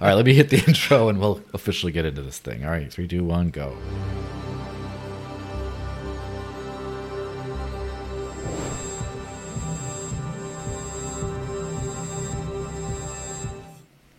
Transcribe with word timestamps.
All 0.00 0.06
right, 0.06 0.14
let 0.14 0.26
me 0.26 0.34
hit 0.34 0.50
the 0.50 0.58
intro 0.66 1.08
and 1.08 1.18
we'll 1.18 1.42
officially 1.52 1.90
get 1.90 2.04
into 2.04 2.22
this 2.22 2.38
thing. 2.38 2.64
All 2.64 2.70
right, 2.70 2.92
three, 2.92 3.08
two, 3.08 3.24
one, 3.24 3.50
go. 3.50 3.76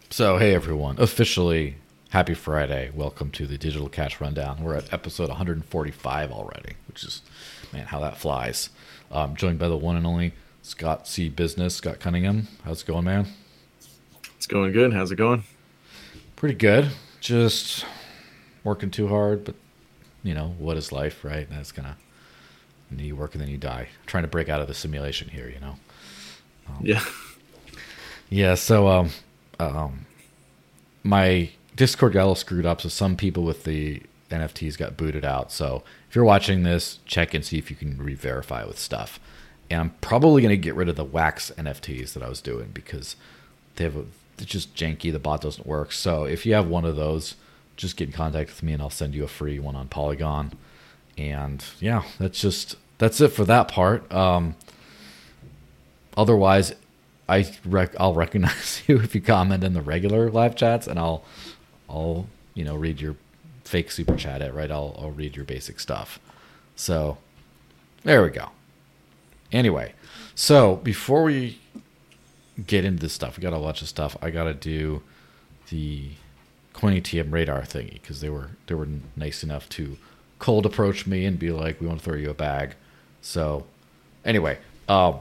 So, 0.10 0.38
hey 0.38 0.54
everyone, 0.54 0.98
officially 1.00 1.76
happy 2.10 2.34
Friday. 2.34 2.92
Welcome 2.94 3.32
to 3.32 3.48
the 3.48 3.58
Digital 3.58 3.88
Cash 3.88 4.20
Rundown. 4.20 4.62
We're 4.62 4.76
at 4.76 4.92
episode 4.92 5.30
145 5.30 6.32
already, 6.34 6.74
which 6.90 7.06
is, 7.06 7.22
man, 7.72 7.86
how 7.86 8.02
that 8.02 8.18
flies. 8.18 8.70
Um, 9.14 9.38
joined 9.38 9.60
by 9.60 9.70
the 9.70 9.78
one 9.78 9.96
and 9.96 10.06
only 10.06 10.34
Scott 10.62 11.08
C. 11.08 11.30
Business, 11.30 11.76
Scott 11.76 12.02
Cunningham. 12.02 12.50
How's 12.66 12.82
it 12.82 12.86
going, 12.86 13.06
man? 13.06 13.28
It's 14.36 14.46
going 14.48 14.74
good. 14.74 14.92
How's 14.92 15.14
it 15.14 15.16
going? 15.16 15.46
Pretty 16.40 16.56
good. 16.56 16.90
Just 17.20 17.86
working 18.64 18.90
too 18.90 19.10
hard, 19.10 19.44
but 19.44 19.56
you 20.24 20.34
know 20.34 20.56
what 20.58 20.78
is 20.78 20.94
life, 20.94 21.26
right? 21.26 21.46
That's 21.50 21.74
gonna 21.74 21.98
you 22.98 23.18
work 23.18 23.36
and 23.36 23.42
then 23.42 23.50
you 23.50 23.58
die. 23.58 23.90
trying 24.06 24.24
to 24.24 24.30
break 24.30 24.48
out 24.48 24.62
of 24.62 24.70
the 24.70 24.74
simulation 24.74 25.28
here, 25.28 25.50
you 25.50 25.60
know. 25.60 25.76
Um, 26.70 26.80
yeah. 26.82 27.04
Yeah. 28.30 28.56
So, 28.56 28.88
um, 28.88 29.10
um, 29.60 30.06
my 31.04 31.50
Discord 31.76 32.14
got 32.14 32.20
a 32.20 32.24
little 32.24 32.36
screwed 32.36 32.66
up, 32.66 32.80
so 32.80 32.88
some 32.88 33.18
people 33.18 33.44
with 33.44 33.66
the 33.66 34.02
NFTs 34.32 34.78
got 34.78 34.96
booted 34.96 35.26
out. 35.26 35.52
So 35.52 35.84
if 36.08 36.16
you're 36.16 36.24
watching 36.24 36.64
this, 36.64 37.00
check 37.06 37.34
and 37.34 37.44
see 37.44 37.58
if 37.58 37.70
you 37.70 37.76
can 37.76 37.98
re-verify 37.98 38.64
with 38.64 38.80
stuff. 38.80 39.20
And 39.70 39.82
I'm 39.82 39.90
probably 40.00 40.42
gonna 40.42 40.56
get 40.56 40.76
rid 40.76 40.88
of 40.88 40.96
the 40.96 41.04
wax 41.04 41.52
NFTs 41.58 42.14
that 42.14 42.24
I 42.24 42.30
was 42.30 42.40
doing 42.40 42.70
because 42.74 43.18
they 43.76 43.84
have 43.84 43.98
a 43.98 44.06
it's 44.42 44.52
just 44.52 44.76
janky. 44.76 45.12
The 45.12 45.20
bot 45.20 45.42
doesn't 45.42 45.68
work. 45.68 45.92
So 45.92 46.24
if 46.24 46.46
you 46.46 46.54
have 46.54 46.68
one 46.68 46.86
of 46.86 46.96
those, 46.96 47.36
just 47.78 47.98
get 47.98 48.10
in 48.10 48.14
contact 48.14 48.50
with 48.50 48.64
me 48.64 48.74
and 48.74 48.82
I'll 48.82 48.90
send 48.90 49.16
you 49.16 49.24
a 49.24 49.28
free 49.28 49.60
one 49.60 49.76
on 49.76 49.88
Polygon. 49.88 50.54
And 51.18 51.64
yeah, 51.80 52.04
that's 52.20 52.42
just 52.42 52.76
that's 52.98 53.20
it 53.22 53.30
for 53.30 53.46
that 53.46 53.68
part. 53.68 54.12
Um, 54.14 54.56
otherwise, 56.16 56.74
I 57.28 57.50
rec- 57.66 58.00
I'll 58.00 58.14
recognize 58.14 58.84
you 58.88 59.00
if 59.00 59.16
you 59.16 59.22
comment 59.22 59.64
in 59.64 59.74
the 59.74 59.82
regular 59.82 60.30
live 60.30 60.56
chats, 60.56 60.88
and 60.88 61.00
I'll 61.00 61.24
I'll 61.90 62.28
you 62.54 62.64
know 62.64 62.76
read 62.76 63.00
your 63.02 63.16
fake 63.64 63.92
super 63.92 64.16
chat 64.16 64.42
it 64.42 64.54
right. 64.54 64.72
I'll 64.72 64.96
I'll 65.00 65.12
read 65.12 65.36
your 65.36 65.46
basic 65.46 65.80
stuff. 65.80 66.20
So 66.76 67.18
there 68.04 68.24
we 68.24 68.30
go. 68.30 68.50
Anyway, 69.52 69.94
so 70.36 70.78
before 70.78 71.24
we 71.24 71.60
get 72.66 72.86
into 72.86 73.02
this 73.02 73.14
stuff. 73.14 73.38
We 73.38 73.42
got 73.42 73.54
a 73.54 73.60
bunch 73.60 73.82
of 73.82 73.88
stuff. 73.88 74.18
I 74.22 74.30
got 74.30 74.46
to 74.46 74.54
do 74.54 75.02
the 75.70 76.10
CoinATM 76.74 77.32
radar 77.32 77.62
thingy 77.62 77.94
because 77.94 78.22
they 78.22 78.30
were 78.30 78.52
they 78.68 78.76
were 78.76 78.88
nice 79.16 79.44
enough 79.44 79.68
to 79.70 79.98
cold 80.40 80.66
approach 80.66 81.06
me 81.06 81.26
and 81.26 81.38
be 81.38 81.52
like, 81.52 81.82
"We 81.82 81.88
want 81.88 82.00
to 82.00 82.06
throw 82.06 82.16
you 82.16 82.30
a 82.30 82.34
bag." 82.34 82.76
So, 83.22 83.66
anyway, 84.24 84.60
uh, 84.88 85.14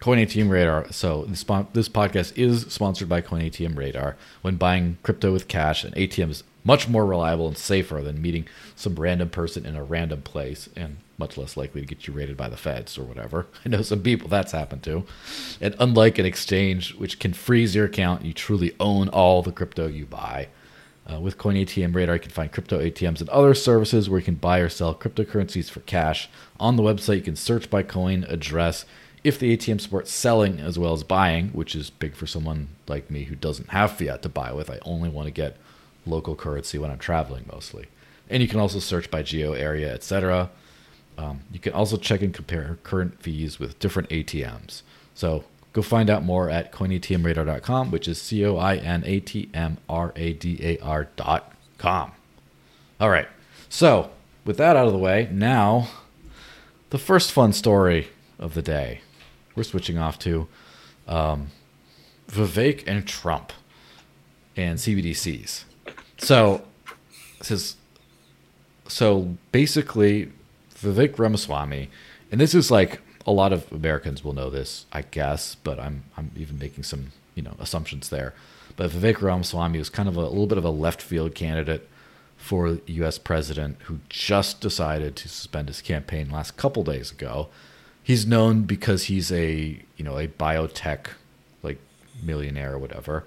CoinATM 0.00 0.48
Radar. 0.50 0.92
So 0.92 1.24
this 1.24 1.44
this 1.72 1.88
podcast 1.88 2.36
is 2.36 2.62
sponsored 2.72 3.08
by 3.08 3.20
CoinATM 3.20 3.76
Radar. 3.76 4.16
When 4.42 4.56
buying 4.56 4.98
crypto 5.02 5.32
with 5.32 5.48
cash, 5.48 5.84
an 5.84 5.92
ATM 5.94 6.30
is 6.30 6.44
much 6.64 6.88
more 6.88 7.06
reliable 7.06 7.48
and 7.48 7.58
safer 7.58 8.00
than 8.00 8.22
meeting 8.22 8.46
some 8.76 8.94
random 8.94 9.30
person 9.30 9.66
in 9.66 9.74
a 9.74 9.82
random 9.82 10.22
place, 10.22 10.68
and 10.76 10.98
much 11.18 11.36
less 11.36 11.56
likely 11.56 11.80
to 11.80 11.86
get 11.86 12.06
you 12.06 12.14
raided 12.14 12.36
by 12.36 12.48
the 12.48 12.56
feds 12.56 12.96
or 12.96 13.02
whatever. 13.02 13.46
I 13.66 13.68
know 13.68 13.82
some 13.82 14.02
people 14.02 14.28
that's 14.28 14.52
happened 14.52 14.82
to. 14.84 15.04
And 15.60 15.74
unlike 15.78 16.18
an 16.18 16.26
exchange, 16.26 16.94
which 16.94 17.18
can 17.18 17.32
freeze 17.32 17.74
your 17.74 17.86
account, 17.86 18.24
you 18.24 18.32
truly 18.32 18.74
own 18.80 19.08
all 19.08 19.42
the 19.42 19.52
crypto 19.52 19.86
you 19.86 20.06
buy. 20.06 20.48
Uh, 21.10 21.18
with 21.18 21.38
Coin 21.38 21.54
ATM 21.54 21.94
Radar, 21.94 22.16
you 22.16 22.20
can 22.20 22.30
find 22.30 22.52
crypto 22.52 22.78
ATMs 22.78 23.20
and 23.20 23.30
other 23.30 23.54
services 23.54 24.10
where 24.10 24.18
you 24.18 24.24
can 24.24 24.34
buy 24.34 24.58
or 24.58 24.68
sell 24.68 24.94
cryptocurrencies 24.94 25.70
for 25.70 25.80
cash. 25.80 26.28
On 26.60 26.76
the 26.76 26.82
website, 26.82 27.16
you 27.16 27.22
can 27.22 27.36
search 27.36 27.70
by 27.70 27.82
coin, 27.82 28.24
address, 28.28 28.84
if 29.24 29.38
the 29.38 29.56
ATM 29.56 29.80
supports 29.80 30.12
selling 30.12 30.60
as 30.60 30.78
well 30.78 30.92
as 30.92 31.02
buying, 31.02 31.48
which 31.48 31.74
is 31.74 31.90
big 31.90 32.14
for 32.14 32.26
someone 32.26 32.68
like 32.86 33.10
me 33.10 33.24
who 33.24 33.34
doesn't 33.34 33.70
have 33.70 33.92
fiat 33.92 34.22
to 34.22 34.28
buy 34.28 34.52
with. 34.52 34.70
I 34.70 34.78
only 34.82 35.08
want 35.08 35.26
to 35.26 35.32
get 35.32 35.56
local 36.06 36.36
currency 36.36 36.78
when 36.78 36.90
I'm 36.90 36.98
traveling 36.98 37.46
mostly. 37.50 37.86
And 38.30 38.42
you 38.42 38.48
can 38.48 38.60
also 38.60 38.78
search 38.78 39.10
by 39.10 39.22
geo 39.22 39.52
area, 39.54 39.92
etc. 39.92 40.50
Um, 41.18 41.40
you 41.52 41.58
can 41.58 41.72
also 41.72 41.96
check 41.96 42.22
and 42.22 42.32
compare 42.32 42.78
current 42.84 43.20
fees 43.20 43.58
with 43.58 43.78
different 43.80 44.08
ATMs. 44.08 44.82
So 45.14 45.44
go 45.72 45.82
find 45.82 46.08
out 46.08 46.24
more 46.24 46.48
at 46.48 46.72
coinatmradar.com, 46.72 47.90
which 47.90 48.06
is 48.06 48.22
C 48.22 48.46
O 48.46 48.56
I 48.56 48.76
N 48.76 49.02
A 49.04 49.18
T 49.18 49.50
M 49.52 49.78
R 49.88 50.12
A 50.14 50.32
D 50.32 50.58
A 50.62 50.78
R.com. 50.78 52.12
All 53.00 53.10
right. 53.10 53.28
So 53.68 54.10
with 54.44 54.56
that 54.58 54.76
out 54.76 54.86
of 54.86 54.92
the 54.92 54.98
way, 54.98 55.28
now 55.32 55.88
the 56.90 56.98
first 56.98 57.32
fun 57.32 57.52
story 57.52 58.08
of 58.38 58.54
the 58.54 58.62
day. 58.62 59.00
We're 59.56 59.64
switching 59.64 59.98
off 59.98 60.20
to 60.20 60.46
um, 61.08 61.48
Vivek 62.28 62.84
and 62.86 63.06
Trump 63.06 63.52
and 64.56 64.78
CBDCs. 64.78 65.64
So, 66.18 66.62
says 67.42 67.76
so 68.86 69.36
basically 69.52 70.30
Vivek 70.80 71.18
Ramaswamy, 71.18 71.90
and 72.30 72.40
this 72.40 72.54
is 72.54 72.70
like 72.70 73.00
a 73.26 73.32
lot 73.32 73.52
of 73.52 73.70
Americans 73.72 74.24
will 74.24 74.32
know 74.32 74.50
this, 74.50 74.86
I 74.92 75.02
guess, 75.02 75.54
but 75.56 75.78
I'm 75.78 76.04
I'm 76.16 76.30
even 76.36 76.58
making 76.58 76.84
some 76.84 77.12
you 77.34 77.42
know 77.42 77.54
assumptions 77.58 78.08
there. 78.08 78.34
But 78.76 78.90
Vivek 78.90 79.20
Ramaswamy 79.20 79.78
was 79.78 79.90
kind 79.90 80.08
of 80.08 80.16
a, 80.16 80.20
a 80.20 80.28
little 80.28 80.46
bit 80.46 80.58
of 80.58 80.64
a 80.64 80.70
left 80.70 81.02
field 81.02 81.34
candidate 81.34 81.88
for 82.36 82.78
U.S. 82.86 83.18
president 83.18 83.76
who 83.82 83.98
just 84.08 84.60
decided 84.60 85.16
to 85.16 85.28
suspend 85.28 85.68
his 85.68 85.82
campaign 85.82 86.30
last 86.30 86.56
couple 86.56 86.84
days 86.84 87.10
ago. 87.10 87.48
He's 88.02 88.26
known 88.26 88.62
because 88.62 89.04
he's 89.04 89.30
a 89.32 89.82
you 89.96 90.04
know 90.04 90.16
a 90.16 90.28
biotech 90.28 91.08
like 91.62 91.78
millionaire 92.22 92.74
or 92.74 92.78
whatever 92.78 93.24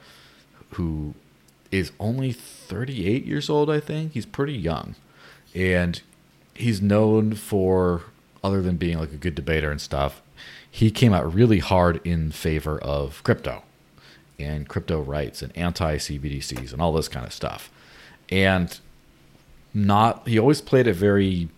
who 0.72 1.14
is 1.70 1.92
only 2.00 2.32
38 2.32 3.26
years 3.26 3.50
old. 3.50 3.70
I 3.70 3.80
think 3.80 4.14
he's 4.14 4.26
pretty 4.26 4.54
young, 4.54 4.96
and 5.54 6.02
he's 6.62 6.82
known 6.82 7.34
for 7.34 8.04
other 8.44 8.62
than 8.62 8.78
being 8.78 8.98
like 8.98 9.12
a 9.12 9.18
good 9.18 9.36
debater 9.36 9.72
and 9.72 9.82
stuff. 9.82 10.22
He 10.70 10.90
came 10.90 11.14
out 11.14 11.34
really 11.34 11.60
hard 11.60 12.00
in 12.06 12.32
favor 12.32 12.80
of 12.80 13.24
crypto 13.24 13.64
and 14.40 14.68
crypto 14.68 15.02
rights 15.02 15.42
and 15.42 15.56
anti 15.56 15.98
CBDCs 15.98 16.72
and 16.72 16.82
all 16.82 16.94
this 16.94 17.08
kind 17.08 17.26
of 17.26 17.34
stuff. 17.34 17.70
And 18.30 18.80
not 19.74 20.28
he 20.28 20.40
always 20.40 20.62
played 20.62 20.88
it 20.88 20.94
very 20.94 21.50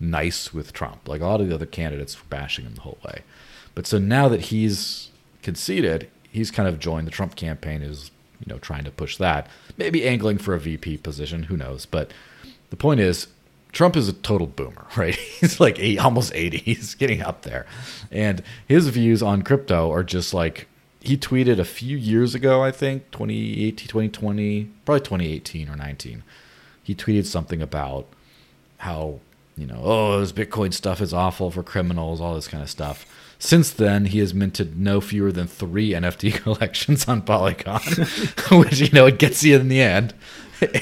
nice 0.00 0.52
with 0.52 0.72
Trump. 0.72 1.08
Like 1.08 1.20
a 1.20 1.26
lot 1.26 1.40
of 1.40 1.48
the 1.48 1.54
other 1.54 1.66
candidates 1.66 2.18
were 2.18 2.28
bashing 2.28 2.64
him 2.64 2.74
the 2.74 2.82
whole 2.82 2.98
way. 3.04 3.22
But 3.74 3.86
so 3.86 3.98
now 3.98 4.28
that 4.28 4.42
he's 4.42 5.10
conceded, 5.42 6.08
he's 6.30 6.50
kind 6.50 6.68
of 6.68 6.78
joined 6.78 7.06
the 7.06 7.12
Trump 7.12 7.36
campaign 7.36 7.82
is, 7.82 8.10
you 8.40 8.52
know, 8.52 8.58
trying 8.58 8.84
to 8.84 8.90
push 8.90 9.16
that. 9.16 9.48
Maybe 9.76 10.06
angling 10.06 10.38
for 10.38 10.54
a 10.54 10.60
VP 10.60 10.98
position, 10.98 11.44
who 11.44 11.56
knows. 11.56 11.86
But 11.86 12.12
the 12.70 12.76
point 12.76 13.00
is 13.00 13.28
Trump 13.74 13.96
is 13.96 14.08
a 14.08 14.12
total 14.12 14.46
boomer, 14.46 14.86
right? 14.96 15.14
He's 15.14 15.60
like 15.60 15.78
eight, 15.78 15.98
almost 15.98 16.32
80. 16.34 16.58
He's 16.58 16.94
getting 16.94 17.20
up 17.20 17.42
there. 17.42 17.66
And 18.10 18.42
his 18.66 18.88
views 18.88 19.22
on 19.22 19.42
crypto 19.42 19.92
are 19.92 20.04
just 20.04 20.32
like 20.32 20.68
he 21.00 21.18
tweeted 21.18 21.58
a 21.58 21.64
few 21.66 21.98
years 21.98 22.34
ago, 22.34 22.62
I 22.62 22.70
think, 22.70 23.10
2018, 23.10 23.86
2020, 23.86 24.70
probably 24.86 25.00
2018 25.00 25.68
or 25.68 25.76
19. 25.76 26.22
He 26.82 26.94
tweeted 26.94 27.26
something 27.26 27.60
about 27.60 28.06
how, 28.78 29.20
you 29.56 29.66
know, 29.66 29.80
oh, 29.82 30.20
this 30.20 30.32
Bitcoin 30.32 30.72
stuff 30.72 31.02
is 31.02 31.12
awful 31.12 31.50
for 31.50 31.62
criminals, 31.62 32.22
all 32.22 32.34
this 32.34 32.48
kind 32.48 32.62
of 32.62 32.70
stuff. 32.70 33.04
Since 33.38 33.72
then, 33.72 34.06
he 34.06 34.20
has 34.20 34.32
minted 34.32 34.78
no 34.78 35.02
fewer 35.02 35.30
than 35.30 35.46
three 35.46 35.90
NFT 35.90 36.34
collections 36.42 37.06
on 37.06 37.20
Polygon, 37.20 37.80
which, 38.52 38.80
you 38.80 38.90
know, 38.92 39.06
it 39.06 39.18
gets 39.18 39.44
you 39.44 39.56
in 39.56 39.68
the 39.68 39.82
end. 39.82 40.14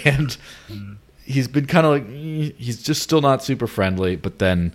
And 0.04 0.36
he's 1.32 1.48
been 1.48 1.66
kind 1.66 1.86
of 1.86 1.92
like 1.92 2.08
he's 2.08 2.82
just 2.82 3.02
still 3.02 3.20
not 3.20 3.42
super 3.42 3.66
friendly. 3.66 4.16
But 4.16 4.38
then 4.38 4.74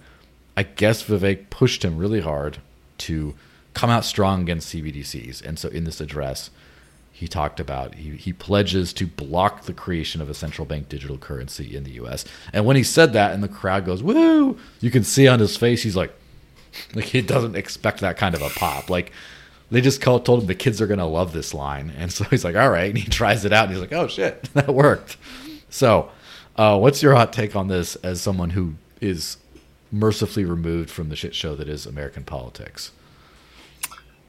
I 0.56 0.64
guess 0.64 1.04
Vivek 1.04 1.50
pushed 1.50 1.84
him 1.84 1.98
really 1.98 2.22
hard 2.22 2.58
to 3.00 3.36
come 3.74 3.90
out 3.90 4.06
strong 4.06 4.42
against 4.42 4.74
CBDCs. 4.74 5.46
And 5.46 5.60
so 5.60 5.70
in 5.70 5.84
this 5.84 6.02
address, 6.02 6.50
he 7.12 7.28
talked 7.28 7.60
about 7.60 7.96
he, 7.96 8.12
he 8.16 8.34
pledges 8.34 8.94
to 8.94 9.08
block 9.08 9.64
the 9.64 9.74
creation 9.74 10.22
of 10.22 10.30
a 10.30 10.34
central 10.34 10.66
bank 10.66 10.90
digital 10.90 11.18
currency 11.18 11.76
in 11.76 11.84
the 11.84 11.92
US. 11.94 12.26
And 12.54 12.66
when 12.66 12.76
he 12.76 12.84
said 12.84 13.14
that 13.14 13.34
and 13.34 13.44
the 13.44 13.48
crowd 13.48 13.86
goes, 13.86 14.04
woo, 14.04 14.58
you 14.82 14.92
can 14.92 15.04
see 15.04 15.28
on 15.28 15.40
his 15.40 15.58
face, 15.58 15.84
he's 15.84 15.96
like, 15.96 16.14
like 16.96 17.06
he 17.06 17.22
doesn't 17.22 17.56
expect 17.56 18.02
that 18.02 18.18
kind 18.18 18.36
of 18.36 18.42
a 18.42 18.50
pop. 18.50 18.90
Like 18.90 19.12
they 19.70 19.82
just 19.82 20.02
called, 20.02 20.26
told 20.26 20.42
him 20.42 20.48
the 20.48 20.56
kids 20.56 20.82
are 20.82 20.88
to 20.88 21.06
love 21.06 21.34
this 21.34 21.54
line. 21.54 21.92
And 21.98 22.12
so 22.12 22.24
he's 22.26 22.44
like, 22.44 22.56
all 22.56 22.70
right. 22.70 22.90
And 22.90 22.98
he 22.98 23.10
tries 23.10 23.46
it 23.46 23.54
out 23.54 23.66
and 23.66 23.74
he's 23.74 23.82
like, 23.82 23.94
oh 23.94 24.08
shit, 24.08 24.44
that 24.54 24.74
worked. 24.74 25.18
So 25.70 26.10
uh, 26.58 26.78
what's 26.78 27.04
your 27.04 27.16
hot 27.16 27.32
take 27.34 27.56
on 27.56 27.68
this 27.68 27.96
as 27.98 28.22
someone 28.22 28.52
who 28.52 28.76
is 29.00 29.38
mercifully 29.92 30.46
removed 30.46 30.90
from 30.90 31.10
the 31.10 31.16
shit 31.16 31.36
show 31.36 31.56
that 31.56 31.70
is 31.70 31.86
American 31.86 32.24
politics? 32.24 32.92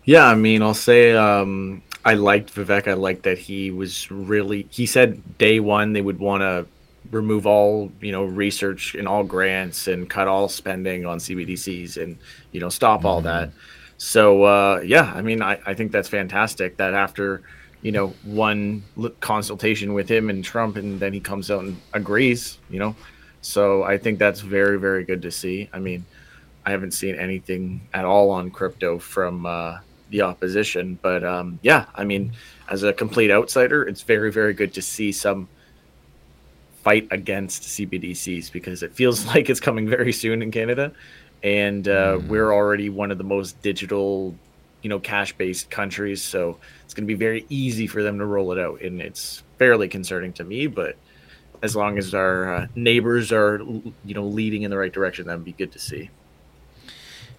Yeah, 0.04 0.26
I 0.26 0.34
mean, 0.34 0.62
I'll 0.62 0.74
say 0.74 1.12
um, 1.12 1.82
I 2.04 2.14
liked 2.14 2.54
Vivek. 2.54 2.88
I 2.88 2.94
liked 2.94 3.24
that 3.24 3.38
he 3.38 3.70
was 3.70 4.10
really. 4.10 4.66
He 4.70 4.86
said 4.86 5.38
day 5.38 5.60
one 5.60 5.92
they 5.92 6.00
would 6.00 6.18
want 6.18 6.40
to 6.42 6.66
remove 7.10 7.46
all 7.46 7.90
you 8.00 8.12
know 8.12 8.24
research 8.24 8.94
and 8.94 9.08
all 9.08 9.24
grants 9.24 9.88
and 9.88 10.08
cut 10.08 10.28
all 10.28 10.48
spending 10.48 11.06
on 11.06 11.18
CBDCs 11.18 12.02
and 12.02 12.18
you 12.52 12.60
know 12.60 12.68
stop 12.68 13.04
all 13.04 13.18
mm-hmm. 13.18 13.26
that. 13.26 13.50
So 13.98 14.44
uh, 14.44 14.80
yeah, 14.84 15.12
I 15.14 15.22
mean, 15.22 15.42
I, 15.42 15.60
I 15.66 15.74
think 15.74 15.92
that's 15.92 16.08
fantastic. 16.08 16.76
That 16.78 16.94
after 16.94 17.42
you 17.82 17.92
know 17.92 18.08
one 18.24 18.82
consultation 19.20 19.94
with 19.94 20.08
him 20.08 20.30
and 20.30 20.44
Trump, 20.44 20.76
and 20.76 20.98
then 21.00 21.12
he 21.12 21.20
comes 21.20 21.50
out 21.50 21.64
and 21.64 21.80
agrees. 21.92 22.58
You 22.70 22.78
know, 22.78 22.96
so 23.40 23.82
I 23.82 23.98
think 23.98 24.18
that's 24.18 24.40
very 24.40 24.78
very 24.78 25.04
good 25.04 25.22
to 25.22 25.30
see. 25.30 25.68
I 25.72 25.78
mean, 25.78 26.04
I 26.66 26.70
haven't 26.70 26.92
seen 26.92 27.14
anything 27.14 27.80
at 27.94 28.04
all 28.04 28.30
on 28.30 28.50
crypto 28.50 28.98
from 28.98 29.46
uh, 29.46 29.78
the 30.10 30.22
opposition, 30.22 30.98
but 31.02 31.24
um, 31.24 31.58
yeah, 31.62 31.86
I 31.94 32.04
mean, 32.04 32.32
as 32.68 32.82
a 32.82 32.92
complete 32.92 33.30
outsider, 33.30 33.86
it's 33.86 34.02
very 34.02 34.32
very 34.32 34.54
good 34.54 34.74
to 34.74 34.82
see 34.82 35.12
some 35.12 35.48
fight 36.82 37.08
against 37.10 37.62
CBDCs 37.62 38.52
because 38.52 38.82
it 38.82 38.94
feels 38.94 39.26
like 39.34 39.50
it's 39.50 39.60
coming 39.60 39.88
very 39.88 40.12
soon 40.12 40.42
in 40.42 40.50
Canada 40.50 40.92
and 41.42 41.88
uh, 41.88 42.16
mm. 42.16 42.28
we're 42.28 42.52
already 42.52 42.88
one 42.88 43.10
of 43.10 43.18
the 43.18 43.24
most 43.24 43.60
digital, 43.62 44.34
you 44.82 44.88
know, 44.88 44.98
cash-based 44.98 45.70
countries. 45.70 46.22
So 46.22 46.58
it's 46.84 46.94
going 46.94 47.04
to 47.04 47.08
be 47.08 47.18
very 47.18 47.46
easy 47.48 47.86
for 47.86 48.02
them 48.02 48.18
to 48.18 48.24
roll 48.26 48.52
it 48.52 48.58
out, 48.58 48.80
and 48.82 49.00
it's 49.00 49.42
fairly 49.58 49.88
concerning 49.88 50.32
to 50.34 50.44
me. 50.44 50.66
But 50.66 50.96
as 51.62 51.74
long 51.74 51.98
as 51.98 52.14
our 52.14 52.54
uh, 52.54 52.66
neighbors 52.74 53.32
are, 53.32 53.60
you 54.04 54.14
know, 54.14 54.24
leading 54.24 54.62
in 54.62 54.70
the 54.70 54.78
right 54.78 54.92
direction, 54.92 55.26
that'd 55.26 55.44
be 55.44 55.52
good 55.52 55.72
to 55.72 55.78
see. 55.78 56.10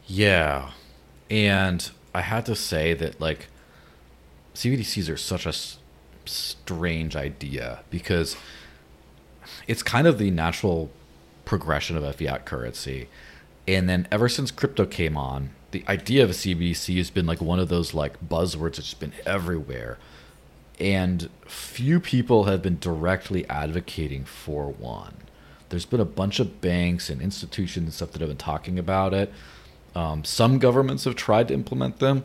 Yeah, 0.06 0.72
and 1.30 1.90
I 2.14 2.22
had 2.22 2.46
to 2.48 2.56
say 2.56 2.94
that 2.96 3.22
like 3.22 3.48
CBDCs 4.56 5.12
are 5.12 5.18
such 5.18 5.46
a 5.46 5.50
s- 5.50 5.78
strange 6.26 7.16
idea 7.16 7.82
because 7.90 8.36
it's 9.68 9.84
kind 9.84 10.08
of 10.08 10.18
the 10.18 10.32
natural 10.32 10.90
progression 11.46 11.96
of 11.96 12.04
a 12.04 12.14
fiat 12.14 12.46
currency 12.46 13.08
and 13.70 13.88
then 13.88 14.08
ever 14.12 14.28
since 14.28 14.50
crypto 14.50 14.86
came 14.88 15.16
on, 15.16 15.52
the 15.72 15.84
idea 15.88 16.24
of 16.24 16.30
a 16.30 16.34
CBDC 16.34 16.98
has 16.98 17.10
been 17.10 17.26
like 17.26 17.42
one 17.42 17.60
of 17.60 17.70
those 17.70 17.94
like 17.94 18.20
buzzwords 18.28 18.78
that's 18.78 18.94
been 18.94 19.14
everywhere. 19.26 19.98
And 20.80 21.30
few 21.46 22.00
people 22.00 22.46
have 22.46 22.62
been 22.62 22.80
directly 22.80 23.48
advocating 23.50 24.24
for 24.26 24.72
one. 24.72 25.16
There's 25.70 25.86
been 25.86 26.00
a 26.00 26.06
bunch 26.06 26.40
of 26.40 26.62
banks 26.62 27.10
and 27.10 27.22
institutions 27.22 27.86
and 27.86 27.94
stuff 27.94 28.12
that 28.12 28.22
have 28.22 28.30
been 28.30 28.38
talking 28.38 28.80
about 28.80 29.14
it. 29.14 29.32
Um, 29.94 30.24
some 30.24 30.58
governments 30.58 31.04
have 31.04 31.16
tried 31.16 31.50
to 31.50 31.54
implement 31.54 32.00
them. 32.00 32.24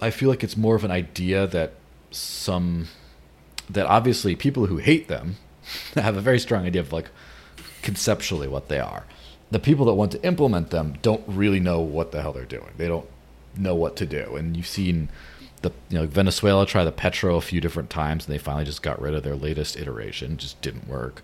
I 0.00 0.10
feel 0.10 0.28
like 0.28 0.42
it's 0.42 0.56
more 0.56 0.74
of 0.74 0.84
an 0.84 0.90
idea 0.90 1.46
that 1.46 1.74
some 2.10 2.88
that 3.68 3.86
obviously 3.86 4.34
people 4.34 4.66
who 4.66 4.78
hate 4.78 5.06
them 5.06 5.36
have 5.94 6.16
a 6.16 6.20
very 6.20 6.40
strong 6.40 6.66
idea 6.66 6.80
of 6.80 6.92
like 6.92 7.10
conceptually 7.82 8.48
what 8.48 8.68
they 8.68 8.80
are 8.80 9.04
the 9.50 9.58
people 9.58 9.86
that 9.86 9.94
want 9.94 10.12
to 10.12 10.24
implement 10.24 10.70
them 10.70 10.96
don't 11.02 11.22
really 11.26 11.60
know 11.60 11.80
what 11.80 12.12
the 12.12 12.22
hell 12.22 12.32
they're 12.32 12.44
doing. 12.44 12.70
They 12.76 12.88
don't 12.88 13.06
know 13.56 13.74
what 13.74 13.96
to 13.96 14.06
do. 14.06 14.36
And 14.36 14.56
you've 14.56 14.66
seen 14.66 15.08
the 15.62 15.72
you 15.88 15.98
know 15.98 16.06
Venezuela 16.06 16.66
try 16.66 16.84
the 16.84 16.92
Petro 16.92 17.36
a 17.36 17.40
few 17.40 17.60
different 17.60 17.90
times, 17.90 18.26
and 18.26 18.34
they 18.34 18.38
finally 18.38 18.64
just 18.64 18.82
got 18.82 19.00
rid 19.00 19.14
of 19.14 19.22
their 19.22 19.36
latest 19.36 19.76
iteration. 19.76 20.36
Just 20.36 20.60
didn't 20.62 20.88
work. 20.88 21.22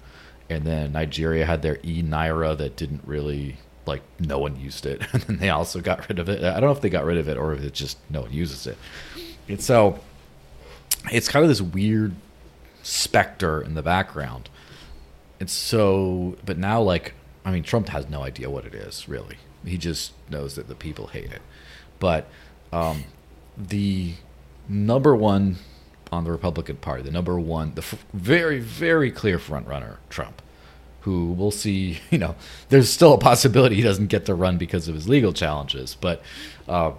And 0.49 0.65
then 0.65 0.93
Nigeria 0.93 1.47
had 1.47 1.63
their 1.63 1.79
e 1.83 2.03
naira 2.03 2.57
that 2.59 2.77
didn't 2.77 3.03
really 3.05 3.57
like 3.87 4.03
no 4.19 4.39
one 4.39 4.59
used 4.59 4.87
it, 4.87 5.03
and 5.13 5.23
then 5.23 5.37
they 5.39 5.51
also 5.51 5.81
got 5.81 6.09
rid 6.09 6.19
of 6.19 6.29
it. 6.29 6.43
I 6.43 6.53
don't 6.55 6.65
know 6.65 6.73
if 6.73 6.81
they 6.81 6.91
got 6.91 7.05
rid 7.05 7.19
of 7.19 7.29
it 7.29 7.37
or 7.37 7.55
if 7.55 7.63
it 7.63 7.75
just 7.75 7.99
no 8.11 8.23
one 8.23 8.33
uses 8.33 8.67
it. 8.67 8.77
And 9.49 9.61
so 9.61 10.01
it's 11.11 11.29
kind 11.29 11.45
of 11.45 11.49
this 11.49 11.63
weird 11.63 12.15
specter 12.83 13.61
in 13.61 13.75
the 13.75 13.83
background. 13.83 14.49
And 15.39 15.51
so, 15.51 16.37
but 16.45 16.59
now 16.59 16.81
like 16.81 17.15
I 17.47 17.53
mean, 17.53 17.63
Trump 17.63 17.89
has 17.91 18.09
no 18.11 18.25
idea 18.25 18.51
what 18.51 18.65
it 18.65 18.75
is, 18.75 19.09
really. 19.09 19.37
He 19.65 19.79
just 19.79 20.13
knows 20.29 20.57
that 20.57 20.67
the 20.67 20.75
people 20.75 21.07
hate 21.07 21.31
it. 21.31 21.43
But 22.01 22.27
um, 22.73 23.05
the 23.57 24.15
number 24.69 25.15
one 25.15 25.57
on 26.11 26.25
the 26.25 26.33
Republican 26.33 26.77
Party, 26.77 27.05
the 27.05 27.13
number 27.13 27.39
one, 27.39 27.75
the 27.75 27.83
f- 27.83 28.05
very, 28.13 28.59
very 28.59 29.13
clear 29.13 29.39
front 29.39 29.69
runner, 29.69 29.99
Trump, 30.11 30.43
who 31.03 31.27
we'll 31.33 31.53
see, 31.53 32.01
you 32.11 32.19
know, 32.19 32.35
there's 32.69 32.91
still 32.91 33.15
a 33.15 33.19
possibility 33.19 33.77
he 33.77 33.83
doesn't 33.83 34.09
get 34.09 34.27
to 34.27 34.35
run 34.35 34.59
because 34.59 34.89
of 34.89 34.97
his 34.97 35.09
legal 35.09 35.33
challenges, 35.33 35.97
but 36.01 36.23
uh, 36.69 36.91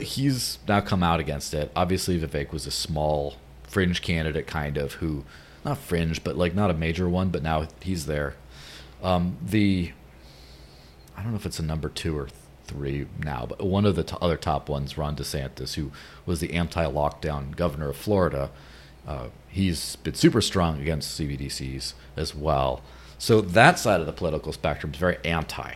he's 0.00 0.58
now 0.66 0.80
come 0.80 1.02
out 1.02 1.20
against 1.20 1.52
it. 1.52 1.70
Obviously, 1.76 2.18
Vivek 2.18 2.50
was 2.50 2.66
a 2.66 2.70
small 2.70 3.34
fringe 3.64 4.00
candidate, 4.00 4.46
kind 4.46 4.78
of, 4.78 4.94
who, 4.94 5.26
not 5.66 5.76
fringe, 5.76 6.24
but 6.24 6.34
like 6.34 6.54
not 6.54 6.70
a 6.70 6.74
major 6.74 7.10
one, 7.10 7.28
but 7.28 7.42
now 7.42 7.68
he's 7.82 8.06
there. 8.06 8.36
Um, 9.02 9.38
the 9.42 9.92
I 11.16 11.22
don't 11.22 11.32
know 11.32 11.36
if 11.38 11.46
it's 11.46 11.58
a 11.58 11.64
number 11.64 11.88
two 11.88 12.16
or 12.16 12.28
three 12.64 13.06
now, 13.18 13.46
but 13.48 13.62
one 13.62 13.84
of 13.84 13.96
the 13.96 14.04
t- 14.04 14.16
other 14.22 14.36
top 14.36 14.68
ones, 14.68 14.96
Ron 14.96 15.16
DeSantis, 15.16 15.74
who 15.74 15.90
was 16.24 16.40
the 16.40 16.52
anti-lockdown 16.54 17.56
governor 17.56 17.90
of 17.90 17.96
Florida, 17.96 18.50
uh, 19.06 19.26
he's 19.48 19.96
been 19.96 20.14
super 20.14 20.40
strong 20.40 20.80
against 20.80 21.18
CBDCs 21.18 21.94
as 22.16 22.34
well. 22.34 22.82
So 23.18 23.40
that 23.40 23.78
side 23.78 24.00
of 24.00 24.06
the 24.06 24.12
political 24.12 24.52
spectrum 24.52 24.92
is 24.92 24.98
very 24.98 25.18
anti. 25.24 25.74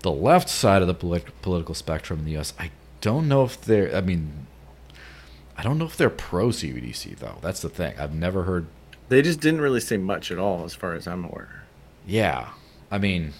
The 0.00 0.10
left 0.10 0.50
side 0.50 0.82
of 0.82 0.88
the 0.88 0.94
polit- 0.94 1.40
political 1.40 1.74
spectrum 1.74 2.18
in 2.18 2.24
the 2.26 2.32
U.S., 2.32 2.52
I 2.58 2.70
don't 3.00 3.28
know 3.28 3.44
if 3.44 3.60
they're. 3.60 3.94
I 3.96 4.02
mean, 4.02 4.46
I 5.56 5.62
don't 5.62 5.78
know 5.78 5.86
if 5.86 5.96
they're 5.96 6.10
pro 6.10 6.48
CBDC 6.48 7.16
though. 7.18 7.38
That's 7.40 7.62
the 7.62 7.70
thing. 7.70 7.94
I've 7.98 8.14
never 8.14 8.42
heard. 8.42 8.66
They 9.08 9.22
just 9.22 9.40
didn't 9.40 9.60
really 9.60 9.80
say 9.80 9.96
much 9.96 10.30
at 10.30 10.38
all, 10.38 10.64
as 10.64 10.74
far 10.74 10.94
as 10.94 11.06
I'm 11.06 11.24
aware. 11.24 11.63
Yeah, 12.06 12.50
I 12.90 12.98
mean, 12.98 13.32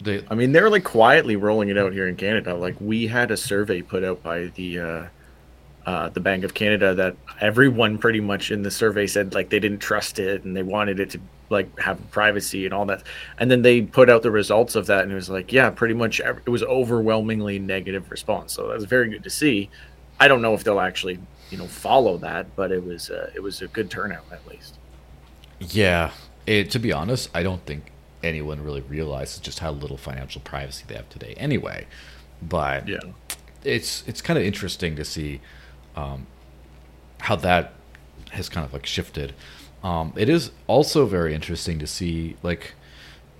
they. 0.00 0.24
I 0.30 0.34
mean, 0.34 0.52
they're 0.52 0.70
like 0.70 0.84
quietly 0.84 1.36
rolling 1.36 1.68
it 1.68 1.78
out 1.78 1.92
here 1.92 2.08
in 2.08 2.16
Canada. 2.16 2.54
Like 2.54 2.76
we 2.80 3.06
had 3.06 3.30
a 3.30 3.36
survey 3.36 3.82
put 3.82 4.04
out 4.04 4.22
by 4.22 4.46
the 4.54 4.78
uh, 4.78 5.04
uh, 5.86 6.08
the 6.10 6.20
Bank 6.20 6.44
of 6.44 6.54
Canada 6.54 6.94
that 6.94 7.16
everyone 7.40 7.98
pretty 7.98 8.20
much 8.20 8.50
in 8.50 8.62
the 8.62 8.70
survey 8.70 9.06
said 9.06 9.34
like 9.34 9.50
they 9.50 9.60
didn't 9.60 9.80
trust 9.80 10.18
it 10.18 10.44
and 10.44 10.56
they 10.56 10.62
wanted 10.62 11.00
it 11.00 11.10
to 11.10 11.20
like 11.48 11.78
have 11.80 11.98
privacy 12.10 12.64
and 12.64 12.74
all 12.74 12.84
that. 12.86 13.02
And 13.38 13.50
then 13.50 13.62
they 13.62 13.82
put 13.82 14.10
out 14.10 14.22
the 14.22 14.30
results 14.30 14.76
of 14.76 14.86
that 14.86 15.02
and 15.02 15.12
it 15.12 15.16
was 15.16 15.30
like, 15.30 15.52
yeah, 15.52 15.70
pretty 15.70 15.94
much 15.94 16.20
every, 16.20 16.42
it 16.46 16.50
was 16.50 16.62
overwhelmingly 16.62 17.58
negative 17.58 18.10
response. 18.10 18.52
So 18.52 18.68
that 18.68 18.74
was 18.74 18.84
very 18.84 19.08
good 19.08 19.24
to 19.24 19.30
see. 19.30 19.70
I 20.20 20.28
don't 20.28 20.42
know 20.42 20.54
if 20.54 20.62
they'll 20.62 20.80
actually 20.80 21.18
you 21.50 21.58
know 21.58 21.66
follow 21.66 22.16
that, 22.18 22.54
but 22.56 22.72
it 22.72 22.84
was 22.84 23.10
uh, 23.10 23.30
it 23.34 23.40
was 23.40 23.62
a 23.62 23.68
good 23.68 23.90
turnout 23.90 24.24
at 24.32 24.46
least. 24.46 24.76
Yeah, 25.58 26.12
it, 26.46 26.70
to 26.70 26.78
be 26.78 26.92
honest, 26.92 27.30
I 27.34 27.42
don't 27.42 27.64
think 27.66 27.92
anyone 28.22 28.62
really 28.62 28.82
realizes 28.82 29.38
just 29.38 29.60
how 29.60 29.70
little 29.70 29.96
financial 29.96 30.40
privacy 30.40 30.84
they 30.86 30.94
have 30.94 31.08
today. 31.08 31.34
Anyway, 31.36 31.86
but 32.42 32.88
yeah, 32.88 32.98
it's 33.64 34.04
it's 34.06 34.22
kind 34.22 34.38
of 34.38 34.44
interesting 34.44 34.96
to 34.96 35.04
see 35.04 35.40
um, 35.96 36.26
how 37.20 37.36
that 37.36 37.72
has 38.30 38.48
kind 38.48 38.64
of 38.64 38.72
like 38.72 38.86
shifted. 38.86 39.34
Um, 39.82 40.12
it 40.16 40.28
is 40.28 40.50
also 40.66 41.06
very 41.06 41.34
interesting 41.34 41.78
to 41.78 41.86
see 41.86 42.36
like 42.42 42.74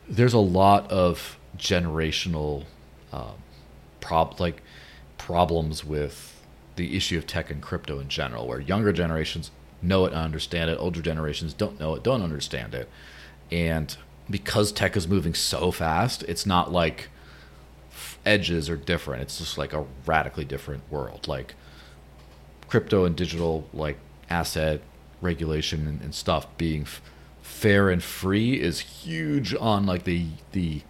there's 0.08 0.34
a 0.34 0.38
lot 0.38 0.90
of 0.90 1.38
generational 1.56 2.64
uh, 3.12 3.32
prob 4.00 4.40
like 4.40 4.62
problems 5.18 5.84
with 5.84 6.40
the 6.76 6.96
issue 6.96 7.18
of 7.18 7.26
tech 7.26 7.50
and 7.50 7.60
crypto 7.60 8.00
in 8.00 8.08
general, 8.08 8.46
where 8.48 8.60
younger 8.60 8.92
generations 8.92 9.50
know 9.82 10.04
it 10.04 10.12
and 10.12 10.22
understand 10.22 10.70
it. 10.70 10.78
Older 10.78 11.02
generations 11.02 11.52
don't 11.52 11.78
know 11.80 11.94
it, 11.94 12.02
don't 12.02 12.22
understand 12.22 12.74
it. 12.74 12.88
And 13.50 13.96
because 14.28 14.72
tech 14.72 14.96
is 14.96 15.08
moving 15.08 15.34
so 15.34 15.70
fast, 15.70 16.22
it's 16.24 16.46
not 16.46 16.72
like 16.72 17.08
edges 18.24 18.68
are 18.68 18.76
different. 18.76 19.22
It's 19.22 19.38
just 19.38 19.58
like 19.58 19.72
a 19.72 19.84
radically 20.06 20.44
different 20.44 20.82
world. 20.90 21.26
Like 21.26 21.54
crypto 22.68 23.04
and 23.04 23.16
digital 23.16 23.68
like 23.72 23.98
asset 24.28 24.80
regulation 25.20 25.86
and, 25.86 26.00
and 26.00 26.14
stuff 26.14 26.46
being 26.56 26.82
f- 26.82 27.02
fair 27.42 27.90
and 27.90 28.02
free 28.02 28.60
is 28.60 28.80
huge 28.80 29.54
on 29.54 29.84
like 29.86 30.04
the 30.04 30.26
the 30.52 30.82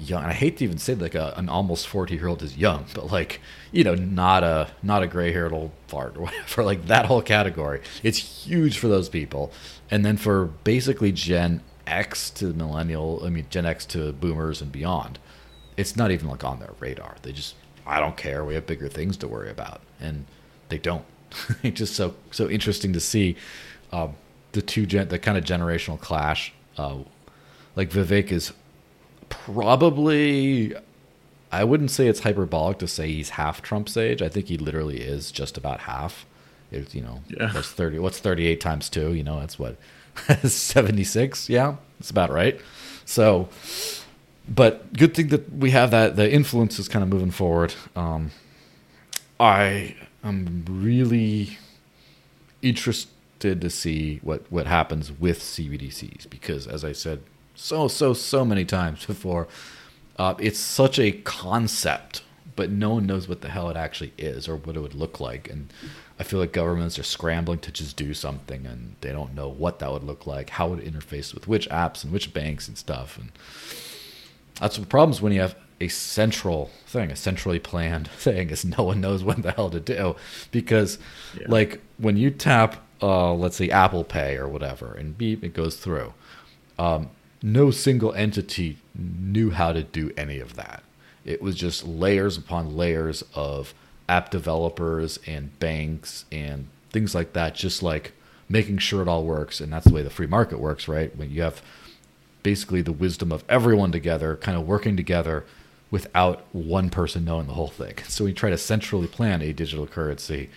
young. 0.00 0.22
And 0.22 0.30
I 0.30 0.34
hate 0.34 0.58
to 0.58 0.64
even 0.64 0.78
say 0.78 0.94
like 0.94 1.14
a, 1.14 1.34
an 1.36 1.48
almost 1.48 1.86
forty 1.88 2.14
year 2.14 2.26
old 2.26 2.42
is 2.42 2.56
young, 2.56 2.86
but 2.94 3.10
like 3.10 3.40
you 3.72 3.84
know, 3.84 3.94
not 3.94 4.42
a 4.42 4.70
not 4.82 5.02
a 5.02 5.06
gray 5.06 5.32
haired 5.32 5.52
old 5.52 5.70
fart 5.88 6.16
or 6.16 6.20
whatever. 6.24 6.64
Like 6.64 6.86
that 6.86 7.06
whole 7.06 7.22
category, 7.22 7.82
it's 8.02 8.18
huge 8.18 8.78
for 8.78 8.88
those 8.88 9.08
people. 9.08 9.52
And 9.90 10.04
then 10.04 10.16
for 10.16 10.46
basically 10.46 11.12
Gen 11.12 11.62
X 11.86 12.30
to 12.30 12.52
millennial, 12.52 13.22
I 13.24 13.30
mean 13.30 13.46
Gen 13.50 13.66
X 13.66 13.84
to 13.86 14.12
boomers 14.12 14.60
and 14.60 14.70
beyond, 14.70 15.18
it's 15.76 15.96
not 15.96 16.10
even 16.10 16.28
like 16.28 16.44
on 16.44 16.60
their 16.60 16.72
radar. 16.78 17.16
They 17.22 17.32
just 17.32 17.54
I 17.86 18.00
don't 18.00 18.16
care. 18.16 18.44
We 18.44 18.54
have 18.54 18.66
bigger 18.66 18.88
things 18.88 19.16
to 19.18 19.28
worry 19.28 19.50
about, 19.50 19.80
and 20.00 20.26
they 20.68 20.78
don't. 20.78 21.04
it's 21.62 21.78
just 21.78 21.94
so 21.94 22.14
so 22.30 22.48
interesting 22.48 22.92
to 22.92 23.00
see 23.00 23.36
um, 23.92 24.14
the 24.52 24.62
two 24.62 24.86
gen 24.86 25.08
the 25.08 25.18
kind 25.18 25.36
of 25.36 25.44
generational 25.44 26.00
clash. 26.00 26.52
Uh, 26.76 26.98
like 27.76 27.90
Vivek 27.90 28.32
is 28.32 28.52
probably 29.30 30.74
I 31.52 31.64
wouldn't 31.64 31.90
say 31.90 32.06
it's 32.06 32.20
hyperbolic 32.20 32.78
to 32.78 32.86
say 32.88 33.08
he's 33.08 33.30
half 33.30 33.62
Trump's 33.62 33.96
age. 33.96 34.22
I 34.22 34.28
think 34.28 34.46
he 34.46 34.56
literally 34.56 35.00
is 35.00 35.32
just 35.32 35.56
about 35.56 35.80
half. 35.80 36.26
It's 36.70 36.94
you 36.94 37.00
know 37.02 37.22
Yeah. 37.28 37.50
that's 37.52 37.70
thirty. 37.72 37.98
What's 37.98 38.18
thirty 38.20 38.46
eight 38.46 38.60
times 38.60 38.88
two? 38.88 39.12
You 39.14 39.24
know 39.24 39.40
that's 39.40 39.58
what 39.58 39.76
seventy 40.44 41.04
six. 41.04 41.48
Yeah, 41.48 41.76
that's 41.98 42.10
about 42.10 42.30
right. 42.30 42.60
So, 43.04 43.48
but 44.48 44.92
good 44.92 45.14
thing 45.14 45.28
that 45.28 45.52
we 45.52 45.70
have 45.72 45.90
that 45.90 46.14
the 46.16 46.30
influence 46.30 46.78
is 46.78 46.88
kind 46.88 47.02
of 47.02 47.08
moving 47.08 47.30
forward. 47.32 47.74
Um, 47.96 48.30
I 49.40 49.96
am 50.22 50.64
really 50.68 51.58
interested 52.62 53.60
to 53.60 53.70
see 53.70 54.20
what 54.22 54.44
what 54.52 54.66
happens 54.66 55.10
with 55.10 55.40
CBDCs 55.40 56.28
because, 56.30 56.66
as 56.68 56.84
I 56.84 56.92
said 56.92 57.22
so 57.60 57.88
so 57.88 58.14
so 58.14 58.44
many 58.44 58.64
times 58.64 59.04
before, 59.04 59.46
uh, 60.18 60.34
it's 60.38 60.58
such 60.58 60.98
a 60.98 61.12
concept, 61.12 62.22
but 62.56 62.70
no 62.70 62.90
one 62.94 63.06
knows 63.06 63.28
what 63.28 63.42
the 63.42 63.48
hell 63.50 63.68
it 63.70 63.76
actually 63.76 64.12
is 64.18 64.48
or 64.48 64.56
what 64.56 64.76
it 64.76 64.80
would 64.80 64.94
look 64.94 65.20
like. 65.20 65.48
And 65.50 65.72
I 66.18 66.22
feel 66.22 66.40
like 66.40 66.52
governments 66.52 66.98
are 66.98 67.02
scrambling 67.02 67.58
to 67.60 67.70
just 67.72 67.96
do 67.96 68.14
something, 68.14 68.66
and 68.66 68.96
they 69.02 69.12
don't 69.12 69.34
know 69.34 69.48
what 69.48 69.78
that 69.78 69.92
would 69.92 70.04
look 70.04 70.26
like, 70.26 70.50
how 70.50 70.72
it 70.72 70.76
would 70.76 70.84
interface 70.84 71.34
with 71.34 71.46
which 71.48 71.68
apps 71.70 72.02
and 72.02 72.12
which 72.12 72.32
banks 72.32 72.66
and 72.66 72.76
stuff. 72.78 73.18
And 73.18 73.30
that's 74.60 74.76
the 74.76 74.86
problems 74.86 75.20
when 75.22 75.32
you 75.32 75.40
have 75.40 75.54
a 75.82 75.88
central 75.88 76.70
thing, 76.86 77.10
a 77.10 77.16
centrally 77.16 77.58
planned 77.58 78.08
thing, 78.10 78.50
is 78.50 78.64
no 78.64 78.84
one 78.84 79.00
knows 79.00 79.22
what 79.24 79.42
the 79.42 79.52
hell 79.52 79.70
to 79.70 79.80
do. 79.80 80.16
Because, 80.50 80.98
Yeah. 81.38 81.46
like, 81.48 81.80
when 81.98 82.16
you 82.16 82.30
tap, 82.30 82.76
uh, 83.02 83.32
let's 83.34 83.56
say 83.56 83.68
Apple 83.70 84.04
Pay 84.04 84.36
or 84.36 84.48
whatever, 84.48 84.92
and 84.94 85.16
beep, 85.16 85.42
it 85.44 85.54
goes 85.54 85.76
through. 85.76 86.12
Um, 86.78 87.10
no 87.42 87.70
single 87.70 88.12
entity 88.14 88.78
knew 88.94 89.50
how 89.50 89.72
to 89.72 89.82
do 89.82 90.12
any 90.16 90.38
of 90.38 90.56
that. 90.56 90.82
It 91.24 91.42
was 91.42 91.56
just 91.56 91.86
layers 91.86 92.36
upon 92.36 92.76
layers 92.76 93.22
of 93.34 93.74
app 94.08 94.30
developers 94.30 95.18
and 95.26 95.58
banks 95.58 96.24
and 96.32 96.66
things 96.90 97.14
like 97.14 97.32
that, 97.34 97.54
just 97.54 97.82
like 97.82 98.12
making 98.48 98.78
sure 98.78 99.02
it 99.02 99.08
all 99.08 99.24
works. 99.24 99.60
And 99.60 99.72
that's 99.72 99.86
the 99.86 99.94
way 99.94 100.02
the 100.02 100.10
free 100.10 100.26
market 100.26 100.58
works, 100.58 100.88
right? 100.88 101.14
When 101.16 101.30
you 101.30 101.42
have 101.42 101.62
basically 102.42 102.82
the 102.82 102.92
wisdom 102.92 103.30
of 103.32 103.44
everyone 103.48 103.92
together, 103.92 104.36
kind 104.36 104.58
of 104.58 104.66
working 104.66 104.96
together 104.96 105.44
without 105.90 106.44
one 106.52 106.90
person 106.90 107.24
knowing 107.24 107.46
the 107.46 107.54
whole 107.54 107.68
thing. 107.68 107.94
So 108.08 108.24
we 108.24 108.32
try 108.32 108.50
to 108.50 108.58
centrally 108.58 109.06
plan 109.06 109.42
a 109.42 109.52
digital 109.52 109.86
currency. 109.86 110.50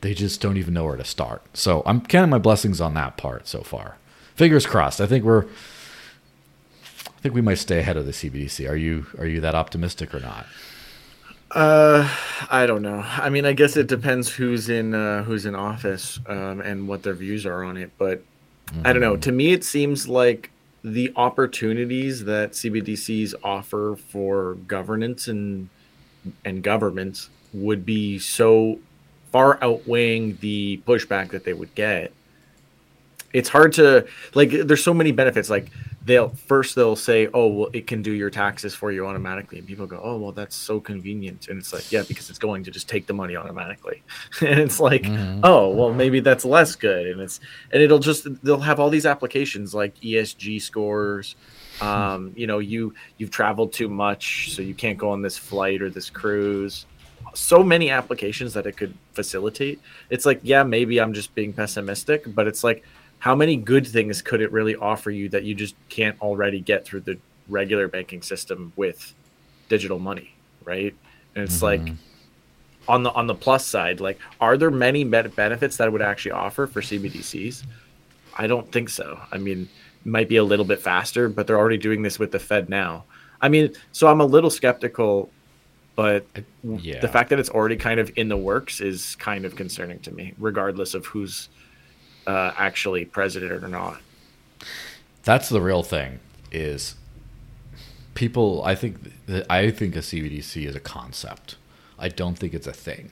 They 0.00 0.14
just 0.14 0.40
don't 0.40 0.56
even 0.56 0.74
know 0.74 0.84
where 0.84 0.96
to 0.96 1.04
start. 1.04 1.42
So 1.54 1.82
I'm 1.86 2.00
counting 2.02 2.30
my 2.30 2.38
blessings 2.38 2.80
on 2.80 2.94
that 2.94 3.16
part 3.16 3.48
so 3.48 3.62
far. 3.62 3.96
Fingers 4.34 4.66
crossed. 4.66 5.00
I 5.00 5.06
think 5.06 5.24
we're 5.24 5.46
think 7.24 7.34
we 7.34 7.40
might 7.40 7.54
stay 7.54 7.78
ahead 7.78 7.96
of 7.96 8.04
the 8.04 8.12
CBDC. 8.12 8.68
Are 8.68 8.76
you 8.76 9.06
are 9.18 9.24
you 9.24 9.40
that 9.40 9.54
optimistic 9.54 10.14
or 10.14 10.20
not? 10.20 10.44
Uh, 11.50 12.06
I 12.50 12.66
don't 12.66 12.82
know. 12.82 13.02
I 13.02 13.30
mean, 13.30 13.46
I 13.46 13.54
guess 13.54 13.78
it 13.78 13.86
depends 13.86 14.28
who's 14.28 14.68
in 14.68 14.92
uh, 14.92 15.22
who's 15.22 15.46
in 15.46 15.54
office 15.54 16.20
um, 16.26 16.60
and 16.60 16.86
what 16.86 17.02
their 17.02 17.14
views 17.14 17.46
are 17.46 17.64
on 17.64 17.78
it. 17.78 17.92
But 17.96 18.22
I 18.84 18.92
don't 18.92 19.00
know. 19.00 19.16
To 19.16 19.32
me, 19.32 19.52
it 19.52 19.64
seems 19.64 20.06
like 20.06 20.50
the 20.82 21.14
opportunities 21.16 22.24
that 22.26 22.52
CBDCs 22.52 23.32
offer 23.42 23.96
for 23.96 24.56
governance 24.68 25.26
and 25.26 25.70
and 26.44 26.62
governments 26.62 27.30
would 27.54 27.86
be 27.86 28.18
so 28.18 28.80
far 29.32 29.58
outweighing 29.64 30.36
the 30.42 30.82
pushback 30.86 31.30
that 31.30 31.44
they 31.44 31.54
would 31.54 31.74
get. 31.74 32.12
It's 33.32 33.48
hard 33.48 33.72
to 33.74 34.06
like. 34.34 34.50
There's 34.50 34.84
so 34.84 34.92
many 34.92 35.10
benefits. 35.10 35.48
Like 35.48 35.70
they'll 36.04 36.28
first 36.30 36.74
they'll 36.74 36.96
say, 36.96 37.28
"Oh, 37.32 37.46
well, 37.48 37.70
it 37.72 37.86
can 37.86 38.02
do 38.02 38.12
your 38.12 38.30
taxes 38.30 38.74
for 38.74 38.92
you 38.92 39.06
automatically," 39.06 39.58
and 39.58 39.66
people 39.66 39.86
go, 39.86 40.00
"Oh, 40.02 40.16
well, 40.18 40.32
that's 40.32 40.54
so 40.56 40.80
convenient." 40.80 41.48
And 41.48 41.58
it's 41.58 41.72
like, 41.72 41.90
yeah, 41.90 42.02
because 42.06 42.30
it's 42.30 42.38
going 42.38 42.64
to 42.64 42.70
just 42.70 42.88
take 42.88 43.06
the 43.06 43.14
money 43.14 43.36
automatically, 43.36 44.02
and 44.40 44.60
it's 44.60 44.80
like, 44.80 45.02
Mhm. 45.02 45.40
oh, 45.42 45.70
well, 45.70 45.92
maybe 45.92 46.20
that's 46.20 46.44
less 46.44 46.76
good, 46.76 47.06
and 47.06 47.20
it's 47.20 47.40
and 47.72 47.82
it'll 47.82 47.98
just 47.98 48.26
they'll 48.44 48.60
have 48.60 48.80
all 48.80 48.90
these 48.90 49.06
applications 49.06 49.74
like 49.74 49.94
ESG 50.00 50.60
scores. 50.60 51.36
Um, 51.80 52.32
you 52.36 52.46
know, 52.46 52.60
you 52.60 52.94
you've 53.18 53.30
traveled 53.30 53.72
too 53.72 53.88
much, 53.88 54.52
so 54.52 54.62
you 54.62 54.74
can't 54.74 54.98
go 54.98 55.10
on 55.10 55.22
this 55.22 55.36
flight 55.36 55.82
or 55.82 55.90
this 55.90 56.10
cruise. 56.10 56.86
So 57.34 57.64
many 57.64 57.90
applications 57.90 58.52
that 58.54 58.64
it 58.66 58.76
could 58.76 58.94
facilitate. 59.12 59.80
It's 60.08 60.24
like, 60.24 60.38
yeah, 60.44 60.62
maybe 60.62 61.00
I'm 61.00 61.12
just 61.14 61.34
being 61.34 61.52
pessimistic, 61.52 62.22
but 62.32 62.46
it's 62.46 62.62
like, 62.62 62.84
how 63.24 63.34
many 63.34 63.56
good 63.56 63.86
things 63.86 64.20
could 64.20 64.42
it 64.42 64.52
really 64.52 64.76
offer 64.76 65.10
you 65.10 65.30
that 65.30 65.44
you 65.44 65.54
just 65.54 65.74
can't 65.88 66.14
already 66.20 66.60
get 66.60 66.84
through 66.84 67.00
the 67.00 67.16
regular 67.48 67.88
banking 67.88 68.20
system 68.20 68.70
with 68.76 69.14
digital 69.70 69.98
money, 69.98 70.34
right? 70.62 70.94
And 71.34 71.42
it's 71.42 71.62
like 71.62 71.80
Mhm. 71.80 71.96
on 72.86 73.02
the 73.02 73.10
on 73.12 73.26
the 73.26 73.34
plus 73.34 73.64
side, 73.64 73.98
like, 73.98 74.18
are 74.42 74.58
there 74.58 74.70
many 74.70 75.04
ben- 75.04 75.30
benefits 75.30 75.78
that 75.78 75.88
it 75.88 75.90
would 75.90 76.02
actually 76.02 76.32
offer 76.32 76.66
for 76.66 76.82
CBDCs? 76.82 77.64
I 78.36 78.46
don't 78.46 78.70
think 78.70 78.90
so. 78.90 79.18
I 79.32 79.38
mean, 79.38 79.70
might 80.04 80.28
be 80.28 80.36
a 80.36 80.44
little 80.44 80.66
bit 80.66 80.80
faster, 80.82 81.30
but 81.30 81.46
they're 81.46 81.56
already 81.58 81.78
doing 81.78 82.02
this 82.02 82.18
with 82.18 82.30
the 82.30 82.38
FedNow. 82.38 83.04
I 83.40 83.48
mean, 83.48 83.72
so 83.92 84.06
I'm 84.06 84.20
a 84.20 84.26
little 84.26 84.50
skeptical, 84.50 85.30
but 85.96 86.26
yeah. 86.62 87.00
the 87.00 87.08
fact 87.08 87.30
that 87.30 87.38
it's 87.40 87.48
already 87.48 87.76
kind 87.76 87.98
of 88.00 88.12
in 88.16 88.28
the 88.28 88.36
works 88.36 88.82
is 88.82 89.16
kind 89.16 89.46
of 89.46 89.56
concerning 89.56 90.00
to 90.00 90.12
me, 90.12 90.34
regardless 90.38 90.92
of 90.92 91.06
who's 91.06 91.48
uh, 92.26 92.52
actually 92.56 93.04
president 93.04 93.64
or 93.64 93.68
not. 93.68 94.00
That's 95.22 95.48
the 95.48 95.60
real 95.60 95.82
thing. 95.82 96.20
Is 96.52 96.94
people? 98.14 98.62
I 98.64 98.74
think 98.74 98.96
I 99.50 99.70
think 99.70 99.96
a 99.96 100.00
CBDC 100.00 100.66
is 100.66 100.74
a 100.74 100.80
concept. 100.80 101.56
I 101.98 102.08
don't 102.08 102.38
think 102.38 102.54
it's 102.54 102.66
a 102.66 102.72
thing. 102.72 103.10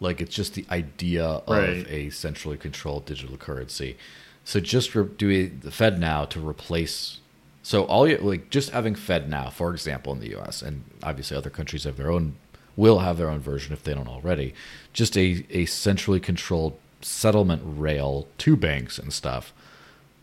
Like 0.00 0.20
it's 0.20 0.34
just 0.34 0.54
the 0.54 0.66
idea 0.70 1.24
of 1.24 1.48
a 1.88 2.10
centrally 2.10 2.58
controlled 2.58 3.06
digital 3.06 3.36
currency. 3.36 3.96
So 4.44 4.60
just 4.60 4.94
re- 4.94 5.08
doing 5.16 5.60
the 5.62 5.70
FedNow 5.70 6.28
to 6.30 6.46
replace. 6.46 7.18
So 7.62 7.84
all 7.84 8.06
you 8.06 8.18
like 8.18 8.50
just 8.50 8.70
having 8.70 8.94
FedNow, 8.94 9.52
for 9.52 9.72
example, 9.72 10.12
in 10.12 10.20
the 10.20 10.30
U.S. 10.30 10.62
and 10.62 10.84
obviously 11.02 11.36
other 11.36 11.50
countries 11.50 11.84
have 11.84 11.96
their 11.96 12.10
own, 12.12 12.36
will 12.76 13.00
have 13.00 13.16
their 13.16 13.30
own 13.30 13.40
version 13.40 13.72
if 13.72 13.82
they 13.82 13.94
don't 13.94 14.08
already. 14.08 14.54
Just 14.92 15.16
a 15.16 15.44
a 15.50 15.64
centrally 15.64 16.20
controlled 16.20 16.78
settlement 17.06 17.62
rail 17.64 18.26
to 18.38 18.56
banks 18.56 18.98
and 18.98 19.12
stuff 19.12 19.52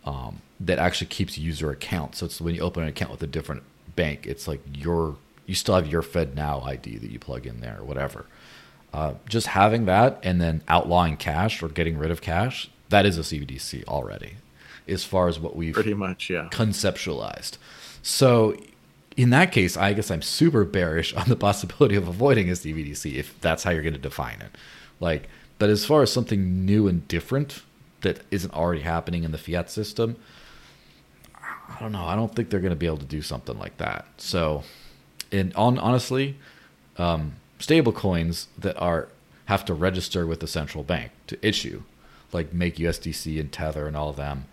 um, 0.05 0.41
that 0.59 0.79
actually 0.79 1.07
keeps 1.07 1.37
user 1.37 1.71
accounts. 1.71 2.19
So 2.19 2.25
it's 2.25 2.41
when 2.41 2.55
you 2.55 2.61
open 2.61 2.83
an 2.83 2.89
account 2.89 3.11
with 3.11 3.23
a 3.23 3.27
different 3.27 3.63
bank, 3.95 4.27
it's 4.27 4.47
like 4.47 4.61
your 4.73 5.15
you 5.45 5.55
still 5.55 5.75
have 5.75 5.87
your 5.87 6.01
FedNow 6.01 6.65
ID 6.65 6.97
that 6.97 7.09
you 7.09 7.19
plug 7.19 7.45
in 7.45 7.59
there 7.59 7.77
or 7.79 7.83
whatever. 7.83 8.25
Uh, 8.93 9.15
just 9.27 9.47
having 9.47 9.85
that 9.85 10.19
and 10.23 10.39
then 10.39 10.61
outlawing 10.67 11.17
cash 11.17 11.61
or 11.61 11.67
getting 11.67 11.97
rid 11.97 12.11
of 12.11 12.21
cash, 12.21 12.69
that 12.89 13.05
is 13.05 13.17
a 13.17 13.21
CBDC 13.21 13.85
already, 13.85 14.35
as 14.87 15.03
far 15.03 15.27
as 15.27 15.39
what 15.39 15.55
we've 15.55 15.73
Pretty 15.73 15.93
much, 15.95 16.29
yeah. 16.29 16.47
conceptualized. 16.51 17.57
So 18.01 18.55
in 19.17 19.31
that 19.31 19.51
case, 19.51 19.75
I 19.75 19.93
guess 19.93 20.11
I'm 20.11 20.21
super 20.21 20.63
bearish 20.63 21.13
on 21.15 21.27
the 21.27 21.35
possibility 21.35 21.95
of 21.95 22.07
avoiding 22.07 22.49
a 22.49 22.53
CBDC 22.53 23.15
if 23.15 23.39
that's 23.41 23.63
how 23.63 23.71
you're 23.71 23.83
going 23.83 23.93
to 23.93 23.99
define 23.99 24.41
it. 24.41 24.51
Like, 24.99 25.27
but 25.63 25.69
as 25.69 25.85
far 25.85 26.01
as 26.01 26.11
something 26.11 26.65
new 26.65 26.89
and 26.89 27.07
different 27.07 27.61
that 28.01 28.19
isn't 28.31 28.53
already 28.53 28.81
happening 28.81 29.23
in 29.23 29.31
the 29.31 29.37
fiat 29.37 29.71
system, 29.71 30.17
I 31.33 31.77
don't 31.79 31.93
know. 31.93 32.03
I 32.03 32.17
don't 32.17 32.35
think 32.35 32.49
they're 32.49 32.59
going 32.59 32.73
to 32.73 32.75
be 32.75 32.85
able 32.85 32.97
to 32.97 33.05
do 33.05 33.21
something 33.21 33.57
like 33.57 33.77
that. 33.77 34.05
So, 34.17 34.63
and 35.31 35.55
on 35.55 35.79
honestly, 35.79 36.35
um, 36.97 37.35
stable 37.59 37.93
coins 37.93 38.49
that 38.57 38.77
are 38.77 39.07
have 39.45 39.63
to 39.63 39.73
register 39.73 40.27
with 40.27 40.41
the 40.41 40.47
central 40.47 40.83
bank 40.83 41.13
to 41.27 41.39
issue, 41.41 41.83
like 42.33 42.51
make 42.51 42.75
USDC 42.75 43.39
and 43.39 43.49
Tether 43.49 43.87
and 43.87 43.95
all 43.95 44.09
of 44.09 44.17
them 44.17 44.47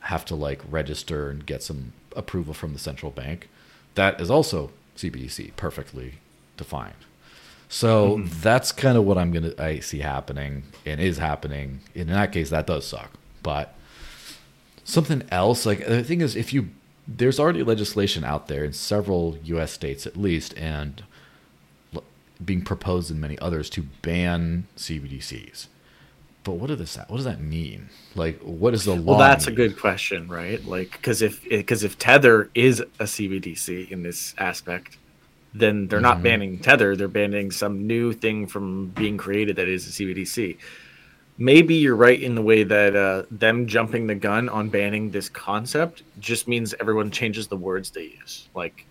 have 0.00 0.24
to 0.24 0.34
like 0.34 0.60
register 0.68 1.30
and 1.30 1.46
get 1.46 1.62
some 1.62 1.92
approval 2.16 2.54
from 2.54 2.72
the 2.72 2.80
central 2.80 3.12
bank. 3.12 3.48
That 3.94 4.20
is 4.20 4.32
also 4.32 4.72
CBDC, 4.96 5.54
perfectly 5.54 6.14
defined. 6.56 7.05
So 7.68 8.18
mm-hmm. 8.18 8.40
that's 8.40 8.72
kind 8.72 8.96
of 8.96 9.04
what 9.04 9.18
I'm 9.18 9.32
gonna 9.32 9.52
I 9.58 9.80
see 9.80 9.98
happening 9.98 10.64
and 10.84 11.00
is 11.00 11.18
happening. 11.18 11.80
In 11.94 12.08
that 12.08 12.32
case, 12.32 12.50
that 12.50 12.66
does 12.66 12.86
suck. 12.86 13.10
But 13.42 13.74
something 14.84 15.22
else, 15.30 15.66
like 15.66 15.86
the 15.86 16.04
thing 16.04 16.20
is, 16.20 16.36
if 16.36 16.52
you 16.52 16.70
there's 17.08 17.38
already 17.38 17.62
legislation 17.62 18.24
out 18.24 18.48
there 18.48 18.64
in 18.64 18.72
several 18.72 19.38
U.S. 19.44 19.72
states 19.72 20.06
at 20.06 20.16
least, 20.16 20.54
and 20.56 21.04
l- 21.94 22.04
being 22.44 22.62
proposed 22.62 23.10
in 23.10 23.20
many 23.20 23.38
others 23.38 23.70
to 23.70 23.82
ban 24.02 24.66
CBDCs. 24.76 25.68
But 26.42 26.54
what 26.54 26.68
does 26.68 26.94
that 26.94 27.10
what 27.10 27.16
does 27.16 27.24
that 27.24 27.40
mean? 27.40 27.88
Like, 28.14 28.40
what 28.40 28.74
is 28.74 28.84
the 28.84 28.94
law? 28.94 29.16
Well, 29.16 29.18
that's 29.18 29.48
a 29.48 29.52
good 29.52 29.78
question, 29.78 30.28
right? 30.28 30.64
Like, 30.64 30.92
because 30.92 31.20
if 31.20 31.42
because 31.48 31.82
if 31.82 31.98
Tether 31.98 32.50
is 32.54 32.80
a 32.80 33.04
CBDC 33.04 33.90
in 33.90 34.04
this 34.04 34.34
aspect, 34.38 34.96
then 35.58 35.88
they're 35.88 36.00
not 36.00 36.18
Mhm. 36.18 36.22
banning 36.22 36.58
Tether; 36.58 36.96
they're 36.96 37.08
banning 37.08 37.50
some 37.50 37.86
new 37.86 38.12
thing 38.12 38.46
from 38.46 38.88
being 38.88 39.16
created 39.16 39.56
that 39.56 39.68
is 39.68 39.86
a 39.86 39.90
CBDC. 39.92 40.56
Maybe 41.38 41.74
you're 41.74 41.96
right 41.96 42.20
in 42.20 42.34
the 42.34 42.42
way 42.42 42.62
that 42.64 42.96
uh, 42.96 43.22
them 43.30 43.66
jumping 43.66 44.06
the 44.06 44.14
gun 44.14 44.48
on 44.48 44.68
banning 44.70 45.10
this 45.10 45.28
concept 45.28 46.02
just 46.18 46.48
means 46.48 46.74
everyone 46.80 47.10
changes 47.10 47.48
the 47.48 47.56
words 47.56 47.90
they 47.90 48.04
use. 48.20 48.48
Like, 48.54 48.86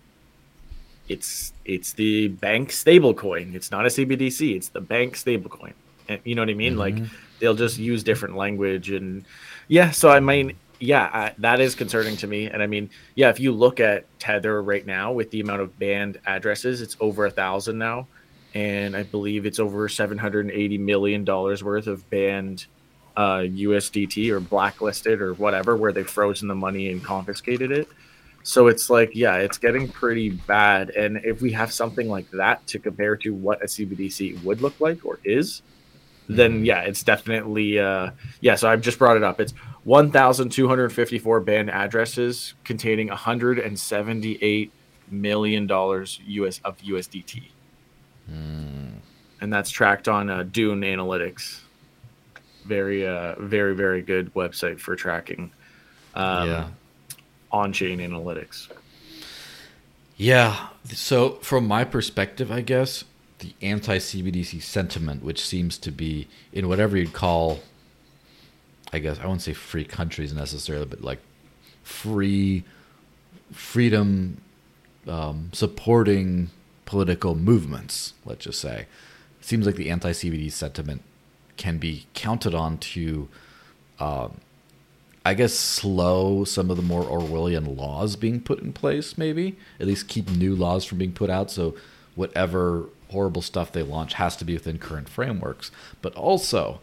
it's 1.08 1.52
it's 1.64 1.92
the 1.92 2.28
bank 2.28 2.70
stablecoin. 2.70 3.54
It's 3.54 3.70
not 3.70 3.86
a 3.86 3.90
CBDC. 3.90 4.56
It's 4.56 4.68
the 4.68 4.80
bank 4.80 5.14
stablecoin. 5.14 5.72
And 6.08 6.20
You 6.24 6.34
know 6.34 6.42
what 6.42 6.50
I 6.50 6.54
mean? 6.54 6.76
Like 6.76 6.94
Mhm. 6.96 7.08
they'll 7.40 7.54
just 7.54 7.78
use 7.78 8.02
different 8.02 8.36
language 8.36 8.90
and 8.90 9.24
yeah. 9.68 9.90
So 9.90 10.08
I 10.08 10.20
mean, 10.20 10.52
yeah, 10.78 11.10
I, 11.12 11.34
that 11.38 11.60
is 11.60 11.74
concerning 11.74 12.16
to 12.18 12.26
me. 12.26 12.46
And 12.46 12.62
I 12.62 12.66
mean, 12.66 12.90
yeah, 13.14 13.30
if 13.30 13.40
you 13.40 13.52
look 13.52 13.80
at 13.80 14.06
Tether 14.18 14.62
right 14.62 14.84
now 14.84 15.12
with 15.12 15.30
the 15.30 15.40
amount 15.40 15.62
of 15.62 15.78
banned 15.78 16.20
addresses, 16.26 16.82
it's 16.82 16.96
over 17.00 17.26
a 17.26 17.30
thousand 17.30 17.78
now, 17.78 18.06
and 18.54 18.96
I 18.96 19.02
believe 19.02 19.46
it's 19.46 19.58
over 19.58 19.88
seven 19.88 20.18
hundred 20.18 20.46
and 20.46 20.54
eighty 20.54 20.78
million 20.78 21.24
dollars 21.24 21.64
worth 21.64 21.86
of 21.86 22.08
banned 22.10 22.66
uh, 23.16 23.38
USDT 23.38 24.30
or 24.30 24.40
blacklisted 24.40 25.20
or 25.20 25.34
whatever, 25.34 25.76
where 25.76 25.92
they've 25.92 26.08
frozen 26.08 26.48
the 26.48 26.54
money 26.54 26.90
and 26.90 27.02
confiscated 27.02 27.70
it. 27.70 27.88
So 28.42 28.68
it's 28.68 28.88
like, 28.88 29.10
yeah, 29.14 29.36
it's 29.38 29.58
getting 29.58 29.88
pretty 29.88 30.30
bad. 30.30 30.90
And 30.90 31.16
if 31.24 31.42
we 31.42 31.50
have 31.52 31.72
something 31.72 32.08
like 32.08 32.30
that 32.30 32.64
to 32.68 32.78
compare 32.78 33.16
to 33.16 33.34
what 33.34 33.60
a 33.60 33.66
CBDC 33.66 34.44
would 34.44 34.60
look 34.60 34.78
like 34.80 35.04
or 35.04 35.18
is, 35.24 35.62
then 36.28 36.64
yeah, 36.64 36.82
it's 36.82 37.02
definitely 37.02 37.78
uh, 37.78 38.10
yeah. 38.40 38.54
So 38.54 38.68
I've 38.68 38.82
just 38.82 38.98
brought 38.98 39.16
it 39.16 39.22
up. 39.22 39.40
It's 39.40 39.54
1,254 39.86 41.40
banned 41.40 41.70
addresses 41.70 42.54
containing 42.64 43.06
178 43.06 44.72
million 45.12 45.66
dollars 45.68 46.20
US 46.26 46.60
of 46.64 46.76
USDT, 46.78 47.44
Mm. 48.28 48.94
and 49.40 49.52
that's 49.52 49.70
tracked 49.70 50.08
on 50.08 50.28
uh, 50.28 50.42
Dune 50.42 50.80
Analytics. 50.80 51.60
Very, 52.64 53.06
uh, 53.06 53.36
very, 53.38 53.76
very 53.76 54.02
good 54.02 54.34
website 54.34 54.80
for 54.80 54.96
tracking. 54.96 55.52
Um, 56.16 56.48
yeah. 56.48 56.68
on-chain 57.52 58.00
analytics. 58.00 58.68
Yeah. 60.16 60.68
So, 60.86 61.34
from 61.42 61.68
my 61.68 61.84
perspective, 61.84 62.50
I 62.50 62.62
guess 62.62 63.04
the 63.38 63.52
anti 63.62 63.98
CBDC 63.98 64.60
sentiment, 64.62 65.22
which 65.22 65.46
seems 65.46 65.78
to 65.78 65.92
be 65.92 66.26
in 66.52 66.68
whatever 66.68 66.96
you'd 66.96 67.12
call, 67.12 67.60
I 68.92 68.98
guess, 68.98 69.18
I 69.18 69.22
wouldn't 69.22 69.42
say 69.42 69.52
free 69.52 69.84
countries 69.84 70.32
necessarily, 70.32 70.86
but 70.86 71.02
like 71.02 71.18
free 71.82 72.64
freedom 73.52 74.40
um, 75.06 75.50
supporting 75.52 76.50
political 76.84 77.34
movements, 77.34 78.14
let's 78.24 78.44
just 78.44 78.60
say. 78.60 78.86
seems 79.40 79.66
like 79.66 79.76
the 79.76 79.90
anti 79.90 80.12
CBD 80.12 80.50
sentiment 80.50 81.02
can 81.56 81.78
be 81.78 82.06
counted 82.14 82.54
on 82.54 82.78
to 82.78 83.28
um, 83.98 84.40
I 85.26 85.34
guess 85.34 85.54
slow 85.54 86.44
some 86.44 86.70
of 86.70 86.76
the 86.76 86.84
more 86.84 87.02
Orwellian 87.02 87.76
laws 87.76 88.14
being 88.14 88.40
put 88.40 88.60
in 88.60 88.72
place, 88.72 89.18
maybe 89.18 89.56
at 89.80 89.86
least 89.88 90.06
keep 90.06 90.30
new 90.30 90.54
laws 90.54 90.84
from 90.84 90.98
being 90.98 91.12
put 91.12 91.30
out. 91.30 91.50
So 91.50 91.74
whatever 92.14 92.84
horrible 93.10 93.42
stuff 93.42 93.72
they 93.72 93.82
launch 93.82 94.14
has 94.14 94.36
to 94.36 94.44
be 94.44 94.54
within 94.54 94.78
current 94.78 95.08
frameworks. 95.08 95.72
But 96.00 96.14
also, 96.14 96.80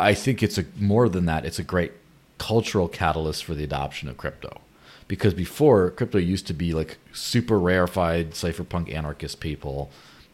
I 0.00 0.14
think 0.14 0.42
it's 0.42 0.58
a 0.58 0.64
more 0.78 1.08
than 1.08 1.26
that. 1.26 1.44
It's 1.44 1.58
a 1.58 1.64
great 1.64 1.92
cultural 2.38 2.88
catalyst 2.88 3.44
for 3.44 3.54
the 3.54 3.64
adoption 3.64 4.08
of 4.08 4.16
crypto, 4.16 4.60
because 5.06 5.34
before 5.34 5.90
crypto 5.90 6.18
used 6.18 6.46
to 6.46 6.54
be 6.54 6.72
like 6.72 6.96
super 7.12 7.58
rarefied 7.58 8.32
cypherpunk 8.32 8.92
anarchist 8.92 9.40
people, 9.40 9.90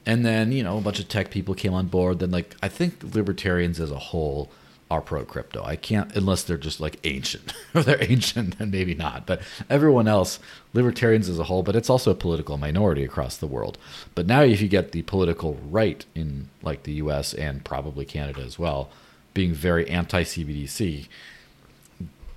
and 0.06 0.24
then 0.24 0.52
you 0.52 0.62
know 0.62 0.78
a 0.78 0.80
bunch 0.80 1.00
of 1.00 1.08
tech 1.08 1.30
people 1.30 1.54
came 1.54 1.74
on 1.74 1.86
board. 1.88 2.20
Then 2.20 2.30
like 2.30 2.54
I 2.62 2.68
think 2.68 3.02
libertarians 3.14 3.80
as 3.80 3.90
a 3.90 3.98
whole 3.98 4.50
are 4.88 5.00
pro 5.00 5.24
crypto. 5.24 5.64
I 5.64 5.74
can't 5.74 6.14
unless 6.14 6.44
they're 6.44 6.56
just 6.56 6.78
like 6.78 7.00
ancient. 7.02 7.52
if 7.74 7.84
they're 7.84 8.02
ancient, 8.02 8.58
then 8.58 8.70
maybe 8.70 8.94
not. 8.94 9.26
But 9.26 9.42
everyone 9.68 10.06
else, 10.06 10.38
libertarians 10.74 11.28
as 11.28 11.40
a 11.40 11.44
whole, 11.44 11.64
but 11.64 11.74
it's 11.74 11.90
also 11.90 12.12
a 12.12 12.14
political 12.14 12.56
minority 12.56 13.02
across 13.02 13.36
the 13.36 13.48
world. 13.48 13.78
But 14.14 14.26
now 14.26 14.42
if 14.42 14.60
you 14.60 14.68
get 14.68 14.92
the 14.92 15.02
political 15.02 15.54
right 15.68 16.04
in 16.14 16.50
like 16.62 16.84
the 16.84 16.92
US 16.94 17.34
and 17.34 17.64
probably 17.64 18.04
Canada 18.04 18.42
as 18.42 18.60
well, 18.60 18.90
being 19.36 19.52
very 19.52 19.86
anti 19.88 20.22
CBDC, 20.24 21.06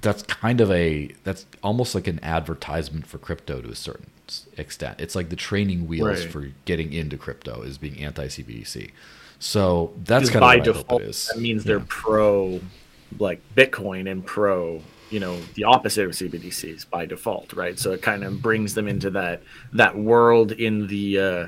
that's 0.02 0.22
kind 0.24 0.60
of 0.62 0.70
a 0.70 1.10
that's 1.24 1.46
almost 1.64 1.96
like 1.96 2.08
an 2.08 2.20
advertisement 2.22 3.08
for 3.08 3.18
crypto 3.18 3.62
to 3.62 3.70
a 3.70 3.76
certain 3.76 4.08
extent. 4.58 5.00
It's 5.00 5.16
like 5.16 5.30
the 5.30 5.36
training 5.36 5.88
wheels 5.88 6.22
Right. 6.24 6.32
for 6.32 6.52
getting 6.66 6.92
into 6.94 7.18
crypto 7.18 7.62
is 7.64 7.78
being 7.78 7.98
anti 8.00 8.28
CBDC. 8.28 8.92
So 9.40 9.94
that's 10.04 10.30
kind 10.30 10.36
of 10.38 10.42
by 10.42 10.54
I 10.56 10.58
hope 10.58 10.66
default, 10.66 11.02
that 11.04 11.38
means 11.40 11.64
they're 11.64 11.80
pro, 11.80 12.60
like 13.18 13.42
Bitcoin 13.56 14.12
and 14.12 14.26
pro, 14.26 14.82
you 15.10 15.22
know, 15.22 15.40
the 15.54 15.64
opposite 15.64 16.04
of 16.06 16.12
CBDCs 16.12 16.90
by 16.90 17.06
default, 17.06 17.54
right? 17.54 17.80
So 17.80 17.94
it 17.94 18.02
kind 18.02 18.26
of 18.26 18.42
brings 18.42 18.74
them 18.74 18.90
into 18.90 19.10
that 19.12 19.42
that 19.72 19.98
world 19.98 20.52
in 20.52 20.88
the, 20.88 21.20
uh, 21.20 21.48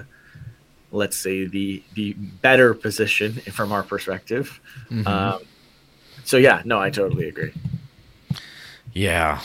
let's 0.92 1.18
say 1.18 1.46
the 1.46 1.84
the 1.96 2.14
better 2.14 2.74
position 2.74 3.34
from 3.34 3.72
our 3.72 3.84
perspective. 3.84 4.60
Mm-hmm. 4.90 5.08
Um, 5.08 5.42
so 6.24 6.38
yeah, 6.38 6.62
no, 6.66 6.80
I 6.80 6.90
totally 6.90 7.28
agree. 7.28 7.54
Yeah, 8.94 9.42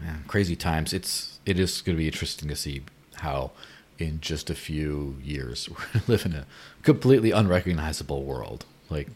man, 0.00 0.24
crazy 0.28 0.56
times. 0.56 0.92
It's 0.92 1.40
it 1.44 1.58
is 1.58 1.82
going 1.82 1.96
to 1.96 1.98
be 1.98 2.06
interesting 2.06 2.48
to 2.48 2.56
see 2.56 2.82
how 3.16 3.50
in 3.98 4.20
just 4.20 4.50
a 4.50 4.54
few 4.54 5.16
years 5.22 5.68
we're 5.70 5.76
going 5.92 6.04
to 6.04 6.10
live 6.10 6.26
in 6.26 6.34
a 6.34 6.46
completely 6.82 7.30
unrecognizable 7.30 8.24
world. 8.24 8.64
Like 8.88 9.08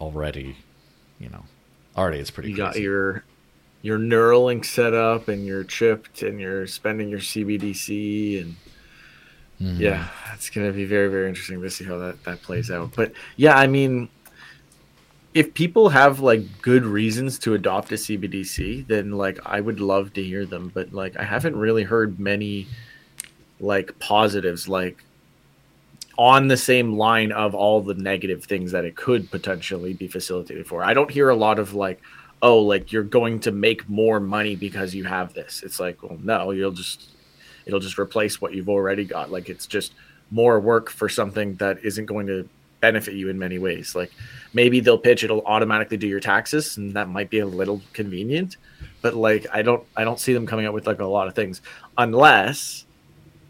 already, 0.00 0.56
you 1.18 1.28
know, 1.28 1.44
already 1.96 2.18
it's 2.18 2.30
pretty. 2.30 2.50
You 2.50 2.56
got 2.56 2.72
crazy. 2.72 2.84
your 2.84 3.24
your 3.82 3.98
Neuralink 3.98 4.64
set 4.64 4.92
up 4.92 5.28
and 5.28 5.46
you're 5.46 5.64
chipped 5.64 6.22
and 6.22 6.40
you're 6.40 6.66
spending 6.66 7.08
your 7.08 7.20
CBDC 7.20 8.42
and 8.42 8.56
Mhm. 9.60 9.78
yeah 9.80 10.08
it's 10.34 10.50
going 10.50 10.66
to 10.68 10.72
be 10.72 10.84
very 10.84 11.08
very 11.08 11.28
interesting 11.28 11.60
to 11.60 11.68
see 11.70 11.84
how 11.84 11.98
that 11.98 12.22
that 12.24 12.42
plays 12.42 12.70
out. 12.70 12.92
But 12.94 13.12
yeah 13.36 13.56
i 13.56 13.66
mean 13.66 14.08
if 15.34 15.52
people 15.54 15.88
have 15.88 16.20
like 16.20 16.40
good 16.62 16.84
reasons 16.84 17.38
to 17.40 17.54
adopt 17.54 17.92
a 17.92 17.96
cbdc 17.96 18.86
then 18.86 19.12
like 19.12 19.38
i 19.44 19.60
would 19.60 19.80
love 19.80 20.12
to 20.14 20.22
hear 20.22 20.46
them. 20.46 20.70
But 20.72 20.92
like 20.92 21.16
i 21.16 21.24
haven't 21.24 21.56
really 21.56 21.82
heard 21.82 22.18
many 22.20 22.66
like 23.60 23.98
positives 23.98 24.68
like 24.68 25.02
on 26.16 26.48
the 26.48 26.56
same 26.56 26.96
line 26.96 27.30
of 27.32 27.54
all 27.54 27.80
the 27.80 27.94
negative 27.94 28.44
things 28.44 28.72
that 28.72 28.84
it 28.84 28.96
could 28.96 29.30
potentially 29.30 29.92
be 29.94 30.08
facilitated 30.08 30.66
for. 30.66 30.82
I 30.82 30.92
don't 30.92 31.10
hear 31.10 31.28
a 31.30 31.36
lot 31.36 31.58
of 31.58 31.74
like 31.74 32.00
oh 32.42 32.58
like 32.60 32.92
you're 32.92 33.02
going 33.04 33.40
to 33.40 33.50
make 33.52 33.88
more 33.88 34.20
money 34.20 34.54
because 34.56 34.94
you 34.94 35.04
have 35.04 35.34
this. 35.34 35.62
It's 35.64 35.78
like 35.80 36.02
well 36.02 36.18
no 36.22 36.52
you'll 36.52 36.72
just 36.72 37.10
it'll 37.68 37.80
just 37.80 37.98
replace 37.98 38.40
what 38.40 38.54
you've 38.54 38.68
already 38.68 39.04
got. 39.04 39.30
Like 39.30 39.48
it's 39.48 39.66
just 39.66 39.92
more 40.30 40.58
work 40.58 40.90
for 40.90 41.08
something 41.08 41.54
that 41.56 41.78
isn't 41.84 42.06
going 42.06 42.26
to 42.26 42.48
benefit 42.80 43.14
you 43.14 43.28
in 43.28 43.38
many 43.38 43.58
ways. 43.58 43.94
Like 43.94 44.10
maybe 44.52 44.80
they'll 44.80 44.98
pitch 44.98 45.24
it'll 45.24 45.42
automatically 45.42 45.96
do 45.96 46.06
your 46.06 46.20
taxes 46.20 46.76
and 46.76 46.94
that 46.94 47.08
might 47.08 47.30
be 47.30 47.38
a 47.40 47.46
little 47.46 47.82
convenient 47.92 48.56
but 49.02 49.14
like 49.14 49.46
i 49.52 49.62
don't 49.62 49.84
i 49.96 50.04
don't 50.04 50.18
see 50.18 50.32
them 50.32 50.46
coming 50.46 50.66
up 50.66 50.74
with 50.74 50.86
like 50.86 51.00
a 51.00 51.04
lot 51.04 51.28
of 51.28 51.34
things 51.34 51.60
unless 51.96 52.84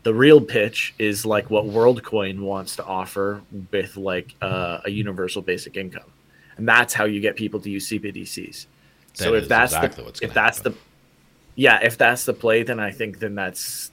the 0.03 0.15
real 0.15 0.41
pitch 0.41 0.95
is 0.99 1.27
like 1.27 1.51
what 1.51 1.65
worldcoin 1.65 2.41
wants 2.41 2.77
to 2.77 2.85
offer 2.85 3.43
with 3.73 3.97
like 3.97 4.35
uh, 4.41 4.79
a 4.85 4.91
universal 4.91 5.43
basic 5.43 5.77
income. 5.77 6.11
And 6.57 6.69
that's 6.69 6.95
how 6.95 7.05
you 7.05 7.21
get 7.21 7.37
people 7.37 7.61
to 7.61 7.71
use 7.71 7.89
cbdc's 7.89 8.67
so 9.13 9.35
if 9.35 9.49
that's 9.49 9.73
exactly 9.73 10.03
the 10.03 10.07
what's 10.07 10.23
if 10.23 10.33
that's 10.33 10.59
happen. 10.59 10.73
the 10.73 10.79
yeah 11.57 11.81
if 11.83 11.97
that's 11.99 12.25
the 12.25 12.33
play 12.33 12.63
then 12.63 12.81
i 12.81 12.91
think 12.91 13.19
then 13.19 13.35
that's 13.35 13.91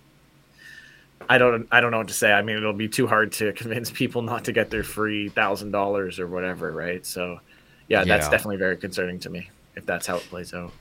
i 1.30 1.38
don't 1.38 1.68
i 1.72 1.80
don't 1.82 1.92
know 1.92 1.98
what 1.98 2.08
to 2.08 2.14
say 2.14 2.32
i 2.32 2.42
mean 2.42 2.58
it'll 2.58 2.74
be 2.74 2.88
too 2.88 3.08
hard 3.08 3.32
to 3.32 3.52
convince 3.62 3.90
people 3.92 4.22
not 4.22 4.46
to 4.46 4.52
get 4.52 4.70
their 4.70 4.84
free 4.84 5.30
thousand 5.30 5.72
dollars 5.72 6.20
or 6.20 6.28
whatever 6.28 6.72
right 6.72 7.06
so 7.06 7.40
yeah, 7.88 8.04
that's 8.04 8.30
definitely 8.30 8.58
very 8.58 8.78
concerning 8.78 9.20
to 9.20 9.30
me 9.30 9.50
if 9.76 9.86
that's 9.86 10.08
how 10.08 10.16
it 10.18 10.24
plays 10.24 10.54
out 10.54 10.72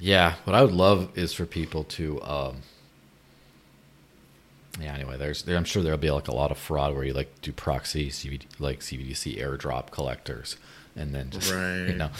Yeah, 0.00 0.34
what 0.44 0.54
I 0.56 0.62
would 0.62 0.72
love 0.72 1.10
is 1.18 1.32
for 1.34 1.44
people 1.44 1.84
to. 1.84 2.22
Um, 2.22 2.56
yeah. 4.80 4.94
Anyway, 4.94 5.16
there's 5.18 5.42
there, 5.42 5.56
I'm 5.56 5.64
sure 5.64 5.82
there'll 5.82 5.98
be 5.98 6.10
like 6.10 6.28
a 6.28 6.34
lot 6.34 6.50
of 6.50 6.58
fraud 6.58 6.94
where 6.94 7.04
you 7.04 7.12
like 7.12 7.40
do 7.42 7.52
proxy 7.52 8.10
CBD, 8.10 8.42
like 8.58 8.80
CBDC 8.80 9.38
airdrop 9.42 9.90
collectors, 9.90 10.56
and 10.96 11.14
then 11.14 11.30
just 11.30 11.52
right. 11.52 11.86
you 11.88 11.94
know, 11.94 12.10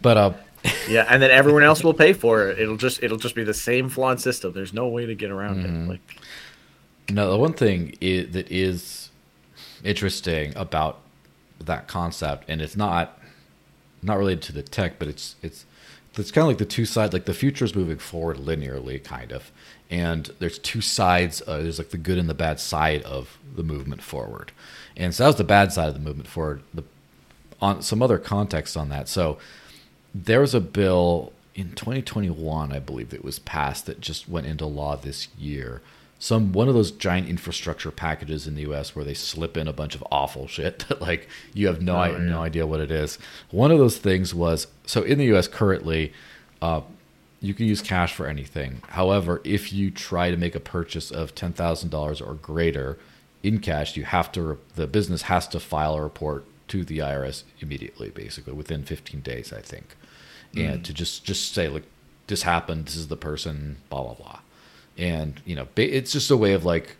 but 0.00 0.16
uh, 0.16 0.32
yeah 0.88 1.06
and 1.10 1.20
then 1.20 1.30
everyone 1.30 1.62
else 1.62 1.84
will 1.84 1.92
pay 1.92 2.14
for 2.14 2.48
it 2.48 2.58
it'll 2.58 2.78
just 2.78 3.02
it'll 3.02 3.18
just 3.18 3.34
be 3.34 3.44
the 3.44 3.52
same 3.52 3.90
flawed 3.90 4.18
system 4.18 4.50
there's 4.54 4.72
no 4.72 4.88
way 4.88 5.04
to 5.04 5.14
get 5.14 5.30
around 5.30 5.62
Mhm. 5.62 5.84
it 5.84 5.88
like 5.90 6.16
No, 7.10 7.30
the 7.30 7.38
one 7.38 7.52
thing 7.52 7.96
i 8.00 8.26
that 8.30 8.50
is 8.50 9.10
interesting 9.82 10.52
about 10.56 11.00
that 11.60 11.86
concept, 11.86 12.44
and 12.48 12.60
it's 12.62 12.76
not 12.76 13.18
not 14.02 14.18
related 14.18 14.42
to 14.42 14.52
the 14.52 14.62
tech, 14.62 14.98
but 14.98 15.08
it's 15.08 15.36
it's 15.42 15.66
it's 16.16 16.30
kind 16.30 16.42
of 16.42 16.48
like 16.48 16.58
the 16.58 16.64
two 16.64 16.84
sides. 16.84 17.12
Like 17.12 17.26
the 17.26 17.34
future 17.34 17.64
is 17.64 17.74
moving 17.74 17.98
forward 17.98 18.38
linearly, 18.38 19.02
kind 19.02 19.32
of, 19.32 19.50
and 19.90 20.30
there's 20.38 20.58
two 20.58 20.80
sides. 20.80 21.42
Uh, 21.46 21.58
there's 21.58 21.78
like 21.78 21.90
the 21.90 21.98
good 21.98 22.18
and 22.18 22.28
the 22.28 22.34
bad 22.34 22.58
side 22.60 23.02
of 23.02 23.38
the 23.54 23.62
movement 23.62 24.02
forward, 24.02 24.52
and 24.96 25.14
so 25.14 25.24
that 25.24 25.28
was 25.28 25.36
the 25.36 25.44
bad 25.44 25.72
side 25.72 25.88
of 25.88 25.94
the 25.94 26.00
movement 26.00 26.28
forward. 26.28 26.62
The 26.72 26.84
on 27.60 27.82
some 27.82 28.02
other 28.02 28.18
context 28.18 28.76
on 28.76 28.88
that, 28.88 29.08
so 29.08 29.38
there 30.14 30.40
was 30.40 30.54
a 30.54 30.60
bill 30.60 31.32
in 31.54 31.70
2021, 31.72 32.72
I 32.72 32.78
believe, 32.78 33.10
that 33.10 33.24
was 33.24 33.38
passed 33.38 33.86
that 33.86 34.00
just 34.00 34.28
went 34.28 34.46
into 34.46 34.66
law 34.66 34.96
this 34.96 35.28
year 35.38 35.82
some 36.18 36.52
one 36.52 36.68
of 36.68 36.74
those 36.74 36.90
giant 36.90 37.28
infrastructure 37.28 37.90
packages 37.90 38.46
in 38.46 38.54
the 38.54 38.62
US 38.62 38.94
where 38.96 39.04
they 39.04 39.14
slip 39.14 39.56
in 39.56 39.68
a 39.68 39.72
bunch 39.72 39.94
of 39.94 40.04
awful 40.10 40.46
shit 40.46 40.78
that 40.88 41.00
like 41.00 41.28
you 41.52 41.66
have 41.66 41.82
no 41.82 41.94
Oh, 41.96 41.98
I, 41.98 42.10
yeah. 42.12 42.18
no 42.18 42.42
idea 42.42 42.66
what 42.66 42.80
it 42.80 42.90
is. 42.90 43.18
One 43.50 43.70
of 43.70 43.78
those 43.78 43.98
things 43.98 44.34
was 44.34 44.66
so 44.86 45.02
in 45.02 45.18
the 45.18 45.34
US 45.34 45.48
currently 45.48 46.12
uh, 46.62 46.80
you 47.40 47.52
can 47.52 47.66
use 47.66 47.82
cash 47.82 48.14
for 48.14 48.26
anything. 48.26 48.80
However, 48.88 49.42
if 49.44 49.70
you 49.70 49.90
try 49.90 50.30
to 50.30 50.36
make 50.38 50.54
a 50.54 50.60
purchase 50.60 51.10
of 51.10 51.34
ten 51.34 51.52
thousand 51.52 51.90
dollars 51.90 52.20
or 52.22 52.34
greater 52.34 52.98
in 53.42 53.58
cash, 53.58 53.96
you 53.98 54.04
have 54.04 54.32
to 54.32 54.58
the 54.76 54.86
business 54.86 55.22
has 55.22 55.46
to 55.48 55.60
file 55.60 55.94
a 55.94 56.00
report 56.02 56.46
to 56.68 56.82
the 56.84 56.98
IRS 57.00 57.42
immediately, 57.60 58.08
basically 58.08 58.54
within 58.54 58.82
fifteen 58.84 59.20
days, 59.20 59.52
I 59.52 59.60
think, 59.60 59.94
and 60.56 60.82
to 60.86 60.94
just 60.94 61.24
just 61.24 61.52
say 61.52 61.68
like 61.68 61.82
this 62.28 62.44
happened, 62.44 62.86
this 62.86 62.96
is 62.96 63.08
the 63.08 63.16
person, 63.18 63.76
blah 63.90 64.02
blah 64.04 64.14
blah, 64.14 64.38
and 64.96 65.40
you 65.44 65.56
know 65.56 65.66
it's 65.76 66.12
just 66.12 66.30
a 66.30 66.36
way 66.36 66.52
of 66.52 66.64
like 66.64 66.96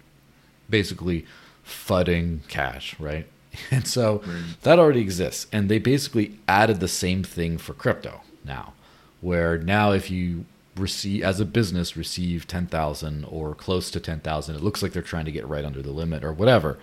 basically 0.69 1.27
fudding 1.67 2.47
cash, 2.49 2.99
right? 2.99 3.27
And 3.71 3.87
so 3.87 4.21
that 4.63 4.81
already 4.81 5.01
exists. 5.01 5.47
And 5.53 5.69
they 5.69 5.79
basically 5.79 6.39
added 6.49 6.81
the 6.81 6.89
same 6.89 7.23
thing 7.23 7.57
for 7.57 7.73
crypto 7.73 8.23
now, 8.45 8.73
where 9.21 9.59
now 9.59 9.93
if 9.93 10.11
you 10.11 10.47
receive, 10.77 11.23
as 11.23 11.39
a 11.39 11.45
business, 11.45 11.97
receive 11.97 12.49
10,000 12.49 13.25
or 13.25 13.55
close 13.55 13.93
to 13.93 14.01
10,000, 14.01 14.57
it 14.57 14.61
looks 14.61 14.83
like 14.83 14.93
they're 14.93 15.03
trying 15.03 15.25
to 15.27 15.31
get 15.31 15.47
right 15.47 15.65
under 15.65 15.83
the 15.83 15.93
limit 15.93 16.25
or 16.25 16.33
whatever, 16.33 16.79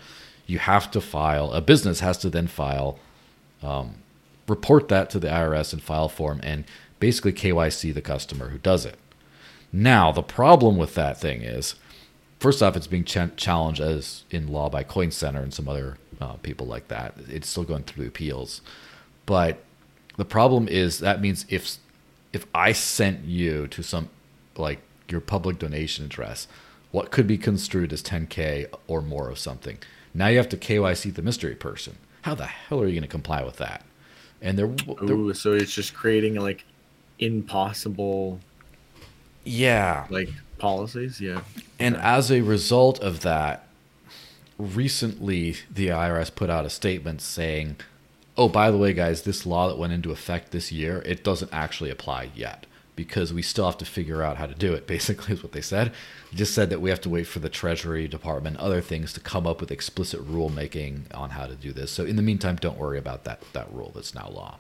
you 0.48 0.60
have 0.60 0.90
to 0.92 1.02
file, 1.02 1.52
a 1.52 1.60
business 1.60 2.00
has 2.00 2.18
to 2.20 2.30
then 2.30 2.48
file, 2.48 2.98
um, 3.62 3.96
report 4.48 4.88
that 4.88 5.10
to 5.10 5.20
the 5.20 5.28
IRS 5.28 5.74
in 5.74 5.80
file 5.80 6.10
form 6.10 6.40
and 6.42 6.64
basically 7.00 7.34
KYC 7.34 7.94
the 7.94 8.02
customer 8.02 8.50
who 8.50 8.58
does 8.58 8.86
it. 8.86 8.98
Now, 9.74 10.12
the 10.12 10.24
problem 10.24 10.78
with 10.78 10.96
that 10.96 11.20
thing 11.20 11.42
is, 11.42 11.76
first 12.40 12.62
off, 12.62 12.76
it's 12.76 12.88
being 12.88 13.06
ch- 13.06 13.36
challenged 13.38 13.82
as 13.82 14.24
in 14.30 14.48
law 14.48 14.70
by 14.70 14.84
Coin 14.84 15.12
Center 15.12 15.42
and 15.42 15.54
some 15.54 15.70
other 15.70 15.98
uh, 16.20 16.34
people 16.34 16.68
like 16.68 16.88
that. 16.90 17.16
It's 17.30 17.48
still 17.48 17.64
going 17.64 17.84
through 17.84 18.08
appeals, 18.08 18.62
but 19.26 19.64
the 20.18 20.26
problem 20.26 20.68
is 20.68 21.00
that 21.00 21.22
means 21.22 21.46
if 21.50 21.78
if 22.34 22.46
I 22.54 22.72
sent 22.72 23.26
you 23.26 23.68
to 23.68 23.84
some 23.84 24.10
like 24.56 24.80
your 25.10 25.22
public 25.22 25.60
donation 25.60 26.06
address, 26.06 26.48
what 26.92 27.12
could 27.12 27.28
be 27.28 27.38
construed 27.38 27.94
as 27.94 28.04
10k 28.04 28.68
or 28.88 29.02
more 29.02 29.30
of 29.30 29.40
something. 29.40 29.78
Now 30.14 30.28
you 30.28 30.38
have 30.38 30.50
to 30.50 30.58
KYC 30.58 31.14
the 31.14 31.22
mystery 31.22 31.56
person. 31.56 31.98
How 32.24 32.36
the 32.36 32.46
hell 32.46 32.82
are 32.82 32.88
you 32.88 32.94
going 32.94 33.02
to 33.02 33.08
comply 33.08 33.44
with 33.44 33.58
that? 33.58 33.84
And 34.42 34.58
they're, 34.58 34.68
they're 35.02 35.16
Ooh, 35.16 35.34
so 35.34 35.54
it's 35.54 35.74
just 35.74 35.94
creating 35.94 36.36
like 36.36 36.66
impossible 37.20 38.40
yeah, 39.44 40.06
like 40.10 40.30
policies. 40.58 41.20
Yeah. 41.20 41.42
And 41.80 41.98
as 41.98 42.32
a 42.32 42.42
result 42.42 43.00
of 43.00 43.22
that, 43.22 43.68
recently 44.58 45.58
the 45.70 45.88
IRS 45.88 46.34
put 46.34 46.50
out 46.50 46.66
a 46.66 46.70
statement 46.70 47.22
saying, 47.22 47.78
"Oh, 48.38 48.48
by 48.48 48.72
the 48.72 48.78
way, 48.78 48.94
guys, 48.94 49.24
this 49.24 49.46
law 49.46 49.68
that 49.68 49.78
went 49.78 49.94
into 49.94 50.12
effect 50.12 50.52
this 50.52 50.72
year, 50.72 51.02
it 51.06 51.24
doesn't 51.24 51.52
actually 51.52 51.90
apply 51.90 52.30
yet 52.36 52.66
because 52.96 53.34
we 53.34 53.42
still 53.42 53.66
have 53.66 53.78
to 53.80 53.86
figure 53.86 54.22
out 54.22 54.38
how 54.38 54.46
to 54.46 54.56
do 54.56 54.74
it." 54.74 54.88
Basically, 54.96 55.34
is 55.34 55.44
what 55.44 55.52
they 55.52 55.62
said. 55.62 55.92
They 56.32 56.38
just 56.38 56.54
said 56.54 56.70
that 56.70 56.82
we 56.82 56.92
have 56.92 57.02
to 57.02 57.10
wait 57.10 57.26
for 57.28 57.40
the 57.40 57.50
Treasury 57.50 58.08
Department, 58.08 58.58
other 58.58 58.82
things, 58.82 59.12
to 59.14 59.20
come 59.20 59.48
up 59.48 59.60
with 59.60 59.72
explicit 59.72 60.26
rulemaking 60.26 61.14
on 61.14 61.32
how 61.32 61.48
to 61.48 61.56
do 61.56 61.74
this. 61.74 61.92
So, 61.92 62.06
in 62.06 62.16
the 62.16 62.22
meantime, 62.22 62.58
don't 62.58 62.78
worry 62.78 63.00
about 63.00 63.24
that 63.24 63.42
that 63.54 63.74
rule 63.74 63.92
that's 63.94 64.14
now 64.14 64.30
law. 64.30 64.58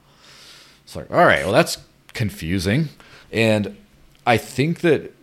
It's 0.83 0.95
like, 0.95 1.11
all 1.11 1.25
right, 1.25 1.43
well, 1.43 1.53
that's 1.53 1.77
confusing, 2.13 2.89
and 3.31 3.77
I 4.25 4.37
think 4.37 4.81
that 4.81 5.13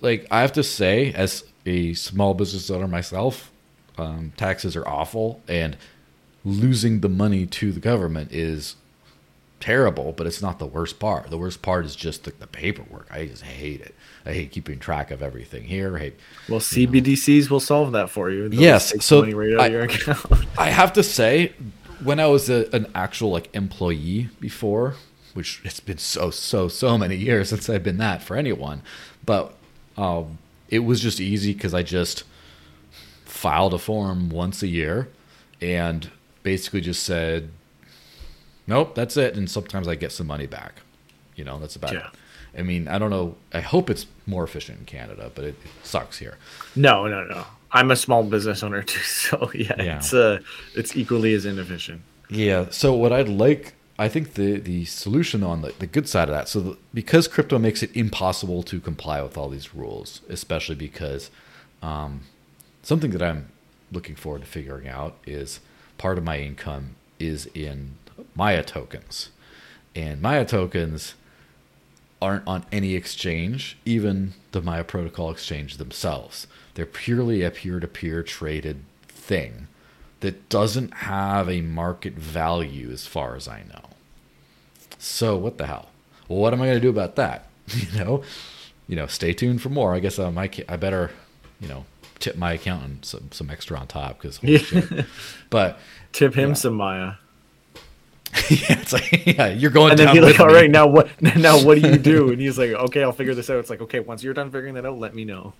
like 0.00 0.26
I 0.30 0.42
have 0.42 0.52
to 0.52 0.62
say, 0.62 1.12
as 1.12 1.44
a 1.66 1.94
small 1.94 2.34
business 2.34 2.70
owner 2.70 2.86
myself, 2.86 3.50
um, 3.96 4.32
taxes 4.36 4.76
are 4.76 4.86
awful, 4.86 5.40
and 5.48 5.76
losing 6.44 7.00
the 7.00 7.08
money 7.08 7.46
to 7.46 7.72
the 7.72 7.80
government 7.80 8.32
is 8.32 8.76
terrible. 9.60 10.12
But 10.12 10.26
it's 10.26 10.42
not 10.42 10.58
the 10.58 10.66
worst 10.66 10.98
part. 10.98 11.30
The 11.30 11.38
worst 11.38 11.62
part 11.62 11.86
is 11.86 11.96
just 11.96 12.24
the, 12.24 12.32
the 12.32 12.46
paperwork. 12.46 13.08
I 13.10 13.26
just 13.26 13.42
hate 13.42 13.80
it. 13.80 13.94
I 14.26 14.32
hate 14.32 14.50
keeping 14.50 14.78
track 14.78 15.10
of 15.10 15.22
everything 15.22 15.64
here. 15.64 15.96
I 15.96 16.00
hate. 16.00 16.20
Well, 16.48 16.60
CBDCs 16.60 17.48
will 17.48 17.60
solve 17.60 17.92
that 17.92 18.10
for 18.10 18.30
you. 18.30 18.48
They'll 18.48 18.60
Yes, 18.60 18.92
so 19.04 19.24
right 19.24 19.72
I-. 19.72 20.46
I 20.58 20.70
have 20.70 20.92
to 20.94 21.02
say, 21.02 21.54
when 22.02 22.20
I 22.20 22.26
was 22.26 22.50
a, 22.50 22.68
an 22.74 22.90
actual 22.94 23.30
like 23.30 23.54
employee 23.54 24.28
before, 24.40 24.96
which 25.34 25.60
it's 25.64 25.80
been 25.80 25.98
so 25.98 26.30
so 26.30 26.68
so 26.68 26.96
many 26.96 27.16
years 27.16 27.48
since 27.50 27.68
I've 27.68 27.82
been 27.84 27.98
that 27.98 28.22
for 28.22 28.36
anyone, 28.36 28.82
but 29.24 29.54
um, 29.96 30.38
it 30.68 30.80
was 30.80 31.00
just 31.00 31.20
easy 31.20 31.52
because 31.52 31.74
I 31.74 31.82
just 31.82 32.24
filed 33.24 33.74
a 33.74 33.78
form 33.78 34.28
once 34.30 34.62
a 34.62 34.66
year 34.68 35.08
and 35.60 36.10
basically 36.42 36.80
just 36.80 37.02
said, 37.02 37.50
"Nope, 38.66 38.94
that's 38.94 39.16
it." 39.16 39.36
And 39.36 39.50
sometimes 39.50 39.88
I 39.88 39.94
get 39.94 40.12
some 40.12 40.26
money 40.26 40.46
back. 40.46 40.74
You 41.36 41.44
know, 41.44 41.58
that's 41.58 41.76
about 41.76 41.92
Yeah. 41.92 42.08
it. 42.08 42.60
I 42.60 42.62
mean, 42.62 42.86
I 42.86 42.98
don't 42.98 43.10
know. 43.10 43.34
I 43.52 43.60
hope 43.60 43.90
it's 43.90 44.06
more 44.26 44.44
efficient 44.44 44.78
in 44.78 44.84
Canada, 44.84 45.30
but 45.34 45.44
it, 45.44 45.56
it 45.64 45.70
sucks 45.86 46.18
here. 46.18 46.36
no, 46.76 47.06
no, 47.08 47.24
no. 47.24 47.44
I'm 47.72 47.90
a 47.90 47.96
small 47.96 48.22
business 48.22 48.62
owner 48.62 48.82
too, 48.82 49.00
so 49.02 49.50
yeah, 49.54 49.74
Yeah. 49.82 49.96
it's 49.96 50.14
uh, 50.14 50.38
it's 50.76 50.96
equally 50.96 51.34
as 51.34 51.44
inefficient. 51.44 52.02
Yeah. 52.30 52.66
So 52.70 52.94
what 52.94 53.12
I'd 53.12 53.28
like, 53.28 53.73
I 53.98 54.08
think 54.08 54.34
the 54.34 54.58
the 54.58 54.84
solution 54.86 55.42
on 55.42 55.62
the, 55.62 55.72
the 55.78 55.86
good 55.86 56.08
side 56.08 56.28
of 56.28 56.34
that, 56.34 56.48
so 56.48 56.60
the, 56.60 56.76
because 56.92 57.28
crypto 57.28 57.58
makes 57.58 57.82
it 57.82 57.94
impossible 57.96 58.62
to 58.64 58.80
comply 58.80 59.22
with 59.22 59.36
all 59.36 59.48
these 59.48 59.74
rules, 59.74 60.20
especially 60.28 60.74
because 60.74 61.30
um, 61.82 62.22
something 62.82 63.10
that 63.12 63.22
I'm 63.22 63.50
looking 63.92 64.16
forward 64.16 64.42
to 64.42 64.48
figuring 64.48 64.88
out 64.88 65.16
is 65.26 65.60
part 65.96 66.18
of 66.18 66.24
my 66.24 66.38
income 66.40 66.96
is 67.20 67.46
in 67.54 67.94
Maya 68.34 68.64
tokens, 68.64 69.30
and 69.94 70.20
Maya 70.20 70.44
tokens 70.44 71.14
aren't 72.20 72.46
on 72.48 72.64
any 72.72 72.94
exchange, 72.94 73.76
even 73.84 74.32
the 74.52 74.62
Maya 74.62 74.82
Protocol 74.82 75.30
exchange 75.30 75.76
themselves. 75.76 76.46
They're 76.74 76.86
purely 76.86 77.42
a 77.42 77.50
peer 77.50 77.78
to 77.78 77.86
peer 77.86 78.22
traded 78.22 78.82
thing 79.06 79.68
that 80.24 80.48
doesn't 80.48 80.92
have 80.94 81.48
a 81.48 81.60
market 81.60 82.14
value 82.14 82.90
as 82.90 83.06
far 83.06 83.36
as 83.36 83.46
I 83.46 83.62
know. 83.72 83.82
So 84.98 85.36
what 85.36 85.58
the 85.58 85.66
hell? 85.66 85.90
Well, 86.28 86.38
what 86.38 86.52
am 86.54 86.62
I 86.62 86.66
going 86.66 86.76
to 86.76 86.80
do 86.80 86.88
about 86.90 87.16
that? 87.16 87.48
You 87.74 87.98
know, 88.04 88.22
you 88.88 88.96
know, 88.96 89.06
stay 89.06 89.32
tuned 89.32 89.62
for 89.62 89.70
more. 89.70 89.94
I 89.94 90.00
guess 90.00 90.18
I 90.18 90.28
might, 90.30 90.60
I 90.68 90.76
better, 90.76 91.10
you 91.60 91.68
know, 91.68 91.84
tip 92.18 92.36
my 92.36 92.52
accountant 92.54 93.04
some 93.06 93.28
some 93.32 93.48
extra 93.50 93.78
on 93.78 93.86
top 93.86 94.20
because, 94.20 94.38
but 95.50 95.78
Tip 96.12 96.34
him 96.34 96.50
Yeah. 96.50 96.54
some 96.54 96.74
Maya, 96.74 97.12
yeah, 98.50 98.80
it's 98.80 98.92
like 98.92 99.26
yeah, 99.26 99.46
you're 99.48 99.70
going 99.70 99.96
to 99.96 100.02
and 100.02 100.08
then 100.08 100.08
he's 100.14 100.22
like, 100.24 100.40
"All 100.40 100.48
me." 100.48 100.54
right, 100.54 100.70
now 100.70 100.86
what? 100.86 101.08
Now 101.22 101.62
what 101.64 101.80
do 101.80 101.88
you 101.88 101.96
do?" 101.98 102.30
And 102.30 102.40
he's 102.40 102.58
like, 102.58 102.70
"Okay, 102.70 103.02
I'll 103.02 103.12
figure 103.12 103.34
this 103.34 103.48
out." 103.48 103.56
It's 103.58 103.70
like, 103.70 103.80
"Okay, 103.80 104.00
once 104.00 104.22
you're 104.22 104.34
done 104.34 104.50
figuring 104.50 104.74
that 104.74 104.84
out, 104.86 104.98
let 104.98 105.14
me 105.14 105.24
know." 105.24 105.54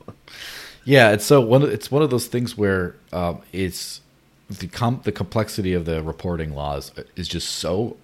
Yeah, 0.85 1.13
it's 1.13 1.25
so 1.25 1.41
one. 1.41 1.63
of- 1.63 1.71
It's 1.71 1.91
one 1.91 2.03
of 2.03 2.11
those 2.11 2.27
things 2.27 2.57
where 2.59 2.95
um, 3.13 3.41
it's 3.53 4.01
the 4.49 5.01
the 5.03 5.13
complexity 5.13 5.73
of 5.73 5.85
the 5.85 6.03
reporting 6.03 6.55
laws 6.55 6.93
is 7.17 7.29
just 7.29 7.49
so 7.49 7.97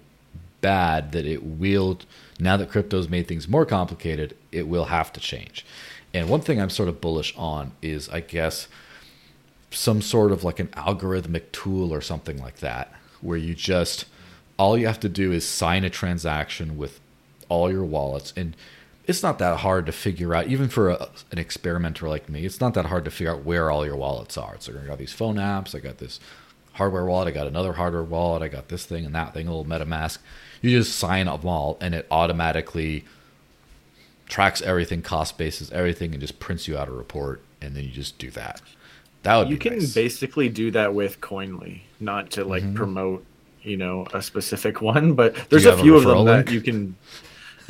bad 0.61 1.11
that 1.11 1.25
it 1.25 1.43
will. 1.43 1.99
Now 2.39 2.57
that 2.57 2.69
crypto's 2.69 3.09
made 3.09 3.27
things 3.27 3.47
more 3.47 3.65
complicated, 3.65 4.35
it 4.51 4.67
will 4.67 4.85
have 4.85 5.11
to 5.13 5.19
change. 5.19 5.65
And 6.13 6.29
one 6.29 6.41
thing 6.41 6.61
I'm 6.61 6.69
sort 6.69 6.89
of 6.89 6.99
bullish 6.99 7.33
on 7.37 7.71
is, 7.81 8.09
I 8.09 8.19
guess, 8.19 8.67
some 9.71 10.01
sort 10.01 10.31
of 10.31 10.43
like 10.43 10.59
an 10.59 10.67
algorithmic 10.69 11.51
tool 11.51 11.93
or 11.93 12.01
something 12.01 12.37
like 12.37 12.57
that, 12.57 12.93
where 13.21 13.37
you 13.37 13.55
just 13.55 14.05
all 14.57 14.77
you 14.77 14.85
have 14.85 14.99
to 14.99 15.09
do 15.09 15.31
is 15.31 15.47
sign 15.47 15.83
a 15.83 15.89
transaction 15.89 16.77
with 16.77 16.99
all 17.49 17.71
your 17.71 17.83
wallets 17.83 18.33
and 18.35 18.55
it's 19.11 19.21
not 19.23 19.37
that 19.39 19.59
hard 19.59 19.85
to 19.85 19.91
figure 19.91 20.33
out 20.33 20.47
even 20.47 20.67
for 20.67 20.89
a, 20.89 21.09
an 21.31 21.37
experimenter 21.37 22.07
like 22.09 22.27
me 22.29 22.45
it's 22.45 22.59
not 22.59 22.73
that 22.73 22.85
hard 22.87 23.05
to 23.05 23.11
figure 23.11 23.31
out 23.33 23.43
where 23.45 23.69
all 23.69 23.85
your 23.85 23.95
wallets 23.95 24.37
are 24.37 24.55
so 24.59 24.73
i 24.83 24.87
got 24.87 24.97
these 24.97 25.13
phone 25.13 25.35
apps 25.35 25.75
i 25.75 25.79
got 25.79 25.97
this 25.99 26.19
hardware 26.73 27.05
wallet 27.05 27.27
i 27.27 27.31
got 27.31 27.45
another 27.47 27.73
hardware 27.73 28.03
wallet 28.03 28.41
i 28.41 28.47
got 28.47 28.67
this 28.69 28.85
thing 28.85 29.05
and 29.05 29.13
that 29.13 29.33
thing 29.33 29.47
a 29.47 29.55
little 29.55 29.65
metamask 29.65 30.17
you 30.61 30.69
just 30.71 30.97
sign 30.97 31.25
them 31.27 31.45
all 31.45 31.77
and 31.81 31.93
it 31.93 32.07
automatically 32.09 33.03
tracks 34.27 34.61
everything 34.61 35.01
cost 35.01 35.37
basis 35.37 35.71
everything 35.71 36.13
and 36.13 36.21
just 36.21 36.39
prints 36.39 36.67
you 36.67 36.77
out 36.77 36.87
a 36.87 36.91
report 36.91 37.41
and 37.61 37.75
then 37.75 37.83
you 37.83 37.89
just 37.91 38.17
do 38.17 38.31
that 38.31 38.61
that 39.23 39.35
would 39.37 39.49
you 39.49 39.57
can 39.57 39.73
nice. 39.77 39.93
basically 39.93 40.49
do 40.49 40.71
that 40.71 40.95
with 40.95 41.21
Koinly, 41.21 41.81
not 41.99 42.31
to 42.31 42.43
like 42.43 42.63
Mhm. 42.63 42.73
promote, 42.73 43.23
you 43.61 43.77
know, 43.77 44.07
a 44.15 44.21
specific 44.23 44.81
one, 44.93 45.13
but 45.13 45.35
there's 45.51 45.67
a 45.67 45.69
have 45.69 45.79
a 45.79 45.83
few 45.83 45.95
of 45.95 46.01
them 46.05 46.17
referral 46.17 46.25
that 46.25 46.51
you 46.51 46.59
can. 46.59 46.95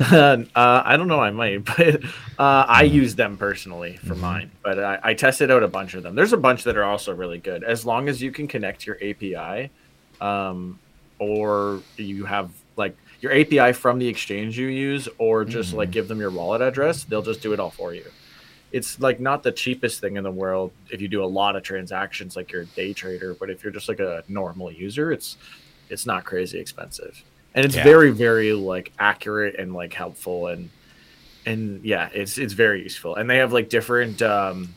uh, 0.00 0.44
I 0.54 0.96
don't 0.96 1.08
know, 1.08 1.20
I 1.20 1.30
might, 1.30 1.64
but 1.76 2.04
uh, 2.38 2.64
I 2.68 2.82
Mm-hmm. 2.82 2.84
use 2.84 3.14
them 3.14 3.36
personally 3.36 3.96
for 3.96 4.16
mine. 4.16 4.52
But 4.64 4.82
I, 4.82 4.98
I 5.02 5.14
tested 5.14 5.50
out 5.50 5.62
a 5.62 5.68
bunch 5.68 5.94
of 5.94 6.02
them. 6.02 6.14
There's 6.14 6.32
a 6.32 6.38
bunch 6.38 6.64
that 6.64 6.76
are 6.76 6.84
also 6.84 7.14
really 7.14 7.38
good, 7.38 7.64
as 7.64 7.84
long 7.84 8.08
as 8.08 8.20
you 8.22 8.32
can 8.32 8.48
connect 8.48 8.86
your 8.86 8.96
API, 9.00 9.70
um, 10.20 10.80
or 11.18 11.84
you 11.96 12.24
have 12.24 12.52
like 12.76 12.98
your 13.20 13.32
API 13.32 13.72
from 13.72 13.98
the 13.98 14.08
exchange 14.08 14.58
you 14.58 14.66
use, 14.68 15.08
or 15.18 15.44
just 15.44 15.72
Mm-hmm. 15.72 15.74
like 15.74 15.90
give 15.92 16.08
them 16.08 16.20
your 16.20 16.30
wallet 16.32 16.62
address. 16.62 17.04
They'll 17.04 17.22
just 17.22 17.42
do 17.42 17.52
it 17.52 17.60
all 17.60 17.70
for 17.70 17.94
you. 17.94 18.10
it's 18.72 18.98
like 19.00 19.20
not 19.20 19.42
the 19.42 19.52
cheapest 19.52 20.00
thing 20.00 20.16
in 20.16 20.24
the 20.24 20.30
world 20.32 20.74
if 20.90 21.00
you 21.00 21.08
do 21.08 21.24
a 21.24 21.26
lot 21.26 21.56
of 21.56 21.62
transactions 21.62 22.36
like 22.36 22.52
you're 22.52 22.62
a 22.62 22.66
day 22.68 22.92
trader 22.94 23.36
but 23.38 23.50
if 23.50 23.62
you're 23.62 23.72
just 23.72 23.88
like 23.88 24.00
a 24.00 24.22
normal 24.28 24.72
user 24.72 25.12
it's 25.12 25.36
it's 25.88 26.06
not 26.06 26.24
crazy 26.24 26.58
expensive 26.58 27.24
and 27.54 27.64
it's 27.64 27.76
Yeah. 27.76 27.84
very 27.84 28.10
very 28.10 28.52
like 28.52 28.92
accurate 28.98 29.56
and 29.58 29.72
like 29.74 29.92
helpful 29.94 30.46
and 30.48 30.70
and 31.46 31.84
yeah 31.84 32.08
it's 32.12 32.38
it's 32.38 32.52
very 32.52 32.82
useful. 32.82 33.16
And 33.16 33.28
they 33.28 33.38
have 33.38 33.52
like 33.52 33.68
different 33.68 34.22
um 34.22 34.74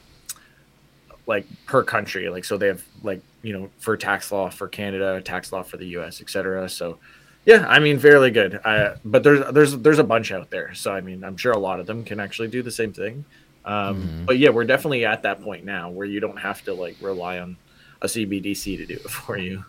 like 1.28 1.46
per 1.66 1.84
country. 1.84 2.30
Like 2.30 2.46
so 2.46 2.58
they 2.58 2.68
have 2.68 2.84
like 3.04 3.22
you 3.42 3.54
know 3.54 3.70
for 3.80 3.96
tax 3.98 4.32
law 4.32 4.50
for 4.50 4.68
canada 4.68 5.22
tax 5.22 5.52
law 5.52 5.62
for 5.62 5.78
the 5.78 5.86
us 5.88 6.20
etc 6.20 6.68
so 6.68 6.98
yeah 7.46 7.64
i 7.68 7.78
mean 7.80 8.00
fairly 8.00 8.32
good. 8.32 8.60
I, 8.66 8.96
but 9.06 9.24
there's 9.24 9.52
there's 9.54 9.78
there's 9.78 10.00
a 10.00 10.04
bunch 10.04 10.32
out 10.32 10.50
there. 10.50 10.74
So 10.74 10.92
i 10.92 11.02
mean 11.02 11.24
i'm 11.24 11.38
sure 11.38 11.52
a 11.52 11.60
lot 11.60 11.80
of 11.80 11.86
them 11.86 12.04
can 12.04 12.20
actually 12.20 12.48
do 12.50 12.62
the 12.64 12.72
same 12.72 12.92
thing. 12.94 13.24
Um 13.66 13.96
Mhm. 13.96 14.26
but 14.26 14.38
yeah 14.40 14.50
we're 14.50 14.66
definitely 14.66 15.06
at 15.06 15.24
that 15.24 15.42
point 15.44 15.64
now 15.66 15.90
where 15.90 16.06
you 16.08 16.20
don't 16.20 16.38
have 16.38 16.64
to 16.66 16.74
like 16.74 16.96
rely 17.02 17.40
on 17.40 17.58
a 18.02 18.08
cbdc 18.08 18.78
to 18.78 18.86
do 18.86 18.96
it 18.96 19.10
for 19.10 19.38
you. 19.38 19.64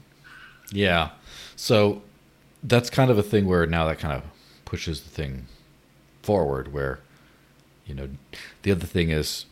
Yeah. 0.72 1.10
So 1.56 2.02
that's 2.66 2.90
kind 2.90 3.10
of 3.10 3.18
a 3.18 3.22
thing 3.22 3.46
where 3.46 3.66
now 3.66 3.86
that 3.86 3.98
kind 3.98 4.12
of 4.14 4.22
pushes 4.64 5.00
the 5.02 5.08
thing 5.10 5.46
forward 6.22 6.72
where 6.72 6.98
you 7.86 7.94
know 7.94 8.08
the 8.62 8.72
other 8.72 8.86
thing 8.86 9.10
is 9.10 9.46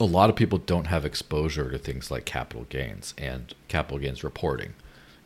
a 0.00 0.04
lot 0.04 0.28
of 0.30 0.36
people 0.36 0.58
don't 0.58 0.86
have 0.86 1.04
exposure 1.04 1.70
to 1.70 1.78
things 1.78 2.10
like 2.10 2.24
capital 2.24 2.64
gains 2.68 3.14
and 3.16 3.54
capital 3.68 3.98
gains 3.98 4.24
reporting. 4.24 4.74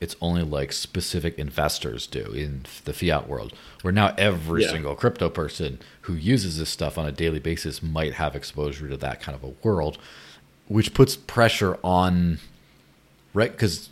It's 0.00 0.14
only 0.20 0.42
like 0.42 0.72
specific 0.72 1.38
investors 1.38 2.06
do 2.06 2.32
in 2.32 2.66
the 2.84 2.92
fiat 2.92 3.26
world, 3.28 3.54
where 3.82 3.92
now 3.92 4.14
every 4.18 4.62
Yeah. 4.64 4.70
single 4.72 4.94
crypto 4.94 5.28
person 5.30 5.78
who 6.02 6.14
uses 6.14 6.58
this 6.58 6.68
stuff 6.68 6.98
on 6.98 7.06
a 7.06 7.12
daily 7.12 7.38
basis 7.40 7.82
might 7.82 8.14
have 8.14 8.36
exposure 8.36 8.88
to 8.88 8.96
that 8.98 9.20
kind 9.22 9.34
of 9.34 9.42
a 9.42 9.54
world, 9.66 9.98
which 10.68 10.92
puts 10.94 11.16
pressure 11.16 11.78
on, 11.82 12.38
right? 13.32 13.50
Because 13.50 13.88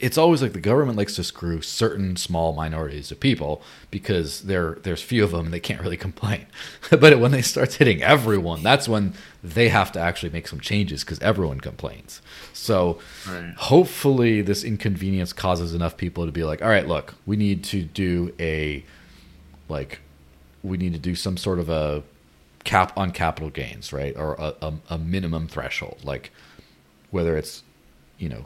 it's 0.00 0.16
always 0.18 0.40
like 0.42 0.52
the 0.52 0.60
government 0.60 0.96
likes 0.96 1.16
to 1.16 1.24
screw 1.24 1.60
certain 1.60 2.16
small 2.16 2.52
minorities 2.52 3.10
of 3.10 3.18
people 3.20 3.62
because 3.90 4.42
there 4.42 4.78
there's 4.82 5.02
few 5.02 5.24
of 5.24 5.30
them 5.32 5.46
and 5.46 5.52
they 5.54 5.60
can't 5.60 5.80
really 5.80 5.96
complain. 6.08 6.46
but 6.90 7.18
when 7.18 7.30
they 7.32 7.42
start 7.42 7.74
hitting 7.74 8.02
everyone, 8.02 8.62
that's 8.62 8.88
when 8.88 9.14
they 9.42 9.68
have 9.68 9.90
to 9.92 10.00
actually 10.00 10.30
make 10.30 10.46
some 10.48 10.60
changes 10.60 11.04
because 11.04 11.18
everyone 11.20 11.60
complains. 11.60 12.20
So 12.52 12.98
Right. 13.28 13.54
hopefully 13.56 14.40
this 14.42 14.64
inconvenience 14.64 15.32
causes 15.32 15.74
enough 15.74 15.96
people 15.96 16.26
to 16.26 16.32
be 16.32 16.44
like, 16.44 16.62
all 16.62 16.68
right, 16.68 16.86
look, 16.86 17.14
we 17.26 17.36
need 17.36 17.64
to 17.64 17.82
do 17.82 18.32
a 18.38 18.84
like 19.68 20.00
we 20.62 20.76
need 20.76 20.92
to 20.92 20.98
do 20.98 21.14
some 21.14 21.36
sort 21.36 21.58
of 21.58 21.68
a 21.68 22.02
cap 22.64 22.92
on 22.96 23.10
capital 23.12 23.48
gains, 23.50 23.92
right? 23.92 24.14
Or 24.16 24.34
a, 24.34 24.54
a, 24.60 24.74
a 24.90 24.98
minimum 24.98 25.46
threshold, 25.48 25.98
like 26.04 26.30
whether 27.10 27.36
it's 27.36 27.62
you 28.18 28.28
know 28.28 28.44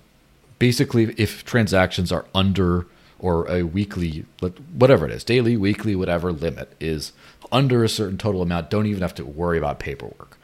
basically 0.62 1.12
if 1.18 1.44
transactions 1.44 2.12
are 2.12 2.24
under 2.36 2.86
or 3.18 3.50
a 3.50 3.64
weekly 3.64 4.24
whatever 4.72 5.04
it 5.04 5.10
is 5.10 5.24
daily 5.24 5.56
weekly 5.56 5.96
whatever 5.96 6.30
limit 6.30 6.72
is 6.78 7.12
under 7.50 7.82
a 7.82 7.88
certain 7.88 8.16
total 8.16 8.42
amount 8.42 8.70
don't 8.70 8.86
even 8.86 9.02
have 9.02 9.12
to 9.12 9.24
worry 9.24 9.58
about 9.58 9.80
paperwork. 9.80 10.38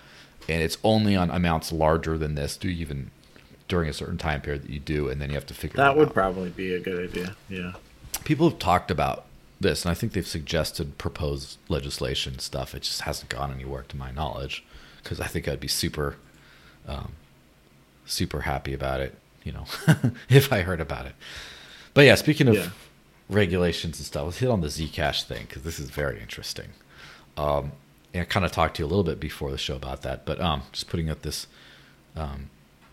And 0.48 0.60
it's 0.60 0.76
only 0.82 1.14
on 1.14 1.30
amounts 1.30 1.70
larger 1.70 2.18
than 2.18 2.34
this 2.34 2.56
do 2.56 2.68
you 2.68 2.80
even 2.80 3.12
during 3.68 3.88
a 3.88 3.92
certain 3.92 4.18
time 4.18 4.40
period 4.40 4.64
that 4.64 4.70
you 4.70 4.80
do 4.80 5.08
and 5.08 5.20
then 5.20 5.28
you 5.28 5.36
have 5.36 5.46
to 5.46 5.54
figure 5.54 5.76
that 5.76 5.84
that 5.84 5.96
would 5.96 6.08
out. 6.08 6.14
probably 6.14 6.50
be 6.50 6.74
a 6.74 6.80
good 6.80 7.08
idea 7.08 7.36
yeah. 7.48 7.74
People 8.24 8.50
have 8.50 8.58
talked 8.58 8.90
about 8.90 9.24
this 9.60 9.84
and 9.84 9.92
i 9.92 9.94
think 9.94 10.14
they've 10.14 10.26
suggested 10.26 10.98
proposed 10.98 11.58
legislation 11.68 12.40
stuff. 12.40 12.74
It 12.74 12.82
just 12.82 13.02
hasn't 13.02 13.28
gone 13.28 13.52
anywhere 13.52 13.84
to 13.88 13.96
my 13.96 14.10
knowledge 14.10 14.64
because 15.00 15.20
i 15.20 15.28
think 15.28 15.46
i'd 15.46 15.60
be 15.60 15.68
super 15.68 16.16
um, 16.88 17.12
super 18.04 18.40
happy 18.40 18.74
about 18.74 18.98
it 18.98 19.14
you 19.48 19.52
know 19.56 19.64
if 20.28 20.52
i 20.52 20.60
heard 20.68 20.80
about 20.88 21.04
it 21.10 21.14
but 21.94 22.02
yeah 22.08 22.14
speaking 22.14 22.48
of 22.48 22.54
Yeah. 22.56 22.68
regulations 23.30 23.98
and 23.98 24.06
stuff 24.06 24.24
let's 24.26 24.38
hit 24.38 24.50
on 24.50 24.60
the 24.60 24.68
zcash 24.68 25.22
thing 25.24 25.44
because 25.48 25.62
this 25.62 25.78
is 25.82 25.90
very 25.90 26.20
interesting 26.20 26.68
um, 27.36 27.72
and 28.14 28.22
i 28.22 28.24
kind 28.24 28.44
of 28.46 28.52
talked 28.52 28.76
to 28.76 28.82
you 28.82 28.86
a 28.86 28.92
little 28.92 29.08
bit 29.12 29.18
before 29.20 29.50
the 29.50 29.58
show 29.58 29.76
about 29.76 30.02
that 30.02 30.24
but 30.26 30.40
um, 30.40 30.62
just 30.72 30.88
putting 30.88 31.08
up 31.10 31.22
this 31.22 31.46
um, 32.16 32.50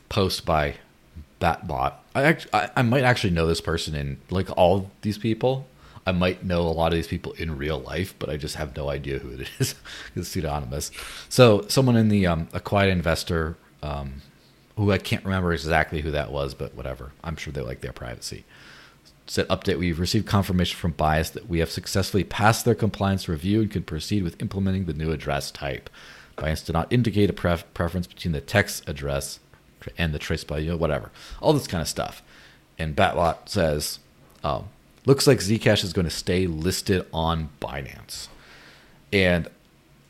post 0.09 0.45
by 0.45 0.75
Batbot. 1.41 1.93
I, 2.13 2.23
act- 2.23 2.47
I 2.53 2.69
I 2.77 2.81
might 2.81 3.03
actually 3.03 3.31
know 3.37 3.45
this 3.45 3.59
person 3.61 3.93
in 3.95 4.17
like 4.29 4.49
all 4.57 4.89
these 5.01 5.17
people. 5.17 5.67
I 6.07 6.11
might 6.11 6.45
know 6.45 6.61
a 6.61 6.71
lot 6.71 6.87
of 6.93 6.97
these 6.99 7.07
people 7.07 7.33
in 7.33 7.57
real 7.57 7.79
life, 7.79 8.13
but 8.19 8.29
I 8.29 8.37
just 8.37 8.55
have 8.55 8.75
no 8.77 8.89
idea 8.89 9.19
who 9.19 9.29
it 9.31 9.49
is. 9.59 9.75
it's 10.15 10.29
pseudonymous. 10.29 10.91
So 11.29 11.65
someone 11.67 11.97
in 11.97 12.07
the 12.09 12.25
um, 12.27 12.47
a 12.53 12.59
quiet 12.61 12.89
investor, 12.89 13.57
um, 13.83 14.21
who 14.75 14.91
I 14.91 14.97
can't 14.97 15.23
remember 15.23 15.53
exactly 15.53 16.01
who 16.01 16.11
that 16.11 16.31
was, 16.31 16.53
but 16.53 16.75
whatever. 16.75 17.11
I'm 17.23 17.35
sure 17.35 17.53
they 17.53 17.61
like 17.61 17.81
their 17.81 17.93
privacy. 17.93 18.43
Said 19.27 19.47
update: 19.47 19.79
We've 19.79 19.99
received 19.99 20.27
confirmation 20.27 20.77
from 20.77 20.91
Bias 20.91 21.29
that 21.31 21.49
we 21.49 21.59
have 21.59 21.71
successfully 21.71 22.23
passed 22.23 22.65
their 22.65 22.75
compliance 22.75 23.27
review 23.27 23.61
and 23.61 23.71
can 23.71 23.83
proceed 23.83 24.23
with 24.23 24.41
implementing 24.41 24.85
the 24.85 24.93
new 24.93 25.11
address 25.11 25.49
type. 25.49 25.89
Bias 26.35 26.61
did 26.61 26.73
not 26.73 26.91
indicate 26.91 27.29
a 27.29 27.33
pref- 27.33 27.71
preference 27.73 28.07
between 28.07 28.33
the 28.33 28.41
TEX 28.41 28.81
address 28.87 29.39
and 29.97 30.13
the 30.13 30.19
trace 30.19 30.43
by 30.43 30.59
you 30.59 30.71
know, 30.71 30.77
whatever, 30.77 31.11
all 31.41 31.53
this 31.53 31.67
kind 31.67 31.81
of 31.81 31.87
stuff. 31.87 32.21
And 32.77 32.95
Batlot 32.95 33.47
says, 33.47 33.99
um, 34.43 34.65
looks 35.05 35.27
like 35.27 35.39
Zcash 35.39 35.83
is 35.83 35.93
going 35.93 36.05
to 36.05 36.11
stay 36.11 36.47
listed 36.47 37.05
on 37.13 37.49
Binance. 37.61 38.27
And 39.13 39.47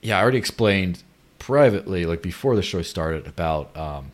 yeah, 0.02 0.18
I 0.18 0.22
already 0.22 0.38
explained 0.38 1.04
privately, 1.40 2.06
like 2.06 2.22
before 2.22 2.56
the 2.56 2.62
show 2.62 2.82
started, 2.82 3.28
about 3.28 3.76
um, 3.78 4.12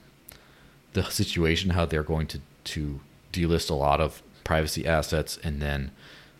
the 0.93 1.03
situation, 1.05 1.71
how 1.71 1.85
they're 1.85 2.03
going 2.03 2.27
to 2.27 2.41
to 2.63 2.99
delist 3.33 3.69
a 3.69 3.73
lot 3.73 3.99
of 3.99 4.21
privacy 4.43 4.85
assets, 4.85 5.39
and 5.43 5.61
then 5.61 5.91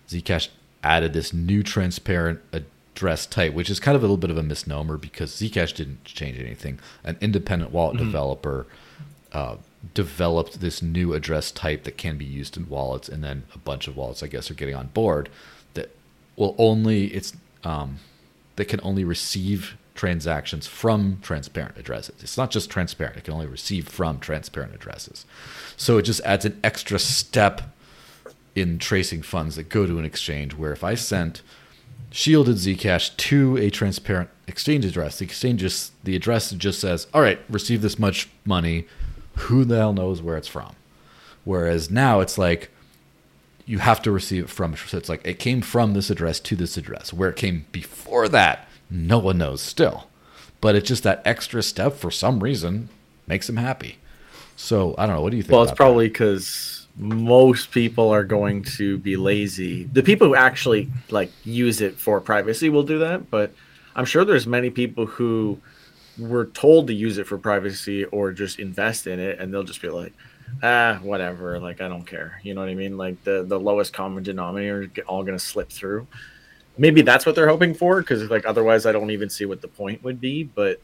Zcash 0.08 0.50
added 0.84 1.14
this 1.14 1.34
new 1.34 1.64
transparent 1.64 2.40
address 2.52 3.26
type, 3.26 3.54
which 3.54 3.70
is 3.70 3.80
kind 3.80 3.96
of 3.96 4.02
a 4.02 4.06
little 4.06 4.18
bit 4.18 4.30
of 4.30 4.38
a 4.38 4.44
misnomer 4.44 4.98
because 4.98 5.32
Zcash 5.32 5.74
didn't 5.74 6.04
change 6.04 6.40
anything. 6.40 6.80
An 7.04 7.18
independent 7.22 7.72
wallet 7.72 7.98
developer 7.98 8.68
uh, 9.32 9.56
developed 9.94 10.60
this 10.60 10.82
new 10.82 11.14
address 11.14 11.52
type 11.52 11.84
that 11.84 11.98
can 11.98 12.18
be 12.18 12.26
used 12.26 12.58
in 12.58 12.70
wallets, 12.70 13.10
and 13.10 13.24
then 13.24 13.44
a 13.56 13.58
bunch 13.58 13.88
of 13.88 13.96
wallets, 13.96 14.22
I 14.22 14.28
guess, 14.28 14.52
are 14.52 14.56
getting 14.56 14.76
on 14.76 14.88
board 14.88 15.30
that 15.74 15.96
will 16.36 16.56
only 16.58 17.06
it's 17.08 17.34
um, 17.64 18.00
that 18.56 18.66
can 18.66 18.80
only 18.84 19.04
receive 19.04 19.78
transactions 19.96 20.68
from 20.68 21.20
transparent 21.22 21.78
addresses. 21.78 22.16
It's 22.22 22.38
not 22.38 22.52
just 22.52 22.70
transparent; 22.70 23.18
it 23.18 23.24
can 23.24 23.34
only 23.34 23.48
receive 23.48 23.88
from 23.88 24.20
transparent 24.20 24.74
addresses. 24.74 25.26
So 25.78 25.98
it 25.98 26.04
just 26.04 26.22
adds 26.22 26.46
an 26.46 26.60
extra 26.64 27.00
step 27.00 27.62
in 28.56 28.80
tracing 28.80 29.22
funds 29.22 29.56
that 29.56 29.70
go 29.70 29.86
to 29.86 30.00
an 30.00 30.06
exchange. 30.06 30.54
Where 30.56 30.72
if 30.72 30.84
I 30.84 30.96
sent 30.96 31.42
shielded 32.12 32.58
Zcash 32.58 33.16
to 33.16 33.58
a 33.58 33.70
transparent 33.70 34.30
exchange 34.48 34.86
address, 34.86 35.20
the 35.20 35.26
exchange 35.26 35.62
just 35.62 35.94
the 36.04 36.16
address 36.16 36.52
just 36.52 36.80
says, 36.80 37.08
"All 37.14 37.22
right, 37.22 37.40
receive 37.50 37.82
this 37.82 38.00
much 38.00 38.30
money." 38.46 38.88
Who 39.36 39.64
the 39.64 39.78
hell 39.78 39.94
knows 39.94 40.22
where 40.22 40.38
it's 40.38 40.48
from? 40.48 40.76
Whereas 41.46 41.90
now 41.90 42.20
it's 42.20 42.38
like 42.38 42.70
you 43.66 43.80
have 43.80 44.02
to 44.02 44.12
receive 44.12 44.44
it 44.44 44.50
from. 44.50 44.76
So 44.76 44.98
it's 44.98 45.10
like 45.10 45.26
it 45.26 45.40
came 45.40 45.62
from 45.62 45.94
this 45.94 46.10
address 46.10 46.40
to 46.42 46.56
this 46.56 46.78
address. 46.78 47.14
Where 47.14 47.30
it 47.30 47.38
came 47.38 47.66
before 47.72 48.28
that, 48.30 48.68
no 48.92 49.18
one 49.18 49.38
knows 49.38 49.62
still. 49.62 50.08
But 50.60 50.76
it's 50.76 50.88
just 50.88 51.04
that 51.04 51.24
extra 51.26 51.64
step 51.64 51.94
for 51.94 52.12
some 52.12 52.44
reason 52.44 52.90
makes 53.26 53.48
them 53.48 53.58
happy. 53.58 53.98
So 54.56 54.94
I 54.98 55.08
don't 55.08 55.16
know. 55.16 55.22
What 55.22 55.32
do 55.32 55.38
you 55.38 55.44
think? 55.44 55.54
Well, 55.54 55.64
it's 55.64 55.72
probably 55.72 56.08
because 56.08 56.86
most 56.98 57.72
people 57.72 58.10
are 58.10 58.24
going 58.24 58.64
to 58.64 58.98
be 59.00 59.16
lazy. 59.16 59.86
The 59.86 60.04
people 60.04 60.28
who 60.28 60.36
actually 60.36 60.90
like 61.10 61.32
use 61.44 61.82
it 61.82 61.98
for 61.98 62.20
privacy 62.22 62.70
will 62.70 62.84
do 62.84 63.00
that, 63.00 63.32
but 63.32 63.52
I'm 63.96 64.06
sure 64.06 64.24
there's 64.24 64.46
many 64.46 64.70
people 64.70 65.06
who 65.06 65.60
were 66.20 66.46
told 66.46 66.88
to 66.88 66.94
use 66.94 67.18
it 67.18 67.26
for 67.26 67.38
privacy 67.38 68.06
or 68.06 68.32
just 68.32 68.60
invest 68.60 69.08
in 69.08 69.20
it, 69.20 69.40
and 69.40 69.54
they'll 69.54 69.64
just 69.64 69.82
be 69.82 69.90
like, 69.90 70.14
ah, 70.62 71.00
whatever. 71.02 71.60
Like 71.60 71.82
I 71.82 71.88
don't 71.88 72.06
care. 72.06 72.40
You 72.44 72.54
know 72.54 72.62
what 72.62 72.70
I 72.70 72.76
mean? 72.76 72.98
Like 72.98 73.24
the 73.24 73.44
the 73.44 73.60
lowest 73.60 73.94
common 73.94 74.24
denominator 74.24 74.90
all 75.08 75.24
going 75.24 75.38
to 75.38 75.44
slip 75.44 75.70
through. 75.70 76.08
Maybe 76.78 77.02
that's 77.02 77.26
what 77.26 77.36
they're 77.36 77.50
hoping 77.50 77.74
for, 77.74 78.02
because 78.02 78.30
like 78.30 78.46
otherwise, 78.46 78.86
I 78.86 78.92
don't 78.92 79.12
even 79.12 79.30
see 79.30 79.46
what 79.46 79.62
the 79.62 79.68
point 79.68 80.04
would 80.04 80.22
be. 80.22 80.44
But 80.44 80.82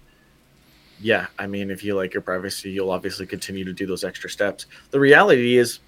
yeah, 1.00 1.28
I 1.40 1.48
mean, 1.48 1.72
if 1.72 1.84
you 1.84 1.96
like 1.96 2.14
your 2.14 2.22
privacy, 2.22 2.72
you'll 2.72 2.92
obviously 2.92 3.26
continue 3.26 3.64
to 3.66 3.74
do 3.74 3.86
those 3.86 4.04
extra 4.04 4.30
steps. 4.30 4.66
The 4.92 5.00
reality 5.00 5.58
is, 5.58 5.80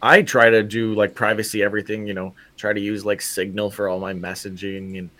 I 0.00 0.22
try 0.22 0.50
to 0.50 0.62
do 0.62 0.94
like 0.94 1.14
privacy 1.14 1.62
everything, 1.62 2.06
you 2.06 2.14
know, 2.14 2.34
try 2.56 2.72
to 2.72 2.80
use 2.80 3.04
like 3.04 3.20
Signal 3.20 3.70
for 3.70 3.88
all 3.88 3.98
my 3.98 4.14
messaging 4.14 4.98
and 4.98 5.10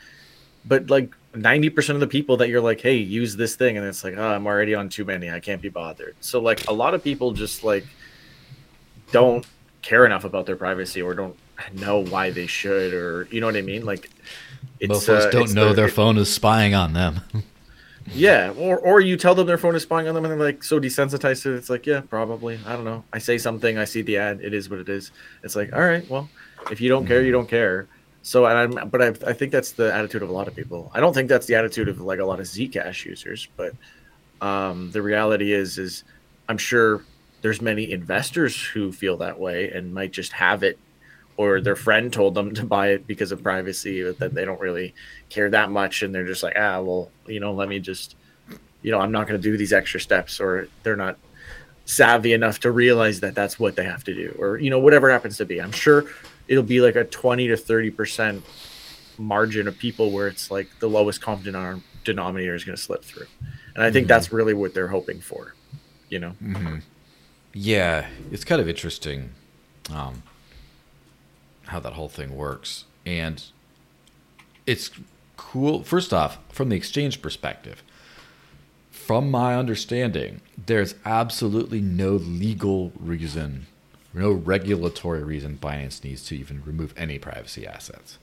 but 0.64 0.90
like 0.90 1.14
90% 1.34 1.94
of 1.94 2.00
the 2.00 2.06
people 2.06 2.36
that 2.38 2.48
you're 2.48 2.60
like, 2.60 2.80
"Hey, 2.80 2.96
use 2.96 3.36
this 3.36 3.56
thing." 3.56 3.76
And 3.76 3.86
it's 3.86 4.04
like, 4.04 4.14
"Oh, 4.16 4.28
I'm 4.28 4.46
already 4.46 4.74
on 4.74 4.88
too 4.88 5.04
many. 5.04 5.30
I 5.30 5.40
can't 5.40 5.62
be 5.62 5.68
bothered." 5.68 6.14
So 6.20 6.40
like 6.40 6.68
a 6.68 6.72
lot 6.72 6.94
of 6.94 7.02
people 7.02 7.32
just 7.32 7.64
like 7.64 7.84
don't 9.12 9.46
care 9.82 10.04
enough 10.06 10.24
about 10.24 10.46
their 10.46 10.56
privacy 10.56 11.00
or 11.02 11.14
don't 11.14 11.36
know 11.74 11.98
why 12.04 12.30
they 12.30 12.46
should 12.46 12.92
or 12.94 13.26
you 13.30 13.40
know 13.40 13.46
what 13.46 13.56
I 13.56 13.62
mean? 13.62 13.84
Like 13.84 14.10
Mofos 14.80 15.08
uh, 15.26 15.30
don't 15.30 15.42
it's 15.44 15.54
know 15.54 15.68
the- 15.70 15.74
their 15.74 15.86
it- 15.88 15.92
phone 15.92 16.18
is 16.18 16.32
spying 16.32 16.74
on 16.74 16.92
them. 16.92 17.20
Yeah, 18.14 18.54
or 18.56 18.78
or 18.78 19.00
you 19.00 19.18
tell 19.18 19.34
them 19.34 19.46
their 19.46 19.58
phone 19.58 19.76
is 19.76 19.82
spying 19.82 20.08
on 20.08 20.14
them, 20.14 20.24
and 20.24 20.32
they're 20.32 20.46
like 20.46 20.64
so 20.64 20.80
desensitized 20.80 21.42
to 21.42 21.52
it. 21.52 21.56
It's 21.58 21.68
like, 21.68 21.84
yeah, 21.84 22.00
probably. 22.00 22.58
I 22.66 22.72
don't 22.72 22.86
know. 22.86 23.04
I 23.12 23.18
say 23.18 23.36
something, 23.36 23.76
I 23.76 23.84
see 23.84 24.00
the 24.00 24.16
ad. 24.16 24.40
It 24.42 24.54
is 24.54 24.70
what 24.70 24.78
it 24.78 24.88
is. 24.88 25.10
It's 25.42 25.54
like, 25.54 25.74
all 25.74 25.80
right, 25.82 26.08
well, 26.08 26.26
if 26.70 26.80
you 26.80 26.88
don't 26.88 27.06
care, 27.06 27.20
you 27.22 27.32
don't 27.32 27.50
care. 27.50 27.86
So, 28.22 28.46
and 28.46 28.78
I'm, 28.78 28.88
but 28.88 29.02
I, 29.02 29.08
I 29.28 29.34
think 29.34 29.52
that's 29.52 29.72
the 29.72 29.92
attitude 29.94 30.22
of 30.22 30.30
a 30.30 30.32
lot 30.32 30.48
of 30.48 30.56
people. 30.56 30.90
I 30.94 31.00
don't 31.00 31.12
think 31.12 31.28
that's 31.28 31.44
the 31.44 31.56
attitude 31.56 31.86
of 31.90 32.00
like 32.00 32.18
a 32.18 32.24
lot 32.24 32.40
of 32.40 32.46
Zcash 32.46 33.04
users, 33.04 33.46
but 33.58 33.74
um, 34.40 34.90
the 34.92 35.02
reality 35.02 35.52
is, 35.52 35.76
is 35.76 36.04
I'm 36.48 36.56
sure 36.56 37.02
there's 37.40 37.62
many 37.62 37.90
investors 37.90 38.60
who 38.60 38.92
feel 38.92 39.16
that 39.18 39.38
way 39.38 39.70
and 39.70 39.94
might 39.94 40.12
just 40.12 40.32
have 40.32 40.62
it 40.62 40.78
or 41.38 41.60
their 41.60 41.76
friend 41.76 42.12
told 42.12 42.34
them 42.34 42.52
to 42.52 42.66
buy 42.66 42.88
it 42.88 43.06
because 43.06 43.30
of 43.30 43.42
privacy, 43.42 44.02
but 44.02 44.18
that 44.18 44.34
they 44.34 44.44
don't 44.44 44.60
really 44.60 44.92
care 45.30 45.48
that 45.48 45.70
much, 45.70 46.02
and 46.02 46.12
they're 46.12 46.26
just 46.26 46.42
like, 46.42 46.54
ah, 46.58 46.80
well, 46.80 47.10
you 47.26 47.38
know, 47.38 47.52
let 47.52 47.68
me 47.68 47.78
just, 47.78 48.16
you 48.82 48.90
know, 48.90 48.98
I'm 48.98 49.12
not 49.12 49.28
going 49.28 49.40
to 49.40 49.42
do 49.50 49.56
these 49.56 49.72
extra 49.72 50.00
steps, 50.00 50.40
or 50.40 50.68
they're 50.82 50.96
not 50.96 51.16
savvy 51.84 52.32
enough 52.32 52.58
to 52.60 52.72
realize 52.72 53.20
that 53.20 53.36
that's 53.36 53.58
what 53.58 53.76
they 53.76 53.84
have 53.84 54.02
to 54.04 54.14
do, 54.14 54.36
or 54.38 54.58
you 54.58 54.68
know, 54.68 54.80
whatever 54.80 55.08
happens 55.10 55.36
to 55.38 55.46
be. 55.46 55.62
I'm 55.62 55.72
sure 55.72 56.06
it'll 56.48 56.64
be 56.64 56.80
like 56.80 56.96
a 56.96 57.04
20 57.04 57.46
to 57.46 57.56
30 57.56 57.90
percent 57.92 58.44
margin 59.16 59.68
of 59.68 59.78
people 59.78 60.10
where 60.10 60.26
it's 60.26 60.50
like 60.50 60.68
the 60.80 60.88
lowest 60.88 61.20
common 61.20 61.82
denominator 62.04 62.54
is 62.56 62.64
going 62.64 62.76
to 62.76 62.82
slip 62.82 63.04
through, 63.04 63.26
and 63.76 63.84
I 63.84 63.92
think 63.92 64.04
mm-hmm. 64.04 64.08
that's 64.08 64.32
really 64.32 64.54
what 64.54 64.74
they're 64.74 64.88
hoping 64.88 65.20
for, 65.20 65.54
you 66.08 66.18
know. 66.18 66.34
Mm-hmm. 66.42 66.78
Yeah, 67.60 68.06
it's 68.30 68.44
kind 68.44 68.60
of 68.60 68.68
interesting. 68.68 69.30
Um, 69.92 70.22
how 71.64 71.80
that 71.80 71.94
whole 71.94 72.08
thing 72.08 72.36
works. 72.36 72.84
And 73.04 73.42
it's 74.64 74.92
cool. 75.36 75.82
First 75.82 76.14
off, 76.14 76.38
from 76.50 76.68
the 76.68 76.76
exchange 76.76 77.20
perspective, 77.20 77.82
from 78.92 79.28
my 79.28 79.56
understanding, 79.56 80.40
there's 80.66 80.94
absolutely 81.04 81.80
no 81.80 82.12
legal 82.12 82.92
reason, 82.96 83.66
no 84.14 84.30
regulatory 84.30 85.24
reason 85.24 85.58
Binance 85.60 86.04
needs 86.04 86.24
to 86.26 86.36
even 86.36 86.62
remove 86.64 86.94
any 86.96 87.18
privacy 87.18 87.66
assets. 87.66 88.18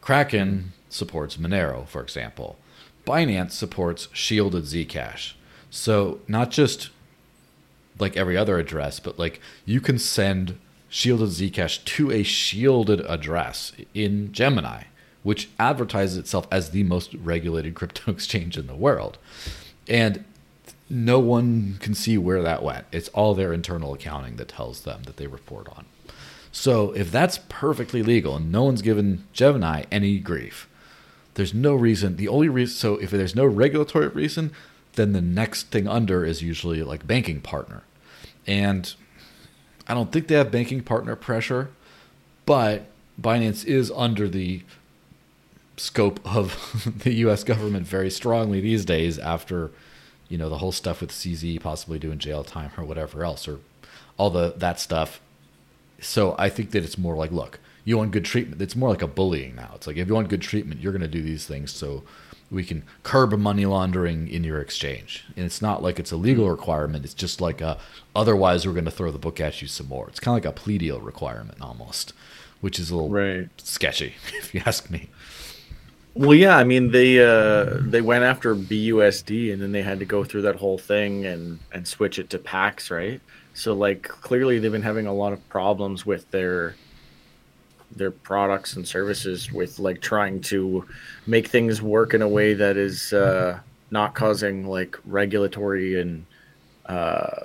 Kraken 0.00 0.72
supports 0.88 1.36
Monero, 1.36 1.84
for 1.88 2.00
example. 2.00 2.58
Binance 3.04 3.52
supports 3.52 4.06
shielded 4.12 4.64
Zcash. 4.64 5.32
So, 5.68 6.20
not 6.28 6.52
just 6.52 6.90
like 7.98 8.16
every 8.16 8.36
other 8.36 8.58
address, 8.58 9.00
but 9.00 9.18
like 9.18 9.40
you 9.64 9.80
can 9.80 9.98
send 9.98 10.58
shielded 10.88 11.28
Zcash 11.30 11.84
to 11.84 12.10
a 12.10 12.22
shielded 12.22 13.00
address 13.06 13.72
in 13.94 14.32
Gemini, 14.32 14.84
which 15.22 15.50
advertises 15.58 16.16
itself 16.16 16.46
as 16.50 16.70
the 16.70 16.82
most 16.82 17.14
regulated 17.14 17.74
crypto 17.76 18.10
exchange 18.10 18.56
in 18.56 18.66
the 18.66 18.74
world. 18.74 19.18
And 19.86 20.24
no 20.90 21.18
one 21.18 21.76
can 21.80 21.94
see 21.94 22.16
where 22.16 22.42
that 22.42 22.62
went. 22.62 22.86
It's 22.92 23.08
all 23.10 23.34
their 23.34 23.52
internal 23.52 23.94
accounting 23.94 24.36
that 24.36 24.48
tells 24.48 24.82
them 24.82 25.02
that 25.04 25.16
they 25.16 25.26
report 25.26 25.68
on. 25.68 25.84
So 26.50 26.92
if 26.92 27.10
that's 27.10 27.40
perfectly 27.48 28.02
legal 28.02 28.36
and 28.36 28.50
no 28.50 28.64
one's 28.64 28.82
given 28.82 29.24
Gemini 29.32 29.84
any 29.92 30.18
grief, 30.18 30.68
there's 31.34 31.54
no 31.54 31.74
reason. 31.74 32.16
The 32.16 32.28
only 32.28 32.48
reason, 32.48 32.74
so 32.74 32.96
if 32.96 33.10
there's 33.10 33.36
no 33.36 33.44
regulatory 33.44 34.08
reason, 34.08 34.52
then 34.94 35.12
the 35.12 35.20
next 35.20 35.64
thing 35.64 35.86
under 35.86 36.24
is 36.24 36.42
usually 36.42 36.82
like 36.82 37.06
banking 37.06 37.40
partner. 37.40 37.82
And 38.48 38.92
I 39.86 39.94
don't 39.94 40.10
think 40.10 40.26
they 40.26 40.34
have 40.34 40.50
banking 40.50 40.82
partner 40.82 41.14
pressure, 41.14 41.70
but 42.46 42.86
Binance 43.20 43.64
is 43.64 43.92
under 43.94 44.26
the 44.26 44.62
scope 45.76 46.18
of 46.24 46.92
the 47.04 47.12
U.S. 47.14 47.44
government 47.44 47.86
very 47.86 48.10
strongly 48.10 48.60
these 48.60 48.84
days 48.84 49.18
after, 49.18 49.70
you 50.28 50.38
know, 50.38 50.48
the 50.48 50.58
whole 50.58 50.72
stuff 50.72 51.02
with 51.02 51.10
CZ 51.10 51.60
possibly 51.60 51.98
doing 51.98 52.18
jail 52.18 52.42
time 52.42 52.70
or 52.76 52.84
whatever 52.84 53.22
else 53.22 53.46
or 53.46 53.60
all 54.16 54.30
the 54.30 54.54
that 54.56 54.80
stuff. 54.80 55.20
So 56.00 56.34
I 56.38 56.48
think 56.48 56.70
that 56.70 56.84
it's 56.84 56.96
more 56.96 57.16
like, 57.16 57.30
look, 57.30 57.60
you 57.84 57.98
want 57.98 58.12
good 58.12 58.24
treatment. 58.24 58.62
It's 58.62 58.76
more 58.76 58.88
like 58.88 59.02
a 59.02 59.06
bullying 59.06 59.56
now. 59.56 59.72
It's 59.74 59.86
like 59.86 59.96
if 59.96 60.08
you 60.08 60.14
want 60.14 60.28
good 60.28 60.42
treatment, 60.42 60.80
you're 60.80 60.92
going 60.92 61.02
to 61.02 61.08
do 61.08 61.22
these 61.22 61.46
things. 61.46 61.70
So 61.72 62.02
we 62.50 62.64
can 62.64 62.82
curb 63.02 63.36
money 63.38 63.66
laundering 63.66 64.28
in 64.28 64.44
your 64.44 64.60
exchange. 64.60 65.24
And 65.36 65.44
it's 65.44 65.60
not 65.60 65.82
like 65.82 65.98
it's 65.98 66.12
a 66.12 66.16
legal 66.16 66.44
hmm. 66.44 66.52
requirement. 66.52 67.04
It's 67.04 67.14
just 67.14 67.40
like 67.40 67.60
a, 67.60 67.78
otherwise 68.14 68.66
we're 68.66 68.72
going 68.72 68.84
to 68.84 68.90
throw 68.90 69.10
the 69.10 69.18
book 69.18 69.40
at 69.40 69.60
you 69.60 69.68
some 69.68 69.88
more. 69.88 70.08
It's 70.08 70.20
kind 70.20 70.38
of 70.38 70.44
like 70.44 70.56
a 70.56 70.58
plea 70.58 70.78
deal 70.78 71.00
requirement 71.00 71.60
almost, 71.60 72.12
which 72.60 72.78
is 72.78 72.90
a 72.90 72.94
little 72.94 73.10
right. 73.10 73.48
sketchy 73.58 74.14
if 74.38 74.54
you 74.54 74.62
ask 74.64 74.90
me. 74.90 75.08
Well, 76.14 76.34
yeah, 76.34 76.56
I 76.56 76.64
mean 76.64 76.90
they 76.90 77.20
uh, 77.24 77.76
they 77.80 78.00
went 78.00 78.24
after 78.24 78.56
BUSD 78.56 79.52
and 79.52 79.62
then 79.62 79.70
they 79.70 79.82
had 79.82 80.00
to 80.00 80.04
go 80.04 80.24
through 80.24 80.42
that 80.42 80.56
whole 80.56 80.76
thing 80.78 81.24
and 81.24 81.60
and 81.70 81.86
switch 81.86 82.18
it 82.18 82.28
to 82.30 82.40
Pax, 82.40 82.90
right? 82.90 83.20
So 83.54 83.72
like 83.72 84.02
clearly 84.02 84.58
they've 84.58 84.72
been 84.72 84.82
having 84.82 85.06
a 85.06 85.12
lot 85.12 85.32
of 85.32 85.48
problems 85.48 86.04
with 86.04 86.28
their 86.32 86.74
their 87.94 88.10
products 88.10 88.76
and 88.76 88.86
services 88.86 89.52
with 89.52 89.78
like 89.78 90.00
trying 90.00 90.40
to 90.40 90.86
make 91.26 91.48
things 91.48 91.82
work 91.82 92.14
in 92.14 92.22
a 92.22 92.28
way 92.28 92.54
that 92.54 92.76
is 92.76 93.12
uh, 93.12 93.58
not 93.90 94.14
causing 94.14 94.66
like 94.66 94.96
regulatory 95.04 96.00
and 96.00 96.24
uh, 96.86 97.44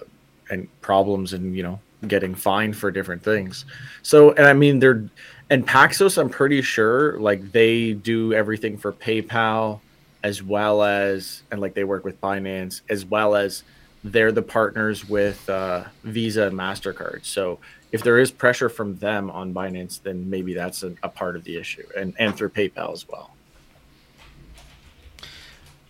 and 0.49 0.67
problems 0.82 1.34
and 1.34 1.56
you 1.56 1.63
know 1.63 1.79
getting 2.08 2.36
fined 2.36 2.75
for 2.75 2.91
different 2.91 3.23
things. 3.23 3.65
So 4.01 4.32
and 4.32 4.45
I 4.45 4.53
mean 4.53 4.79
they're 4.79 5.08
and 5.49 5.67
Paxos 5.67 6.17
I'm 6.17 6.29
pretty 6.29 6.62
sure 6.62 7.19
like 7.19 7.51
they 7.51 7.93
do 7.93 8.34
everything 8.34 8.77
for 8.77 8.91
PayPal 8.91 9.79
as 10.23 10.41
well 10.41 10.84
as 10.84 11.43
and 11.51 11.60
like 11.62 11.73
they 11.73 11.84
work 11.84 12.03
with 12.03 12.19
Binance 12.21 12.82
as 12.89 13.06
well 13.06 13.36
as 13.36 13.63
they're 14.03 14.32
the 14.32 14.41
partners 14.41 15.08
with 15.08 15.49
uh, 15.49 15.86
Visa 16.03 16.47
and 16.47 16.58
Mastercard. 16.58 17.25
So 17.25 17.60
if 17.93 18.03
there 18.03 18.17
is 18.17 18.32
pressure 18.32 18.69
from 18.69 18.97
them 18.97 19.29
on 19.29 19.53
Binance, 19.53 20.01
then 20.01 20.27
maybe 20.27 20.56
that's 20.56 20.82
a, 20.82 20.95
a 21.03 21.10
part 21.10 21.36
of 21.36 21.43
the 21.45 21.56
issue, 21.56 21.88
and 21.95 22.13
and 22.19 22.36
through 22.36 22.49
PayPal 22.49 22.91
as 22.91 23.08
well. 23.08 23.36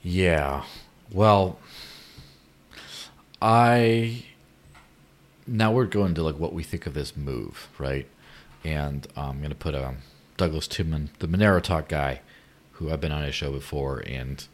Yeah, 0.04 0.66
well, 1.12 1.58
I 3.42 4.26
now 5.48 5.72
we're 5.72 5.86
going 5.86 6.14
to 6.16 6.24
like 6.24 6.38
what 6.38 6.54
we 6.54 6.62
think 6.62 6.86
of 6.86 6.94
this 6.94 7.16
move, 7.16 7.70
right? 7.80 8.06
And 8.66 9.08
I'm 9.16 9.40
going 9.40 9.50
to 9.50 9.56
put 9.56 9.74
um, 9.74 9.98
Douglas 10.36 10.68
Tuman, 10.68 11.08
the 11.20 11.28
Monero 11.28 11.62
Talk 11.64 11.88
guy, 11.88 12.22
who 12.74 12.92
I've 12.92 13.02
been 13.02 13.12
on 13.14 13.24
his 13.24 13.34
show 13.34 13.52
before, 13.52 14.04
and 14.06 14.46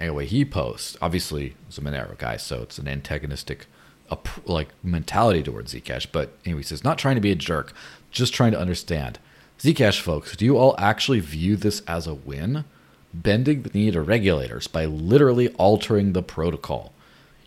anyway, 0.00 0.24
he 0.24 0.46
posts. 0.46 0.96
Obviously, 1.02 1.56
he's 1.66 1.76
a 1.76 1.82
Monero 1.82 2.16
guy, 2.16 2.38
so 2.38 2.62
it's 2.62 2.78
an 2.78 2.88
antagonistic 2.88 3.66
a 4.10 4.18
like 4.46 4.68
mentality 4.82 5.42
towards 5.42 5.74
Zcash. 5.74 6.06
But 6.10 6.36
anyway, 6.44 6.60
he 6.60 6.66
says 6.66 6.84
not 6.84 6.98
trying 6.98 7.14
to 7.14 7.20
be 7.20 7.32
a 7.32 7.36
jerk, 7.36 7.72
just 8.10 8.34
trying 8.34 8.52
to 8.52 8.60
understand. 8.60 9.18
Zcash 9.58 10.00
folks, 10.00 10.36
do 10.36 10.44
you 10.44 10.56
all 10.56 10.74
actually 10.78 11.20
view 11.20 11.56
this 11.56 11.82
as 11.86 12.06
a 12.06 12.14
win? 12.14 12.64
Bending 13.12 13.62
the 13.62 13.70
knee 13.70 13.90
to 13.90 14.00
regulators 14.00 14.66
by 14.66 14.84
literally 14.86 15.48
altering 15.54 16.12
the 16.12 16.22
protocol. 16.22 16.92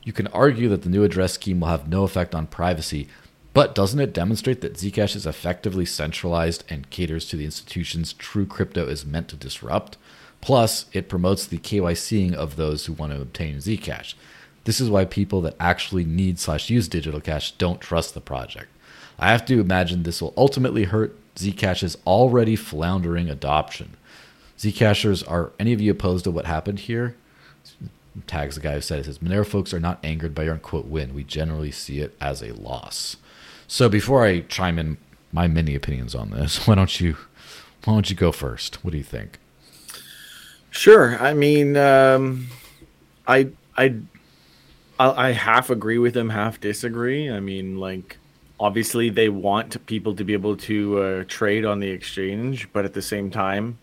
You 0.04 0.14
can 0.14 0.28
argue 0.28 0.70
that 0.70 0.82
the 0.82 0.90
new 0.90 1.04
address 1.04 1.34
scheme 1.34 1.62
will 1.62 1.70
have 1.70 1.88
no 1.88 2.04
effect 2.04 2.36
on 2.36 2.48
privacy, 2.48 3.08
but 3.54 3.74
doesn't 3.74 4.00
it 4.00 4.14
demonstrate 4.14 4.62
that 4.62 4.74
Zcash 4.74 5.16
is 5.16 5.26
effectively 5.26 5.86
centralized 5.86 6.64
and 6.70 6.90
caters 6.90 7.26
to 7.30 7.38
the 7.38 7.46
institutions 7.46 8.14
true 8.14 8.46
crypto 8.46 8.86
is 8.86 9.06
meant 9.06 9.28
to 9.30 9.36
disrupt? 9.36 9.98
Plus, 10.42 10.88
it 10.92 11.08
promotes 11.08 11.46
the 11.46 11.58
KYCing 11.58 12.34
of 12.34 12.58
those 12.58 12.86
who 12.86 12.94
want 12.94 13.14
to 13.14 13.22
obtain 13.22 13.58
Zcash. 13.58 14.16
This 14.66 14.80
is 14.80 14.90
why 14.90 15.06
people 15.06 15.42
that 15.42 15.56
actually 15.60 16.06
need 16.06 16.40
slash 16.40 16.70
use 16.70 16.88
digital 16.88 17.20
cash 17.20 17.52
don't 17.52 17.82
trust 17.82 18.14
the 18.14 18.22
project. 18.22 18.68
I 19.20 19.32
have 19.32 19.46
to 19.46 19.60
imagine 19.60 20.04
this 20.04 20.22
will 20.22 20.34
ultimately 20.38 20.86
hurt 20.86 21.18
Zcash's 21.36 21.98
already 22.06 22.56
floundering 22.56 23.30
adoption. 23.30 23.96
Zcashers, 24.58 25.30
are 25.30 25.52
any 25.60 25.74
of 25.74 25.82
you 25.82 25.92
opposed 25.92 26.24
to 26.26 26.32
what 26.32 26.46
happened 26.46 26.80
here? 26.80 27.16
Tags 28.28 28.56
the 28.56 28.62
guy 28.62 28.76
who 28.76 28.82
said 28.82 29.00
it 29.00 29.06
says 29.06 29.20
Monero 29.20 29.46
folks 29.46 29.74
are 29.74 29.80
not 29.80 30.00
angered 30.04 30.36
by 30.36 30.44
your 30.44 30.54
unquote 30.54 30.86
win. 30.86 31.16
We 31.16 31.24
generally 31.24 31.72
see 31.72 32.00
it 32.00 32.16
as 32.22 32.44
a 32.44 32.54
loss. 32.54 33.18
So 33.68 33.90
before 33.90 34.24
I 34.24 34.42
chime 34.42 34.78
in 34.78 34.98
my 35.32 35.48
many 35.48 35.74
opinions 35.74 36.14
on 36.14 36.30
this, 36.30 36.68
why 36.68 36.76
don't 36.76 37.02
you 37.02 37.18
why 37.84 37.94
don't 37.94 38.10
you 38.10 38.16
go 38.16 38.32
first? 38.32 38.84
What 38.84 38.92
do 38.92 38.98
you 38.98 39.04
think? 39.04 39.40
Sure. 40.70 41.18
I 41.20 41.34
mean, 41.34 41.76
um, 41.76 42.48
I 43.28 43.50
I 43.76 43.96
I, 45.00 45.30
I 45.30 45.32
half 45.32 45.70
agree 45.70 45.98
with 45.98 46.14
them, 46.14 46.30
half 46.30 46.60
disagree. 46.60 47.30
I 47.30 47.40
mean, 47.40 47.78
like 47.80 48.18
obviously 48.60 49.10
they 49.10 49.30
want 49.30 49.84
people 49.86 50.16
to 50.16 50.24
be 50.24 50.34
able 50.34 50.56
to 50.56 51.00
uh, 51.00 51.24
trade 51.28 51.66
on 51.66 51.80
the 51.80 51.90
exchange, 51.90 52.72
but 52.74 52.86
at 52.86 52.94
the 52.94 53.02
same 53.02 53.30
time, 53.30 53.78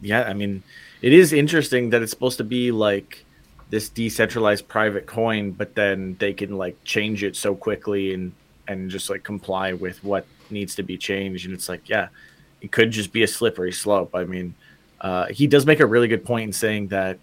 yeah, 0.00 0.22
I 0.22 0.34
mean, 0.34 0.62
it 1.00 1.12
is 1.12 1.32
interesting 1.32 1.90
that 1.90 2.02
it's 2.02 2.10
supposed 2.10 2.38
to 2.38 2.44
be 2.44 2.72
like 2.72 3.24
this 3.70 3.88
decentralized 3.88 4.68
private 4.68 5.06
coin, 5.06 5.52
but 5.52 5.74
then 5.74 6.16
they 6.18 6.32
can 6.32 6.58
like 6.58 6.76
change 6.84 7.24
it 7.24 7.36
so 7.36 7.54
quickly 7.54 8.12
and 8.12 8.32
and 8.68 8.90
just 8.90 9.10
like 9.10 9.22
comply 9.24 9.72
with 9.72 10.02
what 10.04 10.26
needs 10.50 10.74
to 10.76 10.82
be 10.82 10.96
changed. 10.96 11.46
And 11.46 11.54
it's 11.54 11.68
like, 11.68 11.88
yeah, 11.88 12.08
it 12.60 12.70
could 12.70 12.90
just 12.90 13.12
be 13.12 13.22
a 13.22 13.28
slippery 13.28 13.72
slope. 13.72 14.14
I 14.14 14.24
mean, 14.24 14.54
uh, 15.00 15.26
he 15.26 15.46
does 15.46 15.66
make 15.66 15.80
a 15.80 15.86
really 15.86 16.06
good 16.06 16.24
point 16.24 16.44
in 16.44 16.52
saying 16.52 16.88
that 16.88 17.18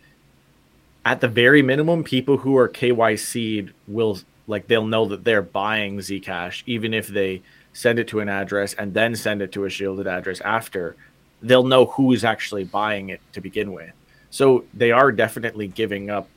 at 1.06 1.22
the 1.22 1.28
very 1.28 1.62
minimum, 1.62 2.04
people 2.04 2.38
who 2.38 2.58
are 2.58 2.70
KYC'd 2.70 3.74
will 3.88 4.20
like 4.48 4.68
they'll 4.68 4.86
know 4.86 5.06
that 5.06 5.24
they're 5.24 5.44
buying 5.44 6.00
Zcash, 6.00 6.64
even 6.66 6.94
if 6.94 7.08
they 7.08 7.42
send 7.72 8.00
it 8.00 8.08
to 8.08 8.20
an 8.20 8.30
address 8.30 8.74
and 8.74 8.94
then 8.94 9.16
send 9.16 9.42
it 9.42 9.52
to 9.52 9.66
a 9.66 9.70
shielded 9.70 10.08
address 10.08 10.42
after. 10.42 10.96
They'll 11.42 11.64
know 11.64 11.86
who 11.86 12.12
is 12.12 12.26
actually 12.26 12.64
buying 12.64 13.10
it 13.10 13.22
to 13.34 13.42
begin 13.42 13.72
with. 13.72 13.92
So 14.32 14.66
they 14.74 14.92
are 14.92 15.12
definitely 15.12 15.68
giving 15.68 16.10
up 16.10 16.28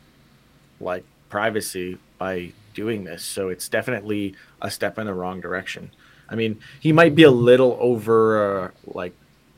like 0.80 1.04
privacy 1.28 1.98
by 2.18 2.52
doing 2.74 3.04
this. 3.04 3.24
So 3.24 3.48
it's 3.48 3.68
definitely 3.68 4.34
a 4.60 4.70
step 4.70 4.98
in 4.98 5.06
the 5.06 5.14
wrong 5.14 5.40
direction. 5.40 5.90
I 6.28 6.34
mean, 6.34 6.60
he 6.80 6.92
might 6.92 7.14
be 7.14 7.24
a 7.24 7.30
little 7.30 7.76
over, 7.80 8.64
uh, 8.64 8.70
like 8.86 9.14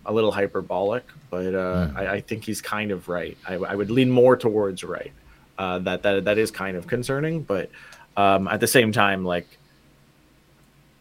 a 0.06 0.12
little 0.12 0.32
hyperbolic, 0.32 1.04
but 1.30 1.54
uh, 1.54 1.88
mm. 1.88 1.96
I, 1.96 2.14
I, 2.14 2.20
think 2.20 2.44
he's 2.44 2.60
kind 2.60 2.90
of 2.90 3.08
right. 3.08 3.36
I, 3.46 3.54
I 3.54 3.74
would 3.74 3.90
lean 3.90 4.10
more 4.10 4.36
towards 4.36 4.84
right. 4.84 5.12
Uh, 5.56 5.78
that 5.80 6.02
that 6.02 6.24
that 6.24 6.36
is 6.36 6.50
kind 6.50 6.76
of 6.76 6.86
concerning, 6.86 7.42
but 7.42 7.70
um, 8.16 8.48
at 8.48 8.60
the 8.60 8.66
same 8.66 8.92
time, 8.92 9.24
like 9.24 9.46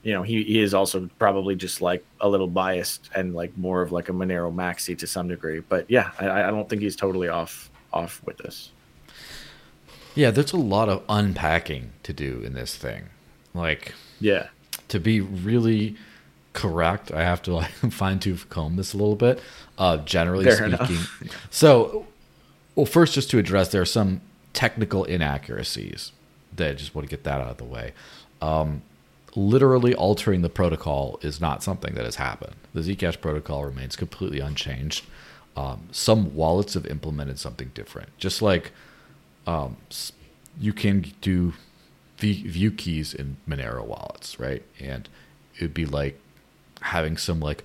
you 0.03 0.13
know, 0.13 0.21
he, 0.21 0.43
he 0.43 0.59
is 0.59 0.73
also 0.73 1.09
probably 1.17 1.55
just 1.55 1.81
like 1.81 2.05
a 2.19 2.27
little 2.27 2.47
biased 2.47 3.09
and 3.15 3.33
like 3.33 3.57
more 3.57 3.81
of 3.81 3.91
like 3.91 4.09
a 4.09 4.11
Monero 4.11 4.53
maxi 4.53 4.97
to 4.97 5.07
some 5.07 5.29
degree. 5.29 5.61
But 5.61 5.89
yeah, 5.89 6.11
I, 6.19 6.43
I 6.43 6.51
don't 6.51 6.69
think 6.69 6.81
he's 6.81 6.95
totally 6.95 7.29
off 7.29 7.71
off 7.93 8.21
with 8.25 8.37
this. 8.37 8.71
Yeah, 10.13 10.29
there's 10.29 10.53
a 10.53 10.57
lot 10.57 10.89
of 10.89 11.03
unpacking 11.09 11.93
to 12.03 12.13
do 12.13 12.41
in 12.43 12.53
this 12.53 12.75
thing. 12.75 13.05
Like, 13.53 13.93
yeah, 14.19 14.49
to 14.89 14.99
be 14.99 15.21
really 15.21 15.95
correct, 16.53 17.11
I 17.11 17.23
have 17.23 17.41
to 17.43 17.53
like 17.55 17.71
fine 17.91 18.19
tooth 18.19 18.49
comb 18.49 18.75
this 18.75 18.93
a 18.93 18.97
little 18.97 19.15
bit. 19.15 19.41
Uh, 19.77 19.97
generally 19.97 20.45
Fair 20.45 20.71
speaking, 20.71 21.29
so 21.49 22.05
well, 22.75 22.85
first, 22.85 23.13
just 23.13 23.29
to 23.31 23.37
address, 23.37 23.71
there 23.71 23.81
are 23.81 23.85
some 23.85 24.21
technical 24.53 25.03
inaccuracies 25.03 26.11
that 26.55 26.69
I 26.69 26.73
just 26.73 26.95
want 26.95 27.07
to 27.07 27.09
get 27.09 27.23
that 27.23 27.41
out 27.41 27.49
of 27.49 27.57
the 27.57 27.63
way. 27.63 27.93
Um, 28.41 28.81
literally 29.35 29.95
altering 29.95 30.41
the 30.41 30.49
protocol 30.49 31.19
is 31.21 31.41
not 31.41 31.63
something 31.63 31.93
that 31.95 32.05
has 32.05 32.15
happened. 32.15 32.55
The 32.73 32.81
Zcash 32.81 33.19
protocol 33.19 33.65
remains 33.65 33.95
completely 33.95 34.39
unchanged. 34.39 35.05
Um, 35.55 35.89
some 35.91 36.35
wallets 36.35 36.73
have 36.73 36.85
implemented 36.85 37.39
something 37.39 37.71
different, 37.73 38.15
just 38.17 38.41
like 38.41 38.71
um, 39.45 39.77
you 40.59 40.73
can 40.73 41.13
do 41.21 41.53
view 42.17 42.71
keys 42.71 43.13
in 43.13 43.37
Monero 43.47 43.85
wallets, 43.85 44.39
right? 44.39 44.63
And 44.79 45.09
it'd 45.57 45.73
be 45.73 45.85
like 45.85 46.19
having 46.83 47.17
some 47.17 47.39
like 47.39 47.63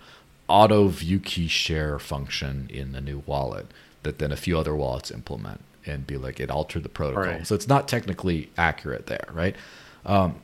auto 0.48 0.88
view 0.88 1.20
key 1.20 1.48
share 1.48 1.98
function 1.98 2.68
in 2.72 2.92
the 2.92 3.00
new 3.00 3.22
wallet 3.26 3.66
that 4.02 4.18
then 4.18 4.32
a 4.32 4.36
few 4.36 4.58
other 4.58 4.74
wallets 4.74 5.10
implement 5.10 5.60
and 5.86 6.06
be 6.06 6.16
like 6.16 6.40
it 6.40 6.50
altered 6.50 6.82
the 6.82 6.88
protocol. 6.88 7.24
Right. 7.24 7.46
So 7.46 7.54
it's 7.54 7.68
not 7.68 7.88
technically 7.88 8.50
accurate 8.56 9.06
there, 9.06 9.26
right? 9.32 9.56
Um, 10.04 10.36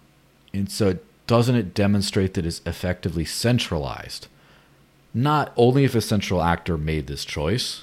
and 0.53 0.70
so 0.70 0.99
doesn't 1.27 1.55
it 1.55 1.75
demonstrate 1.75 2.35
that 2.35 2.47
it's 2.47 2.61
effectively 2.66 3.25
centralized? 3.25 4.29
Not 5.12 5.53
only 5.57 5.85
if 5.85 5.95
a 5.95 6.01
central 6.01 6.43
actor 6.43 6.77
made 6.77 7.07
this 7.07 7.25
choice, 7.25 7.83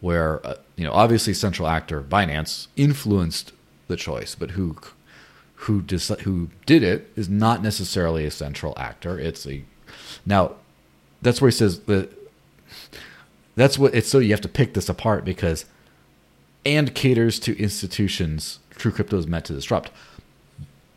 where 0.00 0.44
uh, 0.46 0.56
you 0.76 0.84
know 0.84 0.92
obviously 0.92 1.32
central 1.32 1.68
actor 1.68 2.02
Binance 2.02 2.66
influenced 2.76 3.52
the 3.88 3.96
choice, 3.96 4.34
but 4.34 4.52
who 4.52 4.76
who 5.54 5.80
dis- 5.82 6.08
who 6.22 6.48
did 6.66 6.82
it 6.82 7.10
is 7.14 7.28
not 7.28 7.62
necessarily 7.62 8.26
a 8.26 8.30
central 8.30 8.74
actor. 8.76 9.18
It's 9.18 9.46
a 9.46 9.64
now 10.26 10.52
that's 11.20 11.40
where 11.40 11.50
he 11.50 11.56
says 11.56 11.80
that 11.80 12.12
that's 13.54 13.78
what 13.78 13.94
it's 13.94 14.08
so 14.08 14.18
you 14.18 14.30
have 14.30 14.40
to 14.40 14.48
pick 14.48 14.74
this 14.74 14.88
apart 14.88 15.24
because 15.24 15.64
and 16.64 16.94
caters 16.94 17.38
to 17.40 17.58
institutions 17.58 18.60
true 18.70 18.92
crypto 18.92 19.18
is 19.18 19.26
meant 19.26 19.44
to 19.46 19.52
disrupt. 19.52 19.90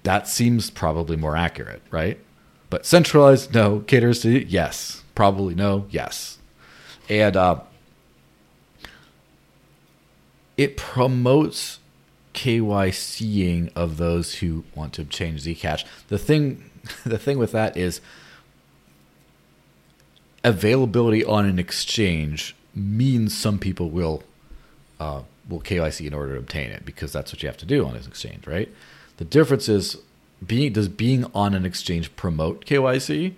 That 0.03 0.27
seems 0.27 0.69
probably 0.69 1.17
more 1.17 1.35
accurate 1.35 1.81
right? 1.91 2.19
But 2.69 2.85
centralized 2.85 3.53
no. 3.53 3.81
Caters 3.81 4.21
to 4.21 4.45
yes. 4.45 5.03
Probably 5.13 5.55
no 5.55 5.85
yes. 5.89 6.39
And 7.09 7.35
uh, 7.35 7.59
it 10.57 10.77
promotes 10.77 11.79
KYCing 12.33 13.71
of 13.75 13.97
those 13.97 14.35
who 14.35 14.63
want 14.75 14.93
to 14.93 15.05
change 15.05 15.43
Zcash. 15.43 15.85
The 16.07 16.17
thing, 16.17 16.69
the 17.05 17.17
thing 17.17 17.37
with 17.37 17.51
that 17.51 17.77
is 17.77 18.01
availability 20.45 21.25
on 21.25 21.45
an 21.45 21.59
exchange 21.59 22.55
means 22.73 23.35
some 23.35 23.57
people 23.59 23.89
will 23.89 24.23
uh, 24.99 25.23
will 25.49 25.59
KYC 25.59 26.07
in 26.07 26.13
order 26.13 26.33
to 26.33 26.39
obtain 26.39 26.69
it 26.69 26.85
because 26.85 27.11
that's 27.11 27.33
what 27.33 27.43
you 27.43 27.49
have 27.49 27.57
to 27.57 27.65
do 27.65 27.85
on 27.85 27.95
an 27.95 28.05
exchange, 28.05 28.47
right? 28.47 28.69
The 29.17 29.25
difference 29.25 29.67
is 29.67 29.97
being 30.45 30.71
does 30.71 30.87
being 30.87 31.25
on 31.33 31.53
an 31.53 31.65
exchange 31.65 32.15
promote 32.15 32.65
KYC, 32.65 33.33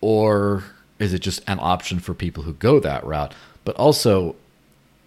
or 0.00 0.64
is 0.98 1.14
it 1.14 1.20
just 1.20 1.42
an 1.48 1.58
option 1.60 1.98
for 1.98 2.14
people 2.14 2.44
who 2.44 2.52
go 2.52 2.78
that 2.78 3.04
route? 3.04 3.34
But 3.64 3.74
also, 3.76 4.36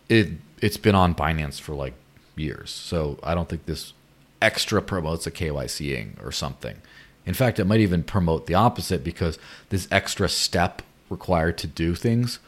it 0.09 0.31
it's 0.59 0.77
been 0.77 0.95
on 0.95 1.13
Binance 1.13 1.61
for 1.61 1.75
like 1.75 1.93
years. 2.35 2.71
So 2.71 3.19
I 3.21 3.35
don't 3.35 3.47
think 3.47 3.65
this 3.65 3.93
extra 4.41 4.81
promotes 4.81 5.27
a 5.27 5.31
KYCing 5.31 6.23
or 6.25 6.31
something. 6.31 6.81
In 7.25 7.33
fact, 7.33 7.59
it 7.59 7.65
might 7.65 7.79
even 7.79 8.03
promote 8.03 8.45
the 8.45 8.53
opposite 8.53 9.03
because 9.03 9.39
this 9.69 9.87
extra 9.91 10.29
step 10.29 10.81
required 11.09 11.57
to 11.59 11.67
do 11.67 11.95
things 11.95 12.39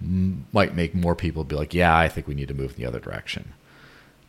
might 0.00 0.74
make 0.74 0.94
more 0.94 1.14
people 1.14 1.44
be 1.44 1.56
like, 1.56 1.72
yeah, 1.72 1.96
I 1.96 2.08
think 2.08 2.26
we 2.26 2.34
need 2.34 2.48
to 2.48 2.54
move 2.54 2.72
in 2.72 2.76
the 2.76 2.86
other 2.86 3.00
direction. 3.00 3.52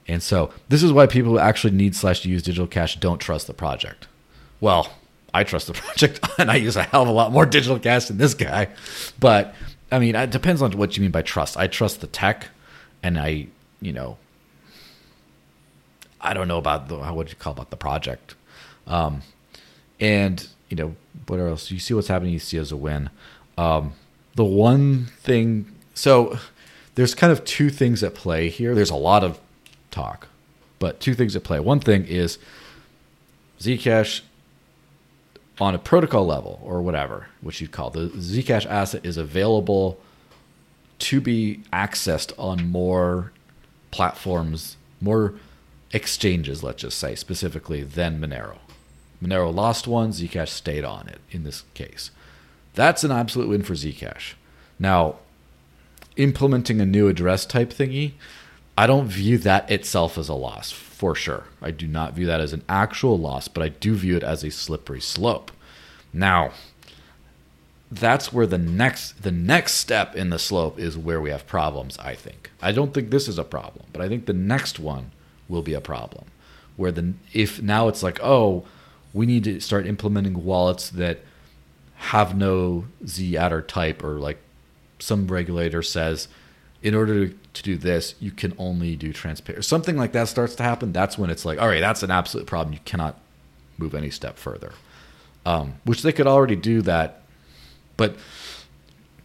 And 0.07 0.23
so 0.23 0.53
this 0.69 0.83
is 0.83 0.93
why 0.93 1.07
people 1.07 1.33
who 1.33 1.39
actually 1.39 1.73
need 1.73 1.95
slash 1.95 2.23
use 2.25 2.41
digital 2.41 2.67
cash 2.67 2.97
don't 2.97 3.19
trust 3.19 3.47
the 3.47 3.53
project. 3.53 4.07
Well, 4.61 4.93
I 5.33 5.43
trust 5.43 5.67
the 5.67 5.73
project 5.73 6.19
and 6.37 6.49
I 6.49 6.55
use 6.55 6.75
a 6.75 6.83
hell 6.83 7.03
of 7.03 7.09
a 7.09 7.11
lot 7.11 7.31
more 7.31 7.45
digital 7.45 7.79
cash 7.79 8.05
than 8.05 8.17
this 8.17 8.33
guy. 8.33 8.69
But 9.19 9.53
I 9.91 9.99
mean, 9.99 10.15
it 10.15 10.29
depends 10.29 10.61
on 10.61 10.71
what 10.77 10.95
you 10.95 11.01
mean 11.01 11.11
by 11.11 11.21
trust. 11.21 11.57
I 11.57 11.67
trust 11.67 12.01
the 12.01 12.07
tech 12.07 12.47
and 13.03 13.17
I, 13.17 13.47
you 13.81 13.93
know, 13.93 14.17
I 16.19 16.33
don't 16.33 16.47
know 16.47 16.57
about 16.57 16.87
the 16.87 16.97
would 16.97 17.29
you 17.29 17.35
call 17.35 17.53
about 17.53 17.69
the 17.69 17.77
project, 17.77 18.33
um, 18.87 19.21
and 19.99 20.47
you 20.67 20.75
know 20.75 20.95
what 21.27 21.39
else? 21.39 21.69
You 21.69 21.79
see 21.79 21.93
what's 21.93 22.07
happening. 22.07 22.33
You 22.33 22.39
see 22.39 22.57
as 22.57 22.71
a 22.71 22.75
win. 22.75 23.11
Um, 23.57 23.93
the 24.35 24.45
one 24.45 25.05
thing, 25.05 25.71
so 25.93 26.37
there's 26.95 27.15
kind 27.15 27.31
of 27.31 27.43
two 27.43 27.69
things 27.69 28.03
at 28.03 28.13
play 28.13 28.49
here. 28.49 28.75
There's 28.75 28.89
a 28.89 28.95
lot 28.95 29.23
of 29.23 29.39
talk, 29.91 30.27
but 30.79 30.99
two 30.99 31.13
things 31.13 31.35
at 31.35 31.43
play. 31.43 31.59
One 31.59 31.79
thing 31.79 32.05
is 32.05 32.37
Zcash 33.59 34.21
on 35.59 35.73
a 35.73 35.79
protocol 35.79 36.25
level 36.25 36.59
or 36.63 36.81
whatever, 36.81 37.27
which 37.41 37.61
you'd 37.61 37.71
call 37.71 37.89
the 37.89 38.09
Zcash 38.09 38.65
asset 38.65 39.05
is 39.05 39.17
available 39.17 39.99
to 40.99 41.21
be 41.21 41.61
accessed 41.73 42.31
on 42.37 42.69
more 42.69 43.31
platforms, 43.91 44.77
more 45.01 45.33
exchanges, 45.93 46.63
let's 46.63 46.81
just 46.81 46.97
say, 46.97 47.15
specifically 47.15 47.83
than 47.83 48.19
Monero. 48.19 48.57
Monero 49.21 49.53
lost 49.53 49.87
one, 49.87 50.11
Zcash 50.11 50.49
stayed 50.49 50.83
on 50.83 51.07
it 51.07 51.19
in 51.31 51.43
this 51.43 51.63
case. 51.73 52.11
That's 52.77 53.03
an 53.03 53.11
absolute 53.11 53.49
win 53.49 53.63
for 53.63 53.73
Zcash. 53.73 54.35
Now, 54.77 55.15
implementing 56.15 56.79
a 56.79 56.85
new 56.85 57.07
address 57.07 57.43
type 57.43 57.71
thingy, 57.71 58.13
I 58.77 58.85
don't 58.85 59.07
view 59.07 59.39
that 59.39 59.71
itself 59.71 60.15
as 60.15 60.29
a 60.29 60.35
loss 60.35 60.71
for 60.71 61.15
sure. 61.15 61.45
I 61.59 61.71
do 61.71 61.87
not 61.87 62.13
view 62.13 62.27
that 62.27 62.39
as 62.39 62.53
an 62.53 62.61
actual 62.69 63.17
loss, 63.17 63.47
but 63.47 63.63
I 63.63 63.69
do 63.69 63.95
view 63.95 64.15
it 64.15 64.21
as 64.21 64.43
a 64.43 64.51
slippery 64.51 65.01
slope. 65.01 65.51
Now, 66.13 66.51
that's 67.89 68.31
where 68.31 68.45
the 68.45 68.59
next 68.59 69.23
the 69.23 69.31
next 69.31 69.73
step 69.73 70.15
in 70.15 70.29
the 70.29 70.37
slope 70.37 70.77
is 70.77 70.97
where 70.97 71.21
we 71.21 71.29
have 71.29 71.47
problems 71.47 71.97
i 71.99 72.13
think 72.13 72.51
i 72.61 72.69
don't 72.69 72.93
think 72.93 73.09
this 73.09 73.29
is 73.29 73.37
a 73.37 73.45
problem 73.45 73.85
but 73.93 74.01
i 74.01 74.09
think 74.09 74.25
the 74.25 74.33
next 74.33 74.77
one 74.77 75.09
will 75.47 75.61
be 75.61 75.73
a 75.73 75.79
problem 75.79 76.25
where 76.75 76.91
the 76.91 77.13
if 77.31 77.61
now 77.61 77.87
it's 77.87 78.03
like 78.03 78.19
oh 78.21 78.65
we 79.13 79.25
need 79.25 79.45
to 79.45 79.61
start 79.61 79.87
implementing 79.87 80.43
wallets 80.43 80.89
that 80.89 81.21
have 81.97 82.35
no 82.35 82.85
z 83.05 83.37
adder 83.37 83.61
type 83.61 84.03
or 84.03 84.19
like 84.19 84.37
some 84.99 85.27
regulator 85.27 85.81
says 85.81 86.27
in 86.81 86.93
order 86.93 87.29
to 87.53 87.63
do 87.63 87.75
this 87.75 88.15
you 88.19 88.31
can 88.31 88.53
only 88.57 88.95
do 88.95 89.11
transparent 89.11 89.65
something 89.65 89.97
like 89.97 90.11
that 90.11 90.27
starts 90.27 90.55
to 90.55 90.63
happen 90.63 90.91
that's 90.91 91.17
when 91.17 91.29
it's 91.29 91.43
like 91.43 91.59
all 91.59 91.67
right 91.67 91.81
that's 91.81 92.03
an 92.03 92.11
absolute 92.11 92.45
problem 92.45 92.73
you 92.73 92.79
cannot 92.85 93.19
move 93.77 93.93
any 93.95 94.09
step 94.09 94.37
further 94.37 94.71
um, 95.45 95.75
which 95.85 96.01
they 96.01 96.11
could 96.11 96.27
already 96.27 96.55
do 96.55 96.81
that 96.81 97.23
but 97.97 98.15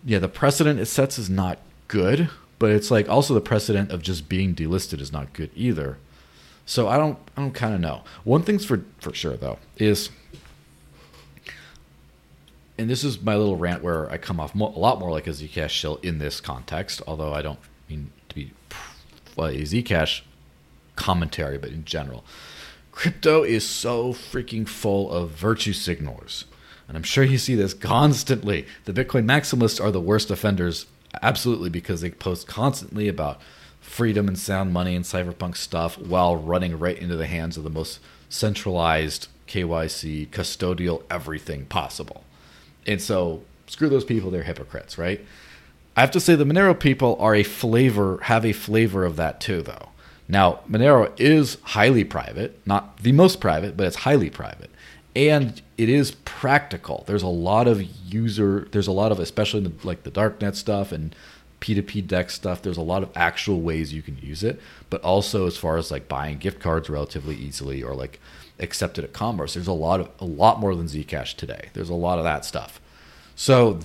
yeah, 0.04 0.18
the 0.18 0.28
precedent 0.28 0.80
it 0.80 0.86
sets 0.86 1.18
is 1.18 1.30
not 1.30 1.58
good, 1.88 2.28
but 2.58 2.70
it's 2.70 2.90
like 2.90 3.08
also 3.08 3.34
the 3.34 3.40
precedent 3.40 3.92
of 3.92 4.02
just 4.02 4.28
being 4.28 4.54
delisted 4.54 5.00
is 5.00 5.12
not 5.12 5.32
good 5.32 5.50
either. 5.54 5.98
So 6.66 6.88
I 6.88 6.96
don't 6.96 7.18
I 7.36 7.42
don't 7.42 7.54
kind 7.54 7.74
of 7.74 7.80
know. 7.80 8.02
One 8.24 8.42
thing's 8.42 8.64
for 8.64 8.84
for 8.98 9.12
sure 9.12 9.36
though 9.36 9.58
is 9.76 10.10
and 12.78 12.88
this 12.88 13.04
is 13.04 13.20
my 13.20 13.36
little 13.36 13.56
rant 13.56 13.82
where 13.82 14.10
I 14.10 14.16
come 14.16 14.40
off 14.40 14.54
a 14.54 14.58
lot 14.58 14.98
more 14.98 15.10
like 15.10 15.26
a 15.26 15.30
Zcash 15.30 15.70
shill 15.70 15.96
in 15.96 16.18
this 16.18 16.40
context, 16.40 17.02
although 17.06 17.32
I 17.32 17.42
don't 17.42 17.58
mean 17.88 18.10
to 18.28 18.34
be 18.34 18.52
well, 19.36 19.48
a 19.48 19.56
Zcash 19.62 20.22
commentary, 20.96 21.58
but 21.58 21.70
in 21.70 21.84
general. 21.84 22.24
Crypto 22.90 23.42
is 23.42 23.66
so 23.66 24.12
freaking 24.12 24.68
full 24.68 25.10
of 25.10 25.30
virtue 25.30 25.72
signalers. 25.72 26.44
And 26.88 26.96
I'm 26.96 27.02
sure 27.02 27.24
you 27.24 27.38
see 27.38 27.54
this 27.54 27.72
constantly. 27.72 28.66
The 28.84 28.92
Bitcoin 28.92 29.24
maximalists 29.24 29.82
are 29.82 29.90
the 29.90 30.00
worst 30.00 30.30
offenders, 30.30 30.86
absolutely, 31.22 31.70
because 31.70 32.02
they 32.02 32.10
post 32.10 32.46
constantly 32.46 33.08
about 33.08 33.40
freedom 33.80 34.28
and 34.28 34.38
sound 34.38 34.72
money 34.72 34.94
and 34.94 35.04
cyberpunk 35.04 35.56
stuff 35.56 35.98
while 35.98 36.36
running 36.36 36.78
right 36.78 36.98
into 36.98 37.16
the 37.16 37.26
hands 37.26 37.56
of 37.56 37.64
the 37.64 37.70
most 37.70 37.98
centralized 38.28 39.28
KYC, 39.48 40.28
custodial, 40.28 41.02
everything 41.10 41.64
possible. 41.66 42.24
And 42.87 43.01
so, 43.01 43.43
screw 43.66 43.89
those 43.89 44.05
people, 44.05 44.30
they're 44.30 44.43
hypocrites, 44.43 44.99
right? 44.99 45.24
I 45.97 46.01
have 46.01 46.11
to 46.12 46.20
say 46.20 46.35
the 46.35 46.45
Monero 46.45 46.78
people 46.78 47.16
are 47.20 47.35
a 47.35 47.43
flavor, 47.43 48.18
have 48.22 48.45
a 48.45 48.53
flavor 48.53 49.05
of 49.05 49.16
that 49.16 49.41
too, 49.41 49.62
though. 49.62 49.91
Now, 50.28 50.61
Monero 50.70 51.12
is 51.20 51.59
highly 51.62 52.05
private, 52.05 52.59
not 52.66 52.99
the 52.99 53.12
most 53.12 53.41
private, 53.41 53.76
but 53.76 53.87
it's 53.87 53.97
highly 53.97 54.30
private. 54.30 54.70
And 55.14 55.61
it 55.76 55.91
is 55.91 56.12
practical. 56.24 57.05
There's 57.07 57.22
a 57.22 57.28
lot 57.28 57.68
of 57.68 57.83
user, 57.83 58.66
there's 58.72 58.87
a 58.87 58.93
lot 58.93 59.12
of, 59.12 59.20
especially 59.20 59.61
the, 59.61 59.72
like 59.87 60.05
the 60.05 60.11
darknet 60.11 60.55
stuff 60.55 60.93
and 60.93 61.14
P2P 61.61 62.07
DEX 62.09 62.35
stuff, 62.35 62.61
there's 62.61 62.76
a 62.76 62.83
lot 62.83 63.03
of 63.03 63.11
actual 63.14 63.61
ways 63.61 63.93
you 63.93 64.03
can 64.03 64.18
use 64.18 64.43
it. 64.43 64.61
But 64.91 65.01
also, 65.03 65.47
as 65.47 65.57
far 65.57 65.76
as 65.76 65.91
like 65.91 66.09
buying 66.09 66.39
gift 66.39 66.61
cards 66.61 66.91
relatively 66.91 67.37
easily 67.37 67.83
or 67.83 67.95
like 67.95 68.18
accepted 68.62 69.04
at 69.04 69.12
commerce, 69.12 69.54
there's 69.54 69.66
a 69.66 69.72
lot 69.72 70.00
of, 70.00 70.10
a 70.20 70.24
lot 70.24 70.60
more 70.60 70.74
than 70.74 70.86
Zcash 70.86 71.36
today. 71.36 71.68
There's 71.74 71.90
a 71.90 71.94
lot 71.94 72.18
of 72.18 72.24
that 72.24 72.44
stuff. 72.44 72.80
So 73.34 73.80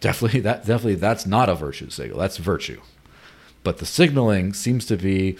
definitely 0.00 0.40
that 0.40 0.64
definitely 0.64 0.94
that's 0.94 1.26
not 1.26 1.48
a 1.48 1.54
virtue 1.54 1.90
signal. 1.90 2.18
That's 2.18 2.36
virtue. 2.36 2.80
But 3.62 3.78
the 3.78 3.86
signaling 3.86 4.54
seems 4.54 4.86
to 4.86 4.96
be 4.96 5.36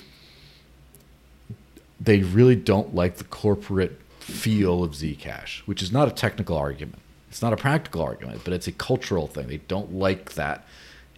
they 2.00 2.20
really 2.20 2.56
don't 2.56 2.94
like 2.94 3.16
the 3.16 3.24
corporate 3.24 4.00
feel 4.18 4.82
of 4.82 4.92
Zcash, 4.92 5.60
which 5.60 5.82
is 5.82 5.92
not 5.92 6.08
a 6.08 6.10
technical 6.10 6.56
argument. 6.56 7.02
It's 7.28 7.42
not 7.42 7.52
a 7.52 7.56
practical 7.56 8.02
argument, 8.02 8.40
but 8.42 8.52
it's 8.52 8.66
a 8.66 8.72
cultural 8.72 9.26
thing. 9.26 9.46
They 9.46 9.58
don't 9.58 9.94
like 9.94 10.32
that 10.34 10.66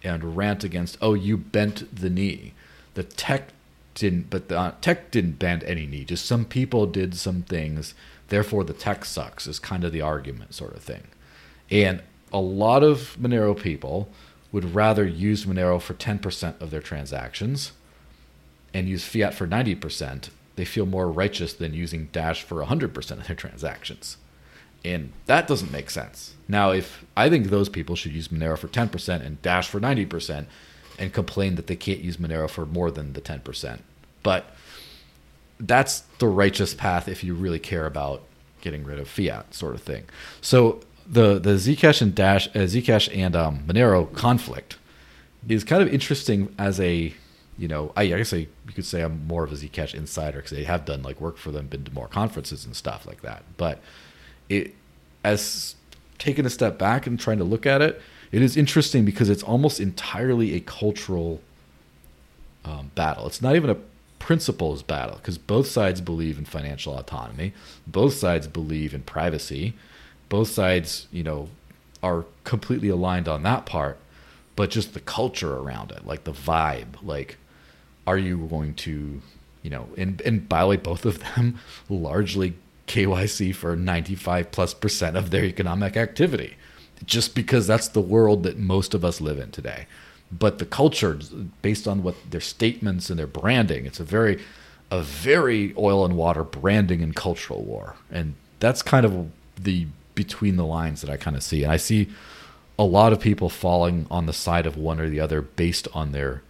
and 0.03 0.35
rant 0.35 0.63
against, 0.63 0.97
oh, 1.01 1.13
you 1.13 1.37
bent 1.37 1.95
the 1.95 2.09
knee. 2.09 2.53
The 2.93 3.03
tech 3.03 3.49
didn't, 3.95 4.29
but 4.29 4.49
the 4.49 4.59
uh, 4.59 4.73
tech 4.81 5.11
didn't 5.11 5.39
bend 5.39 5.63
any 5.63 5.85
knee. 5.85 6.03
Just 6.03 6.25
some 6.25 6.45
people 6.45 6.85
did 6.85 7.15
some 7.15 7.43
things, 7.43 7.93
therefore 8.29 8.63
the 8.63 8.73
tech 8.73 9.05
sucks, 9.05 9.47
is 9.47 9.59
kind 9.59 9.83
of 9.83 9.91
the 9.91 10.01
argument, 10.01 10.53
sort 10.53 10.75
of 10.75 10.83
thing. 10.83 11.03
And 11.69 12.01
a 12.31 12.39
lot 12.39 12.83
of 12.83 13.15
Monero 13.19 13.59
people 13.59 14.09
would 14.51 14.75
rather 14.75 15.05
use 15.05 15.45
Monero 15.45 15.81
for 15.81 15.93
10% 15.93 16.61
of 16.61 16.71
their 16.71 16.81
transactions 16.81 17.71
and 18.73 18.87
use 18.87 19.05
fiat 19.05 19.33
for 19.33 19.47
90%. 19.47 20.29
They 20.55 20.65
feel 20.65 20.85
more 20.85 21.09
righteous 21.09 21.53
than 21.53 21.73
using 21.73 22.09
Dash 22.11 22.43
for 22.43 22.63
100% 22.63 23.11
of 23.11 23.27
their 23.27 23.35
transactions. 23.35 24.17
And 24.85 25.13
that 25.27 25.47
doesn't 25.47 25.71
make 25.71 25.89
sense. 25.89 26.35
Now, 26.47 26.71
if 26.71 27.05
I 27.15 27.29
think 27.29 27.47
those 27.47 27.69
people 27.69 27.95
should 27.95 28.11
use 28.11 28.27
Monero 28.27 28.57
for 28.57 28.67
10% 28.67 29.25
and 29.25 29.41
Dash 29.41 29.67
for 29.67 29.79
90% 29.79 30.45
and 30.99 31.13
complain 31.13 31.55
that 31.55 31.67
they 31.67 31.75
can't 31.75 31.99
use 31.99 32.17
Monero 32.17 32.49
for 32.49 32.65
more 32.65 32.91
than 32.91 33.13
the 33.13 33.21
10%. 33.21 33.79
But 34.21 34.45
that's 35.59 36.01
the 36.19 36.27
righteous 36.27 36.73
path 36.73 37.07
if 37.07 37.23
you 37.23 37.33
really 37.33 37.59
care 37.59 37.85
about 37.85 38.23
getting 38.61 38.83
rid 38.83 38.99
of 38.99 39.07
fiat, 39.07 39.53
sort 39.53 39.75
of 39.75 39.81
thing. 39.81 40.03
So 40.41 40.81
the 41.07 41.37
the 41.39 41.51
Zcash 41.51 42.01
and 42.01 42.15
Dash, 42.15 42.47
uh, 42.49 42.61
Zcash 42.61 43.15
and 43.15 43.35
um, 43.35 43.59
Monero 43.67 44.11
conflict 44.13 44.77
is 45.47 45.63
kind 45.63 45.81
of 45.81 45.93
interesting 45.93 46.53
as 46.57 46.79
a 46.79 47.13
you 47.57 47.67
know 47.67 47.91
I, 47.97 48.03
I 48.03 48.17
guess 48.17 48.33
I, 48.33 48.37
you 48.37 48.73
could 48.73 48.85
say 48.85 49.01
I'm 49.01 49.27
more 49.27 49.43
of 49.43 49.51
a 49.51 49.55
Zcash 49.55 49.93
insider 49.93 50.37
because 50.41 50.57
I 50.57 50.63
have 50.63 50.85
done 50.85 51.03
like 51.03 51.19
work 51.19 51.37
for 51.37 51.51
them, 51.51 51.67
been 51.67 51.83
to 51.83 51.93
more 51.93 52.07
conferences 52.07 52.65
and 52.65 52.75
stuff 52.75 53.05
like 53.05 53.21
that. 53.21 53.43
But 53.57 53.81
it 54.49 54.73
as 55.23 55.75
taking 56.17 56.45
a 56.45 56.49
step 56.49 56.77
back 56.77 57.05
and 57.05 57.19
trying 57.19 57.37
to 57.39 57.43
look 57.43 57.65
at 57.65 57.81
it, 57.81 58.01
it 58.33 58.41
is 58.41 58.57
interesting 58.57 59.05
because 59.05 59.29
it's 59.29 59.43
almost 59.43 59.79
entirely 59.79 60.55
a 60.55 60.59
cultural 60.59 61.39
um, 62.65 62.89
battle. 62.95 63.27
It's 63.27 63.43
not 63.43 63.55
even 63.55 63.69
a 63.69 63.77
principles 64.17 64.81
battle 64.81 65.17
because 65.17 65.37
both 65.37 65.67
sides 65.67 66.01
believe 66.01 66.39
in 66.39 66.45
financial 66.45 66.97
autonomy, 66.97 67.53
both 67.85 68.15
sides 68.15 68.47
believe 68.47 68.93
in 68.93 69.03
privacy. 69.03 69.75
Both 70.29 70.47
sides, 70.47 71.07
you 71.11 71.23
know, 71.23 71.49
are 72.01 72.25
completely 72.43 72.89
aligned 72.89 73.27
on 73.27 73.43
that 73.43 73.67
part, 73.67 73.99
but 74.55 74.71
just 74.71 74.95
the 74.95 74.99
culture 74.99 75.55
around 75.55 75.91
it, 75.91 76.07
like 76.07 76.23
the 76.23 76.31
vibe, 76.31 76.95
like 77.03 77.37
are 78.07 78.17
you 78.17 78.47
going 78.49 78.73
to, 78.73 79.21
you 79.61 79.69
know, 79.69 79.89
and 79.95 80.21
and 80.21 80.49
by 80.49 80.61
the 80.61 80.67
way, 80.67 80.77
both 80.77 81.05
of 81.05 81.19
them 81.19 81.59
largely 81.89 82.55
KYC 82.87 83.53
for 83.53 83.75
95 83.75 84.49
plus 84.49 84.73
percent 84.73 85.17
of 85.17 85.29
their 85.29 85.45
economic 85.45 85.95
activity, 85.95 86.55
just 87.05 87.35
because 87.35 87.67
that's 87.67 87.87
the 87.87 88.01
world 88.01 88.43
that 88.43 88.57
most 88.57 88.93
of 88.93 89.03
us 89.03 89.21
live 89.21 89.39
in 89.39 89.51
today. 89.51 89.85
But 90.31 90.57
the 90.59 90.65
culture, 90.65 91.19
based 91.61 91.87
on 91.87 92.03
what 92.03 92.15
their 92.29 92.41
statements 92.41 93.09
and 93.09 93.19
their 93.19 93.27
branding, 93.27 93.85
it's 93.85 93.99
a 93.99 94.03
very, 94.03 94.41
a 94.89 95.01
very 95.01 95.73
oil 95.77 96.05
and 96.05 96.15
water 96.15 96.43
branding 96.43 97.01
and 97.01 97.15
cultural 97.15 97.63
war, 97.63 97.95
and 98.11 98.35
that's 98.59 98.81
kind 98.81 99.05
of 99.05 99.29
the 99.59 99.87
between 100.15 100.55
the 100.55 100.65
lines 100.65 101.01
that 101.01 101.09
I 101.09 101.17
kind 101.17 101.35
of 101.35 101.43
see. 101.43 101.63
And 101.63 101.71
I 101.71 101.77
see 101.77 102.09
a 102.77 102.83
lot 102.83 103.13
of 103.13 103.19
people 103.19 103.49
falling 103.49 104.07
on 104.09 104.25
the 104.25 104.33
side 104.33 104.65
of 104.65 104.77
one 104.77 104.99
or 104.99 105.09
the 105.09 105.19
other 105.19 105.41
based 105.41 105.87
on 105.93 106.11
their 106.11 106.41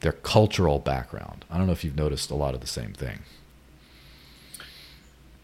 their 0.00 0.12
cultural 0.12 0.78
background. 0.78 1.44
I 1.50 1.56
don't 1.56 1.66
know 1.66 1.72
if 1.72 1.82
you've 1.82 1.96
noticed 1.96 2.30
a 2.30 2.34
lot 2.34 2.54
of 2.54 2.60
the 2.60 2.66
same 2.66 2.92
thing. 2.92 3.20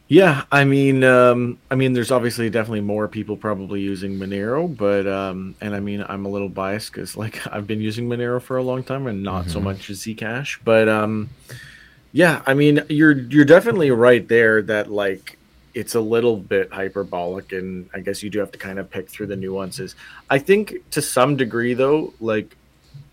Yeah, 0.09 0.45
I 0.53 0.65
mean, 0.65 1.05
um, 1.05 1.59
I 1.71 1.75
mean, 1.75 1.95
there's 1.95 2.11
obviously 2.11 2.51
definitely 2.51 2.83
more 2.83 3.09
people 3.09 3.37
probably 3.37 3.81
using 3.81 4.19
Monero, 4.19 4.75
but 4.77 5.07
um, 5.07 5.55
and 5.61 5.75
I 5.75 5.81
mean, 5.81 6.05
I'm 6.07 6.27
a 6.27 6.29
little 6.29 6.51
biased 6.51 6.93
because 6.93 7.17
like 7.17 7.47
I've 7.53 7.67
been 7.67 7.81
using 7.81 8.09
Monero 8.09 8.41
for 8.41 8.59
a 8.59 8.63
long 8.63 8.85
time 8.85 9.07
and 9.07 9.23
not 9.23 9.43
mm-hmm. 9.43 9.53
so 9.53 9.61
much 9.61 9.89
Zcash, 9.89 10.59
but 10.65 10.89
um, 10.89 11.31
yeah, 12.13 12.43
I 12.47 12.55
mean, 12.55 12.85
you're 12.89 13.13
you're 13.13 13.47
definitely 13.47 13.91
right 13.91 14.27
there 14.29 14.61
that 14.63 14.91
like 14.91 15.39
it's 15.75 15.95
a 15.95 16.01
little 16.01 16.37
bit 16.37 16.73
hyperbolic 16.73 17.53
and 17.53 17.89
i 17.95 18.01
guess 18.01 18.23
you 18.23 18.31
do 18.31 18.39
have 18.39 18.53
to 18.53 18.59
kind 18.59 18.79
of 18.79 18.91
pick 18.91 19.09
through 19.09 19.27
the 19.27 19.37
nuances 19.37 19.95
i 20.31 20.39
think 20.39 20.75
to 20.91 21.01
some 21.01 21.37
degree 21.37 21.75
though 21.75 22.13
like 22.21 22.57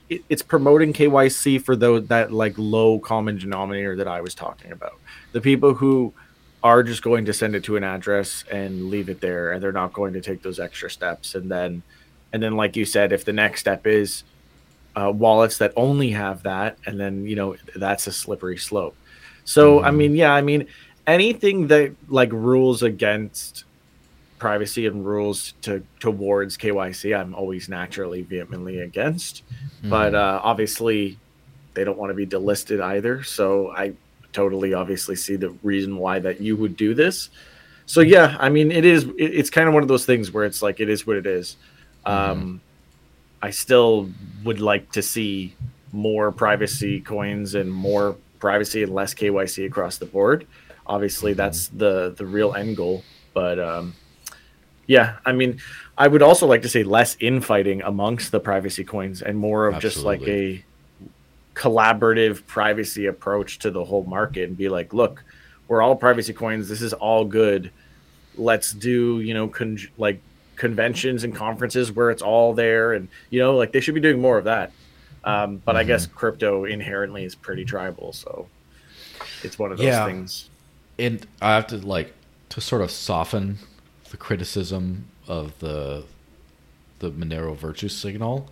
it, 0.09 0.21
it's 0.29 0.41
promoting 0.41 0.91
kyc 0.91 1.61
for 1.61 1.75
those 1.75 2.05
that 2.07 2.31
like 2.31 2.53
low 2.57 2.99
common 2.99 3.37
denominator 3.37 3.95
that 3.95 4.07
i 4.07 4.19
was 4.21 4.35
talking 4.35 4.71
about 4.71 4.99
the 5.31 5.41
people 5.41 5.73
who 5.73 6.13
are 6.63 6.83
just 6.83 7.01
going 7.01 7.25
to 7.25 7.33
send 7.33 7.55
it 7.55 7.63
to 7.63 7.77
an 7.77 7.83
address 7.83 8.43
and 8.51 8.89
leave 8.89 9.09
it 9.09 9.21
there 9.21 9.51
and 9.51 9.63
they're 9.63 9.71
not 9.71 9.93
going 9.93 10.13
to 10.13 10.21
take 10.21 10.41
those 10.41 10.59
extra 10.59 10.89
steps 10.89 11.35
and 11.35 11.49
then 11.49 11.81
and 12.33 12.43
then 12.43 12.55
like 12.55 12.75
you 12.75 12.85
said 12.85 13.11
if 13.11 13.23
the 13.23 13.33
next 13.33 13.61
step 13.61 13.87
is 13.87 14.23
uh, 14.95 15.11
wallets 15.11 15.57
that 15.57 15.71
only 15.77 16.09
have 16.09 16.43
that 16.43 16.77
and 16.85 16.99
then 16.99 17.25
you 17.25 17.35
know 17.35 17.55
that's 17.75 18.07
a 18.07 18.11
slippery 18.11 18.57
slope 18.57 18.95
so 19.45 19.77
mm-hmm. 19.77 19.85
i 19.85 19.91
mean 19.91 20.15
yeah 20.15 20.33
i 20.33 20.41
mean 20.41 20.67
anything 21.07 21.67
that 21.67 21.95
like 22.09 22.31
rules 22.33 22.83
against 22.83 23.63
privacy 24.39 24.87
and 24.87 25.05
rules 25.05 25.53
to 25.61 25.83
towards 25.99 26.57
KYC, 26.57 27.17
I'm 27.17 27.35
always 27.35 27.69
naturally 27.69 28.23
vehemently 28.23 28.79
against. 28.79 29.43
Mm. 29.83 29.89
But 29.89 30.15
uh, 30.15 30.39
obviously, 30.41 31.19
they 31.73 31.83
don't 31.83 31.97
want 31.97 32.09
to 32.09 32.15
be 32.15 32.25
delisted 32.25 32.81
either. 32.81 33.21
So 33.23 33.71
I 33.71 33.93
totally 34.33 34.73
obviously 34.73 35.15
see 35.15 35.35
the 35.35 35.49
reason 35.63 35.97
why 35.97 36.19
that 36.19 36.41
you 36.41 36.55
would 36.55 36.75
do 36.75 36.93
this. 36.93 37.29
So 37.85 38.01
yeah, 38.01 38.37
I 38.39 38.49
mean, 38.49 38.71
it 38.71 38.85
is. 38.85 39.05
It, 39.17 39.33
it's 39.33 39.49
kind 39.49 39.67
of 39.67 39.73
one 39.73 39.83
of 39.83 39.89
those 39.89 40.05
things 40.05 40.31
where 40.31 40.45
it's 40.45 40.61
like 40.61 40.79
it 40.79 40.89
is 40.89 41.07
what 41.07 41.17
it 41.17 41.25
is. 41.25 41.57
Mm. 42.05 42.11
Um, 42.11 42.61
I 43.41 43.49
still 43.49 44.09
would 44.43 44.59
like 44.59 44.91
to 44.91 45.01
see 45.01 45.55
more 45.91 46.31
privacy 46.31 47.01
coins 47.01 47.55
and 47.55 47.71
more 47.71 48.15
privacy 48.39 48.83
and 48.83 48.93
less 48.93 49.13
KYC 49.13 49.65
across 49.65 49.97
the 49.97 50.05
board. 50.05 50.45
Obviously, 50.85 51.33
that's 51.33 51.69
the 51.69 52.13
the 52.17 52.25
real 52.25 52.53
end 52.53 52.77
goal. 52.77 53.03
But 53.33 53.59
um, 53.59 53.95
yeah, 54.87 55.17
I 55.25 55.31
mean, 55.31 55.59
I 55.97 56.07
would 56.07 56.21
also 56.21 56.47
like 56.47 56.61
to 56.63 56.69
say 56.69 56.83
less 56.83 57.17
infighting 57.19 57.81
amongst 57.81 58.31
the 58.31 58.39
privacy 58.39 58.83
coins 58.83 59.21
and 59.21 59.37
more 59.37 59.67
of 59.67 59.75
Absolutely. 59.75 59.89
just 59.89 60.05
like 60.05 60.27
a 60.27 60.63
collaborative 61.59 62.45
privacy 62.47 63.07
approach 63.07 63.59
to 63.59 63.71
the 63.71 63.83
whole 63.83 64.03
market 64.05 64.47
and 64.47 64.57
be 64.57 64.69
like, 64.69 64.93
look, 64.93 65.23
we're 65.67 65.81
all 65.81 65.95
privacy 65.95 66.33
coins. 66.33 66.69
This 66.69 66.81
is 66.81 66.93
all 66.93 67.25
good. 67.25 67.71
Let's 68.35 68.71
do, 68.71 69.19
you 69.19 69.33
know, 69.33 69.47
con- 69.47 69.77
like 69.97 70.21
conventions 70.55 71.23
and 71.23 71.35
conferences 71.35 71.91
where 71.91 72.09
it's 72.11 72.21
all 72.21 72.53
there. 72.53 72.93
And, 72.93 73.09
you 73.29 73.39
know, 73.39 73.55
like 73.55 73.73
they 73.73 73.81
should 73.81 73.95
be 73.95 74.01
doing 74.01 74.21
more 74.21 74.37
of 74.37 74.45
that. 74.45 74.71
Um, 75.23 75.61
but 75.65 75.73
mm-hmm. 75.73 75.79
I 75.79 75.83
guess 75.83 76.07
crypto 76.07 76.63
inherently 76.65 77.25
is 77.25 77.35
pretty 77.35 77.65
tribal. 77.65 78.13
So 78.13 78.47
it's 79.43 79.59
one 79.59 79.71
of 79.71 79.77
those 79.77 79.87
yeah. 79.87 80.05
things 80.05 80.49
and 80.99 81.25
I 81.41 81.55
have 81.55 81.65
to 81.67 81.77
like 81.77 82.13
to 82.49 82.61
sort 82.61 82.81
of 82.81 82.91
soften 82.91 83.57
the 84.11 84.17
criticism 84.17 85.05
of 85.27 85.57
the 85.59 86.03
the 86.99 87.09
Monero 87.09 87.55
virtue 87.55 87.87
signal. 87.87 88.49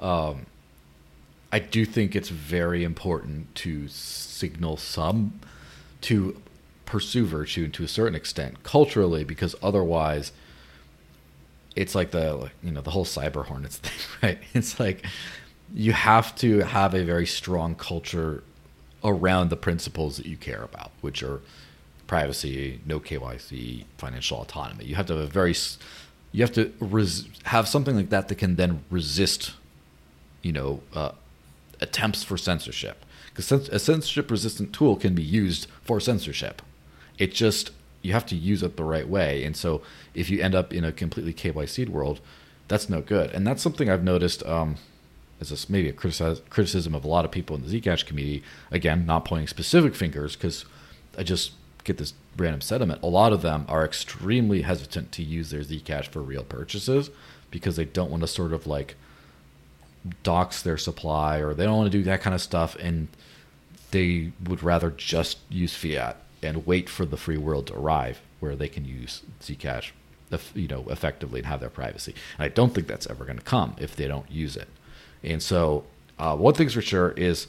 Um, 0.00 0.46
I 1.52 1.58
do 1.58 1.84
think 1.84 2.16
it's 2.16 2.28
very 2.28 2.84
important 2.84 3.54
to 3.56 3.88
signal 3.88 4.76
some 4.76 5.40
to 6.02 6.40
pursue 6.84 7.24
virtue 7.24 7.68
to 7.68 7.84
a 7.84 7.88
certain 7.88 8.14
extent 8.14 8.62
culturally 8.62 9.24
because 9.24 9.54
otherwise 9.62 10.32
it's 11.74 11.94
like 11.94 12.10
the 12.10 12.50
you 12.62 12.70
know 12.70 12.80
the 12.80 12.90
whole 12.90 13.04
cyber 13.04 13.44
hornets 13.46 13.76
thing 13.82 13.92
right? 14.22 14.38
It's 14.54 14.78
like 14.80 15.04
you 15.74 15.92
have 15.92 16.34
to 16.36 16.60
have 16.60 16.94
a 16.94 17.04
very 17.04 17.26
strong 17.26 17.74
culture 17.74 18.42
around 19.04 19.50
the 19.50 19.56
principles 19.56 20.16
that 20.16 20.26
you 20.26 20.36
care 20.36 20.62
about 20.62 20.90
which 21.00 21.22
are 21.22 21.40
privacy 22.06 22.80
no 22.86 23.00
kyc 23.00 23.84
financial 23.98 24.40
autonomy. 24.40 24.84
You 24.84 24.94
have 24.94 25.06
to 25.06 25.14
have 25.14 25.22
a 25.22 25.26
very 25.26 25.54
you 26.32 26.42
have 26.42 26.52
to 26.52 26.72
res- 26.80 27.28
have 27.44 27.68
something 27.68 27.96
like 27.96 28.10
that 28.10 28.28
that 28.28 28.34
can 28.36 28.56
then 28.56 28.84
resist 28.90 29.54
you 30.42 30.52
know 30.52 30.80
uh, 30.94 31.12
attempts 31.80 32.22
for 32.22 32.36
censorship 32.36 33.04
because 33.30 33.50
a 33.52 33.78
censorship 33.78 34.30
resistant 34.30 34.72
tool 34.72 34.96
can 34.96 35.14
be 35.14 35.22
used 35.22 35.66
for 35.82 36.00
censorship 36.00 36.62
it 37.18 37.32
just 37.32 37.70
you 38.02 38.12
have 38.12 38.26
to 38.26 38.36
use 38.36 38.62
it 38.62 38.76
the 38.76 38.84
right 38.84 39.08
way. 39.08 39.44
And 39.44 39.56
so 39.56 39.82
if 40.14 40.30
you 40.30 40.40
end 40.40 40.54
up 40.54 40.72
in 40.72 40.84
a 40.84 40.92
completely 40.92 41.34
KYC 41.34 41.88
world, 41.88 42.20
that's 42.68 42.88
no 42.88 43.00
good. 43.00 43.30
And 43.32 43.46
that's 43.46 43.62
something 43.62 43.90
I've 43.90 44.04
noticed 44.04 44.44
um, 44.46 44.76
as 45.40 45.50
a, 45.50 45.70
maybe 45.70 45.88
a 45.88 45.92
criticism 45.92 46.94
of 46.94 47.04
a 47.04 47.08
lot 47.08 47.24
of 47.24 47.30
people 47.30 47.56
in 47.56 47.66
the 47.66 47.80
Zcash 47.80 48.06
community. 48.06 48.42
Again, 48.70 49.06
not 49.06 49.24
pointing 49.24 49.48
specific 49.48 49.94
fingers 49.94 50.36
because 50.36 50.64
I 51.18 51.24
just 51.24 51.52
get 51.84 51.98
this 51.98 52.14
random 52.36 52.60
sentiment. 52.60 53.02
A 53.02 53.08
lot 53.08 53.32
of 53.32 53.42
them 53.42 53.64
are 53.68 53.84
extremely 53.84 54.62
hesitant 54.62 55.12
to 55.12 55.22
use 55.22 55.50
their 55.50 55.62
Zcash 55.62 56.06
for 56.06 56.20
real 56.20 56.44
purchases 56.44 57.10
because 57.50 57.76
they 57.76 57.84
don't 57.84 58.10
want 58.10 58.22
to 58.22 58.26
sort 58.28 58.52
of 58.52 58.66
like 58.66 58.94
dox 60.22 60.62
their 60.62 60.76
supply 60.76 61.38
or 61.38 61.54
they 61.54 61.64
don't 61.64 61.76
want 61.76 61.90
to 61.90 61.98
do 61.98 62.04
that 62.04 62.20
kind 62.20 62.34
of 62.34 62.40
stuff 62.40 62.76
and 62.76 63.08
they 63.90 64.32
would 64.44 64.62
rather 64.62 64.90
just 64.90 65.38
use 65.48 65.74
fiat 65.74 66.16
and 66.42 66.66
wait 66.66 66.88
for 66.88 67.04
the 67.06 67.16
free 67.16 67.36
world 67.36 67.66
to 67.68 67.74
arrive 67.74 68.20
where 68.40 68.56
they 68.56 68.68
can 68.68 68.84
use 68.84 69.22
Zcash, 69.40 69.90
you 70.54 70.68
know, 70.68 70.84
effectively 70.88 71.40
and 71.40 71.46
have 71.46 71.60
their 71.60 71.70
privacy. 71.70 72.14
And 72.38 72.44
I 72.44 72.48
don't 72.48 72.74
think 72.74 72.86
that's 72.86 73.06
ever 73.06 73.24
going 73.24 73.38
to 73.38 73.44
come 73.44 73.74
if 73.78 73.96
they 73.96 74.06
don't 74.06 74.30
use 74.30 74.56
it. 74.56 74.68
And 75.22 75.42
so, 75.42 75.84
uh, 76.18 76.36
one 76.36 76.54
thing's 76.54 76.74
for 76.74 76.82
sure 76.82 77.10
is 77.12 77.46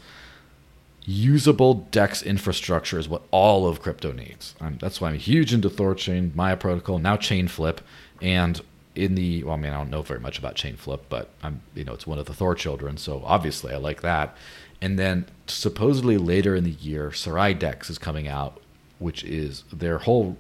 usable 1.05 1.87
DEX 1.91 2.21
infrastructure 2.21 2.99
is 2.99 3.07
what 3.07 3.23
all 3.31 3.67
of 3.67 3.81
crypto 3.81 4.11
needs. 4.11 4.55
That's 4.79 4.99
why 4.99 5.09
I'm 5.09 5.17
huge 5.17 5.53
into 5.53 5.69
Thorchain, 5.69 6.35
Maya 6.35 6.57
Protocol, 6.57 6.99
now 6.99 7.15
Chainflip, 7.15 7.79
and 8.21 8.61
in 8.97 9.15
the 9.15 9.43
well, 9.43 9.55
I 9.55 9.57
mean, 9.57 9.71
I 9.71 9.77
don't 9.77 9.89
know 9.89 10.01
very 10.01 10.19
much 10.19 10.37
about 10.39 10.55
Chainflip, 10.55 11.01
but 11.09 11.29
I'm 11.43 11.61
you 11.75 11.83
know 11.83 11.93
it's 11.93 12.07
one 12.07 12.19
of 12.19 12.25
the 12.25 12.33
Thor 12.33 12.55
children, 12.55 12.97
so 12.97 13.21
obviously 13.25 13.73
I 13.73 13.77
like 13.77 14.01
that. 14.01 14.35
And 14.81 14.99
then 14.99 15.25
supposedly 15.47 16.17
later 16.17 16.55
in 16.55 16.63
the 16.63 16.71
year, 16.71 17.11
Serai 17.11 17.53
Dex 17.53 17.89
is 17.89 17.97
coming 17.97 18.27
out 18.27 18.61
which 18.99 19.23
is 19.23 19.63
their 19.71 19.99
whole 19.99 20.37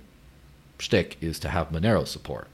shtick 0.79 1.17
is 1.21 1.39
to 1.39 1.49
have 1.49 1.69
Monero 1.69 2.07
support. 2.07 2.47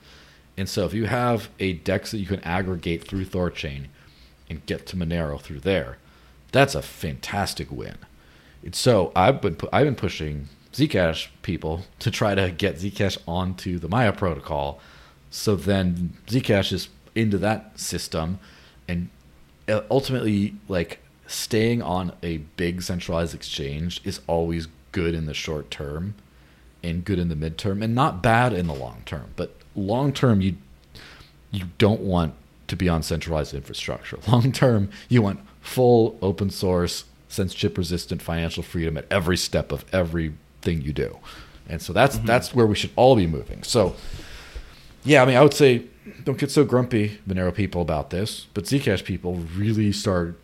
And 0.57 0.69
so 0.69 0.85
if 0.85 0.93
you 0.93 1.05
have 1.05 1.49
a 1.59 1.73
DEX 1.73 2.11
that 2.11 2.19
you 2.19 2.25
can 2.25 2.41
aggregate 2.41 3.07
through 3.07 3.25
Thorchain 3.25 3.85
and 4.49 4.65
get 4.65 4.85
to 4.87 4.95
Monero 4.95 5.41
through 5.41 5.61
there, 5.61 5.97
that's 6.51 6.75
a 6.75 6.81
fantastic 6.81 7.71
win. 7.71 7.97
And 8.63 8.75
so 8.75 9.11
I've 9.15 9.41
been 9.41 9.55
pu- 9.55 9.69
I've 9.73 9.85
been 9.85 9.95
pushing 9.95 10.49
Zcash 10.71 11.27
people 11.41 11.85
to 11.99 12.11
try 12.11 12.35
to 12.35 12.51
get 12.51 12.75
Zcash 12.75 13.17
onto 13.27 13.79
the 13.79 13.89
Maya 13.89 14.13
protocol, 14.13 14.79
so 15.33 15.55
then 15.55 16.13
Zcash 16.27 16.71
is 16.71 16.89
into 17.15 17.39
that 17.39 17.79
system, 17.79 18.37
and 18.87 19.09
uh, 19.67 19.81
ultimately 19.89 20.53
like 20.67 20.99
staying 21.25 21.81
on 21.81 22.13
a 22.21 22.37
big 22.55 22.83
centralized 22.83 23.33
exchange 23.33 23.99
is 24.03 24.21
always 24.27 24.67
good 24.91 25.15
in 25.15 25.25
the 25.25 25.33
short 25.33 25.71
term 25.71 26.13
and 26.83 27.03
good 27.03 27.17
in 27.17 27.29
the 27.29 27.35
midterm 27.35 27.83
and 27.83 27.95
not 27.95 28.21
bad 28.21 28.53
in 28.53 28.67
the 28.67 28.75
long 28.75 29.01
term. 29.07 29.31
But 29.35 29.55
long 29.75 30.13
term, 30.13 30.39
you 30.39 30.57
you 31.49 31.65
don't 31.79 32.01
want 32.01 32.35
to 32.67 32.75
be 32.75 32.87
on 32.87 33.01
centralized 33.01 33.55
infrastructure. 33.55 34.19
Long 34.27 34.51
term, 34.51 34.89
you 35.09 35.21
want 35.21 35.39
full 35.61 36.17
open 36.21 36.51
source, 36.51 37.05
censorship 37.27 37.77
resistant 37.77 38.21
financial 38.21 38.63
freedom 38.63 38.97
at 38.97 39.05
every 39.11 39.37
step 39.37 39.71
of 39.71 39.83
everything 39.93 40.81
you 40.81 40.93
do. 40.93 41.17
And 41.67 41.81
so 41.81 41.91
that's 41.91 42.17
mm-hmm. 42.17 42.27
that's 42.27 42.53
where 42.53 42.67
we 42.67 42.75
should 42.75 42.91
all 42.95 43.15
be 43.15 43.27
moving. 43.27 43.63
So 43.63 43.95
yeah, 45.05 45.21
I 45.21 45.25
mean, 45.25 45.35
I 45.35 45.41
would 45.41 45.53
say 45.53 45.85
don't 46.23 46.37
get 46.37 46.51
so 46.51 46.63
grumpy, 46.63 47.19
Monero 47.27 47.53
people, 47.53 47.81
about 47.81 48.09
this, 48.09 48.47
but 48.53 48.65
Zcash 48.65 49.03
people 49.03 49.35
really 49.55 49.91
start. 49.91 50.39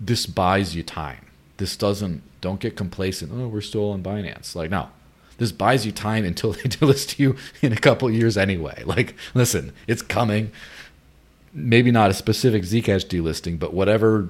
This 0.00 0.26
buys 0.26 0.74
you 0.74 0.82
time. 0.82 1.26
This 1.56 1.76
doesn't 1.76 2.22
don't 2.40 2.60
get 2.60 2.76
complacent. 2.76 3.32
Oh, 3.34 3.48
we're 3.48 3.60
still 3.60 3.90
on 3.90 4.02
Binance. 4.02 4.54
Like, 4.54 4.70
no, 4.70 4.88
this 5.38 5.52
buys 5.52 5.86
you 5.86 5.92
time 5.92 6.24
until 6.24 6.52
they 6.52 6.62
delist 6.62 7.18
you 7.18 7.36
in 7.62 7.72
a 7.72 7.76
couple 7.76 8.10
years 8.10 8.36
anyway. 8.36 8.82
Like, 8.84 9.14
listen, 9.34 9.72
it's 9.86 10.02
coming. 10.02 10.52
Maybe 11.52 11.90
not 11.90 12.10
a 12.10 12.14
specific 12.14 12.64
Zcash 12.64 13.06
delisting, 13.06 13.58
but 13.58 13.72
whatever, 13.72 14.28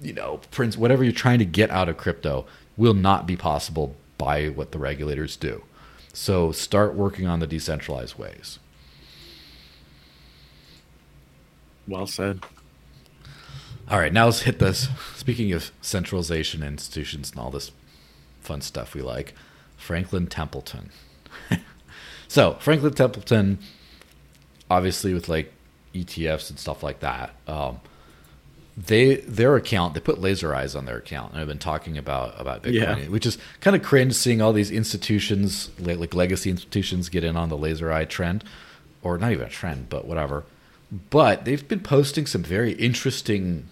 you 0.00 0.12
know, 0.12 0.40
Prince, 0.50 0.76
whatever 0.76 1.02
you're 1.02 1.12
trying 1.12 1.40
to 1.40 1.44
get 1.44 1.70
out 1.70 1.88
of 1.88 1.96
crypto 1.96 2.46
will 2.76 2.94
not 2.94 3.26
be 3.26 3.36
possible 3.36 3.96
by 4.18 4.48
what 4.48 4.70
the 4.70 4.78
regulators 4.78 5.36
do. 5.36 5.62
So 6.12 6.52
start 6.52 6.94
working 6.94 7.26
on 7.26 7.40
the 7.40 7.46
decentralized 7.46 8.18
ways. 8.18 8.58
Well 11.86 12.06
said. 12.06 12.44
All 13.88 13.98
right, 13.98 14.12
now 14.12 14.26
let's 14.26 14.42
hit 14.42 14.58
this. 14.58 14.88
Speaking 15.16 15.52
of 15.52 15.72
centralization 15.80 16.62
institutions 16.62 17.30
and 17.30 17.40
all 17.40 17.50
this 17.50 17.72
fun 18.40 18.60
stuff 18.60 18.94
we 18.94 19.02
like, 19.02 19.34
Franklin 19.76 20.26
Templeton. 20.26 20.90
so 22.28 22.54
Franklin 22.60 22.94
Templeton, 22.94 23.58
obviously 24.70 25.12
with 25.12 25.28
like 25.28 25.52
ETFs 25.94 26.50
and 26.50 26.58
stuff 26.58 26.82
like 26.82 27.00
that, 27.00 27.34
um, 27.46 27.80
they 28.76 29.16
their 29.16 29.56
account 29.56 29.94
they 29.94 30.00
put 30.00 30.20
laser 30.20 30.54
eyes 30.54 30.74
on 30.74 30.86
their 30.86 30.96
account, 30.96 31.32
and 31.32 31.40
I've 31.40 31.48
been 31.48 31.58
talking 31.58 31.98
about 31.98 32.40
about 32.40 32.62
Bitcoin, 32.62 33.02
yeah. 33.02 33.08
which 33.08 33.26
is 33.26 33.38
kind 33.60 33.76
of 33.76 33.82
cringe 33.82 34.14
seeing 34.14 34.40
all 34.40 34.52
these 34.52 34.70
institutions 34.70 35.70
like 35.78 36.14
legacy 36.14 36.50
institutions 36.50 37.08
get 37.08 37.24
in 37.24 37.36
on 37.36 37.48
the 37.48 37.56
laser 37.56 37.92
eye 37.92 38.06
trend, 38.06 38.44
or 39.02 39.18
not 39.18 39.32
even 39.32 39.46
a 39.46 39.50
trend, 39.50 39.88
but 39.88 40.06
whatever. 40.06 40.44
But 41.10 41.44
they've 41.44 41.66
been 41.66 41.80
posting 41.80 42.26
some 42.26 42.42
very 42.42 42.72
interesting 42.72 43.68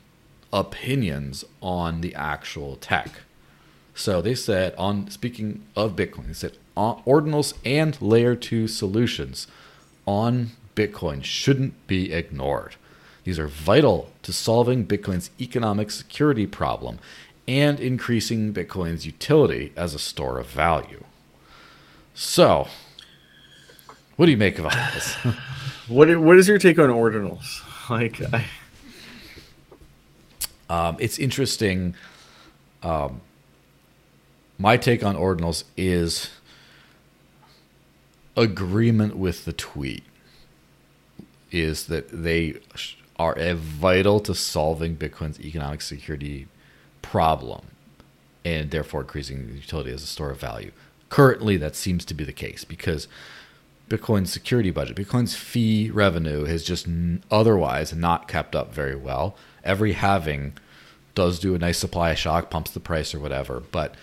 opinions 0.53 1.44
on 1.61 2.01
the 2.01 2.14
actual 2.14 2.76
tech. 2.76 3.20
So 3.94 4.22
they 4.22 4.34
said 4.34 4.74
on 4.76 5.11
speaking 5.11 5.64
of 5.76 5.96
Bitcoin, 5.96 6.28
they 6.28 6.32
said 6.32 6.57
ordinals 6.76 7.55
and 7.64 8.01
layer 8.01 8.34
2 8.34 8.68
solutions 8.68 9.46
on 10.07 10.53
Bitcoin 10.74 11.22
shouldn't 11.22 11.86
be 11.86 12.12
ignored. 12.12 12.76
These 13.25 13.39
are 13.39 13.49
vital 13.49 14.11
to 14.23 14.33
solving 14.33 14.87
Bitcoin's 14.87 15.31
economic 15.41 15.91
security 15.91 16.47
problem 16.47 16.99
and 17.47 17.81
increasing 17.81 18.55
Bitcoin's 18.55 19.05
utility 19.05 19.73
as 19.77 19.95
a 19.95 19.99
store 19.99 20.39
of 20.39 20.47
value. 20.47 21.05
So, 22.14 22.68
what 24.16 24.27
do 24.27 24.33
you 24.33 24.39
make 24.39 24.59
of 24.59 24.66
all 24.66 24.71
this? 24.71 25.14
what 25.89 26.14
what 26.18 26.39
is 26.39 26.49
your 26.49 26.59
take 26.59 26.79
on 26.79 26.91
ordinals? 26.91 27.62
Like 27.89 28.21
I 28.33 28.45
um, 30.71 30.97
it's 31.01 31.18
interesting. 31.18 31.95
Um, 32.83 33.21
my 34.57 34.77
take 34.77 35.03
on 35.03 35.16
ordinals 35.16 35.64
is 35.77 36.31
agreement 38.37 39.16
with 39.16 39.45
the 39.45 39.53
tweet 39.53 40.05
is 41.51 41.87
that 41.87 42.09
they 42.11 42.55
are 43.21 43.55
vital 43.55 44.18
to 44.21 44.35
solving 44.35 44.97
Bitcoin's 44.97 45.39
economic 45.41 45.83
security 45.83 46.49
problem 47.03 47.66
and 48.47 48.71
therefore 48.71 49.03
increasing 49.03 49.47
the 49.47 49.53
utility 49.53 49.93
as 49.93 50.03
a 50.03 50.07
store 50.07 50.31
of 50.31 50.41
value. 50.41 50.73
Currently, 51.11 51.59
that 51.59 51.77
seems 51.77 52.07
to 52.07 52.14
be 52.14 52.25
the 52.25 52.33
case 52.33 52.64
because 52.64 53.09
Bitcoin's 53.91 54.33
security 54.33 54.71
budget, 54.71 54.97
Bitcoin's 54.97 55.37
fee 55.37 55.91
revenue 55.91 56.45
has 56.45 56.64
just 56.64 56.87
otherwise 57.31 57.93
not 57.93 58.27
kept 58.27 58.57
up 58.57 58.73
very 58.73 58.97
well 58.97 59.37
every 59.64 59.93
halving 59.93 60.55
does 61.14 61.39
do 61.39 61.55
a 61.55 61.59
nice 61.59 61.79
supply 61.79 62.14
shock, 62.14 62.49
pumps 62.49 62.71
the 62.71 62.81
price 62.81 63.14
or 63.14 63.21
whatever, 63.21 63.62
but 63.71 63.95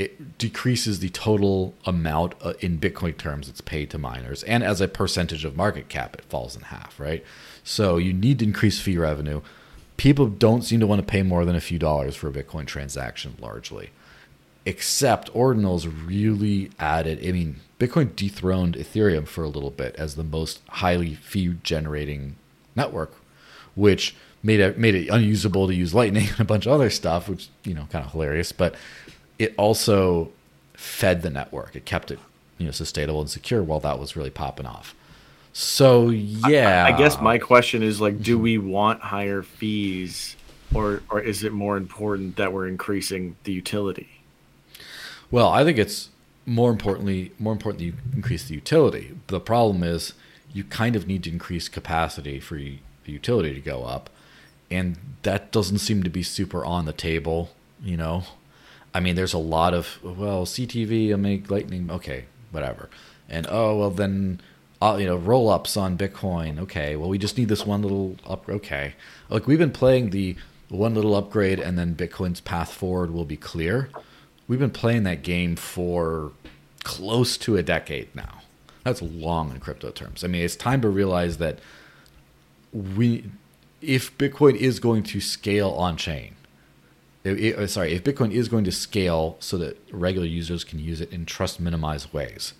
it 0.00 0.38
decreases 0.38 1.00
the 1.00 1.10
total 1.10 1.74
amount 1.84 2.34
uh, 2.40 2.54
in 2.60 2.78
Bitcoin 2.78 3.14
terms 3.18 3.50
it's 3.50 3.60
paid 3.60 3.90
to 3.90 3.98
miners, 3.98 4.42
and 4.44 4.64
as 4.64 4.80
a 4.80 4.88
percentage 4.88 5.44
of 5.44 5.56
market 5.56 5.90
cap, 5.90 6.14
it 6.14 6.24
falls 6.24 6.56
in 6.56 6.62
half, 6.62 6.98
right? 6.98 7.22
So 7.64 7.98
you 7.98 8.14
need 8.14 8.38
to 8.38 8.46
increase 8.46 8.80
fee 8.80 8.96
revenue. 8.96 9.42
People 9.98 10.28
don't 10.28 10.62
seem 10.62 10.80
to 10.80 10.86
want 10.86 11.02
to 11.02 11.06
pay 11.06 11.22
more 11.22 11.44
than 11.44 11.54
a 11.54 11.60
few 11.60 11.78
dollars 11.78 12.16
for 12.16 12.28
a 12.28 12.32
Bitcoin 12.32 12.66
transaction, 12.66 13.36
largely. 13.38 13.90
Except 14.64 15.30
Ordinals 15.34 15.92
really 16.06 16.70
added. 16.78 17.18
I 17.22 17.32
mean, 17.32 17.56
Bitcoin 17.78 18.16
dethroned 18.16 18.76
Ethereum 18.76 19.28
for 19.28 19.44
a 19.44 19.48
little 19.48 19.70
bit 19.70 19.94
as 19.96 20.14
the 20.14 20.24
most 20.24 20.62
highly 20.68 21.14
fee 21.14 21.56
generating 21.62 22.36
network, 22.74 23.12
which 23.74 24.16
made 24.42 24.60
it 24.60 24.78
made 24.78 24.94
it 24.94 25.08
unusable 25.08 25.66
to 25.66 25.74
use 25.74 25.92
Lightning 25.92 26.28
and 26.30 26.40
a 26.40 26.44
bunch 26.44 26.64
of 26.64 26.72
other 26.72 26.88
stuff, 26.88 27.28
which 27.28 27.48
you 27.64 27.74
know 27.74 27.86
kind 27.90 28.06
of 28.06 28.12
hilarious. 28.12 28.52
But 28.52 28.74
it 29.40 29.54
also 29.56 30.30
fed 30.74 31.22
the 31.22 31.30
network. 31.30 31.74
It 31.74 31.86
kept 31.86 32.10
it 32.10 32.20
you 32.58 32.66
know 32.66 32.72
sustainable 32.72 33.20
and 33.20 33.30
secure 33.30 33.62
while 33.62 33.80
that 33.80 33.98
was 33.98 34.14
really 34.14 34.30
popping 34.30 34.66
off. 34.66 34.94
So 35.52 36.10
yeah, 36.10 36.84
I, 36.84 36.94
I 36.94 36.98
guess 36.98 37.20
my 37.20 37.38
question 37.38 37.82
is 37.82 38.00
like, 38.00 38.22
do 38.22 38.34
mm-hmm. 38.34 38.42
we 38.42 38.58
want 38.58 39.00
higher 39.00 39.42
fees, 39.42 40.36
or 40.74 41.02
or 41.10 41.20
is 41.20 41.42
it 41.42 41.52
more 41.52 41.76
important 41.76 42.36
that 42.36 42.52
we're 42.52 42.68
increasing 42.68 43.36
the 43.44 43.52
utility? 43.52 44.08
Well, 45.30 45.48
I 45.48 45.64
think 45.64 45.78
it's 45.78 46.10
more 46.46 46.70
importantly 46.70 47.32
more 47.38 47.52
important 47.52 47.78
that 47.78 47.86
you 47.86 47.94
increase 48.14 48.46
the 48.46 48.54
utility. 48.54 49.16
The 49.28 49.40
problem 49.40 49.82
is 49.82 50.12
you 50.52 50.64
kind 50.64 50.96
of 50.96 51.06
need 51.06 51.24
to 51.24 51.30
increase 51.30 51.68
capacity 51.68 52.40
for 52.40 52.56
the 52.56 52.78
utility 53.06 53.54
to 53.54 53.60
go 53.60 53.84
up, 53.84 54.10
and 54.70 54.98
that 55.22 55.50
doesn't 55.50 55.78
seem 55.78 56.02
to 56.02 56.10
be 56.10 56.22
super 56.22 56.62
on 56.64 56.84
the 56.84 56.92
table. 56.92 57.50
You 57.82 57.96
know, 57.96 58.24
I 58.92 59.00
mean, 59.00 59.14
there's 59.14 59.34
a 59.34 59.38
lot 59.38 59.74
of 59.74 59.98
well, 60.02 60.44
CTV, 60.44 61.12
I 61.12 61.16
make 61.16 61.50
Lightning, 61.50 61.90
okay, 61.90 62.24
whatever, 62.50 62.90
and 63.28 63.46
oh 63.48 63.78
well, 63.78 63.90
then 63.90 64.40
uh, 64.82 64.96
you 64.98 65.06
know, 65.06 65.16
roll 65.16 65.48
ups 65.48 65.76
on 65.76 65.98
Bitcoin. 65.98 66.58
Okay, 66.58 66.96
well, 66.96 67.08
we 67.08 67.18
just 67.18 67.36
need 67.36 67.48
this 67.48 67.66
one 67.66 67.82
little 67.82 68.16
up. 68.26 68.48
Okay, 68.48 68.94
like 69.28 69.46
we've 69.46 69.58
been 69.58 69.72
playing 69.72 70.10
the 70.10 70.36
one 70.68 70.94
little 70.94 71.14
upgrade, 71.14 71.58
and 71.58 71.78
then 71.78 71.94
Bitcoin's 71.94 72.40
path 72.40 72.72
forward 72.72 73.10
will 73.10 73.24
be 73.24 73.36
clear. 73.36 73.90
We've 74.48 74.58
been 74.58 74.70
playing 74.70 75.04
that 75.04 75.22
game 75.22 75.56
for 75.56 76.32
close 76.82 77.36
to 77.38 77.56
a 77.56 77.62
decade 77.62 78.14
now. 78.14 78.42
That's 78.84 79.02
long 79.02 79.52
in 79.52 79.60
crypto 79.60 79.90
terms. 79.90 80.24
I 80.24 80.28
mean, 80.28 80.42
it's 80.42 80.56
time 80.56 80.80
to 80.80 80.88
realize 80.88 81.36
that 81.36 81.58
we, 82.72 83.30
if 83.82 84.16
Bitcoin 84.16 84.56
is 84.56 84.80
going 84.80 85.02
to 85.04 85.20
scale 85.20 85.70
on 85.70 85.96
chain, 85.96 86.34
Uh, 87.24 87.66
sorry, 87.66 87.92
if 87.92 88.02
Bitcoin 88.02 88.32
is 88.32 88.48
going 88.48 88.64
to 88.64 88.72
scale 88.72 89.36
so 89.40 89.58
that 89.58 89.78
regular 89.92 90.26
users 90.26 90.64
can 90.64 90.78
use 90.78 91.00
it 91.00 91.12
in 91.12 91.26
trust 91.26 91.60
minimized 91.60 92.12
ways, 92.12 92.54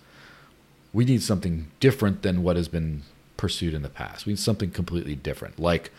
we 0.93 1.03
need 1.03 1.23
something 1.23 1.71
different 1.79 2.21
than 2.21 2.43
what 2.43 2.55
has 2.55 2.67
been 2.67 3.01
pursued 3.37 3.73
in 3.73 3.81
the 3.81 3.89
past. 3.89 4.25
We 4.25 4.33
need 4.33 4.39
something 4.39 4.69
completely 4.69 5.15
different, 5.15 5.59
like 5.59 5.91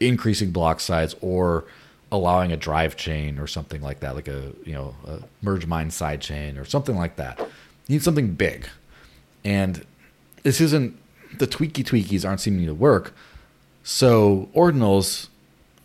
increasing 0.00 0.50
block 0.50 0.80
size 0.80 1.14
or 1.20 1.64
allowing 2.10 2.50
a 2.50 2.56
drive 2.56 2.96
chain 2.96 3.38
or 3.38 3.46
something 3.46 3.82
like 3.82 4.00
that, 4.00 4.14
like 4.16 4.28
a 4.28 4.52
you 4.64 4.72
know 4.72 4.96
a 5.06 5.20
merge 5.42 5.66
mine 5.66 5.90
side 5.90 6.20
chain 6.20 6.58
or 6.58 6.64
something 6.64 6.96
like 6.96 7.16
that. 7.16 7.38
You 7.38 7.96
need 7.96 8.02
something 8.02 8.32
big, 8.32 8.68
and 9.44 9.84
this 10.42 10.60
isn't 10.60 10.98
the 11.38 11.46
tweaky 11.46 11.84
tweakies 11.84 12.26
aren't 12.26 12.40
seeming 12.40 12.66
to 12.66 12.74
work. 12.74 13.14
So 13.84 14.48
ordinals 14.54 15.28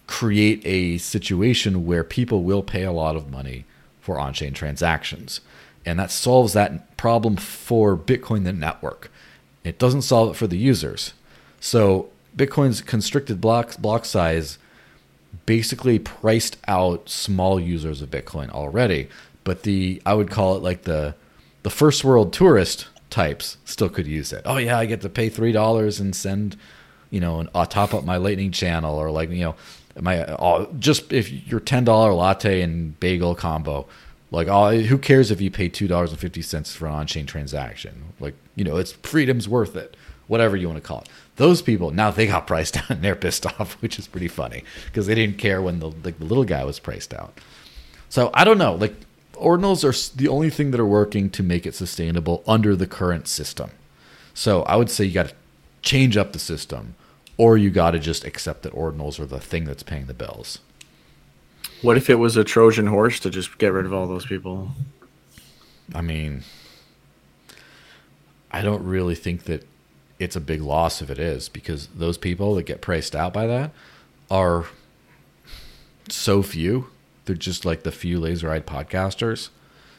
create 0.07 0.61
a 0.65 0.97
situation 0.97 1.85
where 1.85 2.03
people 2.03 2.43
will 2.43 2.63
pay 2.63 2.83
a 2.83 2.91
lot 2.91 3.15
of 3.15 3.29
money 3.31 3.65
for 4.01 4.19
on-chain 4.19 4.53
transactions 4.53 5.39
and 5.85 5.99
that 5.99 6.11
solves 6.11 6.53
that 6.53 6.95
problem 6.97 7.35
for 7.35 7.97
Bitcoin, 7.97 8.43
the 8.43 8.53
network. 8.53 9.11
It 9.63 9.79
doesn't 9.79 10.03
solve 10.03 10.31
it 10.31 10.37
for 10.37 10.47
the 10.47 10.57
users. 10.57 11.13
So 11.59 12.09
Bitcoin's 12.35 12.81
constricted 12.81 13.39
block 13.41 13.77
block 13.77 14.05
size 14.05 14.57
basically 15.45 15.99
priced 15.99 16.57
out 16.67 17.09
small 17.09 17.59
users 17.59 18.01
of 18.01 18.11
Bitcoin 18.11 18.49
already. 18.49 19.09
But 19.43 19.63
the 19.63 20.01
I 20.05 20.13
would 20.13 20.29
call 20.29 20.55
it 20.55 20.63
like 20.63 20.83
the 20.83 21.15
the 21.63 21.69
first 21.69 22.03
world 22.03 22.33
tourist 22.33 22.87
types 23.09 23.57
still 23.65 23.89
could 23.89 24.07
use 24.07 24.33
it. 24.33 24.41
Oh 24.45 24.57
yeah, 24.57 24.77
I 24.77 24.85
get 24.85 25.01
to 25.01 25.09
pay 25.09 25.29
three 25.29 25.51
dollars 25.51 25.99
and 25.99 26.15
send, 26.15 26.57
you 27.09 27.19
know, 27.19 27.39
and 27.39 27.49
I'll 27.53 27.65
top 27.65 27.93
up 27.93 28.03
my 28.03 28.17
Lightning 28.17 28.51
channel 28.51 28.95
or 28.95 29.11
like 29.11 29.29
you 29.29 29.43
know, 29.43 29.55
my 29.99 30.25
oh, 30.25 30.63
uh, 30.63 30.67
just 30.79 31.13
if 31.13 31.31
your 31.31 31.59
ten 31.59 31.83
dollar 31.83 32.13
latte 32.13 32.61
and 32.61 32.99
bagel 32.99 33.35
combo 33.35 33.87
like, 34.33 34.47
oh, 34.47 34.75
who 34.79 34.97
cares 34.97 35.29
if 35.29 35.39
you 35.39 35.51
pay 35.51 35.69
two 35.69 35.87
dollars 35.87 36.09
and 36.09 36.19
fifty 36.19 36.41
cents 36.41 36.75
for 36.75 36.87
an 36.87 36.93
on-chain 36.93 37.27
transaction? 37.27 38.13
Like, 38.19 38.33
you 38.55 38.63
know, 38.63 38.77
it's 38.77 38.91
freedom's 38.91 39.47
worth 39.47 39.75
it. 39.75 39.95
Whatever 40.25 40.57
you 40.57 40.67
want 40.67 40.81
to 40.81 40.87
call 40.87 41.01
it. 41.01 41.09
Those 41.35 41.61
people 41.61 41.91
now 41.91 42.09
they 42.09 42.25
got 42.25 42.47
priced 42.47 42.77
out 42.77 42.89
and 42.89 43.03
they're 43.03 43.15
pissed 43.15 43.45
off, 43.59 43.73
which 43.81 43.99
is 43.99 44.07
pretty 44.07 44.27
funny 44.27 44.63
because 44.85 45.05
they 45.05 45.15
didn't 45.15 45.37
care 45.37 45.61
when 45.61 45.79
the 45.79 45.91
like 46.03 46.17
the 46.17 46.25
little 46.25 46.45
guy 46.45 46.63
was 46.63 46.79
priced 46.79 47.13
out. 47.13 47.39
So 48.09 48.31
I 48.33 48.43
don't 48.43 48.57
know. 48.57 48.73
Like, 48.73 48.95
ordinals 49.33 49.83
are 49.83 50.17
the 50.17 50.27
only 50.27 50.49
thing 50.49 50.71
that 50.71 50.79
are 50.79 50.85
working 50.85 51.29
to 51.31 51.43
make 51.43 51.67
it 51.67 51.75
sustainable 51.75 52.43
under 52.47 52.75
the 52.75 52.87
current 52.87 53.27
system. 53.27 53.69
So 54.33 54.63
I 54.63 54.75
would 54.75 54.89
say 54.89 55.05
you 55.05 55.13
got 55.13 55.29
to 55.29 55.35
change 55.83 56.17
up 56.17 56.33
the 56.33 56.39
system, 56.39 56.95
or 57.37 57.57
you 57.57 57.69
got 57.69 57.91
to 57.91 57.99
just 57.99 58.23
accept 58.23 58.63
that 58.63 58.73
ordinals 58.73 59.19
are 59.19 59.25
the 59.25 59.39
thing 59.39 59.65
that's 59.65 59.83
paying 59.83 60.05
the 60.05 60.13
bills. 60.13 60.59
What 61.81 61.97
if 61.97 62.09
it 62.09 62.15
was 62.15 62.37
a 62.37 62.43
Trojan 62.43 62.87
horse 62.87 63.19
to 63.21 63.29
just 63.29 63.57
get 63.57 63.73
rid 63.73 63.85
of 63.85 63.93
all 63.93 64.07
those 64.07 64.25
people? 64.25 64.71
I 65.93 66.01
mean, 66.01 66.43
I 68.51 68.61
don't 68.61 68.83
really 68.83 69.15
think 69.15 69.43
that 69.43 69.67
it's 70.19 70.35
a 70.35 70.41
big 70.41 70.61
loss 70.61 71.01
if 71.01 71.09
it 71.09 71.19
is 71.19 71.49
because 71.49 71.87
those 71.87 72.17
people 72.17 72.55
that 72.55 72.63
get 72.63 72.81
priced 72.81 73.15
out 73.15 73.33
by 73.33 73.47
that 73.47 73.71
are 74.31 74.67
so 76.07 76.41
few. 76.41 76.87
They're 77.25 77.35
just 77.35 77.65
like 77.65 77.83
the 77.83 77.91
few 77.91 78.19
laser 78.19 78.51
eyed 78.51 78.65
podcasters. 78.65 79.49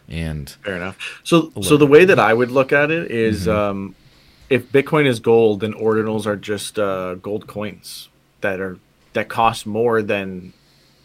And 0.09 0.51
fair 0.51 0.77
enough. 0.77 1.21
So, 1.25 1.51
so 1.63 1.77
the 1.77 1.87
way 1.87 2.05
that 2.05 2.19
I 2.19 2.35
would 2.35 2.51
look 2.51 2.73
at 2.73 2.91
it 2.91 3.11
is, 3.11 3.47
mm-hmm. 3.47 3.59
um, 3.59 3.95
if 4.55 4.71
Bitcoin 4.71 5.05
is 5.07 5.19
gold, 5.19 5.61
then 5.61 5.73
ordinals 5.73 6.27
are 6.27 6.37
just 6.37 6.79
uh, 6.79 7.17
gold 7.17 7.49
coins 7.49 8.09
that 8.41 8.61
are 8.61 8.79
that 9.13 9.29
cost 9.29 9.67
more 9.67 10.01
than 10.01 10.53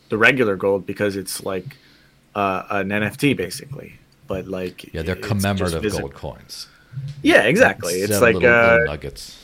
the 0.10 0.20
regular 0.20 0.56
gold 0.56 0.86
because 0.86 1.16
it's 1.16 1.44
like 1.44 1.66
uh, 2.36 2.64
an 2.70 2.90
NFT 2.90 3.36
basically. 3.36 3.94
But 4.28 4.46
like 4.46 4.94
yeah, 4.94 5.02
they're 5.02 5.16
commemorative 5.16 5.92
gold 5.92 6.14
coins. 6.14 6.68
Yeah, 7.24 7.42
exactly. 7.44 7.94
It's, 7.96 8.12
it's 8.12 8.22
like 8.22 8.36
little, 8.36 8.54
uh, 8.54 8.72
little 8.74 8.86
nuggets. 8.86 9.44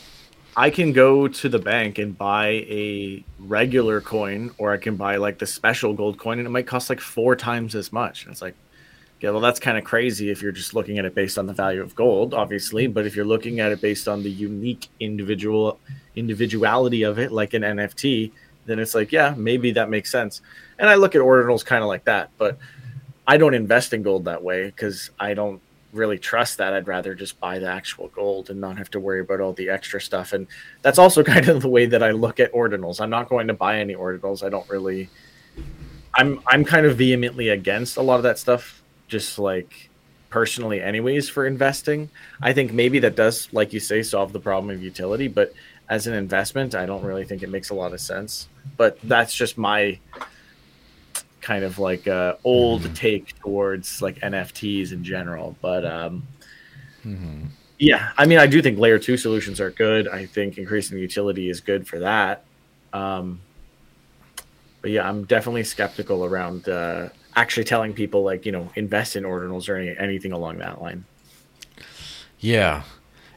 I 0.56 0.70
can 0.70 0.94
go 0.94 1.28
to 1.28 1.50
the 1.50 1.60
bank 1.60 1.98
and 1.98 2.16
buy 2.16 2.48
a 2.70 3.24
regular 3.40 4.02
coin, 4.02 4.52
or 4.60 4.72
I 4.72 4.78
can 4.78 4.98
buy 4.98 5.16
like 5.16 5.40
the 5.40 5.48
special 5.48 5.96
gold 5.96 6.20
coin, 6.20 6.38
and 6.38 6.46
it 6.46 6.52
might 6.52 6.68
cost 6.68 6.92
like 6.92 7.02
four 7.02 7.36
times 7.36 7.74
as 7.74 7.92
much. 7.92 8.24
And 8.24 8.32
it's 8.32 8.42
like, 8.44 8.56
yeah, 9.22 9.30
well, 9.30 9.40
that's 9.40 9.60
kind 9.60 9.78
of 9.78 9.84
crazy 9.84 10.30
if 10.30 10.42
you're 10.42 10.52
just 10.52 10.74
looking 10.74 11.00
at 11.00 11.06
it 11.06 11.16
based 11.16 11.38
on 11.38 11.46
the 11.48 11.54
value 11.54 11.82
of 11.82 11.96
gold, 11.96 12.34
obviously. 12.34 12.88
But 12.88 13.06
if 13.06 13.16
you're 13.16 13.26
looking 13.26 13.60
at 13.60 13.72
it 13.72 13.82
based 13.82 14.08
on 14.08 14.24
the 14.24 14.30
unique 14.30 14.90
individual 15.00 15.80
individuality 16.16 17.04
of 17.04 17.18
it, 17.18 17.32
like 17.32 17.54
an 17.54 17.62
NFT, 17.62 18.32
then 18.66 18.80
it's 18.80 18.94
like, 18.94 19.12
yeah, 19.12 19.34
maybe 19.38 19.72
that 19.72 19.90
makes 19.90 20.12
sense. 20.12 20.42
And 20.78 20.90
I 20.90 20.96
look 20.96 21.16
at 21.16 21.22
ordinals 21.22 21.66
kind 21.66 21.82
of 21.82 21.88
like 21.88 22.06
that, 22.06 22.30
but 22.38 22.58
I 23.28 23.38
don't 23.38 23.54
invest 23.54 23.94
in 23.94 24.04
gold 24.04 24.26
that 24.26 24.44
way 24.44 24.66
because 24.66 25.12
I 25.20 25.34
don't 25.34 25.62
really 25.94 26.20
trust 26.20 26.58
that. 26.58 26.74
I'd 26.74 26.88
rather 26.88 27.16
just 27.16 27.40
buy 27.40 27.60
the 27.60 27.68
actual 27.68 28.10
gold 28.10 28.50
and 28.50 28.60
not 28.60 28.78
have 28.78 28.90
to 28.92 29.00
worry 29.00 29.22
about 29.22 29.40
all 29.40 29.54
the 29.54 29.70
extra 29.70 30.02
stuff. 30.02 30.34
And 30.34 30.46
that's 30.82 31.00
also 31.00 31.24
kind 31.34 31.48
of 31.48 31.62
the 31.62 31.70
way 31.70 31.86
that 31.86 32.04
I 32.04 32.12
look 32.12 32.40
at 32.40 32.54
ordinals. 32.54 33.00
I'm 33.00 33.10
not 33.10 33.30
going 33.30 33.48
to 33.48 33.54
buy 33.54 33.80
any 33.80 33.96
ordinals. 33.96 34.46
I 34.46 34.50
don't 34.50 34.70
really. 34.70 35.10
I'm 36.14 36.42
I'm 36.48 36.64
kind 36.64 36.86
of 36.86 36.98
vehemently 36.98 37.50
against 37.50 37.98
a 37.98 38.02
lot 38.02 38.18
of 38.18 38.24
that 38.24 38.40
stuff. 38.40 38.84
Just 39.08 39.40
like 39.40 39.90
personally, 40.30 40.82
anyways, 40.82 41.30
for 41.30 41.46
investing, 41.46 42.10
I 42.42 42.54
think 42.54 42.74
maybe 42.74 43.00
that 43.00 43.16
does, 43.16 43.48
like 43.54 43.72
you 43.72 43.80
say, 43.80 44.04
solve 44.04 44.34
the 44.34 44.40
problem 44.40 44.76
of 44.76 44.84
utility. 44.84 45.28
But 45.28 45.54
as 45.90 46.08
an 46.08 46.14
investment, 46.14 46.76
I 46.76 46.86
don't 46.86 47.04
really 47.04 47.26
think 47.26 47.44
it 47.44 47.50
makes 47.50 47.70
a 47.70 47.76
lot 47.76 47.94
of 47.94 48.02
sense. 48.02 48.48
But 48.78 49.00
that's 49.04 49.34
just 49.34 49.58
my 49.58 50.00
kind 51.46 51.64
of 51.64 51.78
like 51.78 52.08
uh, 52.08 52.36
old 52.44 52.82
mm-hmm. 52.82 52.94
take 52.94 53.40
towards 53.40 54.02
like 54.02 54.16
NFTs 54.20 54.92
in 54.92 55.04
general. 55.04 55.56
But 55.62 55.86
um, 55.86 56.24
mm-hmm. 57.06 57.46
yeah, 57.78 58.12
I 58.18 58.26
mean, 58.26 58.40
I 58.40 58.48
do 58.48 58.62
think 58.62 58.80
layer 58.80 58.98
two 58.98 59.16
solutions 59.16 59.62
are 59.62 59.70
good. 59.70 60.08
I 60.08 60.26
think 60.26 60.58
increasing 60.58 60.98
utility 60.98 61.50
is 61.50 61.62
good 61.62 61.88
for 61.88 62.00
that. 62.00 62.44
Um, 62.94 63.42
but 64.82 64.92
yeah, 64.92 65.08
I'm 65.08 65.24
definitely 65.26 65.64
skeptical 65.64 66.26
around 66.26 66.68
uh, 66.68 67.10
actually 67.36 67.64
telling 67.64 67.94
people 67.94 68.24
like 68.24 68.46
you 68.46 68.52
know 68.52 68.70
invest 68.76 69.16
in 69.16 69.24
ordinals 69.24 69.70
or 69.70 69.76
any, 69.76 69.98
anything 69.98 70.32
along 70.32 70.58
that 70.60 70.82
line. 70.82 71.06
Yeah, 72.40 72.84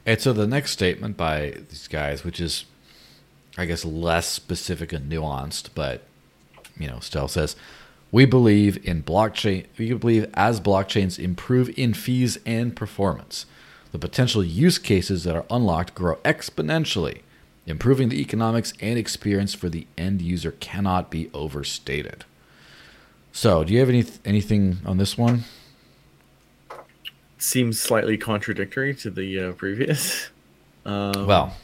and 0.05 0.21
so 0.21 0.33
the 0.33 0.47
next 0.47 0.73
statement 0.73 1.17
by 1.17 1.55
these 1.69 1.89
guys, 1.89 2.25
which 2.25 2.41
is, 2.41 2.65
I 3.57 3.67
guess, 3.67 3.85
less 3.85 4.29
specific 4.29 4.93
and 4.93 5.11
nuanced, 5.11 5.71
but 5.75 6.03
you 6.79 6.89
know, 6.89 7.01
still 7.01 7.29
says, 7.29 7.57
we 8.11 8.25
believe 8.25 8.85
in 8.87 9.03
blockchain. 9.03 9.67
We 9.77 9.93
believe 9.93 10.31
as 10.35 10.61
blockchains 10.61 11.19
improve 11.19 11.71
in 11.79 11.93
fees 11.93 12.39
and 12.47 12.75
performance, 12.75 13.45
the 13.93 13.99
potential 13.99 14.43
use 14.43 14.79
cases 14.79 15.25
that 15.25 15.37
are 15.37 15.45
unlocked 15.51 15.95
grow 15.95 16.17
exponentially. 16.17 17.21
Improving 17.67 18.09
the 18.09 18.21
economics 18.21 18.73
and 18.81 18.99
experience 18.99 19.53
for 19.53 19.69
the 19.69 19.87
end 19.99 20.23
user 20.23 20.53
cannot 20.53 21.11
be 21.11 21.31
overstated. 21.35 22.25
So, 23.39 23.63
do 23.63 23.73
you 23.73 23.79
have 23.79 23.89
any 23.89 24.05
anything 24.25 24.79
on 24.85 24.99
this 24.99 25.17
one? 25.17 25.45
seems 27.41 27.81
slightly 27.81 28.19
contradictory 28.19 28.93
to 28.97 29.11
the 29.11 29.39
uh, 29.39 29.53
previous. 29.53 30.31
Um, 30.85 31.25
well, 31.25 31.55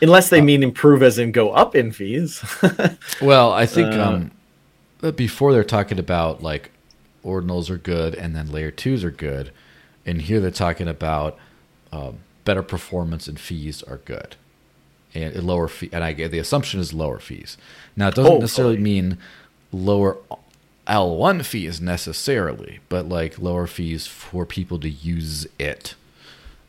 Unless 0.00 0.30
they 0.30 0.40
uh, 0.40 0.44
mean 0.44 0.62
improve 0.62 1.02
as 1.02 1.18
in 1.18 1.30
go 1.30 1.50
up 1.50 1.76
in 1.76 1.92
fees. 1.92 2.42
well, 3.20 3.52
I 3.52 3.66
think 3.66 3.92
uh, 3.92 4.30
um, 5.02 5.12
before 5.14 5.52
they're 5.52 5.62
talking 5.62 5.98
about 5.98 6.42
like 6.42 6.70
ordinals 7.22 7.68
are 7.68 7.76
good 7.76 8.14
and 8.14 8.34
then 8.34 8.50
layer 8.50 8.70
twos 8.70 9.04
are 9.04 9.10
good, 9.10 9.52
and 10.06 10.22
here 10.22 10.40
they're 10.40 10.50
talking 10.50 10.88
about 10.88 11.36
um, 11.92 12.20
better 12.46 12.62
performance 12.62 13.28
and 13.28 13.38
fees 13.38 13.82
are 13.82 13.98
good, 13.98 14.36
and 15.14 15.34
lower 15.42 15.68
fee. 15.68 15.90
And 15.92 16.02
I 16.02 16.14
get 16.14 16.30
the 16.30 16.38
assumption 16.38 16.80
is 16.80 16.94
lower 16.94 17.18
fees. 17.18 17.58
Now 17.94 18.08
it 18.08 18.14
doesn't 18.14 18.32
oh, 18.32 18.38
necessarily 18.38 18.78
mean 18.78 19.18
lower 19.70 20.16
L1 20.88 21.44
fees 21.44 21.80
necessarily, 21.80 22.80
but 22.88 23.08
like 23.08 23.38
lower 23.38 23.66
fees 23.66 24.06
for 24.06 24.46
people 24.46 24.78
to 24.80 24.88
use 24.88 25.46
it. 25.58 25.94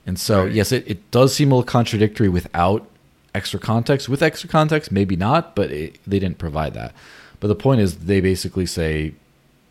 And 0.06 0.20
so, 0.20 0.44
right. 0.44 0.52
yes, 0.52 0.72
it, 0.72 0.84
it 0.88 1.12
does 1.12 1.34
seem 1.34 1.52
a 1.52 1.56
little 1.56 1.68
contradictory 1.68 2.30
without 2.30 2.88
extra 3.34 3.60
context. 3.60 4.10
With 4.10 4.22
extra 4.22 4.50
context, 4.50 4.92
maybe 4.92 5.16
not, 5.16 5.56
but 5.56 5.72
it, 5.72 6.00
they 6.06 6.20
didn't 6.20 6.38
provide 6.38 6.74
that. 6.74 6.94
But 7.40 7.48
the 7.48 7.56
point 7.56 7.82
is, 7.82 8.00
they 8.00 8.20
basically 8.20 8.66
say, 8.66 9.14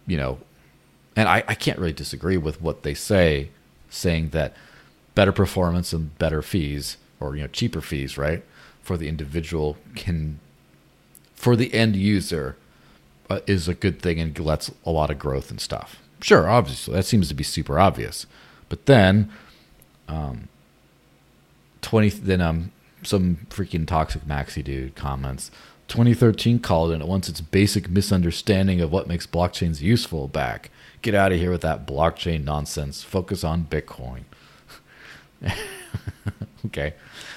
you 0.06 0.16
know, 0.16 0.38
and 1.16 1.28
I, 1.28 1.44
I 1.48 1.54
can't 1.54 1.78
really 1.78 1.92
disagree 1.92 2.36
with 2.36 2.62
what 2.62 2.82
they 2.82 2.94
say, 2.94 3.50
saying 3.90 4.30
that 4.30 4.54
better 5.14 5.32
performance 5.32 5.92
and 5.92 6.16
better 6.18 6.42
fees, 6.42 6.96
or 7.20 7.36
you 7.36 7.42
know, 7.42 7.48
cheaper 7.48 7.80
fees, 7.80 8.16
right, 8.16 8.44
for 8.82 8.96
the 8.96 9.08
individual 9.08 9.76
can, 9.96 10.38
for 11.34 11.56
the 11.56 11.74
end 11.74 11.96
user, 11.96 12.56
is 13.46 13.68
a 13.68 13.74
good 13.74 14.00
thing 14.00 14.20
and 14.20 14.38
lets 14.38 14.70
a 14.84 14.90
lot 14.90 15.10
of 15.10 15.18
growth 15.18 15.50
and 15.50 15.60
stuff. 15.60 16.00
Sure, 16.20 16.48
obviously 16.48 16.94
that 16.94 17.04
seems 17.04 17.28
to 17.28 17.34
be 17.34 17.44
super 17.44 17.78
obvious, 17.78 18.26
but 18.68 18.86
then, 18.86 19.30
um, 20.08 20.48
twenty 21.80 22.08
then 22.08 22.40
um 22.40 22.72
some 23.04 23.46
freaking 23.50 23.86
toxic 23.86 24.22
maxi 24.24 24.64
dude 24.64 24.96
comments 24.96 25.52
2013 25.88 26.58
called 26.60 26.92
in 26.92 27.00
it 27.00 27.08
wants 27.08 27.28
its 27.28 27.40
basic 27.40 27.88
misunderstanding 27.88 28.80
of 28.80 28.92
what 28.92 29.08
makes 29.08 29.26
blockchains 29.26 29.80
useful 29.80 30.28
back. 30.28 30.70
Get 31.00 31.14
out 31.14 31.32
of 31.32 31.38
here 31.38 31.50
with 31.50 31.62
that 31.62 31.86
blockchain 31.86 32.44
nonsense. 32.44 33.02
Focus 33.02 33.42
on 33.42 33.64
Bitcoin. 33.64 34.22
okay. 36.66 36.94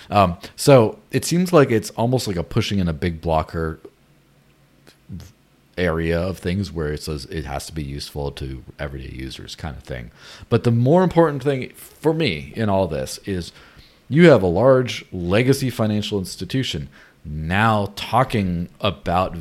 Um, 0.10 0.38
so 0.56 1.00
it 1.12 1.24
seems 1.24 1.54
like 1.54 1.72
it's 1.72 1.92
almost 1.92 2.28
like 2.28 2.36
a 2.36 2.44
pushing 2.44 2.80
in 2.80 2.90
a 2.90 2.94
big 2.94 3.22
blocker 3.22 3.80
area 5.82 6.20
of 6.20 6.38
things 6.38 6.72
where 6.72 6.94
it 6.94 7.02
says 7.02 7.26
it 7.26 7.46
has 7.46 7.66
to 7.66 7.74
be 7.74 7.84
useful 7.84 8.32
to 8.32 8.64
everyday 8.78 9.14
users 9.14 9.56
kind 9.56 9.76
of 9.76 9.84
thing. 9.84 10.12
But 10.48 10.64
the 10.64 10.72
more 10.72 11.04
important 11.04 11.44
thing 11.44 11.72
for 11.74 12.14
me 12.14 12.54
in 12.56 12.70
all 12.70 12.88
this 12.88 13.18
is 13.26 13.52
you 14.08 14.30
have 14.30 14.44
a 14.44 14.48
large 14.48 15.06
legacy 15.12 15.70
financial 15.70 16.20
institution 16.20 16.90
now 17.26 17.94
talking 17.96 18.70
about 18.80 19.36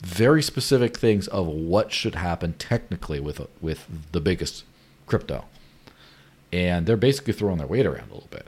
very 0.00 0.42
specific 0.42 0.96
things 0.96 1.26
of 1.28 1.46
what 1.46 1.90
should 1.90 2.14
happen 2.14 2.52
technically 2.54 3.20
with 3.20 3.40
with 3.60 3.86
the 4.12 4.20
biggest 4.20 4.64
crypto, 5.06 5.44
and 6.52 6.86
they're 6.86 6.96
basically 6.96 7.32
throwing 7.32 7.58
their 7.58 7.66
weight 7.66 7.86
around 7.86 8.10
a 8.10 8.14
little 8.14 8.28
bit. 8.30 8.46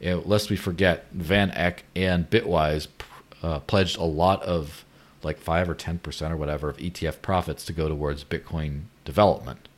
And 0.00 0.24
lest 0.26 0.50
we 0.50 0.56
forget, 0.56 1.06
Van 1.12 1.50
Eck 1.52 1.84
and 1.96 2.28
Bitwise 2.28 2.88
uh, 3.42 3.60
pledged 3.60 3.96
a 3.96 4.04
lot 4.04 4.42
of 4.42 4.84
like 5.28 5.38
five 5.38 5.68
or 5.68 5.74
ten 5.74 5.98
percent 5.98 6.32
or 6.32 6.36
whatever 6.36 6.68
of 6.68 6.78
ETF 6.78 7.22
profits 7.22 7.64
to 7.66 7.72
go 7.72 7.88
towards 7.88 8.24
Bitcoin 8.24 8.84
development. 9.04 9.68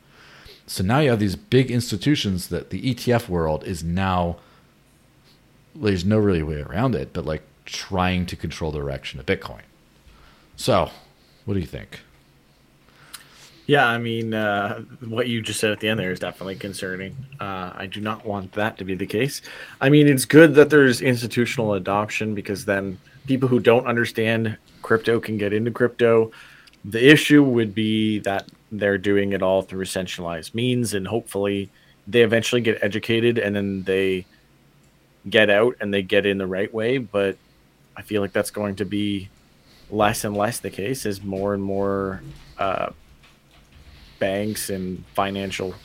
So 0.65 0.83
now 0.83 0.99
you 0.99 1.09
have 1.09 1.19
these 1.19 1.35
big 1.35 1.69
institutions 1.69 2.47
that 2.47 2.69
the 2.69 2.81
ETF 2.81 3.27
world 3.27 3.63
is 3.65 3.83
now. 3.83 4.37
There's 5.75 6.05
no 6.05 6.17
really 6.17 6.43
way 6.43 6.61
around 6.61 6.95
it, 6.95 7.11
but 7.13 7.25
like 7.25 7.43
trying 7.65 8.25
to 8.27 8.35
control 8.35 8.71
the 8.71 8.79
direction 8.79 9.19
of 9.19 9.25
Bitcoin. 9.25 9.63
So, 10.55 10.89
what 11.45 11.55
do 11.55 11.59
you 11.59 11.65
think? 11.65 11.99
Yeah, 13.67 13.87
I 13.87 13.97
mean, 13.99 14.33
uh, 14.33 14.81
what 15.07 15.27
you 15.27 15.41
just 15.41 15.59
said 15.59 15.71
at 15.71 15.79
the 15.79 15.87
end 15.87 15.99
there 15.99 16.11
is 16.11 16.19
definitely 16.19 16.55
concerning. 16.55 17.15
Uh, 17.39 17.71
I 17.73 17.85
do 17.85 18.01
not 18.01 18.25
want 18.25 18.53
that 18.53 18.77
to 18.79 18.83
be 18.83 18.95
the 18.95 19.05
case. 19.05 19.41
I 19.79 19.89
mean, 19.89 20.07
it's 20.07 20.25
good 20.25 20.55
that 20.55 20.69
there's 20.69 21.01
institutional 21.01 21.73
adoption 21.73 22.35
because 22.35 22.65
then 22.65 22.97
people 23.27 23.47
who 23.49 23.59
don't 23.59 23.87
understand 23.87 24.57
crypto 24.81 25.19
can 25.19 25.37
get 25.37 25.53
into 25.53 25.71
crypto. 25.71 26.31
The 26.83 27.11
issue 27.11 27.43
would 27.43 27.75
be 27.75 28.19
that 28.19 28.49
they're 28.71 28.97
doing 28.97 29.33
it 29.33 29.41
all 29.41 29.61
through 29.61 29.85
centralized 29.85 30.55
means, 30.55 30.93
and 30.93 31.07
hopefully 31.07 31.69
they 32.07 32.21
eventually 32.21 32.61
get 32.61 32.79
educated 32.81 33.37
and 33.37 33.55
then 33.55 33.83
they 33.83 34.25
get 35.29 35.49
out 35.49 35.75
and 35.79 35.93
they 35.93 36.01
get 36.01 36.25
in 36.25 36.37
the 36.37 36.47
right 36.47 36.73
way. 36.73 36.97
But 36.97 37.37
I 37.95 38.01
feel 38.01 38.21
like 38.21 38.33
that's 38.33 38.51
going 38.51 38.77
to 38.77 38.85
be 38.85 39.29
less 39.89 40.23
and 40.23 40.35
less 40.35 40.59
the 40.59 40.69
case 40.69 41.05
as 41.05 41.21
more 41.21 41.53
and 41.53 41.61
more 41.61 42.21
uh, 42.57 42.91
banks 44.19 44.69
and 44.69 45.03
financial 45.13 45.75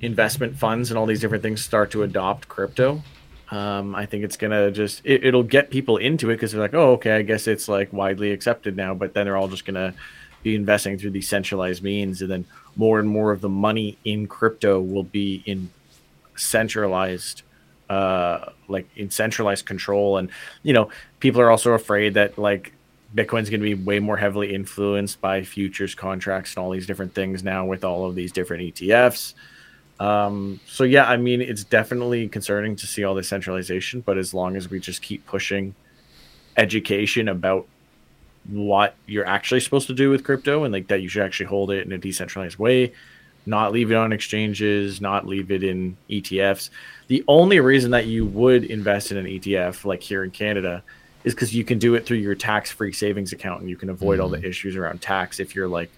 investment 0.00 0.56
funds 0.56 0.90
and 0.90 0.98
all 0.98 1.06
these 1.06 1.20
different 1.20 1.42
things 1.42 1.64
start 1.64 1.90
to 1.90 2.02
adopt 2.02 2.48
crypto. 2.48 3.02
Um, 3.50 3.94
I 3.96 4.06
think 4.06 4.24
it's 4.24 4.36
gonna 4.36 4.70
just 4.70 5.02
it, 5.04 5.34
will 5.34 5.42
get 5.42 5.70
people 5.70 5.96
into 5.96 6.30
it 6.30 6.34
because 6.34 6.52
they're 6.52 6.60
like, 6.60 6.74
oh, 6.74 6.92
okay, 6.92 7.16
I 7.16 7.22
guess 7.22 7.48
it's 7.48 7.68
like 7.68 7.92
widely 7.92 8.30
accepted 8.30 8.76
now. 8.76 8.94
But 8.94 9.14
then 9.14 9.26
they're 9.26 9.36
all 9.36 9.48
just 9.48 9.64
gonna 9.64 9.94
be 10.42 10.54
investing 10.54 10.98
through 10.98 11.10
these 11.10 11.28
centralized 11.28 11.82
means, 11.82 12.22
and 12.22 12.30
then 12.30 12.44
more 12.76 13.00
and 13.00 13.08
more 13.08 13.32
of 13.32 13.40
the 13.40 13.48
money 13.48 13.98
in 14.04 14.26
crypto 14.26 14.80
will 14.80 15.04
be 15.04 15.42
in 15.46 15.70
centralized 16.36 17.42
uh, 17.90 18.52
like 18.68 18.88
in 18.96 19.10
centralized 19.10 19.66
control. 19.66 20.16
And 20.16 20.30
you 20.62 20.72
know, 20.72 20.90
people 21.18 21.40
are 21.40 21.50
also 21.50 21.72
afraid 21.72 22.14
that 22.14 22.38
like 22.38 22.72
Bitcoin's 23.14 23.50
going 23.50 23.60
to 23.60 23.64
be 23.64 23.74
way 23.74 23.98
more 23.98 24.16
heavily 24.16 24.54
influenced 24.54 25.20
by 25.20 25.42
futures 25.42 25.94
contracts 25.96 26.54
and 26.54 26.62
all 26.62 26.70
these 26.70 26.86
different 26.86 27.14
things 27.14 27.42
now 27.42 27.66
with 27.66 27.84
all 27.84 28.06
of 28.06 28.14
these 28.14 28.30
different 28.30 28.62
ETFs. 28.62 29.34
Um, 30.00 30.60
so 30.66 30.84
yeah, 30.84 31.04
I 31.04 31.18
mean, 31.18 31.42
it's 31.42 31.62
definitely 31.62 32.26
concerning 32.28 32.74
to 32.76 32.86
see 32.86 33.04
all 33.04 33.14
this 33.14 33.28
centralization, 33.28 34.00
but 34.00 34.16
as 34.16 34.32
long 34.32 34.56
as 34.56 34.70
we 34.70 34.80
just 34.80 35.02
keep 35.02 35.26
pushing 35.26 35.74
education 36.56 37.28
about 37.28 37.66
what 38.48 38.94
you're 39.06 39.26
actually 39.26 39.60
supposed 39.60 39.86
to 39.88 39.94
do 39.94 40.08
with 40.08 40.24
crypto 40.24 40.64
and 40.64 40.72
like 40.72 40.88
that 40.88 41.02
you 41.02 41.08
should 41.08 41.22
actually 41.22 41.46
hold 41.46 41.70
it 41.70 41.84
in 41.84 41.92
a 41.92 41.98
decentralized 41.98 42.58
way, 42.58 42.94
not 43.44 43.72
leave 43.72 43.92
it 43.92 43.94
on 43.94 44.12
exchanges, 44.12 45.02
not 45.02 45.26
leave 45.26 45.50
it 45.50 45.62
in 45.62 45.94
ETFs. 46.08 46.70
The 47.08 47.22
only 47.28 47.60
reason 47.60 47.90
that 47.90 48.06
you 48.06 48.24
would 48.24 48.64
invest 48.64 49.12
in 49.12 49.18
an 49.18 49.26
ETF, 49.26 49.84
like 49.84 50.02
here 50.02 50.24
in 50.24 50.30
Canada, 50.30 50.82
is 51.24 51.34
because 51.34 51.54
you 51.54 51.64
can 51.64 51.78
do 51.78 51.94
it 51.94 52.06
through 52.06 52.16
your 52.16 52.34
tax-free 52.34 52.92
savings 52.92 53.34
account, 53.34 53.60
and 53.60 53.68
you 53.68 53.76
can 53.76 53.90
avoid 53.90 54.14
mm-hmm. 54.14 54.22
all 54.22 54.28
the 54.30 54.38
mm-hmm. 54.38 54.46
issues 54.46 54.76
around 54.76 55.02
tax 55.02 55.40
if 55.40 55.54
you're 55.54 55.68
like 55.68 55.90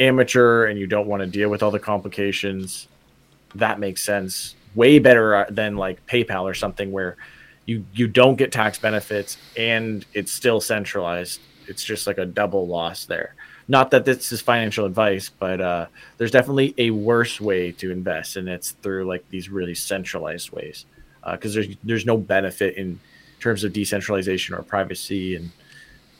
amateur 0.00 0.66
and 0.66 0.78
you 0.78 0.88
don't 0.88 1.06
want 1.06 1.20
to 1.20 1.26
deal 1.26 1.48
with 1.48 1.62
all 1.62 1.70
the 1.70 1.78
complications. 1.78 2.88
That 3.58 3.78
makes 3.78 4.02
sense. 4.02 4.54
Way 4.74 4.98
better 4.98 5.34
uh, 5.34 5.46
than 5.50 5.76
like 5.76 6.04
PayPal 6.06 6.44
or 6.44 6.54
something 6.54 6.92
where 6.92 7.16
you 7.66 7.84
you 7.92 8.06
don't 8.08 8.36
get 8.36 8.52
tax 8.52 8.78
benefits 8.78 9.36
and 9.56 10.04
it's 10.14 10.32
still 10.32 10.60
centralized. 10.60 11.40
It's 11.66 11.84
just 11.84 12.06
like 12.06 12.18
a 12.18 12.24
double 12.24 12.66
loss 12.66 13.04
there. 13.04 13.34
Not 13.70 13.90
that 13.90 14.06
this 14.06 14.32
is 14.32 14.40
financial 14.40 14.86
advice, 14.86 15.28
but 15.28 15.60
uh, 15.60 15.86
there's 16.16 16.30
definitely 16.30 16.74
a 16.78 16.90
worse 16.90 17.38
way 17.38 17.72
to 17.72 17.90
invest, 17.92 18.36
and 18.36 18.48
it's 18.48 18.70
through 18.70 19.04
like 19.06 19.28
these 19.28 19.50
really 19.50 19.74
centralized 19.74 20.50
ways. 20.50 20.86
Because 21.30 21.54
uh, 21.54 21.60
there's 21.60 21.76
there's 21.84 22.06
no 22.06 22.16
benefit 22.16 22.76
in 22.76 22.98
terms 23.40 23.64
of 23.64 23.74
decentralization 23.74 24.54
or 24.54 24.62
privacy 24.62 25.36
and 25.36 25.50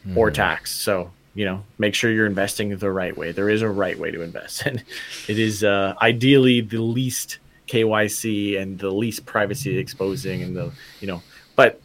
mm. 0.07 0.17
or 0.17 0.31
tax. 0.31 0.75
So 0.75 1.11
you 1.39 1.45
know, 1.45 1.63
make 1.79 1.95
sure 1.95 2.11
you're 2.11 2.27
investing 2.27 2.77
the 2.77 2.91
right 2.91 3.17
way. 3.17 3.31
There 3.31 3.49
is 3.49 3.63
a 3.63 3.69
right 3.69 3.97
way 3.97 4.11
to 4.11 4.23
invest, 4.23 4.63
and 4.67 4.83
it 5.29 5.39
is 5.39 5.63
uh, 5.63 5.95
ideally 6.03 6.61
the 6.61 6.83
least 6.83 7.39
KYC 7.69 8.61
and 8.61 8.77
the 8.77 8.91
least 8.91 9.25
privacy 9.25 9.79
exposing, 9.79 10.43
and 10.43 10.57
the 10.57 10.73
you 11.01 11.07
know, 11.07 11.23
but 11.55 11.81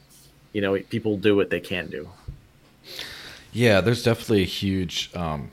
you 0.53 0.61
know, 0.61 0.79
people 0.89 1.17
do 1.17 1.35
what 1.35 1.51
they 1.51 1.59
can 1.59 1.87
do. 1.87 2.09
Yeah, 3.51 3.79
there's 3.79 4.01
definitely 4.01 4.41
a 4.41 4.45
huge 4.45 5.11
um, 5.13 5.51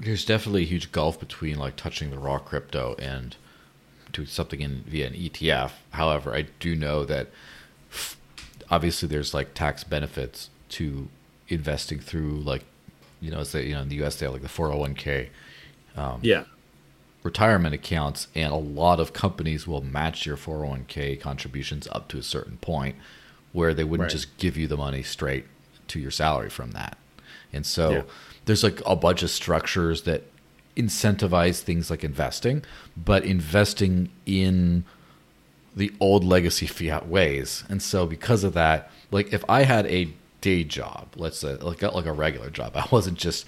there's 0.00 0.24
definitely 0.24 0.62
a 0.62 0.66
huge 0.66 0.92
gulf 0.92 1.20
between 1.20 1.58
like 1.58 1.76
touching 1.76 2.10
the 2.10 2.18
raw 2.18 2.38
crypto 2.38 2.96
and 2.98 3.36
doing 4.12 4.28
something 4.28 4.62
in 4.62 4.82
via 4.86 5.08
an 5.08 5.12
ETF. 5.12 5.72
However, 5.90 6.34
I 6.34 6.46
do 6.58 6.74
know 6.74 7.04
that 7.04 7.28
obviously 8.70 9.10
there's 9.10 9.34
like 9.34 9.52
tax 9.52 9.84
benefits 9.84 10.48
to 10.70 11.08
investing 11.48 12.00
through 12.00 12.40
like 12.40 12.64
you 13.20 13.30
know, 13.30 13.42
say 13.42 13.66
you 13.66 13.74
know 13.74 13.82
in 13.82 13.88
the 13.88 14.02
US 14.04 14.16
they 14.16 14.26
have 14.26 14.32
like 14.32 14.42
the 14.42 14.48
401k. 14.48 15.28
Um, 15.96 16.20
yeah. 16.22 16.44
Retirement 17.22 17.74
accounts, 17.74 18.28
and 18.36 18.52
a 18.52 18.56
lot 18.56 19.00
of 19.00 19.12
companies 19.12 19.66
will 19.66 19.82
match 19.82 20.26
your 20.26 20.36
401k 20.36 21.20
contributions 21.20 21.88
up 21.90 22.06
to 22.08 22.18
a 22.18 22.22
certain 22.22 22.56
point, 22.58 22.94
where 23.52 23.74
they 23.74 23.82
wouldn't 23.82 24.06
right. 24.06 24.12
just 24.12 24.36
give 24.36 24.56
you 24.56 24.68
the 24.68 24.76
money 24.76 25.02
straight 25.02 25.46
to 25.88 25.98
your 25.98 26.12
salary 26.12 26.50
from 26.50 26.70
that. 26.72 26.96
And 27.52 27.66
so 27.66 27.90
yeah. 27.90 28.02
there's 28.44 28.62
like 28.62 28.80
a 28.86 28.94
bunch 28.94 29.24
of 29.24 29.30
structures 29.30 30.02
that 30.02 30.24
incentivize 30.76 31.62
things 31.62 31.90
like 31.90 32.04
investing, 32.04 32.62
but 32.96 33.24
investing 33.24 34.10
in 34.24 34.84
the 35.74 35.92
old 35.98 36.22
legacy 36.22 36.66
fiat 36.66 37.08
ways. 37.08 37.64
And 37.68 37.82
so 37.82 38.06
because 38.06 38.44
of 38.44 38.52
that, 38.54 38.90
like 39.10 39.32
if 39.32 39.44
I 39.48 39.62
had 39.62 39.86
a 39.86 40.12
day 40.40 40.64
job, 40.64 41.08
let's 41.16 41.38
say 41.38 41.54
like 41.56 41.82
a, 41.82 41.88
like 41.88 42.06
a 42.06 42.12
regular 42.12 42.50
job, 42.50 42.72
I 42.76 42.86
wasn't 42.90 43.18
just 43.18 43.46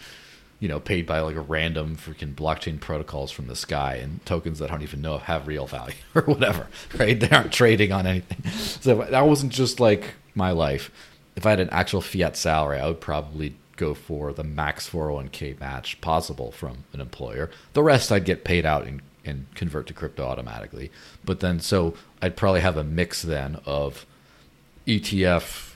you 0.61 0.69
know 0.69 0.81
paid 0.81 1.07
by 1.07 1.21
like 1.21 1.37
a 1.37 1.41
random 1.41 1.97
freaking 1.97 2.35
blockchain 2.35 2.81
protocols 2.81 3.31
from 3.31 3.47
the 3.47 3.57
sky 3.57 3.95
and 3.97 4.25
tokens 4.27 4.59
that 4.59 4.71
I 4.71 4.75
don't 4.75 4.83
even 4.83 5.01
know 5.01 5.19
have 5.19 5.47
real 5.47 5.67
value 5.67 5.95
or 6.15 6.23
whatever, 6.23 6.67
right? 6.99 7.19
They 7.19 7.31
aren't 7.31 7.53
trading 7.53 7.93
on 7.93 8.07
anything. 8.07 8.43
So 8.81 9.05
that 9.11 9.27
wasn't 9.27 9.53
just 9.53 9.81
like 9.81 10.15
my 10.35 10.53
life. 10.53 10.91
If 11.37 11.47
I 11.47 11.51
had 11.51 11.61
an 11.61 11.71
actual 11.71 12.01
fiat 12.01 12.37
salary, 12.37 12.79
I 12.79 12.87
would 12.87 13.01
probably 13.01 13.57
go 13.77 13.95
for 13.95 14.33
the 14.33 14.45
max 14.45 14.89
401k 14.89 15.59
match 15.59 16.01
possible 16.01 16.53
from 16.53 16.85
an 16.93 17.01
employer. 17.01 17.51
The 17.73 17.83
rest 17.83 18.11
I'd 18.11 18.25
get 18.25 18.45
paid 18.45 18.65
out 18.65 18.87
in 18.87 19.03
and 19.29 19.47
convert 19.55 19.87
to 19.89 19.93
crypto 19.93 20.25
automatically. 20.25 20.91
But 21.25 21.41
then, 21.41 21.61
so 21.61 21.95
I'd 22.23 22.37
probably 22.37 22.61
have 22.61 22.77
a 22.77 22.85
mix 22.85 23.23
then 23.23 23.61
of 23.65 24.07
ETF 24.87 25.68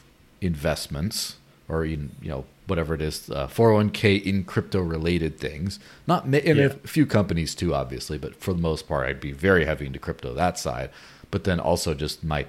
investments 0.42 1.36
or 1.68 1.84
even, 1.84 2.10
you 2.20 2.28
know, 2.28 2.44
whatever 2.66 2.94
it 2.94 3.02
is, 3.02 3.30
uh, 3.30 3.46
401k 3.48 4.22
in 4.24 4.44
crypto 4.44 4.80
related 4.80 5.38
things. 5.38 5.78
Not 6.06 6.24
in 6.24 6.56
yeah. 6.56 6.64
a 6.64 6.70
few 6.70 7.06
companies 7.06 7.54
too, 7.54 7.74
obviously, 7.74 8.18
but 8.18 8.36
for 8.36 8.52
the 8.52 8.60
most 8.60 8.88
part, 8.88 9.08
I'd 9.08 9.20
be 9.20 9.32
very 9.32 9.64
heavy 9.64 9.86
into 9.86 9.98
crypto 9.98 10.34
that 10.34 10.58
side. 10.58 10.90
But 11.30 11.44
then 11.44 11.60
also 11.60 11.94
just 11.94 12.22
my 12.22 12.46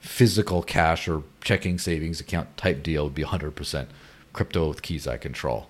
physical 0.00 0.62
cash 0.62 1.08
or 1.08 1.22
checking 1.40 1.78
savings 1.78 2.20
account 2.20 2.56
type 2.56 2.82
deal 2.82 3.04
would 3.04 3.14
be 3.14 3.24
100% 3.24 3.86
crypto 4.32 4.68
with 4.68 4.82
keys 4.82 5.06
I 5.06 5.16
control. 5.16 5.68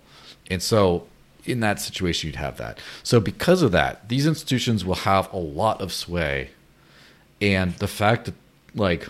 And 0.51 0.63
so 0.63 1.07
in 1.47 1.61
that 1.61 1.81
situation, 1.81 2.29
you'd 2.29 2.37
have 2.37 2.57
that. 2.57 2.79
So, 3.03 3.21
because 3.21 3.63
of 3.63 3.73
that, 3.73 4.09
these 4.09 4.27
institutions 4.27 4.85
will 4.85 4.95
have 4.95 5.33
a 5.33 5.37
lot 5.37 5.81
of 5.81 5.93
sway. 5.93 6.51
And 7.41 7.75
the 7.75 7.89
fact 7.89 8.27
that, 8.27 8.35
like, 8.75 9.07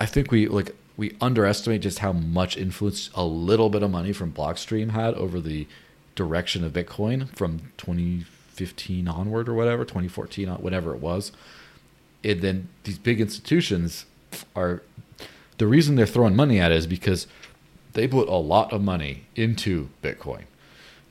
I 0.00 0.06
think 0.06 0.30
we, 0.30 0.48
like, 0.48 0.74
we 0.96 1.16
underestimate 1.20 1.82
just 1.82 1.98
how 1.98 2.12
much 2.12 2.56
influence 2.56 3.10
a 3.14 3.24
little 3.24 3.68
bit 3.68 3.82
of 3.82 3.90
money 3.90 4.12
from 4.12 4.32
Blockstream 4.32 4.90
had 4.90 5.14
over 5.14 5.40
the 5.40 5.66
direction 6.14 6.62
of 6.62 6.72
Bitcoin 6.72 7.28
from 7.34 7.72
2015 7.78 9.08
onward 9.08 9.48
or 9.48 9.54
whatever, 9.54 9.84
2014, 9.84 10.48
uh, 10.48 10.56
whatever 10.58 10.94
it 10.94 11.00
was. 11.00 11.32
And 12.22 12.40
then 12.40 12.68
these 12.84 12.98
big 12.98 13.20
institutions 13.20 14.06
are 14.54 14.82
the 15.58 15.66
reason 15.66 15.96
they're 15.96 16.06
throwing 16.06 16.36
money 16.36 16.60
at 16.60 16.70
it 16.70 16.76
is 16.76 16.86
because 16.86 17.26
they 17.92 18.08
put 18.08 18.28
a 18.28 18.36
lot 18.36 18.72
of 18.72 18.82
money 18.82 19.26
into 19.34 19.88
Bitcoin. 20.02 20.44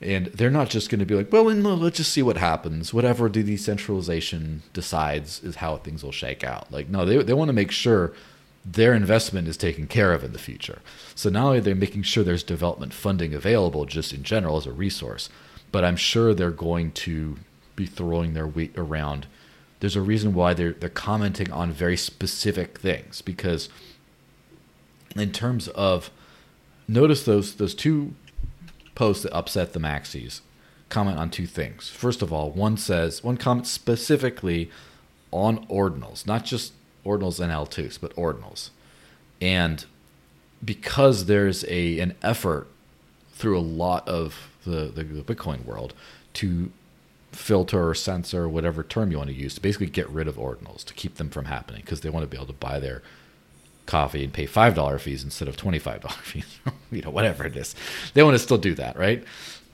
And 0.00 0.26
they're 0.26 0.50
not 0.50 0.68
just 0.68 0.90
going 0.90 0.98
to 0.98 1.06
be 1.06 1.14
like, 1.14 1.32
well, 1.32 1.44
let's 1.44 1.96
just 1.96 2.12
see 2.12 2.22
what 2.22 2.36
happens. 2.36 2.92
Whatever 2.92 3.28
the 3.28 3.42
decentralization 3.42 4.62
decides 4.72 5.42
is 5.42 5.56
how 5.56 5.76
things 5.76 6.02
will 6.02 6.12
shake 6.12 6.44
out. 6.44 6.70
Like, 6.70 6.88
no, 6.88 7.06
they, 7.06 7.22
they 7.22 7.32
want 7.32 7.48
to 7.48 7.54
make 7.54 7.70
sure 7.70 8.12
their 8.64 8.94
investment 8.94 9.46
is 9.46 9.56
taken 9.56 9.86
care 9.86 10.12
of 10.12 10.24
in 10.24 10.32
the 10.32 10.38
future. 10.38 10.80
So 11.14 11.28
not 11.28 11.46
only 11.46 11.60
they're 11.60 11.74
making 11.74 12.02
sure 12.02 12.24
there's 12.24 12.42
development 12.42 12.94
funding 12.94 13.34
available 13.34 13.84
just 13.84 14.12
in 14.12 14.22
general 14.22 14.56
as 14.56 14.66
a 14.66 14.72
resource, 14.72 15.28
but 15.70 15.84
I'm 15.84 15.96
sure 15.96 16.32
they're 16.32 16.50
going 16.50 16.92
to 16.92 17.36
be 17.76 17.86
throwing 17.86 18.34
their 18.34 18.46
weight 18.46 18.72
around. 18.76 19.26
There's 19.80 19.96
a 19.96 20.00
reason 20.00 20.32
why 20.32 20.54
they're 20.54 20.72
they're 20.72 20.88
commenting 20.88 21.50
on 21.50 21.72
very 21.72 21.96
specific 21.96 22.78
things 22.78 23.20
because 23.20 23.68
in 25.14 25.32
terms 25.32 25.68
of 25.68 26.10
notice 26.88 27.24
those 27.24 27.56
those 27.56 27.74
two 27.74 28.14
posts 28.94 29.24
that 29.24 29.34
upset 29.34 29.72
the 29.72 29.80
maxis 29.80 30.40
comment 30.88 31.18
on 31.18 31.28
two 31.28 31.46
things. 31.46 31.88
First 31.88 32.22
of 32.22 32.32
all, 32.32 32.50
one 32.50 32.76
says 32.76 33.22
one 33.24 33.36
comment 33.36 33.66
specifically 33.66 34.70
on 35.32 35.66
ordinals, 35.66 36.26
not 36.26 36.44
just 36.44 36.72
ordinals 37.04 37.40
and 37.40 37.52
L2s, 37.52 37.98
but 38.00 38.14
ordinals. 38.16 38.70
And 39.40 39.84
because 40.64 41.26
there's 41.26 41.64
a 41.68 41.98
an 42.00 42.14
effort 42.22 42.66
through 43.32 43.58
a 43.58 43.60
lot 43.60 44.08
of 44.08 44.50
the, 44.64 44.86
the, 44.94 45.04
the 45.04 45.34
Bitcoin 45.34 45.64
world 45.64 45.92
to 46.34 46.70
filter 47.32 47.88
or 47.88 47.94
censor 47.94 48.48
whatever 48.48 48.84
term 48.84 49.10
you 49.10 49.18
want 49.18 49.28
to 49.28 49.34
use 49.34 49.54
to 49.56 49.60
basically 49.60 49.88
get 49.88 50.08
rid 50.08 50.28
of 50.28 50.36
ordinals 50.36 50.84
to 50.84 50.94
keep 50.94 51.16
them 51.16 51.28
from 51.28 51.46
happening 51.46 51.80
because 51.80 52.00
they 52.00 52.08
want 52.08 52.22
to 52.22 52.28
be 52.28 52.36
able 52.36 52.46
to 52.46 52.52
buy 52.52 52.78
their 52.78 53.02
coffee 53.86 54.24
and 54.24 54.32
pay 54.32 54.46
five 54.46 54.74
dollar 54.74 54.98
fees 54.98 55.22
instead 55.24 55.48
of 55.48 55.56
twenty 55.56 55.78
five 55.78 56.00
dollar 56.00 56.14
fees, 56.22 56.58
you 56.90 57.02
know, 57.02 57.10
whatever 57.10 57.44
it 57.44 57.56
is. 57.56 57.74
They 58.14 58.22
want 58.22 58.34
to 58.34 58.38
still 58.38 58.58
do 58.58 58.74
that, 58.74 58.96
right? 58.96 59.24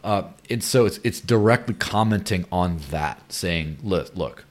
Uh, 0.02 0.24
and 0.48 0.64
so 0.64 0.86
it's 0.86 0.98
it's 1.04 1.20
directly 1.20 1.74
commenting 1.74 2.46
on 2.50 2.78
that, 2.90 3.20
saying, 3.30 3.78
"Look, 3.82 4.16
look, 4.16 4.44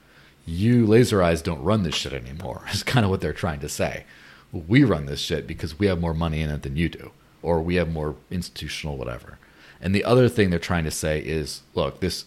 you 0.49 0.85
laser 0.85 1.21
eyes 1.21 1.41
don't 1.41 1.63
run 1.63 1.83
this 1.83 1.95
shit 1.95 2.13
anymore." 2.13 2.63
Is 2.73 2.83
kind 2.83 3.05
of 3.05 3.09
what 3.09 3.21
they're 3.21 3.33
trying 3.33 3.59
to 3.61 3.69
say. 3.69 4.05
We 4.51 4.83
run 4.83 5.05
this 5.05 5.19
shit 5.19 5.45
because 5.45 5.77
we 5.77 5.87
have 5.87 5.99
more 5.99 6.13
money 6.13 6.41
in 6.41 6.49
it 6.49 6.63
than 6.63 6.75
you 6.75 6.89
do, 6.89 7.11
or 7.41 7.61
we 7.61 7.75
have 7.75 7.91
more 7.91 8.15
institutional 8.31 8.97
whatever. 8.97 9.37
And 9.81 9.93
the 9.95 10.03
other 10.03 10.27
thing 10.27 10.49
they're 10.49 10.59
trying 10.59 10.83
to 10.83 10.91
say 10.91 11.19
is, 11.19 11.61
look, 11.73 11.99
this 11.99 12.25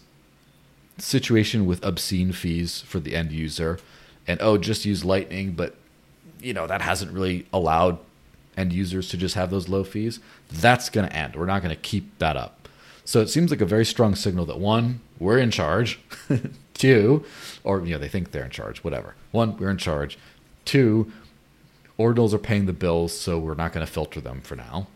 situation 0.98 1.66
with 1.66 1.84
obscene 1.84 2.32
fees 2.32 2.80
for 2.82 3.00
the 3.00 3.14
end 3.14 3.32
user, 3.32 3.78
and 4.26 4.40
oh, 4.40 4.56
just 4.56 4.84
use 4.84 5.04
Lightning, 5.04 5.52
but 5.52 5.74
you 6.40 6.52
know, 6.52 6.66
that 6.66 6.82
hasn't 6.82 7.12
really 7.12 7.46
allowed 7.52 7.98
end 8.56 8.72
users 8.72 9.08
to 9.08 9.16
just 9.16 9.34
have 9.34 9.50
those 9.50 9.68
low 9.68 9.84
fees. 9.84 10.20
That's 10.50 10.90
going 10.90 11.08
to 11.08 11.16
end. 11.16 11.36
We're 11.36 11.46
not 11.46 11.62
going 11.62 11.74
to 11.74 11.80
keep 11.80 12.18
that 12.18 12.36
up. 12.36 12.68
So 13.04 13.20
it 13.20 13.28
seems 13.28 13.50
like 13.50 13.60
a 13.60 13.66
very 13.66 13.84
strong 13.84 14.14
signal 14.14 14.46
that 14.46 14.58
one, 14.58 15.00
we're 15.18 15.38
in 15.38 15.50
charge. 15.50 16.00
Two, 16.74 17.24
or 17.64 17.84
you 17.84 17.92
know, 17.92 17.98
they 17.98 18.08
think 18.08 18.30
they're 18.30 18.44
in 18.44 18.50
charge, 18.50 18.78
whatever. 18.84 19.14
One, 19.30 19.56
we're 19.56 19.70
in 19.70 19.78
charge. 19.78 20.18
Two, 20.64 21.12
ordinals 21.98 22.32
are 22.32 22.38
paying 22.38 22.66
the 22.66 22.72
bills, 22.72 23.18
so 23.18 23.38
we're 23.38 23.54
not 23.54 23.72
going 23.72 23.84
to 23.86 23.92
filter 23.92 24.20
them 24.20 24.40
for 24.40 24.56
now. 24.56 24.88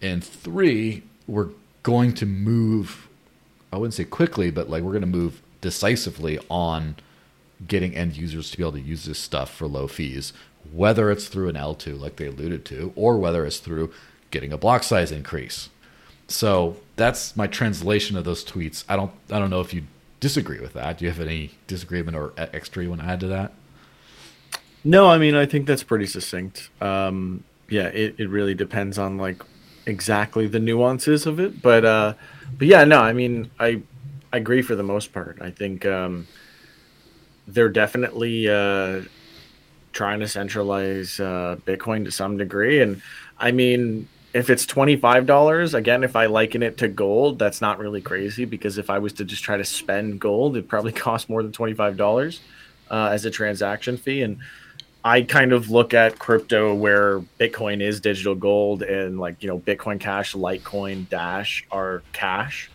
And 0.00 0.22
three, 0.22 1.02
we're 1.26 1.48
going 1.82 2.14
to 2.14 2.26
move 2.26 3.08
I 3.72 3.78
wouldn't 3.78 3.94
say 3.94 4.04
quickly, 4.04 4.50
but 4.50 4.70
like 4.70 4.82
we're 4.82 4.92
going 4.92 5.00
to 5.00 5.06
move 5.06 5.42
decisively 5.60 6.38
on 6.48 6.96
getting 7.66 7.94
end 7.96 8.16
users 8.16 8.50
to 8.50 8.56
be 8.56 8.62
able 8.62 8.72
to 8.72 8.80
use 8.80 9.04
this 9.04 9.18
stuff 9.18 9.52
for 9.52 9.66
low 9.66 9.88
fees 9.88 10.32
whether 10.72 11.10
it's 11.10 11.28
through 11.28 11.48
an 11.48 11.56
L2 11.56 11.98
like 11.98 12.16
they 12.16 12.26
alluded 12.26 12.64
to, 12.66 12.92
or 12.96 13.18
whether 13.18 13.44
it's 13.46 13.58
through 13.58 13.92
getting 14.30 14.52
a 14.52 14.58
block 14.58 14.82
size 14.82 15.12
increase. 15.12 15.68
So 16.28 16.76
that's 16.96 17.36
my 17.36 17.46
translation 17.46 18.16
of 18.16 18.24
those 18.24 18.44
tweets. 18.44 18.84
I 18.88 18.96
don't 18.96 19.12
I 19.30 19.38
don't 19.38 19.50
know 19.50 19.60
if 19.60 19.72
you 19.72 19.84
disagree 20.20 20.60
with 20.60 20.72
that. 20.74 20.98
Do 20.98 21.04
you 21.04 21.10
have 21.10 21.20
any 21.20 21.52
disagreement 21.66 22.16
or 22.16 22.32
extra 22.36 22.82
you 22.82 22.90
want 22.90 23.02
to 23.02 23.08
add 23.08 23.20
to 23.20 23.26
that? 23.28 23.52
No, 24.84 25.08
I 25.08 25.18
mean 25.18 25.34
I 25.34 25.46
think 25.46 25.66
that's 25.66 25.82
pretty 25.82 26.06
succinct. 26.06 26.70
Um, 26.80 27.44
yeah, 27.68 27.88
it, 27.88 28.14
it 28.18 28.28
really 28.28 28.54
depends 28.54 28.98
on 28.98 29.18
like 29.18 29.42
exactly 29.84 30.46
the 30.46 30.60
nuances 30.60 31.26
of 31.26 31.40
it, 31.40 31.60
but 31.60 31.84
uh, 31.84 32.14
but 32.56 32.68
yeah, 32.68 32.84
no, 32.84 33.00
I 33.00 33.12
mean 33.12 33.50
I 33.58 33.82
I 34.32 34.38
agree 34.38 34.62
for 34.62 34.76
the 34.76 34.82
most 34.82 35.12
part. 35.12 35.38
I 35.40 35.50
think 35.50 35.84
um, 35.86 36.26
they're 37.46 37.68
definitely 37.68 38.48
uh, 38.48 39.02
trying 39.92 40.20
to 40.20 40.28
centralize 40.28 41.18
uh, 41.20 41.56
Bitcoin 41.64 42.04
to 42.04 42.10
some 42.10 42.36
degree. 42.36 42.80
And 42.80 43.00
I 43.38 43.52
mean, 43.52 44.08
if 44.36 44.50
it's 44.50 44.66
$25, 44.66 45.72
again, 45.72 46.04
if 46.04 46.14
I 46.14 46.26
liken 46.26 46.62
it 46.62 46.76
to 46.78 46.88
gold, 46.88 47.38
that's 47.38 47.62
not 47.62 47.78
really 47.78 48.02
crazy 48.02 48.44
because 48.44 48.76
if 48.76 48.90
I 48.90 48.98
was 48.98 49.14
to 49.14 49.24
just 49.24 49.42
try 49.42 49.56
to 49.56 49.64
spend 49.64 50.20
gold, 50.20 50.56
it'd 50.56 50.68
probably 50.68 50.92
cost 51.06 51.30
more 51.30 51.42
than 51.42 51.52
$25 51.52 52.40
uh, 52.90 53.08
as 53.10 53.24
a 53.24 53.30
transaction 53.30 53.96
fee. 53.96 54.20
And 54.20 54.38
I 55.02 55.22
kind 55.22 55.54
of 55.54 55.70
look 55.70 55.94
at 55.94 56.18
crypto 56.18 56.74
where 56.74 57.20
Bitcoin 57.40 57.80
is 57.80 57.98
digital 57.98 58.34
gold 58.34 58.82
and 58.82 59.18
like, 59.18 59.42
you 59.42 59.48
know, 59.48 59.58
Bitcoin 59.58 59.98
Cash, 59.98 60.34
Litecoin, 60.34 61.08
Dash 61.08 61.64
are 61.70 62.02
cash. 62.12 62.70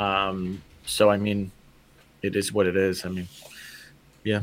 Um, 0.00 0.60
so, 0.86 1.08
I 1.08 1.18
mean, 1.18 1.52
it 2.22 2.34
is 2.34 2.52
what 2.52 2.66
it 2.66 2.76
is. 2.76 3.06
I 3.06 3.10
mean, 3.10 3.28
yeah. 4.24 4.40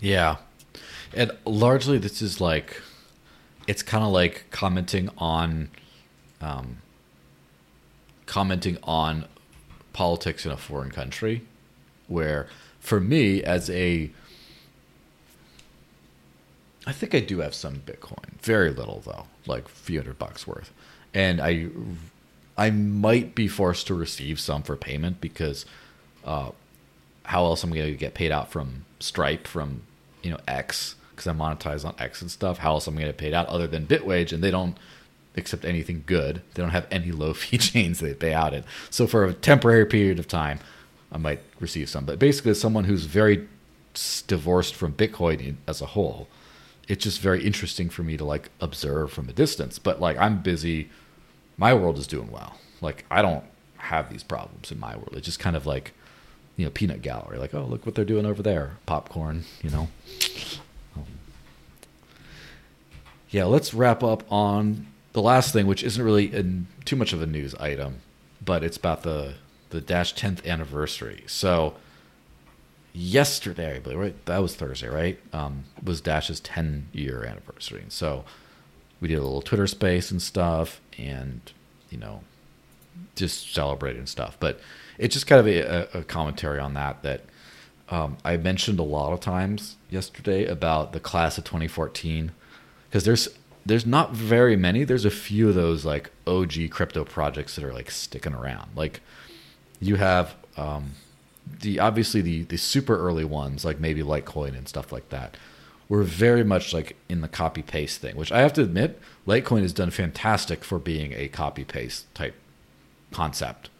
Yeah. 0.00 0.36
And 1.14 1.32
largely, 1.46 1.96
this 1.96 2.20
is 2.20 2.38
like, 2.38 2.82
it's 3.66 3.82
kind 3.82 4.04
of 4.04 4.10
like 4.10 4.46
commenting 4.50 5.10
on, 5.18 5.70
um, 6.40 6.78
commenting 8.26 8.78
on 8.82 9.26
politics 9.92 10.46
in 10.46 10.52
a 10.52 10.56
foreign 10.56 10.90
country, 10.90 11.42
where 12.08 12.48
for 12.80 13.00
me 13.00 13.42
as 13.42 13.68
a, 13.70 14.10
I 16.86 16.92
think 16.92 17.14
I 17.14 17.20
do 17.20 17.40
have 17.40 17.54
some 17.54 17.76
Bitcoin, 17.80 18.40
very 18.40 18.70
little 18.70 19.02
though, 19.04 19.26
like 19.46 19.66
a 19.66 19.68
few 19.68 19.98
hundred 20.00 20.18
bucks 20.18 20.46
worth, 20.46 20.72
and 21.12 21.40
I, 21.40 21.68
I 22.56 22.70
might 22.70 23.34
be 23.34 23.48
forced 23.48 23.86
to 23.88 23.94
receive 23.94 24.40
some 24.40 24.62
for 24.62 24.76
payment 24.76 25.20
because, 25.20 25.66
uh, 26.24 26.50
how 27.24 27.44
else 27.44 27.64
am 27.64 27.72
I 27.72 27.76
going 27.76 27.92
to 27.92 27.96
get 27.96 28.14
paid 28.14 28.32
out 28.32 28.50
from 28.50 28.84
Stripe 28.98 29.46
from, 29.46 29.82
you 30.22 30.30
know, 30.30 30.38
X 30.48 30.96
because 31.20 31.28
I 31.28 31.38
monetize 31.38 31.84
on 31.84 31.94
X 31.98 32.22
and 32.22 32.30
stuff. 32.30 32.58
How 32.58 32.72
else 32.72 32.88
am 32.88 32.94
I 32.94 33.02
going 33.02 33.06
to 33.06 33.12
get 33.12 33.18
paid 33.18 33.34
out 33.34 33.46
other 33.48 33.66
than 33.66 33.86
Bitwage? 33.86 34.32
And 34.32 34.42
they 34.42 34.50
don't 34.50 34.76
accept 35.36 35.64
anything 35.64 36.02
good. 36.06 36.42
They 36.54 36.62
don't 36.62 36.70
have 36.70 36.86
any 36.90 37.12
low 37.12 37.34
fee 37.34 37.58
chains 37.58 38.00
they 38.00 38.14
pay 38.14 38.32
out 38.32 38.54
in. 38.54 38.64
So 38.88 39.06
for 39.06 39.24
a 39.24 39.34
temporary 39.34 39.86
period 39.86 40.18
of 40.18 40.26
time, 40.26 40.60
I 41.12 41.18
might 41.18 41.40
receive 41.58 41.88
some. 41.88 42.04
But 42.06 42.18
basically, 42.18 42.52
as 42.52 42.60
someone 42.60 42.84
who's 42.84 43.04
very 43.04 43.46
divorced 44.26 44.74
from 44.74 44.92
Bitcoin 44.92 45.56
as 45.66 45.80
a 45.80 45.86
whole. 45.86 46.28
It's 46.88 47.04
just 47.04 47.20
very 47.20 47.44
interesting 47.44 47.88
for 47.88 48.02
me 48.02 48.16
to 48.16 48.24
like 48.24 48.50
observe 48.60 49.12
from 49.12 49.28
a 49.28 49.32
distance. 49.32 49.78
But 49.78 50.00
like 50.00 50.16
I'm 50.18 50.42
busy, 50.42 50.90
my 51.56 51.74
world 51.74 51.98
is 51.98 52.06
doing 52.06 52.30
well. 52.30 52.56
Like 52.80 53.04
I 53.10 53.22
don't 53.22 53.44
have 53.78 54.10
these 54.10 54.22
problems 54.22 54.72
in 54.72 54.78
my 54.78 54.96
world. 54.96 55.14
It's 55.14 55.26
just 55.26 55.38
kind 55.38 55.56
of 55.56 55.66
like 55.66 55.92
you 56.56 56.64
know 56.64 56.70
peanut 56.70 57.02
gallery. 57.02 57.38
Like 57.38 57.54
oh 57.54 57.64
look 57.64 57.86
what 57.86 57.94
they're 57.94 58.04
doing 58.04 58.26
over 58.26 58.42
there, 58.42 58.78
popcorn. 58.86 59.44
You 59.62 59.70
know. 59.70 59.88
Yeah, 63.30 63.44
let's 63.44 63.72
wrap 63.72 64.02
up 64.02 64.30
on 64.30 64.86
the 65.12 65.22
last 65.22 65.52
thing, 65.52 65.66
which 65.66 65.84
isn't 65.84 66.02
really 66.02 66.34
in 66.34 66.66
too 66.84 66.96
much 66.96 67.12
of 67.12 67.22
a 67.22 67.26
news 67.26 67.54
item, 67.56 68.00
but 68.44 68.64
it's 68.64 68.76
about 68.76 69.02
the 69.02 69.34
the 69.70 69.80
Dash 69.80 70.14
10th 70.14 70.44
anniversary. 70.44 71.22
So 71.28 71.74
yesterday, 72.92 73.76
I 73.76 73.78
believe, 73.78 73.98
right? 73.98 74.26
That 74.26 74.38
was 74.38 74.56
Thursday, 74.56 74.88
right? 74.88 75.18
Um, 75.32 75.64
was 75.82 76.00
Dash's 76.00 76.40
10 76.40 76.88
year 76.92 77.24
anniversary. 77.24 77.84
So 77.88 78.24
we 79.00 79.06
did 79.06 79.18
a 79.18 79.22
little 79.22 79.42
Twitter 79.42 79.68
space 79.68 80.10
and 80.10 80.20
stuff, 80.20 80.80
and 80.98 81.40
you 81.88 81.98
know, 81.98 82.22
just 83.14 83.54
celebrating 83.54 84.06
stuff. 84.06 84.36
But 84.40 84.60
it's 84.98 85.14
just 85.14 85.28
kind 85.28 85.40
of 85.40 85.46
a, 85.46 85.98
a 85.98 86.04
commentary 86.04 86.58
on 86.58 86.74
that 86.74 87.02
that 87.02 87.24
um, 87.90 88.16
I 88.24 88.36
mentioned 88.36 88.78
a 88.78 88.84
lot 88.84 89.12
of 89.12 89.20
times 89.20 89.76
yesterday 89.88 90.44
about 90.44 90.92
the 90.92 91.00
class 91.00 91.38
of 91.38 91.44
2014 91.44 92.32
because 92.90 93.04
there's 93.04 93.28
there's 93.64 93.86
not 93.86 94.12
very 94.12 94.56
many. 94.56 94.84
There's 94.84 95.04
a 95.04 95.10
few 95.10 95.48
of 95.48 95.54
those 95.54 95.84
like 95.84 96.10
OG 96.26 96.70
crypto 96.70 97.04
projects 97.04 97.54
that 97.54 97.64
are 97.64 97.72
like 97.72 97.90
sticking 97.90 98.34
around. 98.34 98.70
Like 98.74 99.00
you 99.80 99.96
have 99.96 100.34
um, 100.56 100.92
the 101.60 101.78
obviously 101.78 102.20
the 102.20 102.42
the 102.44 102.56
super 102.56 102.98
early 102.98 103.24
ones 103.24 103.64
like 103.64 103.78
maybe 103.78 104.02
Litecoin 104.02 104.56
and 104.56 104.68
stuff 104.68 104.92
like 104.92 105.08
that 105.10 105.36
were 105.88 106.02
very 106.02 106.44
much 106.44 106.72
like 106.72 106.96
in 107.08 107.20
the 107.20 107.28
copy 107.28 107.62
paste 107.62 108.00
thing, 108.00 108.16
which 108.16 108.32
I 108.32 108.40
have 108.40 108.52
to 108.54 108.62
admit, 108.62 109.00
Litecoin 109.26 109.62
has 109.62 109.72
done 109.72 109.90
fantastic 109.90 110.64
for 110.64 110.78
being 110.78 111.12
a 111.12 111.28
copy 111.28 111.64
paste 111.64 112.12
type 112.14 112.34
concept 113.12 113.70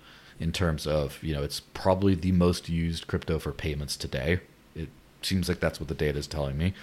in 0.40 0.52
terms 0.52 0.86
of 0.86 1.22
you 1.22 1.34
know 1.34 1.42
it's 1.42 1.60
probably 1.60 2.14
the 2.14 2.32
most 2.32 2.68
used 2.68 3.06
crypto 3.06 3.38
for 3.38 3.52
payments 3.52 3.96
today. 3.96 4.40
It 4.74 4.88
seems 5.22 5.48
like 5.48 5.60
that's 5.60 5.80
what 5.80 5.88
the 5.88 5.94
data 5.94 6.18
is 6.18 6.26
telling 6.26 6.56
me. 6.56 6.74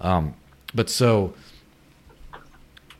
Um, 0.00 0.34
but 0.74 0.88
so 0.88 1.34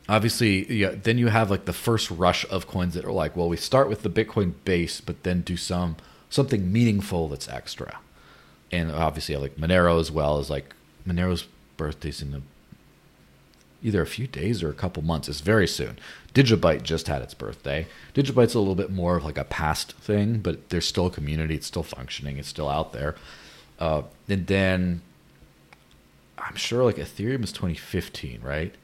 obviously 0.09 0.71
yeah 0.71 0.93
then 1.01 1.17
you 1.17 1.27
have 1.27 1.49
like 1.49 1.65
the 1.65 1.73
first 1.73 2.11
rush 2.11 2.45
of 2.49 2.67
coins 2.67 2.93
that 2.93 3.05
are 3.05 3.11
like 3.11 3.35
well 3.37 3.47
we 3.47 3.55
start 3.55 3.87
with 3.87 4.01
the 4.01 4.09
bitcoin 4.09 4.53
base 4.65 4.99
but 4.99 5.23
then 5.23 5.41
do 5.41 5.55
some 5.55 5.95
something 6.33 6.71
meaningful 6.71 7.29
that's 7.29 7.47
extra. 7.47 7.99
And 8.71 8.91
obviously 8.91 9.35
like 9.37 9.55
monero 9.55 9.99
as 9.99 10.11
well 10.11 10.39
as 10.39 10.49
like 10.49 10.73
monero's 11.07 11.47
birthday's 11.77 12.21
in 12.21 12.31
the, 12.31 12.41
either 13.83 14.01
a 14.01 14.07
few 14.07 14.25
days 14.25 14.63
or 14.63 14.69
a 14.69 14.73
couple 14.73 15.03
months. 15.03 15.29
It's 15.29 15.41
very 15.41 15.67
soon. 15.67 15.99
Digibyte 16.33 16.81
just 16.81 17.07
had 17.07 17.21
its 17.21 17.35
birthday. 17.35 17.85
Digibyte's 18.15 18.55
a 18.55 18.59
little 18.59 18.75
bit 18.75 18.89
more 18.89 19.17
of 19.17 19.23
like 19.23 19.37
a 19.37 19.43
past 19.43 19.93
thing 19.93 20.39
but 20.39 20.69
there's 20.69 20.87
still 20.87 21.05
a 21.05 21.11
community. 21.11 21.55
It's 21.55 21.67
still 21.67 21.83
functioning. 21.83 22.37
It's 22.37 22.49
still 22.49 22.69
out 22.69 22.93
there. 22.93 23.15
Uh, 23.79 24.03
and 24.29 24.47
then 24.47 25.01
i'm 26.37 26.55
sure 26.55 26.83
like 26.83 26.95
ethereum 26.95 27.43
is 27.43 27.51
2015 27.51 28.41
right 28.41 28.75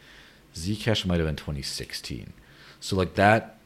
Zcash 0.55 1.05
might 1.05 1.19
have 1.19 1.27
been 1.27 1.35
2016. 1.35 2.33
So 2.79 2.95
like 2.95 3.15
that, 3.15 3.57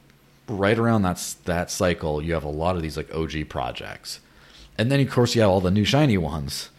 right 0.48 0.78
around 0.78 1.02
that 1.02 1.34
that 1.44 1.70
cycle, 1.70 2.22
you 2.22 2.34
have 2.34 2.44
a 2.44 2.48
lot 2.48 2.76
of 2.76 2.82
these 2.82 2.96
like 2.96 3.12
OG 3.14 3.48
projects, 3.48 4.20
and 4.76 4.90
then 4.90 5.00
of 5.00 5.10
course 5.10 5.34
you 5.34 5.40
have 5.40 5.50
all 5.50 5.60
the 5.60 5.70
new 5.70 5.84
shiny 5.84 6.18
ones, 6.18 6.70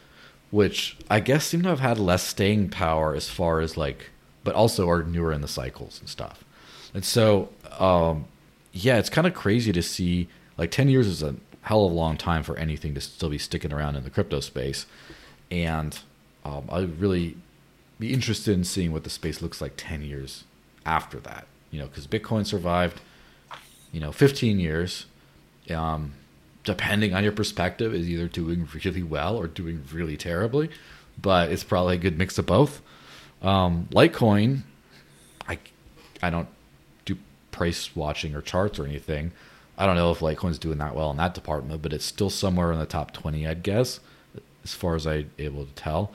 which 0.52 0.98
I 1.10 1.20
guess 1.20 1.46
seem 1.46 1.64
to 1.64 1.70
have 1.70 1.80
had 1.80 1.98
less 1.98 2.24
staying 2.24 2.70
power 2.70 3.16
as 3.16 3.30
far 3.30 3.62
as 3.62 3.78
like, 3.78 4.12
but 4.44 4.56
also 4.56 4.90
are 4.90 5.04
newer 5.04 5.32
in 5.32 5.42
the 5.42 5.48
cycles 5.48 6.00
and 6.00 6.10
stuff. 6.10 6.44
And 6.94 7.04
so, 7.04 7.50
um, 7.80 8.26
yeah, 8.72 8.98
it's 8.98 9.10
kind 9.10 9.28
of 9.28 9.34
crazy 9.34 9.72
to 9.72 9.82
see. 9.82 10.28
Like 10.58 10.72
10 10.72 10.88
years 10.88 11.08
is 11.08 11.22
a 11.22 11.36
hell 11.64 11.86
of 11.86 11.92
a 11.92 11.96
long 11.96 12.16
time 12.16 12.42
for 12.44 12.58
anything 12.58 12.94
to 12.94 13.02
still 13.02 13.30
be 13.30 13.38
sticking 13.38 13.74
around 13.74 13.98
in 13.98 14.06
the 14.06 14.10
crypto 14.10 14.40
space, 14.40 14.86
and 15.52 16.00
um, 16.46 16.70
I 16.70 16.82
really 16.82 17.36
be 18.00 18.14
interested 18.14 18.54
in 18.54 18.64
seeing 18.64 18.92
what 18.92 19.04
the 19.04 19.10
space 19.10 19.42
looks 19.42 19.62
like 19.62 19.74
10 19.78 20.02
years 20.02 20.44
after 20.86 21.20
that 21.20 21.48
you 21.72 21.80
know 21.80 21.88
because 21.88 22.08
bitcoin 22.08 22.46
survived 22.46 23.02
you 23.96 24.02
know 24.02 24.12
15 24.12 24.60
years. 24.60 25.06
Um, 25.70 26.14
depending 26.64 27.14
on 27.16 27.24
your 27.24 27.32
perspective 27.32 27.94
is 27.94 28.08
either 28.10 28.28
doing 28.28 28.68
really 28.74 29.02
well 29.02 29.36
or 29.36 29.48
doing 29.48 29.84
really 29.92 30.18
terribly 30.18 30.70
but 31.20 31.50
it's 31.50 31.64
probably 31.64 31.96
a 31.96 31.98
good 31.98 32.18
mix 32.18 32.38
of 32.38 32.46
both. 32.46 32.82
Um, 33.42 33.88
litecoin 33.92 34.64
i 35.48 35.58
i 36.22 36.30
don't 36.30 36.50
do 37.06 37.18
price 37.52 37.96
watching 37.96 38.36
or 38.36 38.42
charts 38.42 38.78
or 38.78 38.86
anything. 38.86 39.32
I 39.78 39.86
don't 39.86 39.96
know 39.96 40.12
if 40.12 40.20
litecoin's 40.20 40.60
doing 40.60 40.78
that 40.80 40.94
well 40.94 41.10
in 41.12 41.18
that 41.18 41.34
department 41.34 41.82
but 41.82 41.94
it's 41.94 42.06
still 42.06 42.30
somewhere 42.30 42.74
in 42.74 42.80
the 42.80 42.86
top 42.86 43.12
20 43.12 43.48
i'd 43.48 43.64
guess 43.64 44.02
as 44.64 44.74
far 44.74 44.96
as 44.96 45.08
i'm 45.08 45.32
able 45.40 45.66
to 45.66 45.74
tell. 45.74 46.12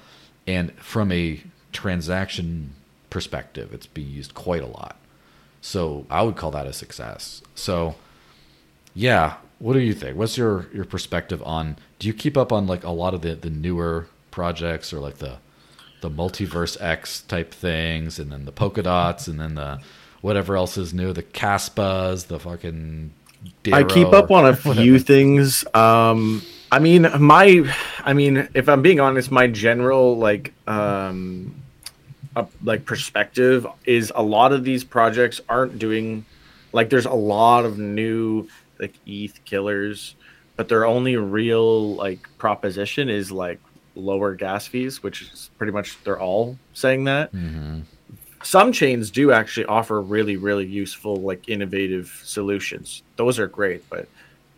And 0.47 0.73
from 0.75 1.11
a 1.13 1.43
transaction 1.73 2.75
perspective, 3.11 3.73
it's 3.75 3.87
being 3.87 4.11
used 4.11 4.35
quite 4.35 4.63
a 4.63 4.67
lot. 4.67 4.97
So 5.61 6.07
I 6.11 6.23
would 6.23 6.37
call 6.37 6.51
that 6.53 6.67
a 6.67 6.73
success. 6.73 7.43
So 7.55 7.97
yeah, 8.95 9.37
what 9.59 9.75
do 9.75 9.81
you 9.81 9.95
think? 9.95 10.17
What's 10.17 10.39
your 10.39 10.69
your 10.73 10.85
perspective 10.85 11.43
on? 11.45 11.77
Do 11.99 12.09
you 12.09 12.15
keep 12.15 12.37
up 12.37 12.53
on 12.53 12.67
like 12.67 12.85
a 12.85 12.91
lot 12.91 13.15
of 13.15 13.23
the 13.23 13.35
the 13.35 13.51
newer 13.51 14.07
projects 14.31 14.93
or 14.93 15.01
like 15.01 15.19
the 15.19 15.39
the 16.01 16.11
multiverse 16.11 16.81
X 16.81 17.21
type 17.23 17.53
things, 17.53 18.19
and 18.19 18.33
then 18.33 18.47
the 18.47 18.53
polka 18.53 18.83
dots, 18.83 19.29
and 19.29 19.39
then 19.39 19.55
the 19.55 19.81
whatever 20.23 20.57
else 20.57 20.77
is 20.79 20.95
new, 20.95 21.13
the 21.13 21.23
Kaspas, 21.23 22.27
the 22.27 22.39
fucking. 22.39 23.13
Dero, 23.65 23.75
I 23.75 23.85
keep 23.85 24.09
up 24.09 24.31
on 24.31 24.47
a 24.47 24.57
few 24.75 24.99
things. 24.99 25.65
Um, 25.75 26.43
I 26.71 26.79
mean, 26.79 27.09
my, 27.19 27.73
I 28.05 28.13
mean, 28.13 28.49
if 28.55 28.69
I'm 28.69 28.83
being 28.83 29.01
honest, 29.01 29.31
my 29.31 29.47
general 29.47 30.17
like 30.17 30.53
um 30.67 31.60
a, 32.37 32.47
like 32.63 32.85
perspective 32.85 33.67
is 33.85 34.13
a 34.15 34.23
lot 34.23 34.53
of 34.53 34.65
these 34.65 34.85
projects 34.85 35.41
aren't 35.49 35.79
doing 35.79 36.25
like 36.73 36.91
there's 36.91 37.07
a 37.07 37.13
lot 37.13 37.65
of 37.65 37.79
new 37.79 38.49
like 38.79 38.95
ETH 39.07 39.45
killers, 39.45 40.15
but 40.57 40.69
their 40.69 40.85
only 40.85 41.17
real 41.17 41.95
like 41.97 42.29
proposition 42.39 43.09
is 43.09 43.33
like 43.33 43.61
lower 43.95 44.35
gas 44.35 44.67
fees, 44.67 45.03
which 45.03 45.23
is 45.23 45.51
pretty 45.59 45.73
much 45.73 46.03
they're 46.05 46.21
all 46.21 46.57
saying 46.73 47.05
that. 47.05 47.33
Mm-hmm. 47.33 47.81
Some 48.43 48.73
chains 48.73 49.11
do 49.11 49.33
actually 49.33 49.67
offer 49.67 50.01
really 50.01 50.37
really 50.37 50.67
useful 50.67 51.17
like 51.17 51.49
innovative 51.49 52.21
solutions. 52.25 53.03
Those 53.17 53.39
are 53.39 53.49
great, 53.49 53.89
but 53.91 54.09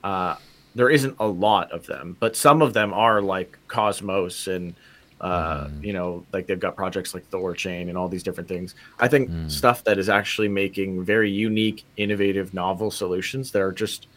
uh, 0.05 0.37
there 0.75 0.91
isn't 0.91 1.17
a 1.19 1.27
lot 1.27 1.73
of 1.73 1.87
them. 1.87 2.17
But 2.21 2.37
some 2.37 2.63
of 2.63 2.75
them 2.75 2.93
are 2.93 3.21
like 3.23 3.59
Cosmos 3.69 4.47
and 4.47 4.75
uh, 5.23 5.67
mm. 5.67 5.85
you 5.85 5.93
know, 5.93 6.27
like 6.33 6.47
they've 6.47 6.61
got 6.61 6.75
projects 6.75 7.15
like 7.15 7.31
Thorchain 7.31 7.89
and 7.89 7.97
all 7.97 8.09
these 8.09 8.25
different 8.25 8.49
things. 8.49 8.75
I 8.99 9.09
think 9.09 9.31
mm. 9.31 9.51
stuff 9.51 9.85
that 9.85 9.97
is 9.99 10.09
actually 10.09 10.49
making 10.49 11.05
very 11.05 11.31
unique, 11.31 11.85
innovative, 11.97 12.53
novel 12.53 12.91
solutions 12.91 13.53
that 13.53 13.63
are 13.63 13.73
just 13.73 14.09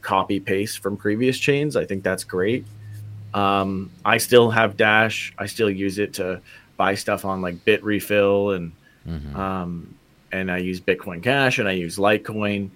copy 0.00 0.38
paste 0.38 0.78
from 0.78 0.96
previous 0.96 1.38
chains. 1.38 1.76
I 1.76 1.84
think 1.84 2.04
that's 2.04 2.22
great. 2.22 2.64
Um, 3.34 3.90
I 4.04 4.18
still 4.18 4.50
have 4.50 4.76
Dash. 4.76 5.34
I 5.36 5.46
still 5.46 5.70
use 5.70 5.98
it 5.98 6.14
to 6.14 6.40
buy 6.76 6.94
stuff 6.94 7.24
on 7.24 7.42
like 7.42 7.56
Bitrefill 7.64 8.54
and 8.54 8.72
mm-hmm. 9.06 9.36
um, 9.36 9.94
and 10.30 10.52
I 10.52 10.58
use 10.58 10.80
Bitcoin 10.80 11.22
Cash 11.22 11.58
and 11.58 11.68
I 11.68 11.72
use 11.72 11.96
Litecoin. 11.96 12.70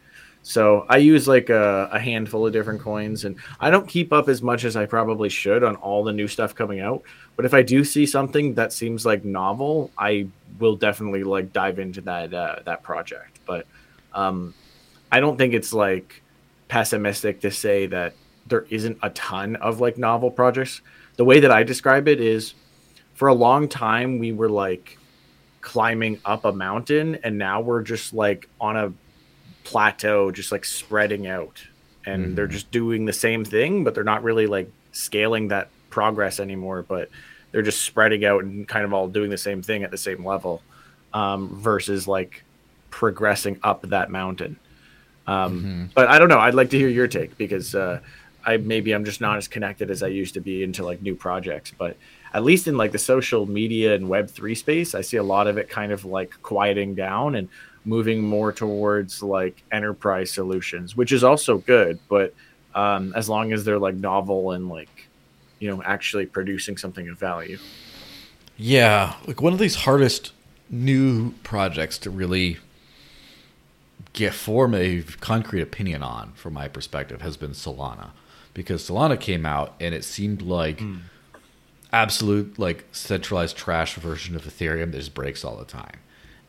So 0.48 0.86
I 0.88 0.96
use 0.96 1.28
like 1.28 1.50
a, 1.50 1.90
a, 1.92 1.98
handful 1.98 2.46
of 2.46 2.54
different 2.54 2.80
coins, 2.80 3.26
and 3.26 3.36
I 3.60 3.68
don't 3.68 3.86
keep 3.86 4.14
up 4.14 4.30
as 4.30 4.40
much 4.40 4.64
as 4.64 4.76
I 4.76 4.86
probably 4.86 5.28
should 5.28 5.62
on 5.62 5.76
all 5.76 6.02
the 6.02 6.12
new 6.14 6.26
stuff 6.26 6.54
coming 6.54 6.80
out. 6.80 7.02
But 7.36 7.44
if 7.44 7.52
I 7.52 7.60
do 7.60 7.84
see 7.84 8.06
something 8.06 8.54
that 8.54 8.72
seems 8.72 9.04
like 9.04 9.26
novel, 9.26 9.90
I 9.98 10.28
will 10.58 10.74
definitely 10.74 11.22
like 11.22 11.52
dive 11.52 11.78
into 11.78 12.00
that 12.00 12.32
uh, 12.32 12.60
that 12.64 12.82
project. 12.82 13.40
But 13.44 13.66
um, 14.14 14.54
I 15.12 15.20
don't 15.20 15.36
think 15.36 15.52
it's 15.52 15.74
like 15.74 16.22
pessimistic 16.68 17.42
to 17.42 17.50
say 17.50 17.84
that 17.84 18.14
there 18.46 18.64
isn't 18.70 18.96
a 19.02 19.10
ton 19.10 19.56
of 19.56 19.80
like 19.80 19.98
novel 19.98 20.30
projects. 20.30 20.80
The 21.16 21.26
way 21.26 21.40
that 21.40 21.50
I 21.50 21.62
describe 21.62 22.08
it 22.08 22.22
is, 22.22 22.54
for 23.12 23.28
a 23.28 23.34
long 23.34 23.68
time 23.68 24.18
we 24.18 24.32
were 24.32 24.48
like 24.48 24.96
climbing 25.60 26.22
up 26.24 26.46
a 26.46 26.52
mountain, 26.52 27.16
and 27.16 27.36
now 27.36 27.60
we're 27.60 27.82
just 27.82 28.14
like 28.14 28.48
on 28.58 28.78
a 28.78 28.94
plateau, 29.68 30.30
just 30.30 30.50
like 30.50 30.64
spreading 30.64 31.26
out, 31.26 31.62
and 32.06 32.24
mm-hmm. 32.24 32.34
they're 32.34 32.46
just 32.46 32.70
doing 32.70 33.04
the 33.04 33.12
same 33.12 33.44
thing, 33.44 33.84
but 33.84 33.94
they're 33.94 34.02
not 34.02 34.22
really 34.22 34.46
like 34.46 34.70
scaling 34.92 35.48
that 35.48 35.68
progress 35.90 36.40
anymore, 36.40 36.82
but 36.88 37.10
they're 37.52 37.60
just 37.60 37.82
spreading 37.82 38.24
out 38.24 38.44
and 38.44 38.66
kind 38.66 38.86
of 38.86 38.94
all 38.94 39.08
doing 39.08 39.28
the 39.28 39.36
same 39.36 39.60
thing 39.60 39.82
at 39.82 39.90
the 39.90 39.98
same 39.98 40.24
level 40.24 40.62
um, 41.12 41.60
versus 41.60 42.08
like 42.08 42.44
progressing 42.88 43.60
up 43.62 43.82
that 43.82 44.10
mountain. 44.10 44.58
Um, 45.26 45.60
mm-hmm. 45.60 45.84
But 45.94 46.08
I 46.08 46.18
don't 46.18 46.30
know. 46.30 46.38
I'd 46.38 46.54
like 46.54 46.70
to 46.70 46.78
hear 46.78 46.88
your 46.88 47.08
take 47.08 47.36
because 47.36 47.74
uh, 47.74 48.00
I 48.46 48.56
maybe 48.56 48.92
I'm 48.92 49.04
just 49.04 49.20
not 49.20 49.36
as 49.36 49.48
connected 49.48 49.90
as 49.90 50.02
I 50.02 50.08
used 50.08 50.32
to 50.32 50.40
be 50.40 50.62
into 50.62 50.82
like 50.82 51.02
new 51.02 51.14
projects. 51.14 51.74
But 51.76 51.98
at 52.32 52.42
least 52.42 52.66
in 52.68 52.78
like 52.78 52.92
the 52.92 52.98
social 52.98 53.44
media 53.44 53.94
and 53.94 54.08
web 54.08 54.28
3 54.28 54.54
space 54.54 54.94
i 54.94 55.00
see 55.00 55.16
a 55.16 55.22
lot 55.22 55.46
of 55.46 55.58
it 55.58 55.68
kind 55.68 55.92
of 55.92 56.04
like 56.04 56.34
quieting 56.42 56.94
down 56.94 57.34
and 57.34 57.48
moving 57.88 58.22
more 58.22 58.52
towards 58.52 59.22
like 59.22 59.62
enterprise 59.72 60.30
solutions 60.30 60.96
which 60.96 61.12
is 61.12 61.24
also 61.24 61.58
good 61.58 61.98
but 62.08 62.34
um, 62.74 63.12
as 63.16 63.28
long 63.28 63.52
as 63.52 63.64
they're 63.64 63.78
like 63.78 63.94
novel 63.94 64.52
and 64.52 64.68
like 64.68 65.08
you 65.58 65.68
know 65.68 65.82
actually 65.82 66.26
producing 66.26 66.76
something 66.76 67.08
of 67.08 67.18
value 67.18 67.58
yeah 68.56 69.14
like 69.26 69.40
one 69.40 69.52
of 69.52 69.58
these 69.58 69.74
hardest 69.74 70.32
new 70.70 71.32
projects 71.42 71.98
to 71.98 72.10
really 72.10 72.58
get 74.12 74.34
form 74.34 74.74
a 74.74 75.02
concrete 75.20 75.62
opinion 75.62 76.02
on 76.02 76.32
from 76.32 76.52
my 76.52 76.68
perspective 76.68 77.22
has 77.22 77.36
been 77.36 77.52
solana 77.52 78.10
because 78.52 78.86
solana 78.86 79.18
came 79.18 79.46
out 79.46 79.74
and 79.80 79.94
it 79.94 80.04
seemed 80.04 80.42
like 80.42 80.78
mm 80.78 81.00
absolute 81.92 82.58
like 82.58 82.84
centralized 82.92 83.56
trash 83.56 83.94
version 83.94 84.36
of 84.36 84.44
Ethereum 84.44 84.92
that 84.92 84.98
just 84.98 85.14
breaks 85.14 85.44
all 85.44 85.56
the 85.56 85.64
time. 85.64 85.98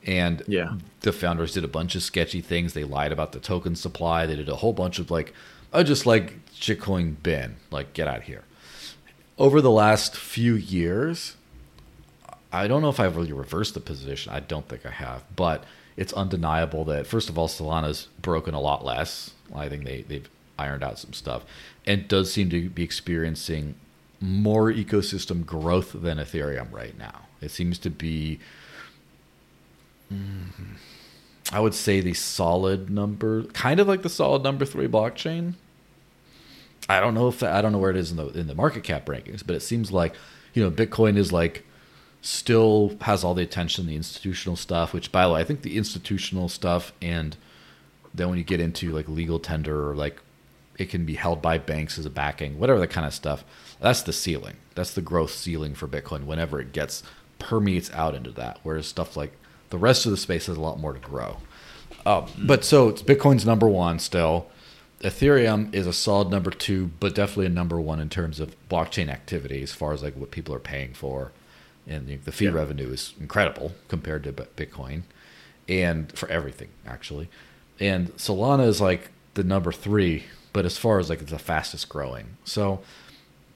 And 0.06 0.44
yeah, 0.48 0.76
the 1.02 1.12
founders 1.12 1.54
did 1.54 1.64
a 1.64 1.68
bunch 1.68 1.96
of 1.96 2.04
sketchy 2.04 2.42
things. 2.42 2.74
They 2.74 2.84
lied 2.84 3.12
about 3.12 3.32
the 3.32 3.40
token 3.40 3.76
supply. 3.76 4.26
They 4.26 4.36
did 4.36 4.50
a 4.50 4.56
whole 4.56 4.74
bunch 4.74 5.00
of 5.00 5.12
like, 5.12 5.34
I 5.74 5.84
just 5.84 6.06
like 6.06 6.48
shitcoin 6.54 7.22
bin, 7.22 7.58
like 7.72 7.94
get 7.94 8.08
out 8.08 8.20
of 8.20 8.24
here. 8.24 8.44
Over 9.38 9.62
the 9.62 9.72
last 9.72 10.16
few 10.16 10.56
years, 10.56 11.36
I 12.52 12.68
don't 12.68 12.82
know 12.82 12.90
if 12.90 13.00
I've 13.00 13.16
really 13.16 13.34
reversed 13.34 13.74
the 13.74 13.80
position. 13.80 14.34
I 14.34 14.40
don't 14.40 14.68
think 14.68 14.86
I 14.86 14.92
have, 14.92 15.24
but 15.36 15.64
it's 15.96 16.14
undeniable 16.14 16.86
that 16.86 17.06
first 17.06 17.30
of 17.30 17.38
all, 17.38 17.48
Solana's 17.48 18.08
broken 18.22 18.54
a 18.54 18.62
lot 18.62 18.84
less. 18.86 19.32
I 19.54 19.70
think 19.70 19.84
they 19.84 20.02
they've 20.04 20.30
ironed 20.58 20.84
out 20.84 21.00
some 21.00 21.14
stuff, 21.14 21.44
and 21.86 22.08
does 22.08 22.32
seem 22.32 22.50
to 22.50 22.70
be 22.70 22.84
experiencing 22.84 23.76
more 24.22 24.72
ecosystem 24.72 25.46
growth 25.46 25.94
than 25.94 26.18
Ethereum 26.18 26.72
right 26.72 26.98
now. 26.98 27.28
It 27.42 27.52
seems 27.52 27.80
to 27.80 27.90
be, 27.90 28.40
mm, 30.12 30.76
I 31.52 31.60
would 31.60 31.74
say, 31.74 32.02
the 32.02 32.14
solid 32.14 32.90
number, 32.90 33.44
kind 33.44 33.80
of 33.80 33.88
like 33.88 34.02
the 34.02 34.10
solid 34.10 34.44
number 34.44 34.66
three 34.66 34.88
blockchain. 34.88 35.54
I 36.88 37.00
don't 37.00 37.14
know 37.14 37.28
if 37.28 37.44
I 37.44 37.62
don't 37.62 37.72
know 37.72 37.78
where 37.78 37.92
it 37.92 37.98
is 37.98 38.12
in 38.12 38.18
the 38.18 38.28
in 38.30 38.48
the 38.48 38.56
market 38.56 38.84
cap 38.84 39.06
rankings, 39.06 39.46
but 39.46 39.56
it 39.56 39.62
seems 39.62 39.92
like 39.92 40.16
you 40.54 40.64
know 40.64 40.72
Bitcoin 40.72 41.18
is 41.18 41.32
like 41.32 41.66
still 42.22 42.98
has 43.02 43.24
all 43.24 43.34
the 43.34 43.44
attention, 43.44 43.86
the 43.86 43.96
institutional 43.96 44.56
stuff. 44.56 44.94
Which, 44.94 45.12
by 45.12 45.26
the 45.26 45.34
way, 45.34 45.42
I 45.42 45.44
think 45.44 45.62
the 45.62 45.78
institutional 45.78 46.50
stuff 46.50 46.92
and 47.02 47.38
then 48.14 48.30
when 48.30 48.40
you 48.40 48.44
get 48.44 48.60
into 48.60 48.92
like 48.92 49.08
legal 49.08 49.38
tender 49.38 49.90
or 49.90 49.96
like 49.96 50.20
it 50.80 50.90
can 50.90 51.06
be 51.06 51.16
held 51.16 51.42
by 51.42 51.58
banks 51.58 52.00
as 52.00 52.06
a 52.06 52.10
backing, 52.10 52.58
whatever 52.58 52.80
that 52.80 52.90
kind 52.90 53.06
of 53.06 53.14
stuff 53.14 53.44
that's 53.80 54.02
the 54.02 54.14
ceiling. 54.14 54.58
That's 54.76 54.94
the 54.94 55.02
growth 55.02 55.32
ceiling 55.32 55.74
for 55.74 55.88
Bitcoin 55.88 56.26
whenever 56.26 56.60
it 56.60 56.74
gets 56.74 57.04
permeates 57.38 57.92
out 57.92 58.16
into 58.16 58.32
that. 58.32 58.60
Whereas 58.64 58.88
stuff 58.88 59.16
like 59.16 59.34
the 59.70 59.78
rest 59.78 60.06
of 60.06 60.12
the 60.12 60.18
space 60.18 60.48
has 60.48 60.58
a 60.58 60.62
lot 60.62 60.80
more 60.80 60.94
to 60.94 61.00
grow. 61.00 61.38
Um, 62.06 62.26
but 62.38 62.64
so 62.64 62.90
it's 62.90 63.02
Bitcoin's 63.02 63.46
number 63.46 63.68
one 63.68 64.00
still. 64.00 64.48
Ethereum 65.02 65.74
is 65.74 65.88
a 65.88 65.94
solid 65.94 66.30
number 66.30 66.52
two, 66.52 66.92
but 67.00 67.16
definitely 67.16 67.46
a 67.46 67.50
number 67.50 67.80
one 67.80 68.00
in 68.00 68.10
terms 68.10 68.40
of 68.40 68.56
blockchain 68.70 69.10
activity 69.10 69.62
as 69.62 69.72
far 69.72 69.94
as 69.94 70.04
like 70.04 70.16
what 70.16 70.32
people 70.32 70.54
are 70.54 70.60
paying 70.60 70.94
for, 70.94 71.32
and 71.88 72.08
the, 72.08 72.18
the 72.18 72.32
fee 72.32 72.46
yeah. 72.46 72.52
revenue 72.52 72.92
is 72.92 73.14
incredible 73.20 73.74
compared 73.88 74.24
to 74.24 74.34
Bitcoin, 74.34 75.04
and 75.68 76.12
for 76.18 76.28
everything 76.30 76.70
actually. 76.86 77.30
And 77.80 78.10
Solana 78.18 78.68
is 78.68 78.82
like 78.82 79.12
the 79.36 79.44
number 79.44 79.72
three, 79.72 80.26
but 80.52 80.66
as 80.66 80.78
far 80.78 81.00
as 81.00 81.10
like 81.10 81.22
it's 81.22 81.32
the 81.32 81.40
fastest 81.40 81.88
growing. 81.88 82.38
So 82.44 82.82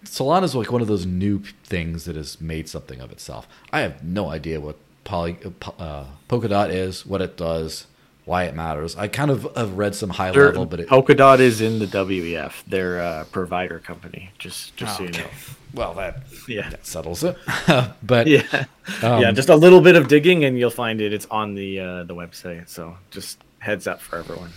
Solana 0.06 0.44
is 0.44 0.56
like 0.56 0.72
one 0.72 0.82
of 0.82 0.88
those 0.88 1.06
new 1.06 1.40
things 1.66 2.06
that 2.06 2.16
has 2.16 2.40
made 2.40 2.70
something 2.70 3.02
of 3.02 3.12
itself. 3.12 3.48
I 3.72 3.82
have 3.82 4.04
no 4.04 4.30
idea 4.30 4.62
what 4.62 4.78
poly, 5.04 5.38
uh, 5.80 6.06
Polkadot 6.30 6.70
is, 6.70 7.06
what 7.06 7.22
it 7.22 7.38
does, 7.38 7.88
why 8.26 8.44
it 8.44 8.56
matters. 8.56 8.96
I 8.96 9.08
kind 9.08 9.32
of 9.32 9.48
have 9.56 9.74
read 9.74 9.96
some 9.96 10.10
high 10.10 10.32
They're, 10.32 10.48
level, 10.48 10.66
but 10.66 10.80
it, 10.80 10.88
Polkadot 10.88 11.40
is 11.40 11.62
in 11.62 11.80
the 11.80 11.86
WEF, 11.86 12.64
their 12.66 13.02
uh, 13.02 13.26
provider 13.26 13.80
company. 13.80 14.32
Just 14.40 14.76
just 14.78 14.96
oh, 14.96 14.98
so 14.98 15.12
you 15.12 15.24
know. 15.24 15.30
Well, 15.74 15.94
that 15.96 16.24
yeah 16.48 16.70
that 16.70 16.86
settles 16.86 17.24
it. 17.24 17.38
but 18.04 18.28
yeah, 18.28 18.66
um, 19.02 19.22
yeah, 19.22 19.32
just 19.32 19.50
a 19.50 19.56
little 19.56 19.82
bit 19.82 19.96
of 19.96 20.08
digging, 20.08 20.46
and 20.46 20.58
you'll 20.58 20.70
find 20.70 21.02
it. 21.02 21.12
It's 21.12 21.28
on 21.30 21.56
the 21.56 21.80
uh, 21.80 22.04
the 22.04 22.16
website. 22.16 22.70
So 22.70 22.98
just 23.12 23.40
heads 23.60 23.88
up 23.88 24.02
for 24.02 24.18
everyone. 24.18 24.52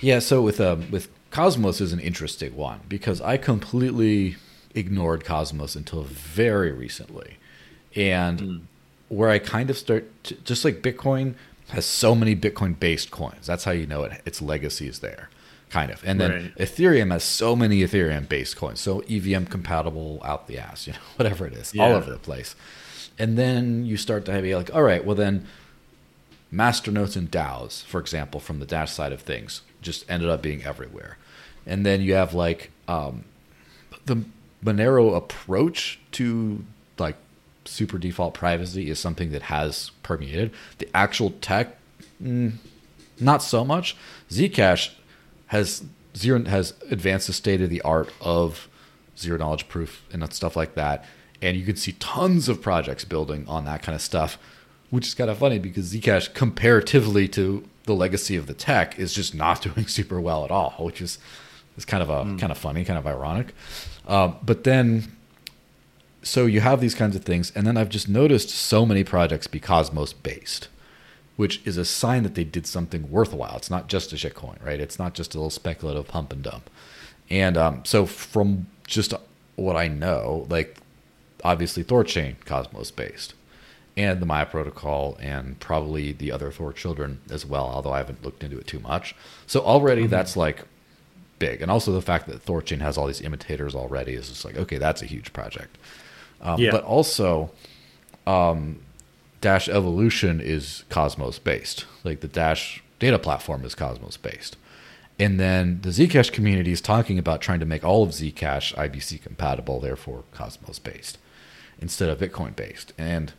Yeah. 0.00 0.18
So 0.18 0.42
with 0.42 0.60
um 0.60 0.90
with 0.90 1.08
Cosmos 1.30 1.80
is 1.80 1.92
an 1.92 2.00
interesting 2.00 2.54
one 2.56 2.80
because 2.88 3.20
I 3.20 3.36
completely 3.36 4.36
ignored 4.74 5.24
Cosmos 5.24 5.76
until 5.76 6.02
very 6.02 6.72
recently. 6.72 7.38
And 7.96 8.40
mm. 8.40 8.60
Where 9.08 9.30
I 9.30 9.38
kind 9.38 9.70
of 9.70 9.78
start, 9.78 10.06
to, 10.24 10.34
just 10.36 10.64
like 10.64 10.82
Bitcoin 10.82 11.34
has 11.68 11.86
so 11.86 12.14
many 12.14 12.36
Bitcoin 12.36 12.78
based 12.78 13.10
coins, 13.10 13.46
that's 13.46 13.64
how 13.64 13.72
you 13.72 13.86
know 13.86 14.04
it, 14.04 14.20
its 14.24 14.42
legacy 14.42 14.88
is 14.88 15.00
there, 15.00 15.30
kind 15.70 15.90
of. 15.90 16.02
And 16.04 16.20
then 16.20 16.30
right. 16.30 16.54
Ethereum 16.56 17.10
has 17.10 17.24
so 17.24 17.54
many 17.54 17.80
Ethereum 17.80 18.28
based 18.28 18.56
coins, 18.56 18.80
so 18.80 19.00
EVM 19.08 19.44
compatible 19.44 20.20
out 20.24 20.46
the 20.46 20.58
ass, 20.58 20.86
you 20.86 20.92
know, 20.94 20.98
whatever 21.16 21.46
it 21.46 21.54
is, 21.54 21.74
yeah. 21.74 21.84
all 21.84 21.92
over 21.92 22.10
the 22.10 22.18
place. 22.18 22.54
And 23.18 23.38
then 23.38 23.84
you 23.84 23.96
start 23.96 24.24
to 24.24 24.42
be 24.42 24.54
like, 24.56 24.74
all 24.74 24.82
right, 24.82 25.04
well 25.04 25.16
then 25.16 25.46
masternodes 26.52 27.16
and 27.16 27.30
DAOs, 27.30 27.84
for 27.84 28.00
example, 28.00 28.40
from 28.40 28.58
the 28.60 28.66
Dash 28.66 28.92
side 28.92 29.12
of 29.12 29.20
things, 29.20 29.62
just 29.82 30.08
ended 30.10 30.28
up 30.28 30.42
being 30.42 30.64
everywhere 30.64 31.16
and 31.66 31.84
then 31.84 32.00
you 32.00 32.14
have 32.14 32.34
like 32.34 32.70
um, 32.88 33.24
the 34.06 34.24
Monero 34.64 35.16
approach 35.16 35.98
to 36.12 36.64
like 36.98 37.16
super 37.64 37.98
default 37.98 38.34
privacy 38.34 38.90
is 38.90 38.98
something 38.98 39.30
that 39.32 39.42
has 39.42 39.90
permeated. 40.02 40.52
The 40.78 40.88
actual 40.94 41.30
tech, 41.40 41.76
mm, 42.22 42.52
not 43.20 43.42
so 43.42 43.64
much. 43.64 43.96
Zcash 44.30 44.90
has 45.48 45.84
zero 46.16 46.44
has 46.44 46.74
advanced 46.90 47.26
the 47.26 47.32
state 47.32 47.60
of 47.60 47.70
the 47.70 47.82
art 47.82 48.12
of 48.20 48.68
zero 49.18 49.38
knowledge 49.38 49.68
proof 49.68 50.04
and 50.12 50.32
stuff 50.32 50.56
like 50.56 50.74
that, 50.74 51.04
and 51.42 51.56
you 51.56 51.64
can 51.64 51.76
see 51.76 51.92
tons 51.92 52.48
of 52.48 52.62
projects 52.62 53.04
building 53.04 53.44
on 53.48 53.64
that 53.64 53.82
kind 53.82 53.94
of 53.94 54.02
stuff, 54.02 54.38
which 54.90 55.06
is 55.06 55.14
kind 55.14 55.30
of 55.30 55.38
funny 55.38 55.58
because 55.58 55.92
Zcash 55.92 56.32
comparatively 56.34 57.28
to 57.28 57.68
the 57.84 57.94
legacy 57.94 58.36
of 58.36 58.46
the 58.46 58.54
tech 58.54 58.98
is 58.98 59.12
just 59.12 59.34
not 59.34 59.62
doing 59.74 59.86
super 59.86 60.20
well 60.20 60.44
at 60.44 60.50
all, 60.50 60.72
which 60.78 61.00
is 61.00 61.18
it's 61.76 61.84
kind 61.84 62.02
of 62.02 62.10
a 62.10 62.24
mm. 62.24 62.38
kind 62.38 62.52
of 62.52 62.58
funny, 62.58 62.84
kind 62.84 62.98
of 62.98 63.06
ironic. 63.06 63.54
Uh, 64.06 64.28
but 64.42 64.64
then, 64.64 65.16
so 66.24 66.46
you 66.46 66.60
have 66.60 66.80
these 66.80 66.94
kinds 66.94 67.14
of 67.14 67.24
things, 67.24 67.52
and 67.54 67.66
then 67.66 67.76
I've 67.76 67.88
just 67.88 68.08
noticed 68.08 68.48
so 68.48 68.84
many 68.84 69.04
projects 69.04 69.46
be 69.46 69.60
Cosmos 69.60 70.12
based, 70.12 70.68
which 71.36 71.60
is 71.66 71.76
a 71.76 71.84
sign 71.84 72.22
that 72.22 72.34
they 72.34 72.44
did 72.44 72.66
something 72.66 73.10
worthwhile. 73.10 73.56
It's 73.56 73.70
not 73.70 73.88
just 73.88 74.12
a 74.12 74.16
shitcoin, 74.16 74.64
right? 74.64 74.80
It's 74.80 74.98
not 74.98 75.14
just 75.14 75.34
a 75.34 75.38
little 75.38 75.50
speculative 75.50 76.08
pump 76.08 76.32
and 76.32 76.42
dump. 76.42 76.70
And 77.30 77.56
um, 77.56 77.84
so, 77.84 78.06
from 78.06 78.66
just 78.86 79.12
what 79.56 79.76
I 79.76 79.88
know, 79.88 80.46
like 80.48 80.78
obviously 81.44 81.84
Thorchain 81.84 82.36
Cosmos 82.44 82.90
based, 82.90 83.34
and 83.96 84.20
the 84.20 84.26
Maya 84.26 84.46
protocol, 84.46 85.16
and 85.20 85.60
probably 85.60 86.12
the 86.12 86.32
other 86.32 86.50
Thor 86.50 86.72
children 86.72 87.20
as 87.30 87.46
well. 87.46 87.66
Although 87.66 87.92
I 87.92 87.98
haven't 87.98 88.24
looked 88.24 88.42
into 88.42 88.58
it 88.58 88.66
too 88.66 88.80
much, 88.80 89.14
so 89.46 89.60
already 89.60 90.02
mm-hmm. 90.02 90.10
that's 90.10 90.36
like 90.36 90.64
big, 91.38 91.60
and 91.60 91.70
also 91.70 91.92
the 91.92 92.02
fact 92.02 92.26
that 92.28 92.44
Thorchain 92.44 92.80
has 92.80 92.96
all 92.96 93.06
these 93.06 93.20
imitators 93.20 93.74
already 93.74 94.14
is 94.14 94.28
just 94.30 94.44
like 94.44 94.56
okay, 94.56 94.78
that's 94.78 95.02
a 95.02 95.06
huge 95.06 95.32
project. 95.32 95.76
Um, 96.44 96.60
yeah. 96.60 96.70
But 96.70 96.84
also, 96.84 97.50
um, 98.26 98.80
Dash 99.40 99.68
Evolution 99.68 100.40
is 100.40 100.84
Cosmos 100.88 101.38
based. 101.38 101.86
Like 102.04 102.20
the 102.20 102.28
Dash 102.28 102.82
data 102.98 103.18
platform 103.18 103.64
is 103.64 103.74
Cosmos 103.74 104.16
based. 104.16 104.56
And 105.18 105.38
then 105.38 105.80
the 105.82 105.90
Zcash 105.90 106.32
community 106.32 106.72
is 106.72 106.80
talking 106.80 107.18
about 107.18 107.40
trying 107.40 107.60
to 107.60 107.66
make 107.66 107.84
all 107.84 108.02
of 108.02 108.10
Zcash 108.10 108.74
IBC 108.74 109.22
compatible, 109.22 109.80
therefore 109.80 110.24
Cosmos 110.32 110.78
based, 110.78 111.18
instead 111.80 112.08
of 112.08 112.18
Bitcoin 112.18 112.56
based. 112.56 112.92
And 112.98 113.32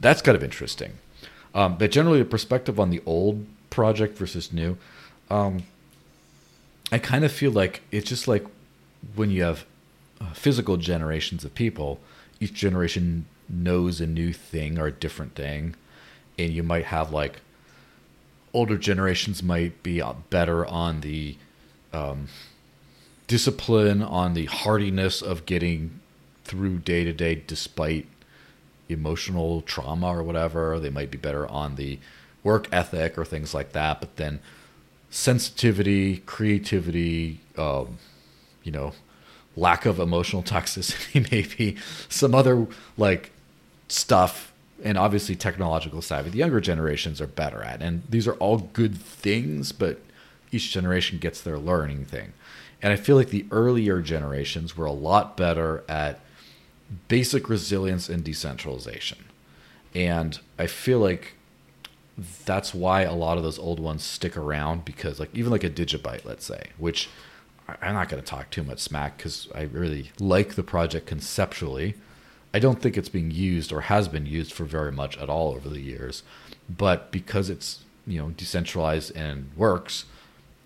that's 0.00 0.22
kind 0.22 0.36
of 0.36 0.42
interesting. 0.42 0.92
Um, 1.54 1.76
but 1.76 1.90
generally, 1.90 2.20
the 2.20 2.24
perspective 2.24 2.80
on 2.80 2.90
the 2.90 3.02
old 3.04 3.46
project 3.70 4.16
versus 4.16 4.52
new. 4.52 4.76
Um, 5.30 5.64
I 6.90 6.98
kind 6.98 7.24
of 7.24 7.32
feel 7.32 7.50
like 7.50 7.82
it's 7.90 8.08
just 8.08 8.28
like 8.28 8.46
when 9.14 9.30
you 9.30 9.42
have 9.42 9.64
uh, 10.20 10.32
physical 10.32 10.76
generations 10.76 11.44
of 11.44 11.54
people, 11.54 12.00
each 12.40 12.54
generation 12.54 13.26
knows 13.48 14.00
a 14.00 14.06
new 14.06 14.32
thing 14.32 14.78
or 14.78 14.86
a 14.86 14.92
different 14.92 15.34
thing, 15.34 15.74
and 16.38 16.52
you 16.52 16.62
might 16.62 16.86
have 16.86 17.12
like 17.12 17.40
older 18.54 18.78
generations 18.78 19.42
might 19.42 19.82
be 19.82 20.00
uh, 20.00 20.14
better 20.30 20.66
on 20.66 21.00
the 21.00 21.36
um, 21.92 22.28
discipline, 23.26 24.02
on 24.02 24.34
the 24.34 24.46
hardiness 24.46 25.22
of 25.22 25.46
getting 25.46 26.00
through 26.44 26.78
day 26.78 27.04
to 27.04 27.12
day 27.12 27.42
despite 27.46 28.06
emotional 28.88 29.60
trauma 29.62 30.06
or 30.08 30.22
whatever. 30.22 30.78
They 30.80 30.90
might 30.90 31.10
be 31.10 31.18
better 31.18 31.46
on 31.46 31.76
the 31.76 31.98
work 32.42 32.68
ethic 32.72 33.18
or 33.18 33.24
things 33.24 33.52
like 33.54 33.72
that, 33.72 34.00
but 34.00 34.16
then 34.16 34.40
sensitivity, 35.10 36.18
creativity, 36.18 37.40
um, 37.56 37.98
you 38.62 38.72
know, 38.72 38.92
lack 39.58 39.86
of 39.86 39.98
emotional 39.98 40.42
toxicity, 40.42 41.30
maybe 41.30 41.76
some 42.08 42.34
other 42.34 42.66
like 42.96 43.32
stuff, 43.88 44.52
and 44.84 44.96
obviously 44.96 45.34
technological 45.34 46.02
savvy. 46.02 46.30
The 46.30 46.38
younger 46.38 46.60
generations 46.60 47.20
are 47.20 47.26
better 47.26 47.62
at, 47.62 47.82
and 47.82 48.02
these 48.08 48.26
are 48.26 48.34
all 48.34 48.58
good 48.58 48.96
things, 48.96 49.72
but 49.72 50.00
each 50.50 50.72
generation 50.72 51.18
gets 51.18 51.40
their 51.40 51.58
learning 51.58 52.04
thing. 52.06 52.32
And 52.80 52.92
I 52.92 52.96
feel 52.96 53.16
like 53.16 53.30
the 53.30 53.44
earlier 53.50 54.00
generations 54.00 54.76
were 54.76 54.86
a 54.86 54.92
lot 54.92 55.36
better 55.36 55.82
at 55.88 56.20
basic 57.08 57.48
resilience 57.48 58.08
and 58.08 58.22
decentralization. 58.24 59.24
And 59.94 60.38
I 60.58 60.68
feel 60.68 61.00
like 61.00 61.34
that's 62.44 62.74
why 62.74 63.02
a 63.02 63.12
lot 63.12 63.36
of 63.36 63.44
those 63.44 63.58
old 63.58 63.78
ones 63.78 64.02
stick 64.02 64.36
around 64.36 64.84
because 64.84 65.20
like 65.20 65.30
even 65.34 65.52
like 65.52 65.62
a 65.62 65.70
digibyte 65.70 66.24
let's 66.24 66.44
say 66.44 66.70
which 66.76 67.08
i'm 67.82 67.94
not 67.94 68.08
going 68.08 68.22
to 68.22 68.28
talk 68.28 68.50
too 68.50 68.62
much 68.62 68.78
smack 68.78 69.16
because 69.16 69.48
i 69.54 69.62
really 69.62 70.10
like 70.18 70.54
the 70.54 70.62
project 70.62 71.06
conceptually. 71.06 71.94
I 72.54 72.60
don't 72.60 72.80
think 72.80 72.96
it's 72.96 73.10
being 73.10 73.30
used 73.30 73.72
or 73.72 73.82
has 73.82 74.08
been 74.08 74.24
used 74.24 74.54
for 74.54 74.64
very 74.64 74.90
much 74.90 75.18
at 75.18 75.28
all 75.28 75.52
over 75.52 75.68
the 75.68 75.82
years 75.82 76.22
but 76.68 77.12
because 77.12 77.50
it's 77.50 77.84
you 78.06 78.18
know 78.18 78.30
decentralized 78.30 79.14
and 79.14 79.50
works 79.54 80.06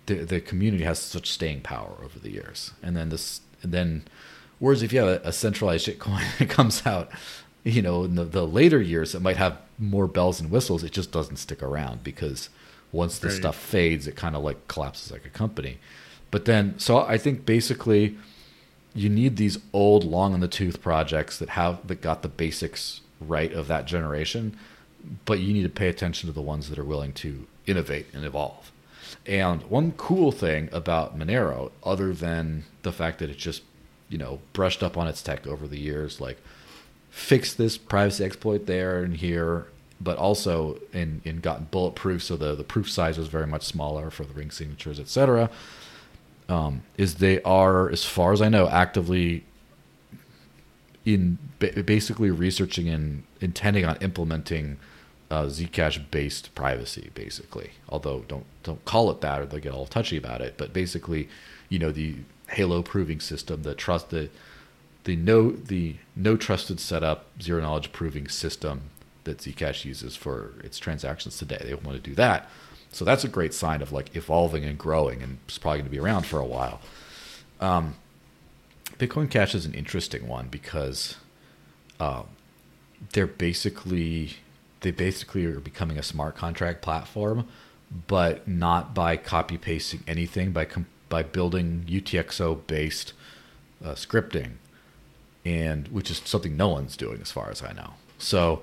the, 0.05 0.15
the 0.15 0.41
community 0.41 0.83
has 0.83 0.99
such 0.99 1.29
staying 1.29 1.61
power 1.61 1.95
over 2.03 2.19
the 2.19 2.31
years. 2.31 2.71
And 2.81 2.95
then 2.95 3.09
this 3.09 3.41
and 3.61 3.71
then 3.71 4.03
whereas 4.59 4.83
if 4.83 4.91
you 4.91 4.99
have 4.99 5.07
a, 5.23 5.27
a 5.27 5.31
centralized 5.31 5.87
shitcoin 5.87 6.23
that 6.39 6.49
comes 6.49 6.85
out 6.85 7.09
you 7.63 7.81
know 7.81 8.03
in 8.03 8.15
the, 8.15 8.25
the 8.25 8.45
later 8.45 8.81
years 8.81 9.15
it 9.15 9.21
might 9.21 9.37
have 9.37 9.57
more 9.79 10.07
bells 10.07 10.41
and 10.41 10.51
whistles 10.51 10.83
it 10.83 10.91
just 10.91 11.11
doesn't 11.11 11.37
stick 11.37 11.63
around 11.63 12.03
because 12.03 12.49
once 12.91 13.19
the 13.19 13.27
right. 13.27 13.37
stuff 13.37 13.55
fades 13.55 14.05
it 14.05 14.17
kind 14.17 14.35
of 14.35 14.43
like 14.43 14.67
collapses 14.67 15.11
like 15.11 15.25
a 15.25 15.29
company 15.29 15.77
but 16.33 16.45
then 16.45 16.77
so 16.79 16.99
i 16.99 17.17
think 17.17 17.45
basically 17.45 18.17
you 18.95 19.09
need 19.09 19.37
these 19.37 19.57
old 19.71 20.03
long 20.03 20.33
in 20.33 20.39
the 20.39 20.47
tooth 20.47 20.81
projects 20.81 21.37
that 21.37 21.49
have 21.49 21.85
that 21.87 22.01
got 22.01 22.21
the 22.21 22.27
basics 22.27 23.01
right 23.21 23.53
of 23.53 23.67
that 23.67 23.85
generation 23.85 24.57
but 25.25 25.39
you 25.39 25.53
need 25.53 25.63
to 25.63 25.69
pay 25.69 25.87
attention 25.87 26.27
to 26.27 26.33
the 26.33 26.41
ones 26.41 26.69
that 26.69 26.79
are 26.79 26.83
willing 26.83 27.13
to 27.13 27.45
innovate 27.67 28.07
and 28.13 28.25
evolve 28.25 28.71
and 29.25 29.61
one 29.63 29.91
cool 29.93 30.31
thing 30.31 30.67
about 30.71 31.17
monero 31.17 31.71
other 31.83 32.13
than 32.13 32.63
the 32.81 32.91
fact 32.91 33.19
that 33.19 33.29
it 33.29 33.37
just 33.37 33.61
you 34.09 34.17
know 34.17 34.39
brushed 34.53 34.81
up 34.81 34.97
on 34.97 35.07
its 35.07 35.21
tech 35.21 35.45
over 35.47 35.67
the 35.67 35.79
years 35.79 36.19
like 36.19 36.37
fixed 37.13 37.59
this 37.59 37.77
privacy 37.77 38.25
exploit 38.25 38.65
there 38.65 39.03
and 39.03 39.17
here, 39.17 39.67
but 40.01 40.17
also 40.17 40.79
in, 40.93 41.21
in 41.23 41.39
gotten 41.41 41.67
bulletproof, 41.69 42.23
so 42.23 42.35
the, 42.35 42.55
the 42.55 42.63
proof 42.63 42.89
size 42.89 43.19
was 43.19 43.27
very 43.27 43.45
much 43.45 43.61
smaller 43.61 44.09
for 44.09 44.23
the 44.23 44.33
ring 44.33 44.49
signatures, 44.49 44.99
etc. 44.99 45.47
Um, 46.49 46.83
is 46.97 47.15
they 47.15 47.41
are, 47.43 47.89
as 47.89 48.03
far 48.03 48.33
as 48.33 48.41
I 48.41 48.49
know, 48.49 48.67
actively 48.67 49.45
in 51.05 51.37
basically 51.59 52.31
researching 52.31 52.89
and 52.89 53.23
intending 53.41 53.85
on 53.85 53.97
implementing 53.97 54.77
uh, 55.29 55.45
Zcash 55.45 56.03
based 56.11 56.53
privacy, 56.55 57.11
basically. 57.13 57.71
Although 57.89 58.25
don't 58.27 58.45
don't 58.63 58.83
call 58.85 59.09
it 59.09 59.21
that 59.21 59.41
or 59.41 59.45
they'll 59.45 59.59
get 59.59 59.73
all 59.73 59.85
touchy 59.85 60.17
about 60.17 60.41
it. 60.41 60.55
But 60.57 60.73
basically, 60.73 61.27
you 61.69 61.79
know, 61.79 61.91
the 61.91 62.17
Halo 62.49 62.81
proving 62.81 63.19
system, 63.19 63.63
the 63.63 63.73
trust, 63.73 64.09
the 64.09 64.29
the 65.05 65.15
no 65.15 65.51
the 65.51 65.95
no 66.15 66.37
trusted 66.37 66.79
setup 66.79 67.25
zero 67.41 67.61
knowledge 67.61 67.91
proving 67.91 68.27
system 68.27 68.89
that 69.23 69.39
Zcash 69.39 69.85
uses 69.85 70.15
for 70.15 70.53
its 70.63 70.77
transactions 70.79 71.37
today. 71.37 71.61
They 71.63 71.73
want 71.73 72.01
to 72.01 72.09
do 72.09 72.15
that. 72.15 72.49
So 72.93 73.03
that's 73.03 73.23
a 73.23 73.27
great 73.27 73.53
sign 73.53 73.81
of 73.81 73.91
like 73.91 74.15
evolving 74.15 74.63
and 74.63 74.77
growing, 74.77 75.21
and 75.21 75.39
it's 75.47 75.57
probably 75.57 75.79
going 75.79 75.89
to 75.89 75.91
be 75.91 75.99
around 75.99 76.25
for 76.25 76.39
a 76.39 76.45
while. 76.45 76.79
Um, 77.59 77.95
Bitcoin 78.97 79.29
Cash 79.29 79.55
is 79.55 79.65
an 79.65 79.73
interesting 79.73 80.27
one 80.27 80.47
because 80.47 81.17
uh, 81.99 82.23
they're 83.11 83.27
basically 83.27 84.37
they 84.81 84.91
basically 84.91 85.45
are 85.45 85.59
becoming 85.59 85.97
a 85.97 86.03
smart 86.03 86.35
contract 86.35 86.81
platform, 86.81 87.47
but 88.07 88.47
not 88.47 88.93
by 88.93 89.17
copy 89.17 89.57
pasting 89.57 90.03
anything 90.07 90.51
by 90.51 90.67
by 91.09 91.23
building 91.23 91.85
UTXO 91.87 92.65
based 92.67 93.13
uh, 93.83 93.93
scripting 93.93 94.53
and 95.45 95.87
which 95.89 96.09
is 96.09 96.21
something 96.25 96.55
no 96.55 96.69
one's 96.69 96.95
doing 96.95 97.21
as 97.21 97.31
far 97.31 97.49
as 97.49 97.61
I 97.61 97.73
know. 97.73 97.93
So 98.17 98.61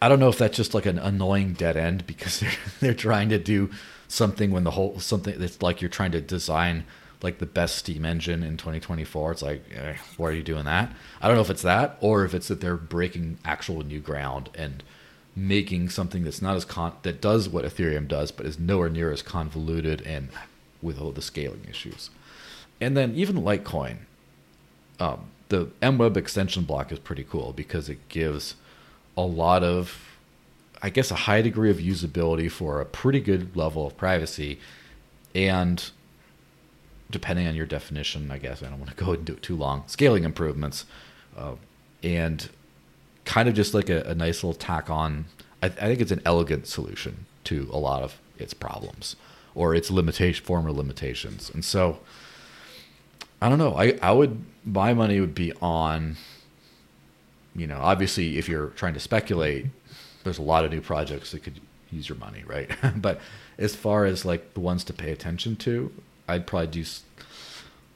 I 0.00 0.08
don't 0.08 0.20
know 0.20 0.28
if 0.28 0.38
that's 0.38 0.56
just 0.56 0.74
like 0.74 0.86
an 0.86 0.98
annoying 0.98 1.54
dead 1.54 1.76
end 1.76 2.06
because 2.06 2.40
they're 2.40 2.50
they're 2.80 2.94
trying 2.94 3.28
to 3.30 3.38
do 3.38 3.70
something 4.08 4.50
when 4.50 4.64
the 4.64 4.72
whole 4.72 4.98
something 5.00 5.38
that's 5.38 5.62
like 5.62 5.80
you're 5.80 5.88
trying 5.88 6.12
to 6.12 6.20
design 6.20 6.84
like 7.22 7.38
the 7.38 7.46
best 7.46 7.76
steam 7.76 8.04
engine 8.04 8.42
in 8.42 8.56
2024 8.56 9.32
it's 9.32 9.42
like 9.42 9.64
eh, 9.74 9.96
why 10.16 10.28
are 10.28 10.32
you 10.32 10.42
doing 10.42 10.64
that? 10.64 10.92
I 11.20 11.28
don't 11.28 11.36
know 11.36 11.42
if 11.42 11.50
it's 11.50 11.62
that 11.62 11.96
or 12.00 12.24
if 12.24 12.34
it's 12.34 12.48
that 12.48 12.60
they're 12.60 12.76
breaking 12.76 13.38
actual 13.44 13.82
new 13.82 14.00
ground 14.00 14.50
and 14.54 14.82
making 15.34 15.88
something 15.88 16.24
that's 16.24 16.40
not 16.40 16.56
as 16.56 16.64
con 16.64 16.92
that 17.02 17.20
does 17.20 17.48
what 17.48 17.64
ethereum 17.64 18.08
does 18.08 18.30
but 18.30 18.46
is 18.46 18.58
nowhere 18.58 18.88
near 18.88 19.10
as 19.12 19.22
convoluted 19.22 20.02
and 20.02 20.28
with 20.82 21.00
all 21.00 21.12
the 21.12 21.22
scaling 21.22 21.66
issues. 21.68 22.10
And 22.80 22.96
then 22.96 23.14
even 23.14 23.36
litecoin 23.36 23.98
um, 24.98 25.26
the 25.48 25.66
MWeb 25.82 26.16
extension 26.16 26.64
block 26.64 26.90
is 26.92 26.98
pretty 26.98 27.24
cool 27.24 27.52
because 27.52 27.88
it 27.88 28.08
gives 28.08 28.56
a 29.16 29.22
lot 29.22 29.62
of, 29.62 30.16
I 30.82 30.90
guess, 30.90 31.10
a 31.10 31.14
high 31.14 31.42
degree 31.42 31.70
of 31.70 31.78
usability 31.78 32.50
for 32.50 32.80
a 32.80 32.84
pretty 32.84 33.20
good 33.20 33.56
level 33.56 33.86
of 33.86 33.96
privacy. 33.96 34.58
And 35.34 35.90
depending 37.10 37.46
on 37.46 37.54
your 37.54 37.66
definition, 37.66 38.30
I 38.30 38.38
guess 38.38 38.62
I 38.62 38.68
don't 38.68 38.78
want 38.78 38.96
to 38.96 39.04
go 39.04 39.12
into 39.12 39.34
it 39.34 39.42
too 39.42 39.56
long, 39.56 39.84
scaling 39.86 40.24
improvements. 40.24 40.86
Uh, 41.36 41.56
and 42.02 42.48
kind 43.24 43.48
of 43.48 43.54
just 43.54 43.74
like 43.74 43.90
a, 43.90 44.02
a 44.02 44.14
nice 44.14 44.42
little 44.42 44.54
tack 44.54 44.88
on. 44.88 45.26
I, 45.62 45.66
I, 45.66 45.70
think 45.70 46.00
it's 46.00 46.12
an 46.12 46.22
elegant 46.24 46.66
solution 46.66 47.26
to 47.44 47.68
a 47.72 47.78
lot 47.78 48.02
of 48.02 48.18
its 48.38 48.54
problems 48.54 49.16
or 49.54 49.74
its 49.74 49.90
limitation, 49.90 50.44
former 50.44 50.72
limitations. 50.72 51.50
And 51.50 51.64
so, 51.64 51.98
I 53.42 53.48
don't 53.48 53.58
know. 53.58 53.74
I, 53.74 53.98
I 54.00 54.12
would 54.12 54.44
my 54.64 54.94
money 54.94 55.20
would 55.20 55.34
be 55.34 55.52
on 55.60 56.16
you 57.56 57.66
know 57.66 57.78
obviously 57.78 58.38
if 58.38 58.48
you're 58.48 58.68
trying 58.68 58.94
to 58.94 59.00
speculate 59.00 59.66
there's 60.24 60.38
a 60.38 60.42
lot 60.42 60.64
of 60.64 60.70
new 60.70 60.80
projects 60.80 61.32
that 61.32 61.42
could 61.42 61.60
use 61.90 62.08
your 62.08 62.18
money 62.18 62.42
right 62.46 62.70
but 62.96 63.20
as 63.58 63.74
far 63.74 64.04
as 64.04 64.24
like 64.24 64.54
the 64.54 64.60
ones 64.60 64.84
to 64.84 64.92
pay 64.92 65.10
attention 65.10 65.56
to 65.56 65.92
i'd 66.28 66.46
probably 66.46 66.66
do 66.66 66.84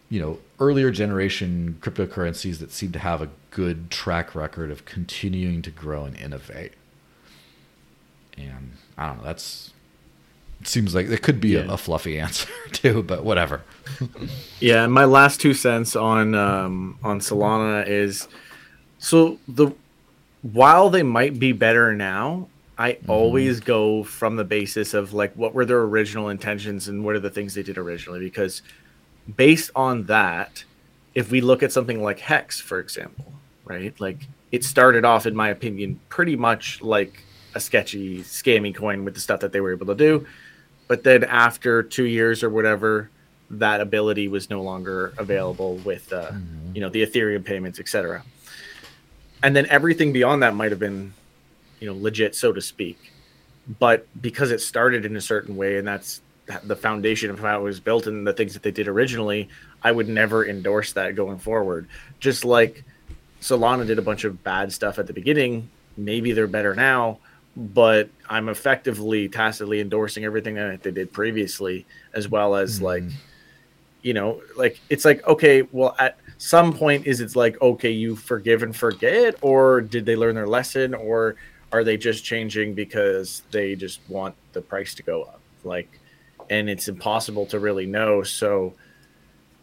you 0.09 0.21
know 0.21 0.39
earlier 0.59 0.91
generation 0.91 1.79
cryptocurrencies 1.81 2.59
that 2.59 2.73
seem 2.73 2.93
to 2.93 2.99
have 2.99 3.21
a 3.21 3.29
good 3.51 3.91
track 3.91 4.35
record 4.35 4.71
of 4.71 4.85
continuing 4.85 5.61
to 5.63 5.71
grow 5.71 6.05
and 6.05 6.17
innovate 6.17 6.73
and 8.39 8.73
i 8.97 9.07
don't 9.09 9.19
know 9.19 9.25
that's 9.25 9.73
seems 10.65 10.95
like 10.95 11.09
it 11.09 11.23
could 11.23 11.41
be 11.41 11.51
yeah. 11.51 11.61
a, 11.61 11.73
a, 11.73 11.77
fluffy 11.77 12.19
answer 12.21 12.49
too, 12.73 13.03
but 13.03 13.25
whatever. 13.25 13.63
yeah, 14.61 14.87
my 14.87 15.05
last 15.05 15.41
two 15.41 15.55
cents 15.55 15.97
on 15.97 16.35
um, 16.35 16.99
on 17.03 17.21
Solana 17.21 17.87
is 17.87 18.29
so 19.01 19.39
the 19.49 19.73
while 20.43 20.89
they 20.89 21.03
might 21.03 21.39
be 21.41 21.53
better 21.53 21.93
now, 21.95 22.49
I 22.79 22.93
mm-hmm. 22.93 23.11
always 23.11 23.59
go 23.59 24.05
from 24.05 24.37
the 24.37 24.45
basis 24.45 24.95
of 24.95 25.13
like 25.13 25.35
what 25.35 25.53
were 25.53 25.65
their 25.65 25.83
original 25.83 26.29
intentions 26.29 26.87
and 26.87 27.05
what 27.05 27.17
are 27.17 27.21
the 27.21 27.31
things 27.31 27.55
they 27.55 27.65
did 27.65 27.77
originally 27.77 28.21
because 28.21 28.63
based 29.37 29.71
on 29.75 30.05
that, 30.05 30.65
if 31.15 31.31
we 31.31 31.41
look 31.41 31.63
at 31.63 31.73
something 31.73 32.03
like 32.03 32.21
Hex, 32.21 32.61
for 32.61 32.79
example, 32.79 33.33
right? 33.65 33.99
Like 34.01 34.29
it 34.53 34.65
started 34.65 35.05
off, 35.05 35.27
in 35.27 35.35
my 35.35 35.49
opinion, 35.49 35.99
pretty 36.09 36.37
much 36.37 36.81
like 36.81 37.25
a 37.55 37.61
sketchy, 37.61 38.21
scammy 38.21 38.73
coin 38.73 39.05
with 39.05 39.15
the 39.15 39.21
stuff 39.21 39.41
that 39.41 39.53
they 39.53 39.61
were 39.61 39.73
able 39.73 39.87
to 39.87 39.95
do 39.95 40.27
but 40.91 41.05
then 41.05 41.23
after 41.23 41.85
two 41.85 42.07
years 42.07 42.43
or 42.43 42.51
whatever, 42.51 43.11
that 43.49 43.81
ability 43.81 44.27
was 44.27 44.51
no 44.51 44.61
longer 44.61 45.15
available 45.19 45.77
with 45.77 46.13
uh, 46.13 46.33
mm-hmm. 46.33 46.75
you 46.75 46.81
know 46.81 46.89
the 46.89 47.07
Ethereum 47.07 47.45
payments, 47.45 47.79
etc. 47.79 48.25
And 49.43 49.57
then 49.57 49.67
everything 49.67 50.13
beyond 50.13 50.43
that 50.43 50.55
might 50.55 50.71
have 50.71 50.81
been, 50.81 51.13
you 51.81 51.87
know, 51.87 51.99
legit, 51.99 52.35
so 52.35 52.53
to 52.53 52.61
speak. 52.61 53.13
But 53.79 54.07
because 54.21 54.51
it 54.51 54.61
started 54.61 55.05
in 55.05 55.17
a 55.17 55.21
certain 55.21 55.57
way, 55.57 55.79
and 55.79 55.87
that's 55.87 56.21
the 56.65 56.77
foundation 56.77 57.31
of 57.31 57.39
how 57.39 57.61
it 57.61 57.63
was 57.63 57.81
built 57.81 58.07
and 58.07 58.27
the 58.27 58.33
things 58.33 58.55
that 58.55 58.63
they 58.63 58.71
did 58.71 58.89
originally, 58.89 59.49
I 59.83 59.93
would 59.93 60.09
never 60.09 60.47
endorse 60.47 60.93
that 60.95 61.15
going 61.15 61.39
forward. 61.39 61.89
Just 62.19 62.45
like 62.45 62.85
Solana 63.41 63.87
did 63.87 63.99
a 63.99 64.03
bunch 64.03 64.25
of 64.25 64.43
bad 64.43 64.73
stuff 64.73 64.99
at 64.99 65.07
the 65.07 65.13
beginning, 65.13 65.69
maybe 65.97 66.33
they're 66.33 66.47
better 66.47 66.75
now, 66.75 67.19
but 67.57 68.09
I'm 68.29 68.49
effectively 68.49 69.29
tacitly 69.29 69.81
endorsing 69.81 70.25
everything 70.25 70.55
that 70.55 70.83
they 70.83 70.91
did 70.91 71.13
previously, 71.13 71.87
as 72.15 72.29
well 72.29 72.55
as 72.55 72.81
mm 72.81 72.83
like, 72.83 73.05
you 74.03 74.15
know, 74.15 74.41
like 74.57 74.81
it's 74.89 75.05
like 75.05 75.27
okay, 75.27 75.63
well, 75.73 75.95
at 75.99 76.17
some 76.41 76.73
point, 76.73 77.07
is 77.07 77.21
it's 77.21 77.37
like 77.37 77.61
okay, 77.61 77.91
you 77.91 78.17
forgive 78.17 78.63
and 78.63 78.75
forget, 78.75 79.37
or 79.43 79.83
did 79.83 80.07
they 80.07 80.17
learn 80.17 80.35
their 80.35 80.47
lesson, 80.47 80.95
or 80.95 81.37
are 81.71 81.85
they 81.85 81.99
just 81.99 82.25
changing 82.25 82.73
because 82.75 83.43
they 83.51 83.75
just 83.77 84.01
want 84.09 84.35
the 84.55 84.63
price 84.63 84.95
to 84.95 85.03
go 85.03 85.23
up? 85.23 85.41
Like, 85.65 86.01
and 86.49 86.71
it's 86.71 86.89
impossible 86.89 87.45
to 87.47 87.59
really 87.59 87.85
know. 87.85 88.23
So, 88.23 88.73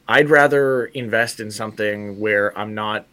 I'd 0.08 0.30
rather 0.30 0.86
invest 0.86 1.40
in 1.40 1.50
something 1.50 2.20
where 2.20 2.56
I'm 2.56 2.76
not 2.76 3.08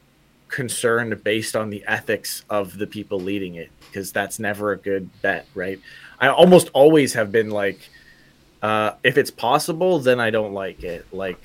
concerned 0.49 1.25
based 1.25 1.57
on 1.57 1.71
the 1.71 1.83
ethics 1.87 2.45
of 2.51 2.77
the 2.77 2.87
people 2.87 3.19
leading 3.19 3.55
it 3.55 3.71
because 3.81 4.13
that's 4.13 4.39
never 4.39 4.73
a 4.73 4.77
good 4.77 5.09
bet, 5.23 5.47
right? 5.55 5.81
I 6.21 6.29
almost 6.29 6.69
always 6.75 7.15
have 7.15 7.33
been 7.33 7.49
like, 7.49 7.89
uh, 8.63 8.93
if 9.03 9.17
it's 9.17 9.31
possible, 9.31 10.01
then 10.01 10.21
I 10.21 10.29
don't 10.29 10.53
like 10.53 10.85
it. 10.85 11.07
Like, 11.13 11.41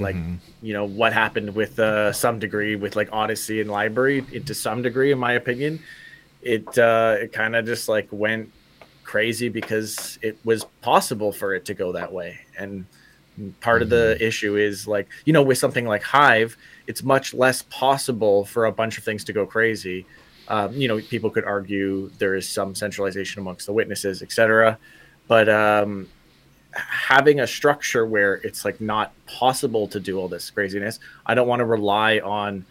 like 0.00 0.16
Mm-hmm. 0.16 0.36
you 0.62 0.72
know 0.72 0.84
what 0.84 1.12
happened 1.12 1.54
with 1.54 1.78
uh, 1.78 2.12
some 2.12 2.38
degree 2.38 2.76
with 2.76 2.96
like 2.96 3.10
Odysee 3.12 3.60
and 3.60 3.70
LBRY. 3.70 4.32
It, 4.32 4.46
to 4.46 4.54
some 4.54 4.82
degree, 4.82 5.12
in 5.12 5.18
my 5.18 5.32
opinion, 5.32 5.80
it 6.40 6.66
uh, 6.78 7.16
it 7.20 7.32
kind 7.32 7.56
of 7.56 7.66
just 7.66 7.88
like 7.88 8.08
went 8.10 8.50
crazy 9.04 9.48
because 9.48 10.18
it 10.22 10.38
was 10.44 10.64
possible 10.80 11.32
for 11.32 11.54
it 11.54 11.64
to 11.66 11.74
go 11.74 11.92
that 11.92 12.12
way 12.12 12.38
and 12.58 12.86
part 13.60 13.82
of 13.82 13.88
the 13.88 14.16
issue 14.24 14.56
is 14.56 14.86
like 14.86 15.08
you 15.24 15.32
know 15.32 15.42
with 15.42 15.58
something 15.58 15.86
like 15.86 16.02
hive 16.02 16.56
it's 16.86 17.02
much 17.02 17.32
less 17.34 17.62
possible 17.62 18.44
for 18.44 18.66
a 18.66 18.72
bunch 18.72 18.98
of 18.98 19.04
things 19.04 19.24
to 19.24 19.32
go 19.32 19.46
crazy 19.46 20.06
um, 20.48 20.72
you 20.74 20.86
know 20.86 20.98
people 21.00 21.30
could 21.30 21.44
argue 21.44 22.10
there 22.18 22.34
is 22.34 22.48
some 22.48 22.74
centralization 22.74 23.40
amongst 23.40 23.66
the 23.66 23.72
witnesses 23.72 24.22
etc 24.22 24.78
but 25.28 25.48
um, 25.48 26.06
having 26.74 27.40
a 27.40 27.46
structure 27.46 28.06
where 28.06 28.34
it's 28.34 28.64
like 28.64 28.80
not 28.80 29.12
possible 29.26 29.86
to 29.88 30.00
do 30.00 30.18
all 30.18 30.28
this 30.28 30.50
craziness 30.50 30.98
i 31.26 31.34
don't 31.34 31.48
want 31.48 31.60
to 31.60 31.66
rely 31.66 32.18
on 32.20 32.64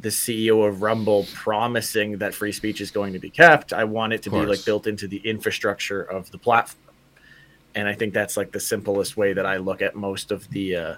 the 0.00 0.08
ceo 0.08 0.66
of 0.66 0.82
rumble 0.82 1.26
promising 1.34 2.18
that 2.18 2.34
free 2.34 2.52
speech 2.52 2.80
is 2.80 2.90
going 2.90 3.12
to 3.12 3.18
be 3.18 3.30
kept 3.30 3.72
i 3.72 3.84
want 3.84 4.12
it 4.12 4.22
to 4.22 4.30
be 4.30 4.44
like 4.44 4.64
built 4.64 4.86
into 4.86 5.06
the 5.06 5.18
infrastructure 5.18 6.02
of 6.02 6.30
the 6.30 6.38
platform 6.38 6.84
and 7.74 7.88
I 7.88 7.94
think 7.94 8.14
that's 8.14 8.36
like 8.36 8.52
the 8.52 8.60
simplest 8.60 9.16
way 9.16 9.32
that 9.32 9.46
I 9.46 9.56
look 9.56 9.82
at 9.82 9.94
most 9.94 10.30
of 10.30 10.48
the 10.50 10.76
uh, 10.76 10.94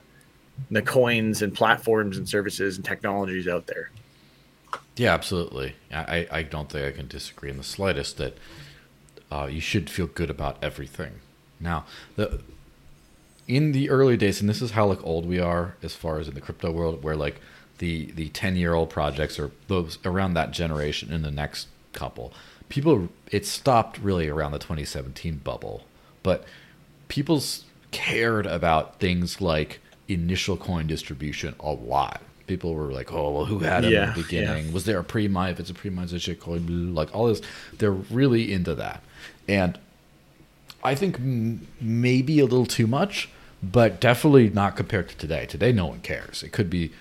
the 0.70 0.82
coins 0.82 1.42
and 1.42 1.54
platforms 1.54 2.18
and 2.18 2.28
services 2.28 2.76
and 2.76 2.84
technologies 2.84 3.48
out 3.48 3.66
there. 3.66 3.90
Yeah, 4.96 5.12
absolutely. 5.12 5.74
I, 5.92 6.26
I 6.30 6.42
don't 6.42 6.70
think 6.70 6.86
I 6.86 6.96
can 6.96 7.06
disagree 7.06 7.50
in 7.50 7.58
the 7.58 7.62
slightest 7.62 8.16
that 8.16 8.38
uh, 9.30 9.48
you 9.50 9.60
should 9.60 9.90
feel 9.90 10.06
good 10.06 10.30
about 10.30 10.56
everything. 10.62 11.20
Now, 11.60 11.84
the 12.16 12.40
in 13.48 13.72
the 13.72 13.90
early 13.90 14.16
days, 14.16 14.40
and 14.40 14.48
this 14.50 14.60
is 14.60 14.72
how 14.72 14.86
like 14.86 15.04
old 15.04 15.26
we 15.26 15.38
are 15.38 15.76
as 15.82 15.94
far 15.94 16.18
as 16.18 16.28
in 16.28 16.34
the 16.34 16.40
crypto 16.40 16.70
world, 16.70 17.02
where 17.02 17.16
like 17.16 17.40
the 17.78 18.06
the 18.12 18.28
ten 18.30 18.56
year 18.56 18.74
old 18.74 18.90
projects 18.90 19.38
or 19.38 19.50
those 19.68 19.98
around 20.04 20.34
that 20.34 20.50
generation 20.50 21.12
in 21.12 21.22
the 21.22 21.30
next 21.30 21.68
couple 21.92 22.32
people, 22.68 23.08
it 23.30 23.46
stopped 23.46 23.98
really 23.98 24.28
around 24.28 24.52
the 24.52 24.58
2017 24.58 25.38
bubble, 25.38 25.84
but 26.22 26.44
people 27.08 27.42
cared 27.92 28.46
about 28.46 28.98
things 28.98 29.40
like 29.40 29.80
initial 30.08 30.56
coin 30.56 30.86
distribution 30.86 31.54
a 31.60 31.70
lot. 31.70 32.22
People 32.46 32.74
were 32.74 32.92
like, 32.92 33.12
"Oh, 33.12 33.30
well, 33.30 33.44
who 33.46 33.58
had 33.60 33.84
it 33.84 33.92
Yeah, 33.92 34.10
in 34.10 34.14
the 34.14 34.22
beginning? 34.22 34.72
Was 34.72 34.84
there 34.84 34.98
a 34.98 35.04
pre-mine? 35.04 35.52
If 35.52 35.60
it's 35.60 35.70
a 35.70 35.74
pre-mine, 35.74 36.04
it's 36.04 36.12
a 36.12 36.16
shitcoin." 36.16 36.94
Like 36.94 37.14
all 37.14 37.26
this, 37.26 37.42
they're 37.78 37.90
really 37.90 38.52
into 38.52 38.74
that, 38.76 39.02
and 39.48 39.78
I 40.86 40.94
think 40.94 41.16
m- 41.16 41.66
maybe 41.80 42.38
a 42.38 42.44
little 42.44 42.64
too 42.66 42.86
much, 42.86 43.28
but 43.62 44.00
definitely 44.00 44.48
not 44.50 44.76
compared 44.76 45.08
to 45.08 45.16
today. 45.16 45.44
Today, 45.46 45.72
no 45.72 45.86
one 45.86 46.00
cares. 46.00 46.42
It 46.42 46.52
could 46.52 46.70
be 46.70 46.92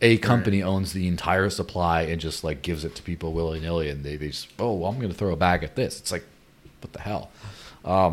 a 0.00 0.18
company 0.18 0.62
owns 0.62 0.92
the 0.92 1.08
entire 1.08 1.50
supply 1.50 2.02
and 2.02 2.20
just 2.20 2.44
like 2.44 2.62
gives 2.62 2.84
it 2.84 2.94
to 2.94 3.02
people 3.02 3.32
willy 3.32 3.58
nilly, 3.60 3.88
and 3.88 4.04
they, 4.04 4.16
they 4.16 4.28
just, 4.28 4.48
oh, 4.58 4.74
well, 4.74 4.90
I'm 4.90 4.98
going 4.98 5.10
to 5.10 5.16
throw 5.16 5.32
a 5.32 5.36
bag 5.36 5.64
at 5.64 5.74
this. 5.74 5.98
It's 5.98 6.12
like, 6.12 6.24
what 6.80 6.92
the 6.92 7.00
hell? 7.00 7.30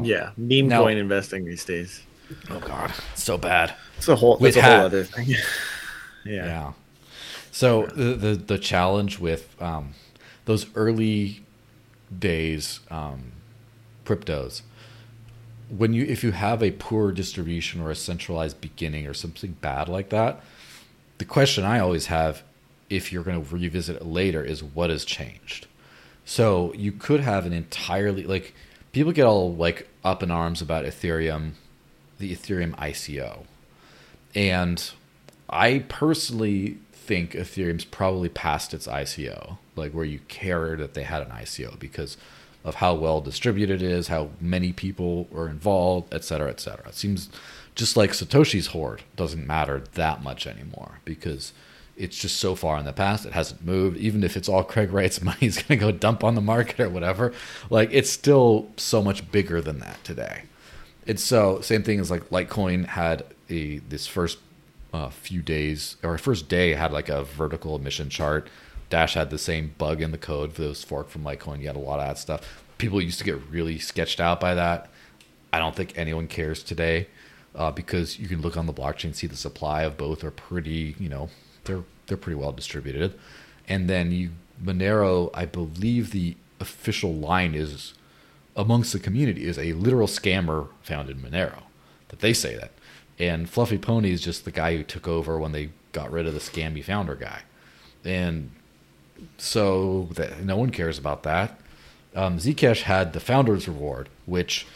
yeah, 0.03 0.31
meme 0.38 0.68
now- 0.68 0.81
coin 0.81 0.98
investing 0.98 1.45
these 1.45 1.64
days. 1.65 2.02
Oh 2.49 2.60
God, 2.60 2.93
so 3.15 3.38
bad. 3.38 3.73
It's 3.98 4.07
a 4.07 4.15
whole, 4.15 4.43
it's 4.45 4.56
a 4.57 4.61
whole 4.61 4.85
other 4.85 5.03
thing. 5.03 5.27
yeah. 6.26 6.45
Yeah. 6.45 6.73
So 7.52 7.88
the, 7.88 8.15
the 8.15 8.35
the 8.35 8.57
challenge 8.57 9.19
with 9.19 9.61
um, 9.61 9.93
those 10.45 10.65
early 10.76 11.43
days 12.18 12.80
um, 12.89 13.34
cryptos, 14.06 14.61
when 15.76 15.93
you 15.93 16.03
if 16.03 16.23
you 16.23 16.31
have 16.31 16.61
a 16.61 16.72
poor 16.72 17.11
distribution 17.11 17.81
or 17.81 17.91
a 17.91 17.95
centralized 17.95 18.60
beginning 18.60 19.07
or 19.07 19.14
something 19.14 19.53
bad 19.61 19.88
like 19.88 20.10
that, 20.10 20.43
the 21.18 21.26
question 21.26 21.64
I 21.64 21.80
always 21.80 22.07
have, 22.07 22.43
if 22.89 23.11
you're 23.11 23.23
going 23.23 23.43
to 23.43 23.56
revisit 23.56 23.95
it 23.95 24.06
later, 24.06 24.43
is 24.43 24.61
what 24.64 24.89
has 24.89 25.06
changed. 25.06 25.68
So 26.26 26.73
you 26.73 26.91
could 26.91 27.22
have 27.22 27.45
an 27.45 27.53
entirely 27.53 28.23
like 28.23 28.53
people 28.91 29.11
get 29.14 29.26
all 29.26 29.53
like 29.56 29.88
up 30.03 30.22
in 30.22 30.30
arms 30.30 30.61
about 30.61 30.85
Ethereum, 30.85 31.52
the 32.19 32.35
Ethereum 32.35 32.76
ICO, 32.76 33.45
and 34.35 34.91
I 35.49 35.85
personally 35.88 36.77
think 36.91 37.31
Ethereum's 37.31 37.85
probably 37.85 38.30
past 38.30 38.73
its 38.73 38.88
ICO, 38.88 39.57
like 39.76 39.93
where 39.93 40.06
you 40.06 40.19
care 40.27 40.76
that 40.76 40.93
they 40.93 41.03
had 41.03 41.22
an 41.22 41.30
ICO 41.30 41.80
because 41.80 42.18
of 42.64 42.76
how 42.76 42.94
well 42.94 43.22
distributed 43.22 43.82
it 43.82 43.92
is, 43.92 44.08
how 44.08 44.30
many 44.40 44.72
people 44.72 45.28
are 45.36 45.48
involved, 45.48 46.14
et 46.14 46.24
cetera, 46.24 46.50
et 46.50 46.60
cetera. 46.60 46.90
It 46.90 46.96
seems 46.96 47.30
just 47.76 47.98
like 47.98 48.12
Satoshi's 48.12 48.68
hoard 48.68 49.04
doesn't 49.16 49.48
matter 49.48 49.84
that 49.94 50.22
much 50.22 50.46
anymore 50.46 51.00
because 51.06 51.54
it's 51.98 52.18
just 52.18 52.38
so 52.38 52.56
far 52.56 52.78
in 52.78 52.86
the 52.86 52.94
past. 52.94 53.26
It 53.26 53.34
hasn't 53.34 53.66
moved. 53.66 53.98
Even 53.98 54.24
if 54.24 54.36
it's 54.36 54.50
all 54.50 54.64
Craig 54.64 54.92
Wright's 54.92 55.22
money, 55.24 55.38
he's 55.40 55.62
going 55.62 55.80
to 55.80 55.86
go 55.86 55.92
dump 55.92 56.24
on 56.24 56.36
the 56.36 56.42
market 56.42 56.80
or 56.80 56.90
whatever. 56.90 57.34
Like 57.70 57.90
it's 57.92 58.10
still 58.10 58.70
so 58.78 59.02
much 59.02 59.32
bigger 59.32 59.62
than 59.62 59.80
that 59.80 60.04
today. 60.04 60.44
It's 61.06 61.24
so 61.24 61.62
same 61.62 61.84
thing 61.84 62.00
as 62.00 62.12
like 62.12 62.30
Litecoin 62.30 62.86
had 62.86 63.26
a 63.50 63.80
this 63.80 64.08
first 64.08 64.38
uh, 64.94 65.10
few 65.10 65.42
days 65.42 65.98
or 66.04 66.18
first 66.18 66.48
day 66.50 66.74
had 66.74 66.92
like 66.92 67.10
a 67.10 67.24
vertical 67.24 67.76
emission 67.76 68.10
chart. 68.10 68.48
Dash 68.92 69.16
had 69.16 69.32
the 69.32 69.40
same 69.40 69.74
bug 69.80 70.02
in 70.02 70.12
the 70.12 70.18
code 70.18 70.54
for 70.54 70.62
those 70.62 70.84
fork 70.84 71.10
from 71.10 71.24
Litecoin. 71.24 71.62
You 71.62 71.68
had 71.68 71.76
a 71.76 71.80
lot 71.80 72.00
of 72.00 72.08
that 72.08 72.20
stuff. 72.20 72.64
People 72.78 73.02
used 73.02 73.18
to 73.20 73.26
get 73.26 73.42
really 73.50 73.80
sketched 73.80 74.20
out 74.20 74.40
by 74.40 74.54
that. 74.54 74.90
I 75.52 75.58
don't 75.58 75.76
think 75.76 75.98
anyone 75.98 76.28
cares 76.28 76.62
today 76.62 77.08
uh, 77.56 77.72
because 77.72 78.20
you 78.20 78.28
can 78.28 78.42
look 78.42 78.58
on 78.58 78.68
the 78.68 78.74
blockchain 78.74 79.16
see 79.16 79.28
the 79.28 79.36
supply 79.36 79.84
of 79.84 79.98
both 79.98 80.24
are 80.24 80.32
pretty, 80.32 80.96
you 81.00 81.10
know, 81.10 81.30
they're 81.64 81.84
they're 82.08 82.18
pretty 82.18 82.36
well 82.36 82.52
distributed. 82.52 83.18
And 83.68 83.90
then 83.90 84.12
you 84.12 84.32
Monero, 84.64 85.30
I 85.34 85.46
believe 85.46 86.12
the 86.12 86.38
official 86.60 87.14
line 87.14 87.56
is 87.56 87.94
amongst 88.56 88.94
the 88.94 89.00
community 89.00 89.46
is 89.46 89.58
a 89.58 89.74
literal 89.74 90.08
scammer 90.08 90.68
found 90.82 91.10
in 91.10 91.20
Monero. 91.20 91.64
That 92.10 92.20
they 92.20 92.34
say 92.34 92.56
that. 92.56 92.72
And 93.18 93.50
Fluffy 93.50 93.78
Pony 93.78 94.12
is 94.12 94.22
just 94.22 94.46
the 94.46 94.52
guy 94.52 94.76
who 94.76 94.84
took 94.84 95.08
over 95.08 95.40
when 95.40 95.52
they 95.52 95.70
got 95.92 96.12
rid 96.12 96.26
of 96.26 96.34
the 96.34 96.40
scammy 96.40 96.84
founder 96.84 97.16
guy. 97.16 97.42
And 98.04 98.52
so 99.38 100.10
that 100.14 100.43
no 100.43 100.57
one 100.57 100.69
cares 100.69 100.98
about 100.98 101.23
that. 101.23 101.60
Um, 102.15 102.38
Zcash 102.38 102.81
had 102.81 103.14
the 103.14 103.19
founder's 103.19 103.68
reward, 103.68 104.10
which 104.26 104.68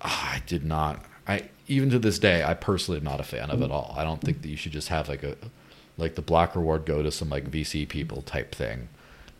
ah, 0.00 0.34
I 0.34 0.42
did 0.46 0.64
not. 0.64 1.04
I 1.26 1.48
even 1.68 1.90
to 1.90 1.98
this 1.98 2.18
day, 2.18 2.42
I 2.42 2.54
personally 2.54 2.98
am 2.98 3.04
not 3.04 3.20
a 3.20 3.24
fan 3.24 3.50
of 3.50 3.62
at 3.62 3.70
all. 3.70 3.94
I 3.96 4.04
don't 4.04 4.20
think 4.20 4.42
that 4.42 4.48
you 4.48 4.56
should 4.56 4.72
just 4.72 4.88
have 4.88 5.08
like 5.08 5.22
a 5.22 5.36
like 5.98 6.14
the 6.14 6.22
block 6.22 6.56
reward 6.56 6.84
go 6.84 7.02
to 7.02 7.10
some 7.10 7.28
like 7.28 7.50
VC 7.50 7.88
people 7.88 8.22
type 8.22 8.54
thing. 8.54 8.88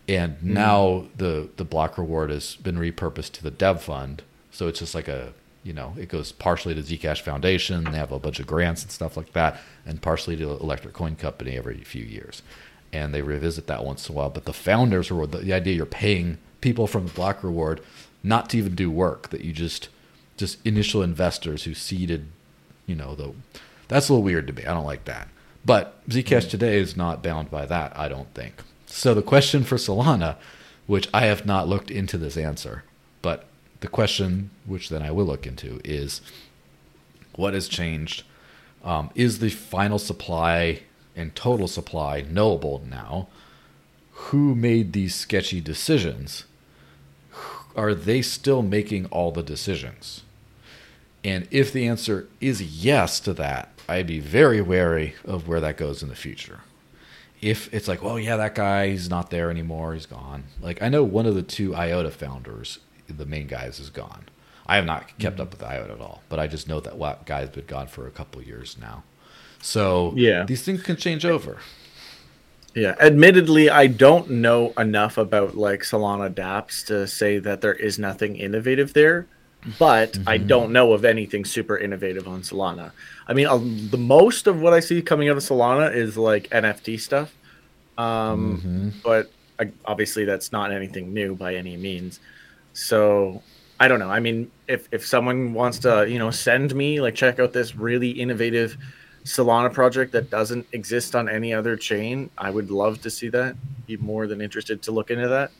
And 0.07 0.43
now 0.43 1.05
the 1.15 1.49
the 1.57 1.63
block 1.65 1.97
reward 1.97 2.29
has 2.29 2.55
been 2.55 2.75
repurposed 2.75 3.31
to 3.33 3.43
the 3.43 3.51
dev 3.51 3.81
fund, 3.81 4.21
so 4.51 4.67
it's 4.67 4.79
just 4.79 4.93
like 4.93 5.07
a 5.07 5.33
you 5.63 5.71
know 5.73 5.93
it 5.97 6.09
goes 6.09 6.31
partially 6.31 6.75
to 6.75 6.81
Zcash 6.81 7.21
Foundation. 7.21 7.85
They 7.85 7.97
have 7.97 8.11
a 8.11 8.19
bunch 8.19 8.39
of 8.39 8.47
grants 8.47 8.83
and 8.83 8.91
stuff 8.91 9.15
like 9.15 9.31
that, 9.33 9.59
and 9.85 10.01
partially 10.01 10.35
to 10.37 10.49
Electric 10.51 10.93
Coin 10.93 11.15
Company 11.15 11.57
every 11.57 11.77
few 11.83 12.03
years. 12.03 12.41
And 12.93 13.13
they 13.13 13.21
revisit 13.21 13.67
that 13.67 13.83
once 13.83 14.07
in 14.07 14.13
a 14.13 14.17
while. 14.17 14.29
But 14.29 14.45
the 14.45 14.53
founders 14.53 15.11
reward, 15.11 15.31
the, 15.31 15.39
the 15.39 15.53
idea 15.53 15.73
you're 15.73 15.85
paying 15.85 16.37
people 16.61 16.87
from 16.87 17.07
the 17.07 17.13
block 17.13 17.43
reward 17.43 17.81
not 18.21 18.49
to 18.51 18.57
even 18.57 18.75
do 18.75 18.89
work, 18.89 19.29
that 19.29 19.41
you 19.41 19.51
just 19.51 19.89
just 20.37 20.65
initial 20.65 21.01
investors 21.03 21.63
who 21.63 21.73
seeded, 21.73 22.27
you 22.85 22.95
know, 22.95 23.15
the 23.15 23.33
that's 23.87 24.09
a 24.09 24.13
little 24.13 24.23
weird 24.23 24.47
to 24.47 24.53
me. 24.53 24.63
I 24.63 24.73
don't 24.73 24.85
like 24.85 25.05
that. 25.05 25.27
But 25.65 26.07
Zcash 26.09 26.49
today 26.49 26.77
is 26.77 26.95
not 26.95 27.23
bound 27.23 27.49
by 27.49 27.65
that, 27.65 27.97
I 27.97 28.07
don't 28.07 28.33
think. 28.33 28.61
So 28.85 29.13
the 29.13 29.21
question 29.21 29.63
for 29.63 29.77
Solana, 29.77 30.35
which 30.87 31.09
I 31.13 31.25
have 31.25 31.45
not 31.45 31.67
looked 31.67 31.89
into 31.89 32.17
this 32.17 32.37
answer, 32.37 32.83
but 33.21 33.45
the 33.79 33.87
question 33.87 34.49
which 34.65 34.89
then 34.89 35.01
I 35.01 35.11
will 35.11 35.25
look 35.25 35.47
into 35.47 35.81
is 35.83 36.21
what 37.35 37.53
has 37.53 37.67
changed? 37.67 38.23
Um, 38.83 39.09
is 39.15 39.39
the 39.39 39.49
final 39.49 39.97
supply 39.97 40.81
and 41.15 41.35
total 41.35 41.67
supply 41.67 42.21
knowable 42.21 42.83
now? 42.89 43.27
Who 44.11 44.55
made 44.55 44.93
these 44.93 45.15
sketchy 45.15 45.61
decisions? 45.61 46.45
Are 47.75 47.93
they 47.95 48.21
still 48.21 48.61
making 48.61 49.07
all 49.07 49.31
the 49.31 49.43
decisions? 49.43 50.23
And 51.23 51.47
if 51.51 51.71
the 51.71 51.87
answer 51.87 52.27
is 52.41 52.61
yes 52.61 53.19
to 53.21 53.33
that, 53.33 53.69
I'd 53.87 54.07
be 54.07 54.19
very 54.19 54.61
wary 54.61 55.15
of 55.25 55.47
where 55.47 55.61
that 55.61 55.77
goes 55.77 56.03
in 56.03 56.09
the 56.09 56.15
future. 56.15 56.61
If 57.41 57.73
it's 57.73 57.87
like, 57.87 58.01
well, 58.01 58.19
yeah, 58.19 58.37
that 58.37 58.55
guy, 58.55 58.89
he's 58.89 59.09
not 59.09 59.29
there 59.29 59.49
anymore, 59.49 59.93
he's 59.93 60.05
gone. 60.05 60.45
Like, 60.61 60.81
I 60.81 60.89
know 60.89 61.03
one 61.03 61.25
of 61.25 61.35
the 61.35 61.41
two 61.41 61.75
IOTA 61.75 62.11
founders, 62.11 62.79
the 63.07 63.25
main 63.25 63.47
guys, 63.47 63.79
is 63.79 63.89
gone. 63.89 64.25
I 64.65 64.77
have 64.77 64.85
not 64.85 65.17
kept 65.17 65.35
mm-hmm. 65.35 65.41
up 65.41 65.51
with 65.51 65.63
IOTA 65.63 65.93
at 65.93 66.01
all, 66.01 66.21
but 66.29 66.39
I 66.39 66.47
just 66.47 66.69
know 66.69 66.79
that 66.79 66.97
that 66.97 67.25
guy's 67.25 67.49
been 67.49 67.65
gone 67.65 67.87
for 67.87 68.07
a 68.07 68.11
couple 68.11 68.39
of 68.39 68.47
years 68.47 68.77
now. 68.79 69.03
So 69.63 70.13
Yeah. 70.15 70.43
these 70.43 70.61
things 70.61 70.83
can 70.83 70.97
change 70.97 71.25
over. 71.25 71.57
Yeah, 72.75 72.95
admittedly, 72.99 73.69
I 73.69 73.87
don't 73.87 74.29
know 74.29 74.73
enough 74.77 75.17
about 75.17 75.55
like 75.55 75.81
Solana 75.83 76.33
dApps 76.33 76.85
to 76.87 77.07
say 77.07 77.37
that 77.39 77.61
there 77.61 77.73
is 77.73 77.97
nothing 77.99 78.35
innovative 78.35 78.93
there, 78.93 79.27
but 79.79 80.17
I 80.25 80.37
don't 80.39 80.71
know 80.73 80.91
of 80.91 81.05
anything 81.05 81.45
super 81.45 81.77
innovative 81.77 82.27
on 82.27 82.41
Solana. 82.41 82.91
I 83.27 83.33
mean, 83.33 83.89
the 83.89 83.97
most 83.97 84.47
of 84.47 84.59
what 84.59 84.73
I 84.73 84.79
see 84.79 85.01
coming 85.03 85.29
out 85.29 85.37
of 85.37 85.43
Solana 85.43 85.95
is 85.95 86.17
like 86.17 86.49
NFT 86.49 86.99
stuff, 86.99 87.33
um, 87.97 88.91
but 89.03 89.31
I, 89.59 89.71
obviously 89.85 90.25
that's 90.25 90.51
not 90.51 90.71
anything 90.71 91.13
new 91.13 91.35
by 91.35 91.55
any 91.55 91.77
means. 91.77 92.19
So 92.73 93.43
I 93.79 93.87
don't 93.87 93.99
know. 93.99 94.09
I 94.09 94.19
mean, 94.19 94.51
if 94.67 94.87
if 94.91 95.05
someone 95.05 95.53
wants 95.53 95.77
to, 95.79 96.07
you 96.09 96.17
know, 96.17 96.31
send 96.31 96.73
me 96.73 96.99
like 97.01 97.15
check 97.15 97.39
out 97.39 97.53
this 97.53 97.75
really 97.75 98.09
innovative 98.09 98.77
Solana 99.23 99.71
project 99.71 100.11
that 100.11 100.29
doesn't 100.29 100.65
exist 100.73 101.15
on 101.15 101.29
any 101.29 101.53
other 101.53 101.75
chain, 101.75 102.29
I 102.37 102.49
would 102.49 102.69
love 102.69 103.01
to 103.01 103.09
see 103.09 103.29
that. 103.29 103.55
Be 103.85 103.97
more 103.97 104.27
than 104.27 104.41
interested 104.41 104.81
to 104.83 104.91
look 104.91 105.11
into 105.11 105.27
that. 105.27 105.51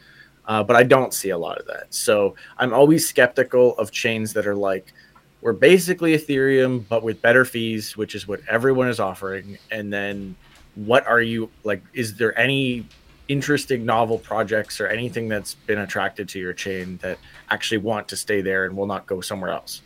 Uh, 0.45 0.61
but 0.61 0.75
I 0.75 0.83
don't 0.83 1.13
see 1.13 1.29
a 1.29 1.37
lot 1.37 1.57
of 1.57 1.65
that. 1.67 1.93
So 1.93 2.35
I'm 2.57 2.73
always 2.73 3.07
skeptical 3.07 3.77
of 3.77 3.91
chains 3.91 4.33
that 4.33 4.45
are 4.45 4.55
like, 4.55 4.93
we're 5.41 5.53
basically 5.53 6.17
Ethereum, 6.17 6.83
but 6.89 7.03
with 7.03 7.21
better 7.21 7.45
fees, 7.45 7.95
which 7.95 8.15
is 8.15 8.27
what 8.27 8.41
everyone 8.49 8.87
is 8.89 8.99
offering. 8.99 9.57
And 9.71 9.91
then 9.91 10.35
what 10.75 11.05
are 11.07 11.21
you 11.21 11.49
like? 11.63 11.81
Is 11.93 12.15
there 12.15 12.37
any 12.37 12.85
interesting 13.29 13.85
novel 13.85 14.19
projects 14.19 14.81
or 14.81 14.87
anything 14.87 15.29
that's 15.29 15.53
been 15.53 15.79
attracted 15.79 16.27
to 16.29 16.39
your 16.39 16.53
chain 16.53 16.97
that 17.01 17.17
actually 17.49 17.77
want 17.77 18.07
to 18.09 18.17
stay 18.17 18.41
there 18.41 18.65
and 18.65 18.75
will 18.75 18.85
not 18.85 19.05
go 19.05 19.21
somewhere 19.21 19.51
else? 19.51 19.81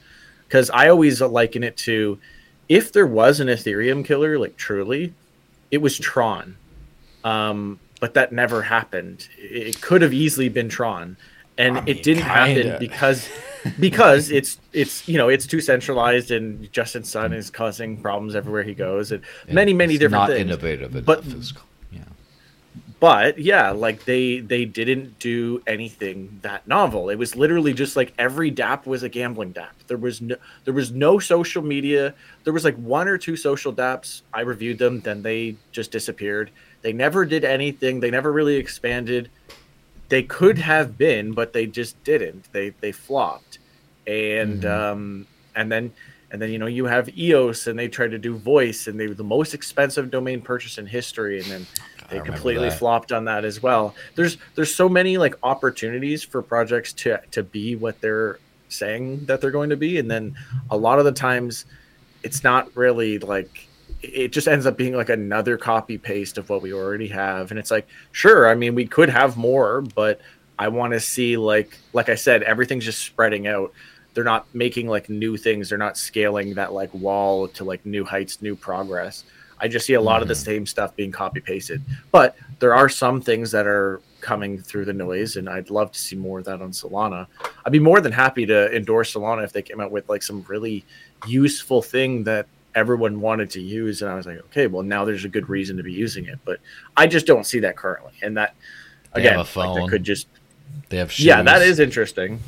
Because 0.48 0.72
I 0.72 0.90
always 0.90 1.22
liken 1.22 1.64
it 1.64 1.78
to 1.78 2.20
if 2.70 2.92
there 2.92 3.08
was 3.08 3.40
an 3.40 3.48
Ethereum 3.48 4.04
killer, 4.04 4.38
like 4.38 4.58
truly, 4.58 5.14
it 5.72 5.80
was 5.80 5.98
Tron. 5.98 6.58
Um, 7.24 7.80
but 8.00 8.14
that 8.14 8.32
never 8.32 8.62
happened. 8.62 9.28
It 9.38 9.82
could 9.82 10.02
have 10.02 10.14
easily 10.14 10.50
been 10.50 10.70
Tron, 10.70 11.18
and 11.58 11.78
I 11.78 11.82
mean, 11.82 11.98
it 11.98 12.04
didn't 12.04 12.24
happen 12.24 12.56
kinda. 12.56 12.80
because 12.80 13.28
because 13.80 14.30
it's 14.32 14.60
it's 14.74 15.08
you 15.08 15.18
know 15.18 15.30
it's 15.30 15.48
too 15.48 15.62
centralized, 15.62 16.32
and 16.32 16.72
Justin 16.72 17.04
Sun 17.04 17.34
is 17.34 17.50
causing 17.50 18.02
problems 18.02 18.36
everywhere 18.36 18.64
he 18.64 18.74
goes, 18.74 19.12
and 19.12 19.24
many 19.50 19.74
many 19.74 19.98
different 19.98 20.22
not 20.24 20.30
things. 20.30 20.42
innovative 20.42 20.96
enough. 20.96 21.06
But-. 21.06 21.24
But 23.00 23.38
yeah 23.38 23.72
like 23.72 24.06
they 24.06 24.40
they 24.40 24.66
didn't 24.66 25.20
do 25.20 25.62
anything 25.68 26.40
that 26.42 26.68
novel. 26.68 27.10
It 27.10 27.16
was 27.16 27.36
literally 27.36 27.74
just 27.74 27.96
like 27.96 28.14
every 28.18 28.50
dap 28.52 28.86
was 28.86 29.04
a 29.04 29.10
gambling 29.10 29.52
dap 29.52 29.78
there 29.88 29.98
was 29.98 30.22
no 30.22 30.36
there 30.66 30.74
was 30.74 30.92
no 30.92 31.20
social 31.20 31.62
media. 31.62 32.14
There 32.44 32.54
was 32.54 32.64
like 32.64 32.76
one 32.76 33.08
or 33.08 33.18
two 33.18 33.36
social 33.36 33.74
daps 33.74 34.22
i 34.34 34.42
reviewed 34.42 34.78
them. 34.78 35.02
Then 35.02 35.22
they 35.24 35.56
just 35.72 35.92
disappeared. 35.92 36.52
They 36.82 36.94
never 36.94 37.26
did 37.26 37.44
anything. 37.44 38.00
They 38.00 38.12
never 38.12 38.32
really 38.32 38.56
expanded. 38.56 39.30
They 40.10 40.24
could 40.24 40.58
have 40.60 40.98
been 40.98 41.34
but 41.34 41.54
they 41.54 41.66
just 41.66 42.02
didn't. 42.04 42.52
They 42.52 42.70
they 42.82 42.92
flopped. 42.92 43.60
And 44.06 44.66
um 44.66 45.28
and 45.56 45.72
then 45.72 45.94
and 46.30 46.42
then 46.42 46.52
you 46.52 46.60
know 46.60 46.68
you 46.68 46.86
have 46.86 47.10
eos 47.18 47.68
and 47.68 47.80
they 47.80 47.88
tried 47.88 48.12
to 48.12 48.20
do 48.20 48.36
voice 48.38 48.88
and 48.88 49.00
they 49.00 49.08
were 49.08 49.14
the 49.14 49.24
most 49.24 49.54
expensive 49.54 50.12
domain 50.12 50.42
purchase 50.42 50.78
in 50.78 50.86
history. 50.86 51.40
And 51.40 51.48
then 51.50 51.68
they 52.10 52.20
completely 52.22 52.70
that. 52.70 52.80
flopped 52.80 53.12
on 53.12 53.26
that 53.26 53.44
as 53.44 53.62
well. 53.62 53.96
There's 54.16 54.38
there's 54.56 54.74
so 54.74 54.88
many 54.88 55.18
like 55.18 55.36
opportunities 55.44 56.24
for 56.24 56.42
projects 56.42 56.94
to 56.94 57.20
to 57.32 57.44
be 57.44 57.76
what 57.76 58.00
they're 58.02 58.40
saying 58.70 59.26
that 59.26 59.42
they're 59.42 59.52
going 59.52 59.70
to 59.70 59.78
be 59.78 59.98
and 59.98 60.12
then 60.12 60.36
a 60.70 60.78
lot 60.78 61.00
of 61.00 61.06
the 61.06 61.12
times 61.12 61.66
it's 62.24 62.44
not 62.44 62.76
really 62.76 63.18
like 63.20 63.68
it 64.02 64.34
just 64.34 64.48
ends 64.48 64.66
up 64.66 64.78
being 64.78 64.94
like 64.94 65.10
another 65.10 65.58
copy 65.58 65.98
paste 65.98 66.38
of 66.38 66.50
what 66.50 66.62
we 66.62 66.74
already 66.74 67.08
have 67.08 67.50
and 67.50 67.60
it's 67.60 67.72
like 67.72 67.88
sure 68.12 68.50
i 68.50 68.54
mean 68.54 68.76
we 68.76 68.86
could 68.86 69.10
have 69.10 69.38
more 69.38 69.82
but 69.82 70.20
i 70.60 70.68
want 70.68 70.92
to 70.92 71.00
see 71.00 71.38
like 71.38 71.78
like 71.94 72.10
i 72.10 72.16
said 72.16 72.44
everything's 72.44 72.86
just 72.86 73.00
spreading 73.00 73.48
out. 73.48 73.72
They're 74.14 74.24
not 74.24 74.48
making 74.52 74.88
like 74.88 75.10
new 75.10 75.38
things. 75.38 75.70
They're 75.70 75.78
not 75.78 75.96
scaling 75.96 76.56
that 76.56 76.74
like 76.74 76.92
wall 76.92 77.48
to 77.50 77.64
like 77.64 77.86
new 77.86 78.04
heights 78.04 78.42
new 78.42 78.56
progress 78.56 79.24
i 79.60 79.68
just 79.68 79.86
see 79.86 79.94
a 79.94 80.02
lot 80.02 80.22
of 80.22 80.28
the 80.28 80.34
mm. 80.34 80.46
same 80.46 80.66
stuff 80.66 80.96
being 80.96 81.12
copy 81.12 81.40
pasted 81.40 81.82
but 82.12 82.36
there 82.60 82.74
are 82.74 82.90
some 82.90 83.22
things 83.22 83.52
that 83.52 83.68
are 83.68 84.02
coming 84.22 84.60
through 84.60 84.86
the 84.86 84.94
noise 84.94 85.36
and 85.36 85.50
i'd 85.50 85.70
love 85.70 85.92
to 85.92 86.00
see 86.00 86.16
more 86.16 86.40
of 86.40 86.46
that 86.46 86.62
on 86.62 86.72
solana. 86.72 87.28
I'd 87.66 87.72
be 87.72 87.80
more 87.80 88.02
than 88.02 88.12
happy 88.12 88.46
to 88.48 88.76
endorse 88.76 89.14
solana 89.14 89.44
if 89.44 89.54
they 89.54 89.62
came 89.62 89.80
out 89.80 89.92
with 89.92 90.10
like 90.10 90.24
some 90.24 90.44
really 90.48 90.84
useful 91.26 91.82
thing 91.82 92.24
that 92.24 92.48
everyone 92.76 93.20
wanted 93.20 93.50
to 93.50 93.62
use 93.62 94.02
and 94.02 94.12
i 94.12 94.16
was 94.16 94.26
like 94.26 94.38
okay 94.40 94.68
well 94.68 94.84
now 94.84 95.04
there's 95.04 95.26
a 95.26 95.30
good 95.30 95.50
reason 95.50 95.78
to 95.78 95.84
be 95.84 95.92
using 95.92 96.26
it. 96.26 96.40
But 96.46 96.60
i 96.96 97.08
just 97.08 97.26
don't 97.26 97.46
see 97.46 97.60
that 97.60 97.76
currently 97.76 98.14
and 98.22 98.38
that 98.38 98.56
They 99.14 99.22
again 99.22 99.38
like, 99.38 99.54
that 99.54 99.88
could 99.90 100.04
just 100.04 100.28
They 100.90 100.98
have 100.98 101.12
shoes. 101.12 101.26
yeah 101.26 101.42
that 101.42 101.62
is 101.62 101.80
interesting. 101.80 102.40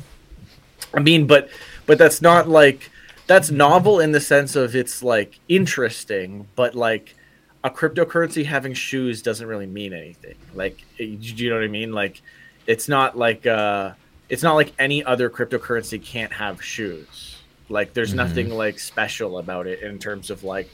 I 0.94 1.00
mean 1.00 1.26
but 1.26 1.48
but 1.86 1.98
that's 1.98 2.22
not 2.22 2.48
like 2.48 2.90
that's 3.30 3.52
novel 3.52 4.00
in 4.00 4.10
the 4.10 4.20
sense 4.20 4.56
of 4.56 4.74
it's 4.74 5.04
like 5.04 5.38
interesting 5.48 6.48
but 6.56 6.74
like 6.74 7.14
a 7.62 7.70
cryptocurrency 7.70 8.44
having 8.44 8.74
shoes 8.74 9.22
doesn't 9.22 9.46
really 9.46 9.66
mean 9.66 9.92
anything. 9.92 10.34
Like 10.52 10.78
do 10.98 11.04
you 11.04 11.48
know 11.48 11.54
what 11.56 11.64
i 11.64 11.68
mean? 11.68 11.92
Like 11.92 12.22
it's 12.66 12.88
not 12.88 13.16
like 13.16 13.46
uh 13.46 13.92
it's 14.28 14.42
not 14.42 14.54
like 14.56 14.72
any 14.80 15.04
other 15.04 15.30
cryptocurrency 15.30 16.02
can't 16.04 16.32
have 16.32 16.60
shoes. 16.60 17.36
Like 17.68 17.94
there's 17.94 18.14
nothing 18.14 18.48
like 18.50 18.80
special 18.80 19.38
about 19.38 19.68
it 19.68 19.80
in 19.82 20.00
terms 20.00 20.30
of 20.30 20.42
like 20.42 20.68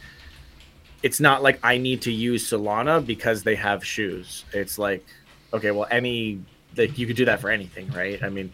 it's 1.03 1.21
not 1.21 1.43
like 1.43 1.59
i 1.63 1.77
need 1.77 2.01
to 2.03 2.11
use 2.11 2.49
solana 2.51 3.05
because 3.05 3.43
they 3.43 3.57
have 3.57 3.85
shoes. 3.85 4.47
It's 4.55 4.79
like 4.79 5.05
okay 5.53 5.73
well 5.73 5.89
any 5.91 6.41
like 6.75 6.97
you 6.97 7.07
could 7.07 7.17
do 7.17 7.27
that 7.27 7.41
for 7.41 7.51
anything 7.51 7.87
right? 7.93 8.23
I 8.23 8.31
mean 8.31 8.51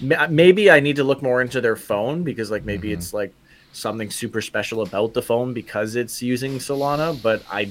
ma- 0.00 0.26
maybe 0.28 0.72
i 0.72 0.80
need 0.80 0.96
to 0.96 1.04
look 1.04 1.22
more 1.22 1.40
into 1.40 1.60
their 1.60 1.76
phone 1.76 2.24
because 2.24 2.50
like 2.50 2.64
maybe 2.64 2.88
Mm-hmm. 2.88 2.98
it's 2.98 3.14
like 3.14 3.32
something 3.74 4.10
super 4.10 4.40
special 4.40 4.82
about 4.82 5.14
the 5.14 5.22
phone 5.22 5.52
because 5.52 5.96
it's 5.96 6.22
using 6.22 6.58
solana 6.58 7.20
but 7.22 7.42
i 7.50 7.68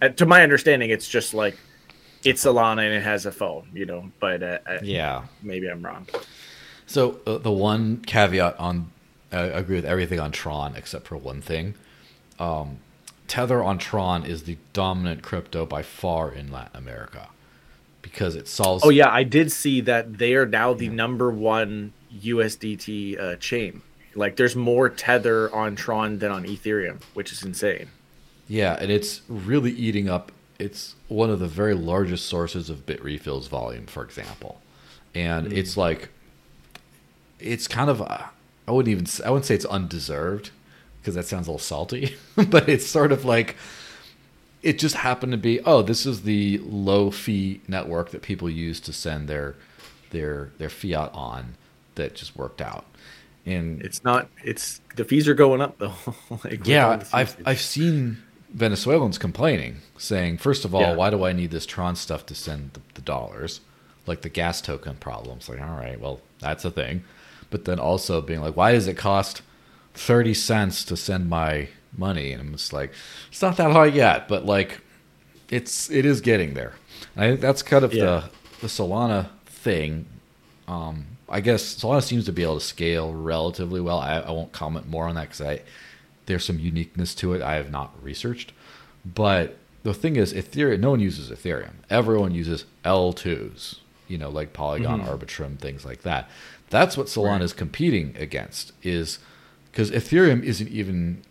uh, 0.00 0.08
to 0.08 0.24
my 0.26 0.42
understanding 0.42 0.90
it's 0.90 1.08
just 1.08 1.34
like 1.34 1.56
it's 2.24 2.44
solana 2.44 2.84
and 2.86 2.94
it 2.94 3.02
has 3.02 3.26
a 3.26 3.32
phone 3.32 3.68
you 3.74 3.84
know 3.84 4.10
but 4.20 4.42
uh, 4.42 4.58
uh, 4.66 4.78
Yeah. 4.82 5.24
maybe 5.42 5.66
i'm 5.68 5.82
wrong 5.84 6.06
So 6.86 7.20
uh, 7.26 7.38
the 7.38 7.50
one 7.52 7.98
caveat 8.06 8.58
on, 8.58 8.90
I 9.32 9.40
agree 9.42 9.76
with 9.76 9.86
everything 9.86 10.20
on 10.20 10.30
Tron 10.30 10.74
except 10.76 11.06
for 11.08 11.16
one 11.16 11.40
thing. 11.40 11.74
Um, 12.38 12.78
Tether 13.28 13.62
on 13.62 13.78
Tron 13.78 14.26
is 14.26 14.42
the 14.42 14.58
dominant 14.74 15.22
crypto 15.22 15.64
by 15.64 15.82
far 15.82 16.30
in 16.30 16.52
Latin 16.52 16.76
America 16.76 17.28
because 18.02 18.34
it 18.36 18.46
solves. 18.48 18.84
oh 18.84 18.90
yeah 18.90 19.08
i 19.08 19.22
did 19.22 19.50
see 19.52 19.80
that 19.80 20.18
they 20.18 20.34
are 20.34 20.44
now 20.44 20.74
the 20.74 20.88
number 20.88 21.30
one 21.30 21.92
usdt 22.22 23.18
uh, 23.18 23.36
chain 23.36 23.80
like 24.14 24.36
there's 24.36 24.54
more 24.56 24.88
tether 24.88 25.52
on 25.54 25.74
tron 25.76 26.18
than 26.18 26.30
on 26.30 26.44
ethereum 26.44 27.00
which 27.14 27.32
is 27.32 27.42
insane 27.42 27.88
Yeah, 28.48 28.76
and 28.80 28.90
it's 28.90 29.22
really 29.28 29.70
eating 29.72 30.08
up. 30.10 30.30
It's 30.58 30.94
one 31.08 31.30
of 31.30 31.38
the 31.38 31.48
very 31.48 31.74
largest 31.74 32.26
sources 32.26 32.68
of 32.70 32.84
Bitrefill's 32.86 33.48
volume, 33.48 33.86
for 33.86 34.04
example, 34.04 34.60
and 35.14 35.48
Mm. 35.48 35.56
it's 35.56 35.76
like, 35.76 36.08
it's 37.40 37.66
kind 37.68 37.90
of, 37.90 38.00
uh, 38.02 38.24
I 38.68 38.70
wouldn't 38.72 38.90
even, 38.92 39.06
I 39.26 39.30
wouldn't 39.30 39.46
say 39.46 39.54
it's 39.54 39.64
undeserved 39.64 40.50
because 41.00 41.14
that 41.14 41.26
sounds 41.26 41.46
a 41.48 41.50
little 41.50 41.58
salty, 41.58 42.16
but 42.36 42.68
it's 42.68 42.86
sort 42.86 43.10
of 43.12 43.24
like, 43.24 43.56
it 44.62 44.78
just 44.78 44.94
happened 44.96 45.32
to 45.32 45.38
be, 45.38 45.60
oh, 45.62 45.82
this 45.82 46.06
is 46.06 46.22
the 46.22 46.58
low 46.58 47.10
fee 47.10 47.60
network 47.66 48.10
that 48.10 48.22
people 48.22 48.48
use 48.48 48.78
to 48.80 48.92
send 48.92 49.28
their, 49.28 49.56
their, 50.10 50.50
their 50.58 50.70
fiat 50.70 51.10
on, 51.12 51.54
that 51.96 52.14
just 52.14 52.36
worked 52.36 52.60
out, 52.60 52.84
and 53.46 53.82
it's 53.82 54.04
not 54.04 54.28
it's 54.44 54.80
the 54.96 55.04
fees 55.04 55.26
are 55.28 55.34
going 55.34 55.60
up 55.60 55.78
though 55.78 55.94
like, 56.44 56.66
yeah, 56.66 57.02
I've. 57.12 57.36
I've 57.44 57.60
seen 57.60 58.22
Venezuelans 58.52 59.16
complaining, 59.16 59.78
saying, 59.96 60.36
first 60.38 60.64
of 60.66 60.74
all, 60.74 60.82
Yeah. 60.82 60.94
why 60.94 61.08
do 61.10 61.24
I 61.24 61.32
need 61.32 61.50
this 61.50 61.64
Tron 61.64 61.96
stuff 61.96 62.26
to 62.26 62.34
send 62.34 62.72
the, 62.74 62.80
the 62.94 63.00
dollars? 63.02 63.60
Like 64.06 64.20
the 64.22 64.28
gas 64.28 64.60
token 64.60 64.96
problems. 64.96 65.48
Like, 65.48 65.60
all 65.60 65.74
right, 65.76 65.98
well, 65.98 66.20
that's 66.40 66.64
a 66.66 66.70
thing. 66.70 67.04
But 67.50 67.64
then 67.64 67.78
also 67.78 68.20
being 68.20 68.40
like, 68.42 68.54
why 68.56 68.72
does 68.72 68.86
it 68.88 68.96
cost 68.98 69.42
thirty 69.94 70.34
cents 70.34 70.84
to 70.84 70.96
send 70.96 71.28
my 71.30 71.68
money? 71.96 72.32
And 72.32 72.40
I'm 72.42 72.52
just 72.52 72.72
like, 72.72 72.92
it's 73.30 73.40
not 73.42 73.56
that 73.56 73.70
high 73.72 73.86
yet, 73.86 74.28
but 74.28 74.44
like, 74.44 74.80
it's 75.50 75.90
it 75.90 76.04
is 76.04 76.20
getting 76.20 76.54
there. 76.54 76.74
I 77.16 77.28
think 77.28 77.40
that's 77.40 77.62
kind 77.62 77.84
of 77.84 77.92
Yeah. 77.94 78.04
the 78.04 78.30
the 78.62 78.66
Solana 78.68 79.28
thing. 79.46 80.06
Um, 80.68 81.06
I 81.28 81.40
guess 81.40 81.74
Solana 81.74 82.02
seems 82.02 82.26
to 82.26 82.32
be 82.32 82.42
able 82.42 82.58
to 82.58 82.64
scale 82.64 83.12
relatively 83.12 83.80
well. 83.80 83.98
I, 83.98 84.18
I 84.18 84.30
won't 84.30 84.52
comment 84.52 84.88
more 84.88 85.06
on 85.06 85.14
that 85.14 85.22
because 85.22 85.40
I 85.40 85.62
there's 86.26 86.44
some 86.44 86.58
uniqueness 86.58 87.14
to 87.16 87.32
it 87.34 87.42
I 87.42 87.54
have 87.54 87.70
not 87.70 87.92
researched. 88.02 88.52
But 89.04 89.56
the 89.82 89.94
thing 89.94 90.16
is, 90.16 90.32
Ethereum. 90.32 90.80
No 90.80 90.90
one 90.90 91.00
uses 91.00 91.30
Ethereum. 91.30 91.74
Everyone 91.90 92.32
uses 92.32 92.64
L2s. 92.84 93.78
You 94.08 94.18
know, 94.18 94.28
like 94.28 94.52
Polygon, 94.52 95.00
mm-hmm. 95.00 95.08
Arbitrum, 95.08 95.58
things 95.58 95.84
like 95.84 96.02
that. 96.02 96.28
That's 96.68 96.96
what 96.96 97.06
Solana 97.06 97.42
is 97.42 97.52
competing 97.52 98.14
against. 98.18 98.72
Is 98.82 99.18
because 99.70 99.90
Ethereum 99.90 100.42
isn't 100.42 100.68
even 100.68 101.22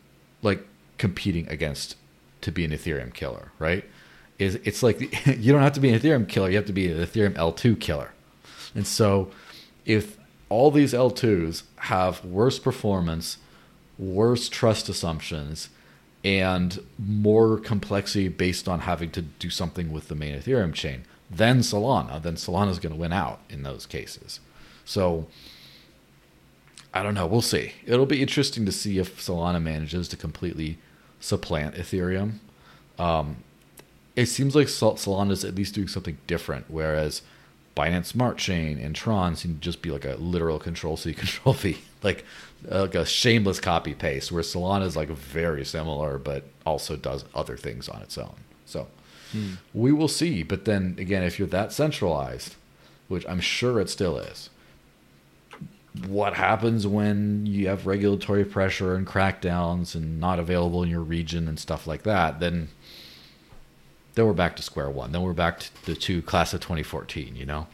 like 0.41 0.65
competing 0.97 1.47
against 1.47 1.95
to 2.41 2.51
be 2.51 2.65
an 2.65 2.71
Ethereum 2.71 3.13
killer, 3.13 3.51
right? 3.59 3.85
Is 4.39 4.55
it's 4.63 4.81
like 4.81 4.99
you 5.27 5.51
don't 5.51 5.61
have 5.61 5.73
to 5.73 5.79
be 5.79 5.89
an 5.89 5.99
Ethereum 5.99 6.27
killer, 6.27 6.49
you 6.49 6.55
have 6.55 6.65
to 6.65 6.73
be 6.73 6.91
an 6.91 6.97
Ethereum 6.97 7.33
L2 7.33 7.79
killer. 7.79 8.11
And 8.73 8.87
so 8.87 9.31
if 9.85 10.17
all 10.49 10.71
these 10.71 10.93
L2s 10.93 11.63
have 11.77 12.23
worse 12.25 12.59
performance, 12.59 13.37
worse 13.97 14.49
trust 14.49 14.89
assumptions, 14.89 15.69
and 16.23 16.79
more 16.99 17.57
complexity 17.57 18.27
based 18.27 18.67
on 18.67 18.81
having 18.81 19.09
to 19.11 19.21
do 19.21 19.49
something 19.49 19.91
with 19.91 20.07
the 20.07 20.15
main 20.15 20.35
Ethereum 20.35 20.73
chain 20.73 21.03
than 21.29 21.59
Solana, 21.59 22.21
then 22.21 22.35
Solana 22.35 22.69
is 22.69 22.79
going 22.79 22.93
to 22.93 22.99
win 22.99 23.13
out 23.13 23.39
in 23.49 23.63
those 23.63 23.85
cases. 23.85 24.39
So 24.85 25.27
I 26.93 27.03
don't 27.03 27.13
know. 27.13 27.25
We'll 27.25 27.41
see. 27.41 27.73
It'll 27.85 28.05
be 28.05 28.21
interesting 28.21 28.65
to 28.65 28.71
see 28.71 28.99
if 28.99 29.17
Solana 29.17 29.61
manages 29.61 30.07
to 30.09 30.17
completely 30.17 30.77
supplant 31.19 31.75
Ethereum. 31.75 32.33
Um, 32.99 33.37
it 34.15 34.25
seems 34.25 34.55
like 34.55 34.67
Solana 34.67 35.31
is 35.31 35.45
at 35.45 35.55
least 35.55 35.73
doing 35.73 35.87
something 35.87 36.17
different, 36.27 36.65
whereas 36.67 37.21
Binance 37.75 38.07
Smart 38.07 38.37
Chain 38.37 38.79
and 38.79 38.95
Tron 38.95 39.35
seem 39.35 39.55
to 39.55 39.59
just 39.61 39.81
be 39.81 39.91
like 39.91 40.05
a 40.05 40.15
literal 40.15 40.59
control 40.59 40.97
C, 40.97 41.13
control 41.13 41.53
V, 41.53 41.77
like 42.03 42.25
like 42.63 42.95
a 42.95 43.05
shameless 43.05 43.59
copy 43.59 43.93
paste. 43.93 44.31
Where 44.31 44.43
Solana 44.43 44.85
is 44.85 44.95
like 44.95 45.09
very 45.09 45.65
similar, 45.65 46.17
but 46.17 46.45
also 46.65 46.95
does 46.95 47.25
other 47.33 47.57
things 47.57 47.89
on 47.89 48.01
its 48.01 48.17
own. 48.17 48.35
So 48.65 48.87
hmm. 49.31 49.53
we 49.73 49.91
will 49.91 50.07
see. 50.07 50.43
But 50.43 50.65
then 50.65 50.95
again, 50.99 51.23
if 51.23 51.39
you're 51.39 51.47
that 51.49 51.71
centralized, 51.71 52.55
which 53.07 53.25
I'm 53.27 53.41
sure 53.41 53.79
it 53.79 53.89
still 53.89 54.17
is, 54.17 54.49
what 56.07 56.35
happens 56.35 56.87
when 56.87 57.45
you 57.45 57.67
have 57.67 57.85
regulatory 57.85 58.45
pressure 58.45 58.95
and 58.95 59.05
crackdowns 59.05 59.93
and 59.93 60.19
not 60.19 60.39
available 60.39 60.83
in 60.83 60.89
your 60.89 61.01
region 61.01 61.47
and 61.47 61.59
stuff 61.59 61.85
like 61.85 62.03
that? 62.03 62.39
Then 62.39 62.69
then 64.15 64.25
we're 64.25 64.33
back 64.33 64.55
to 64.57 64.63
square 64.63 64.89
one. 64.89 65.11
Then 65.11 65.21
we're 65.21 65.33
back 65.33 65.59
to 65.59 65.85
the 65.85 65.95
two 65.95 66.21
class 66.21 66.53
of 66.53 66.61
2014, 66.61 67.35
you 67.35 67.45
know? 67.45 67.67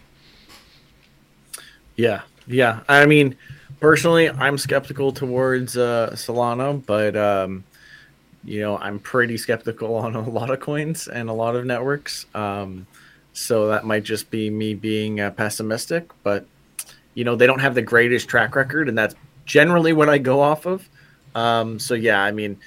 Yeah. 1.95 2.21
Yeah. 2.45 2.81
I 2.87 3.05
mean, 3.05 3.35
personally, 3.79 4.29
I'm 4.29 4.57
skeptical 4.57 5.11
towards 5.11 5.77
uh, 5.77 6.11
Solana, 6.13 6.85
but, 6.85 7.15
um, 7.15 7.63
you 8.43 8.61
know, 8.61 8.77
I'm 8.77 8.99
pretty 8.99 9.37
skeptical 9.37 9.95
on 9.95 10.15
a 10.15 10.29
lot 10.29 10.49
of 10.49 10.59
coins 10.59 11.07
and 11.07 11.29
a 11.29 11.33
lot 11.33 11.55
of 11.55 11.65
networks. 11.65 12.25
Um, 12.35 12.85
so 13.33 13.67
that 13.67 13.85
might 13.85 14.03
just 14.03 14.29
be 14.29 14.49
me 14.49 14.73
being 14.73 15.19
uh, 15.19 15.31
pessimistic, 15.31 16.09
but, 16.23 16.45
you 17.13 17.23
know, 17.23 17.35
they 17.35 17.47
don't 17.47 17.59
have 17.59 17.75
the 17.75 17.81
greatest 17.81 18.27
track 18.27 18.55
record, 18.55 18.89
and 18.89 18.97
that's 18.97 19.15
generally 19.45 19.93
what 19.93 20.09
I 20.09 20.17
go 20.17 20.41
off 20.41 20.65
of. 20.65 20.87
Um, 21.35 21.77
so, 21.77 21.93
yeah, 21.93 22.21
I 22.21 22.31
mean, 22.31 22.57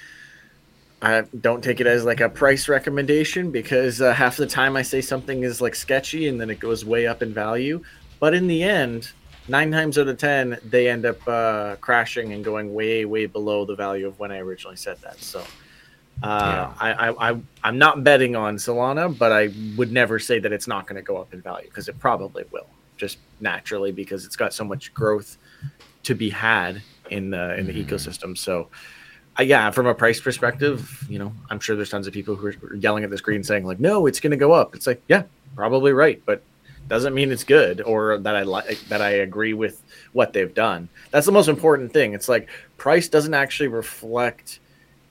I 1.01 1.23
don't 1.39 1.63
take 1.63 1.79
it 1.79 1.87
as 1.87 2.05
like 2.05 2.19
a 2.19 2.29
price 2.29 2.69
recommendation 2.69 3.49
because 3.49 4.01
uh, 4.01 4.13
half 4.13 4.37
the 4.37 4.45
time 4.45 4.75
I 4.75 4.83
say 4.83 5.01
something 5.01 5.43
is 5.43 5.59
like 5.59 5.73
sketchy 5.73 6.27
and 6.27 6.39
then 6.39 6.49
it 6.49 6.59
goes 6.59 6.85
way 6.85 7.07
up 7.07 7.23
in 7.23 7.33
value. 7.33 7.81
But 8.19 8.35
in 8.35 8.45
the 8.45 8.61
end, 8.61 9.11
nine 9.47 9.71
times 9.71 9.97
out 9.97 10.07
of 10.07 10.17
ten, 10.19 10.59
they 10.63 10.87
end 10.87 11.05
up 11.05 11.27
uh, 11.27 11.77
crashing 11.77 12.33
and 12.33 12.45
going 12.45 12.73
way, 12.73 13.05
way 13.05 13.25
below 13.25 13.65
the 13.65 13.75
value 13.75 14.07
of 14.07 14.19
when 14.19 14.31
I 14.31 14.37
originally 14.39 14.75
said 14.75 14.97
that. 15.01 15.19
So 15.19 15.43
uh, 16.21 16.23
yeah. 16.23 16.73
I, 16.79 16.91
I, 16.91 17.31
I, 17.31 17.41
I'm 17.63 17.79
not 17.79 18.03
betting 18.03 18.35
on 18.35 18.57
Solana, 18.57 19.17
but 19.17 19.31
I 19.31 19.49
would 19.75 19.91
never 19.91 20.19
say 20.19 20.37
that 20.37 20.51
it's 20.51 20.67
not 20.67 20.85
going 20.85 20.97
to 20.97 21.01
go 21.01 21.17
up 21.17 21.33
in 21.33 21.41
value 21.41 21.67
because 21.67 21.87
it 21.87 21.97
probably 21.97 22.43
will, 22.51 22.67
just 22.97 23.17
naturally 23.39 23.91
because 23.91 24.23
it's 24.23 24.35
got 24.35 24.53
so 24.53 24.63
much 24.63 24.93
growth 24.93 25.37
to 26.03 26.13
be 26.13 26.29
had 26.29 26.81
in 27.09 27.31
the 27.31 27.57
in 27.57 27.65
the 27.65 27.73
mm-hmm. 27.73 27.93
ecosystem. 27.93 28.37
So 28.37 28.67
yeah, 29.47 29.71
from 29.71 29.87
a 29.87 29.93
price 29.93 30.19
perspective, 30.19 31.05
you 31.09 31.19
know, 31.19 31.33
I'm 31.49 31.59
sure 31.59 31.75
there's 31.75 31.89
tons 31.89 32.07
of 32.07 32.13
people 32.13 32.35
who 32.35 32.47
are 32.47 32.75
yelling 32.75 33.03
at 33.03 33.09
the 33.09 33.17
screen 33.17 33.43
saying 33.43 33.65
like, 33.65 33.79
"No, 33.79 34.05
it's 34.05 34.19
going 34.19 34.31
to 34.31 34.37
go 34.37 34.51
up." 34.51 34.75
It's 34.75 34.87
like, 34.87 35.01
yeah, 35.07 35.23
probably 35.55 35.93
right, 35.93 36.21
but 36.25 36.43
doesn't 36.87 37.13
mean 37.13 37.31
it's 37.31 37.45
good 37.45 37.79
or 37.81 38.17
that 38.17 38.35
I 38.35 38.41
like 38.41 38.79
that 38.89 39.01
I 39.01 39.11
agree 39.11 39.53
with 39.53 39.81
what 40.11 40.33
they've 40.33 40.53
done. 40.53 40.89
That's 41.11 41.25
the 41.25 41.31
most 41.31 41.47
important 41.47 41.93
thing. 41.93 42.13
It's 42.13 42.27
like 42.27 42.49
price 42.77 43.07
doesn't 43.07 43.33
actually 43.33 43.69
reflect 43.69 44.59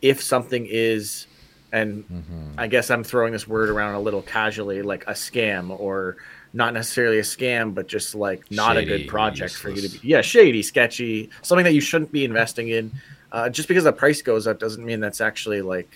if 0.03 0.23
something 0.23 0.67
is 0.69 1.27
and 1.73 2.05
mm-hmm. 2.07 2.51
I 2.59 2.67
guess 2.67 2.91
I'm 2.91 3.03
throwing 3.03 3.33
this 3.33 3.49
word 3.49 3.71
around 3.71 3.95
a 3.95 4.01
little 4.01 4.21
casually 4.21 4.83
like 4.83 5.05
a 5.07 5.13
scam 5.13 5.79
or 5.81 6.17
not 6.53 6.75
necessarily 6.75 7.19
a 7.19 7.23
scam 7.23 7.75
but 7.75 7.87
just 7.87 8.15
like 8.15 8.51
not 8.51 8.77
shady, 8.77 8.93
a 8.93 8.99
good 8.99 9.09
project 9.09 9.53
useless. 9.53 9.61
for 9.61 9.71
you 9.71 9.89
to 9.89 9.89
be 9.89 10.07
yeah, 10.07 10.21
shady, 10.21 10.63
sketchy, 10.63 11.31
something 11.41 11.65
that 11.65 11.73
you 11.73 11.81
shouldn't 11.81 12.13
be 12.13 12.27
investing 12.27 12.69
in 12.69 12.93
uh, 13.33 13.49
just 13.49 13.69
because 13.69 13.85
the 13.85 13.93
price 13.93 14.23
goes 14.23 14.47
up 14.47 14.59
doesn't 14.59 14.85
mean 14.85 15.01
that's 15.01 15.21
actually 15.21 15.63
like 15.63 15.89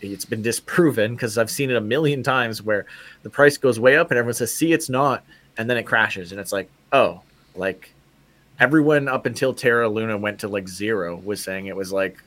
it's 0.00 0.24
been 0.24 0.42
disproven 0.42 1.14
because 1.14 1.38
I've 1.38 1.50
seen 1.50 1.70
it 1.70 1.76
a 1.76 1.80
million 1.80 2.22
times 2.22 2.62
where 2.62 2.86
the 3.22 3.30
price 3.30 3.56
goes 3.56 3.80
way 3.80 3.96
up 3.96 4.10
and 4.10 4.18
everyone 4.18 4.34
says, 4.34 4.52
"See, 4.52 4.72
it's 4.72 4.88
not," 4.88 5.24
and 5.56 5.68
then 5.68 5.76
it 5.76 5.84
crashes, 5.84 6.30
and 6.32 6.40
it's 6.40 6.52
like, 6.52 6.68
oh, 6.92 7.22
like 7.56 7.94
everyone 8.60 9.08
up 9.08 9.26
until 9.26 9.52
Terra 9.52 9.88
Luna 9.88 10.16
went 10.16 10.40
to 10.40 10.48
like 10.48 10.68
zero 10.68 11.16
was 11.24 11.42
saying 11.42 11.66
it 11.66 11.76
was 11.76 11.92
like 11.92 12.18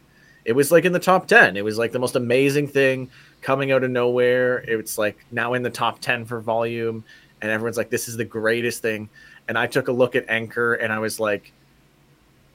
it 0.46 0.54
was 0.54 0.72
like 0.72 0.86
in 0.86 0.94
the 0.94 1.00
top 1.00 1.28
10 1.28 1.58
it 1.58 1.64
was 1.64 1.78
like 1.78 1.92
the 1.92 2.00
most 2.00 2.16
amazing 2.16 2.68
thing 2.68 3.10
coming 3.42 3.72
out 3.72 3.84
of 3.84 3.92
nowhere. 3.92 4.60
It's 4.60 4.98
like 4.98 5.26
now 5.32 5.54
in 5.54 5.62
the 5.62 5.70
top 5.70 6.00
10 6.00 6.26
for 6.26 6.40
volume 6.42 7.04
and 7.42 7.52
everyone's 7.52 7.78
like 7.78 7.90
this 7.90 8.08
is 8.08 8.18
the 8.18 8.26
greatest 8.26 8.82
thing. 8.82 9.10
And 9.48 9.58
i 9.58 9.68
took 9.68 9.88
a 9.88 9.92
look 9.92 10.16
at 10.16 10.26
anchor 10.30 10.74
and 10.74 10.92
i 10.92 11.00
was 11.00 11.20
like 11.20 11.54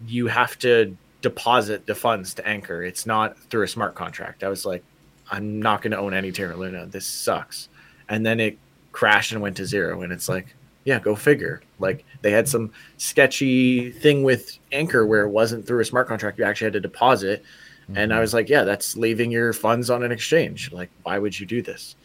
you 0.06 0.26
have 0.26 0.58
to 0.58 0.96
deposit 1.22 1.86
the 1.86 1.94
funds 1.94 2.34
to 2.34 2.46
Anchor. 2.46 2.82
It's 2.82 3.06
not 3.06 3.38
through 3.38 3.62
a 3.62 3.68
smart 3.68 3.94
contract. 3.94 4.44
I 4.44 4.48
was 4.48 4.66
like, 4.66 4.84
I'm 5.30 5.62
not 5.62 5.80
going 5.80 5.92
to 5.92 5.98
own 5.98 6.12
any 6.12 6.30
Terra 6.30 6.56
Luna. 6.56 6.86
This 6.86 7.06
sucks. 7.06 7.68
And 8.08 8.26
then 8.26 8.40
it 8.40 8.58
crashed 8.90 9.32
and 9.32 9.40
went 9.40 9.56
to 9.56 9.64
zero. 9.64 10.02
And 10.02 10.12
it's 10.12 10.28
like, 10.28 10.54
yeah, 10.84 10.98
go 10.98 11.16
figure. 11.16 11.62
Like 11.78 12.04
they 12.20 12.32
had 12.32 12.48
some 12.48 12.72
sketchy 12.98 13.90
thing 13.90 14.24
with 14.24 14.58
Anchor 14.72 15.06
where 15.06 15.24
it 15.24 15.30
wasn't 15.30 15.66
through 15.66 15.80
a 15.80 15.84
smart 15.84 16.08
contract. 16.08 16.38
You 16.38 16.44
actually 16.44 16.66
had 16.66 16.72
to 16.74 16.80
deposit. 16.80 17.42
Mm-hmm. 17.84 17.96
And 17.96 18.12
I 18.12 18.16
mm-hmm. 18.16 18.20
was 18.20 18.34
like, 18.34 18.48
yeah, 18.48 18.64
that's 18.64 18.96
leaving 18.96 19.30
your 19.30 19.52
funds 19.52 19.88
on 19.88 20.02
an 20.02 20.12
exchange. 20.12 20.72
Like, 20.72 20.90
why 21.04 21.18
would 21.18 21.38
you 21.38 21.46
do 21.46 21.62
this? 21.62 21.96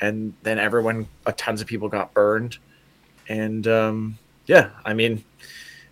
And 0.00 0.34
then 0.42 0.58
everyone, 0.58 1.08
a 1.26 1.32
tons 1.32 1.60
of 1.60 1.66
people 1.66 1.88
got 1.88 2.12
burned. 2.12 2.58
And 3.28 3.66
um, 3.68 4.18
yeah, 4.46 4.70
I 4.84 4.92
mean, 4.92 5.24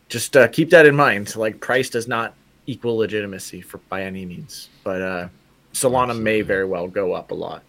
just 0.08 0.36
uh, 0.36 0.48
keep 0.48 0.70
that 0.70 0.84
in 0.84 0.94
mind. 0.94 1.34
Like, 1.36 1.60
price 1.60 1.88
does 1.88 2.08
not 2.08 2.34
equal 2.66 2.96
legitimacy 2.96 3.60
for 3.60 3.78
by 3.88 4.02
any 4.02 4.24
means. 4.24 4.68
But 4.84 5.02
uh, 5.02 5.28
Solana 5.72 6.02
Absolutely. 6.10 6.22
may 6.24 6.40
very 6.42 6.64
well 6.64 6.88
go 6.88 7.12
up 7.12 7.30
a 7.30 7.34
lot. 7.34 7.62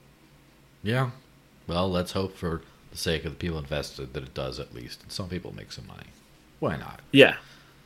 Yeah. 0.84 1.11
Well, 1.68 1.90
let's 1.90 2.11
hope 2.11 2.36
for 2.36 2.61
the 2.91 2.98
sake 2.98 3.26
of 3.26 3.32
the 3.32 3.38
people 3.38 3.57
invested 3.57 4.14
that 4.14 4.24
it 4.24 4.34
does 4.34 4.60
at 4.60 4.74
least. 4.74 5.03
And 5.03 5.11
some 5.11 5.30
people 5.30 5.53
make 5.56 5.72
some 5.72 5.88
money. 5.88 6.07
Why 6.60 6.78
not? 6.78 7.02
Yeah. 7.11 7.36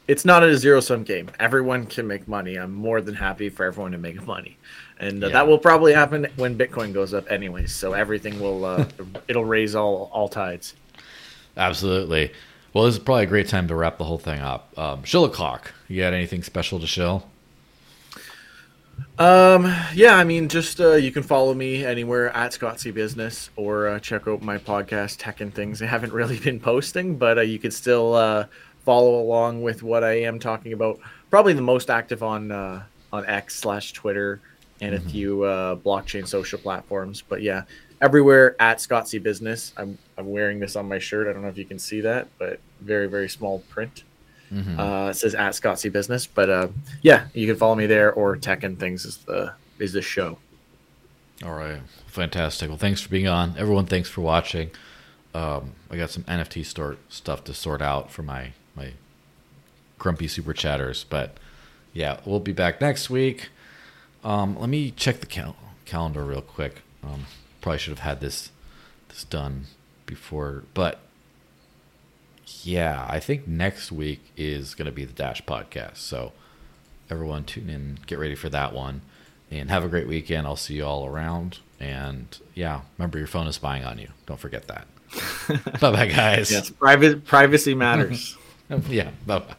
It's 0.08 0.24
not 0.24 0.42
a 0.42 0.58
zero 0.58 0.80
sum 0.80 1.04
game. 1.04 1.30
Everyone 1.40 1.86
can 1.86 2.08
make 2.08 2.28
money. 2.28 2.56
I'm 2.56 2.74
more 2.74 3.02
than 3.02 3.14
happy 3.14 3.50
for 3.50 3.66
everyone 3.66 3.92
to 3.92 3.98
make 3.98 4.26
money. 4.26 4.58
And 5.00 5.24
uh, 5.24 5.28
yeah. 5.28 5.34
that 5.34 5.48
will 5.48 5.58
probably 5.58 5.94
happen 5.94 6.28
when 6.38 6.58
Bitcoin 6.58 6.94
goes 6.94 7.14
up 7.14 7.30
anyways. 7.30 7.74
So 7.74 7.94
everything 7.94 8.40
will 8.40 8.66
uh, 8.66 8.86
it'll 9.28 9.46
raise 9.46 9.76
all 9.76 10.10
all 10.14 10.30
tides. 10.30 10.76
Absolutely. 11.58 12.32
Well, 12.74 12.86
this 12.86 12.96
is 12.96 13.00
probably 13.00 13.24
a 13.24 13.28
great 13.28 13.48
time 13.48 13.68
to 13.70 13.76
wrap 13.76 13.98
the 13.98 14.04
whole 14.04 14.18
thing 14.18 14.40
up. 14.40 14.78
Um, 14.78 15.04
shill 15.04 15.26
o'clock. 15.26 15.74
You 15.88 16.02
got 16.02 16.14
anything 16.14 16.44
special 16.44 16.80
to 16.80 16.88
shill? 16.88 17.28
Um, 19.20 19.74
yeah, 19.96 20.16
I 20.16 20.24
mean, 20.24 20.48
just 20.48 20.80
uh, 20.80 20.94
you 20.94 21.12
can 21.12 21.24
follow 21.24 21.54
me 21.54 21.84
anywhere 21.84 22.36
at 22.36 22.52
ScottCBusiness 22.52 23.50
or 23.56 23.88
uh, 23.88 24.00
check 24.00 24.28
out 24.28 24.44
my 24.44 24.58
podcast 24.60 25.16
Tech 25.18 25.42
and 25.42 25.54
Things. 25.54 25.82
I 25.84 25.88
haven't 25.88 26.14
really 26.14 26.40
been 26.40 26.60
posting, 26.60 27.18
but 27.18 27.38
uh, 27.38 27.42
you 27.42 27.58
can 27.58 27.72
still 27.72 28.14
uh, 28.14 28.46
follow 28.86 29.20
along 29.20 29.64
with 29.64 29.82
what 29.82 30.04
I 30.04 30.22
am 30.22 30.40
talking 30.40 30.74
about. 30.74 31.00
Probably 31.30 31.54
the 31.54 31.62
most 31.62 31.90
active 31.90 32.22
on 32.22 32.52
uh, 32.52 32.84
on 33.12 33.26
X 33.26 33.56
slash 33.56 33.94
Twitter 33.94 34.40
and 34.82 34.96
mm-hmm. 34.96 35.08
a 35.08 35.10
few 35.10 35.44
uh, 35.44 35.76
blockchain 35.76 36.28
social 36.28 36.60
platforms. 36.60 37.24
But 37.28 37.42
yeah, 37.42 37.64
everywhere 38.02 38.56
at 38.60 38.78
ScottCBusiness. 38.78 39.74
I'm 39.78 39.98
I'm 40.18 40.30
wearing 40.32 40.60
this 40.60 40.76
on 40.76 40.88
my 40.88 41.00
shirt. 41.00 41.28
I 41.28 41.34
don't 41.34 41.42
know 41.42 41.50
if 41.50 41.58
you 41.58 41.66
can 41.66 41.80
see 41.80 42.02
that, 42.02 42.28
but 42.38 42.60
very 42.82 43.08
very 43.08 43.30
small 43.30 43.60
print. 43.70 44.04
Mm-hmm. 44.52 44.80
Uh, 44.80 45.10
it 45.10 45.16
says 45.16 45.36
at 45.36 45.54
ScottCBusiness, 45.54 46.28
but 46.34 46.50
uh, 46.50 46.68
yeah, 47.02 47.28
you 47.34 47.48
can 47.48 47.58
follow 47.58 47.76
me 47.76 47.86
there 47.86 48.14
or 48.14 48.38
Tech 48.38 48.64
and 48.64 48.80
Things 48.80 49.06
is 49.06 49.18
the 49.18 49.54
is 49.80 49.94
the 49.94 50.02
show. 50.02 50.38
All 51.44 51.54
right, 51.54 51.82
fantastic. 52.08 52.70
Well, 52.70 52.78
thanks 52.78 53.02
for 53.02 53.10
being 53.10 53.28
on, 53.28 53.56
everyone. 53.58 53.86
Thanks 53.86 54.10
for 54.10 54.22
watching. 54.22 54.72
Um, 55.34 55.74
I 55.92 55.98
got 55.98 56.10
some 56.10 56.24
NFT 56.24 56.66
store 56.66 56.98
stuff 57.10 57.44
to 57.44 57.54
sort 57.54 57.82
out 57.82 58.12
for 58.12 58.24
my 58.24 58.54
my 58.76 58.94
grumpy 60.00 60.28
super 60.28 60.54
chatters, 60.54 61.06
but 61.10 61.38
yeah, 61.94 62.20
we'll 62.26 62.40
be 62.40 62.54
back 62.54 62.80
next 62.80 63.10
week. 63.10 63.50
Um, 64.24 64.58
let 64.60 64.70
me 64.70 64.92
check 64.92 65.20
the 65.20 65.26
cal- 65.26 65.56
calendar 65.86 66.24
real 66.24 66.42
quick. 66.42 66.82
Um, 67.04 67.26
probably 67.68 67.80
should 67.80 67.92
have 67.92 68.00
had 68.00 68.22
this 68.22 68.50
this 69.10 69.26
done 69.26 69.66
before, 70.06 70.64
but 70.74 71.00
yeah, 72.64 73.06
I 73.10 73.20
think 73.20 73.46
next 73.46 73.92
week 73.92 74.22
is 74.38 74.74
going 74.74 74.86
to 74.86 74.92
be 74.94 75.04
the 75.04 75.12
Dash 75.12 75.44
podcast. 75.44 75.98
So 75.98 76.32
everyone 77.10 77.44
tune 77.44 77.70
in, 77.70 78.00
get 78.08 78.20
ready 78.20 78.36
for 78.36 78.48
that 78.48 78.74
one. 78.74 79.02
And 79.52 79.70
have 79.70 79.84
a 79.84 79.90
great 79.90 80.08
weekend. 80.08 80.48
I'll 80.48 80.56
see 80.56 80.76
you 80.76 80.86
all 80.86 81.06
around. 81.06 81.60
And 81.78 82.38
yeah, 82.54 82.84
remember 82.98 83.18
your 83.18 83.28
phone 83.28 83.48
is 83.48 83.56
spying 83.56 83.84
on 83.84 84.00
you. 84.00 84.12
Don't 84.26 84.40
forget 84.40 84.68
that. 84.68 84.88
bye 85.82 85.92
bye, 85.92 86.08
guys. 86.08 86.50
Yes, 86.50 86.70
private 86.70 87.26
privacy 87.26 87.76
matters. 87.76 88.38
yeah, 88.88 89.12
bye 89.26 89.40
bye. 89.40 89.56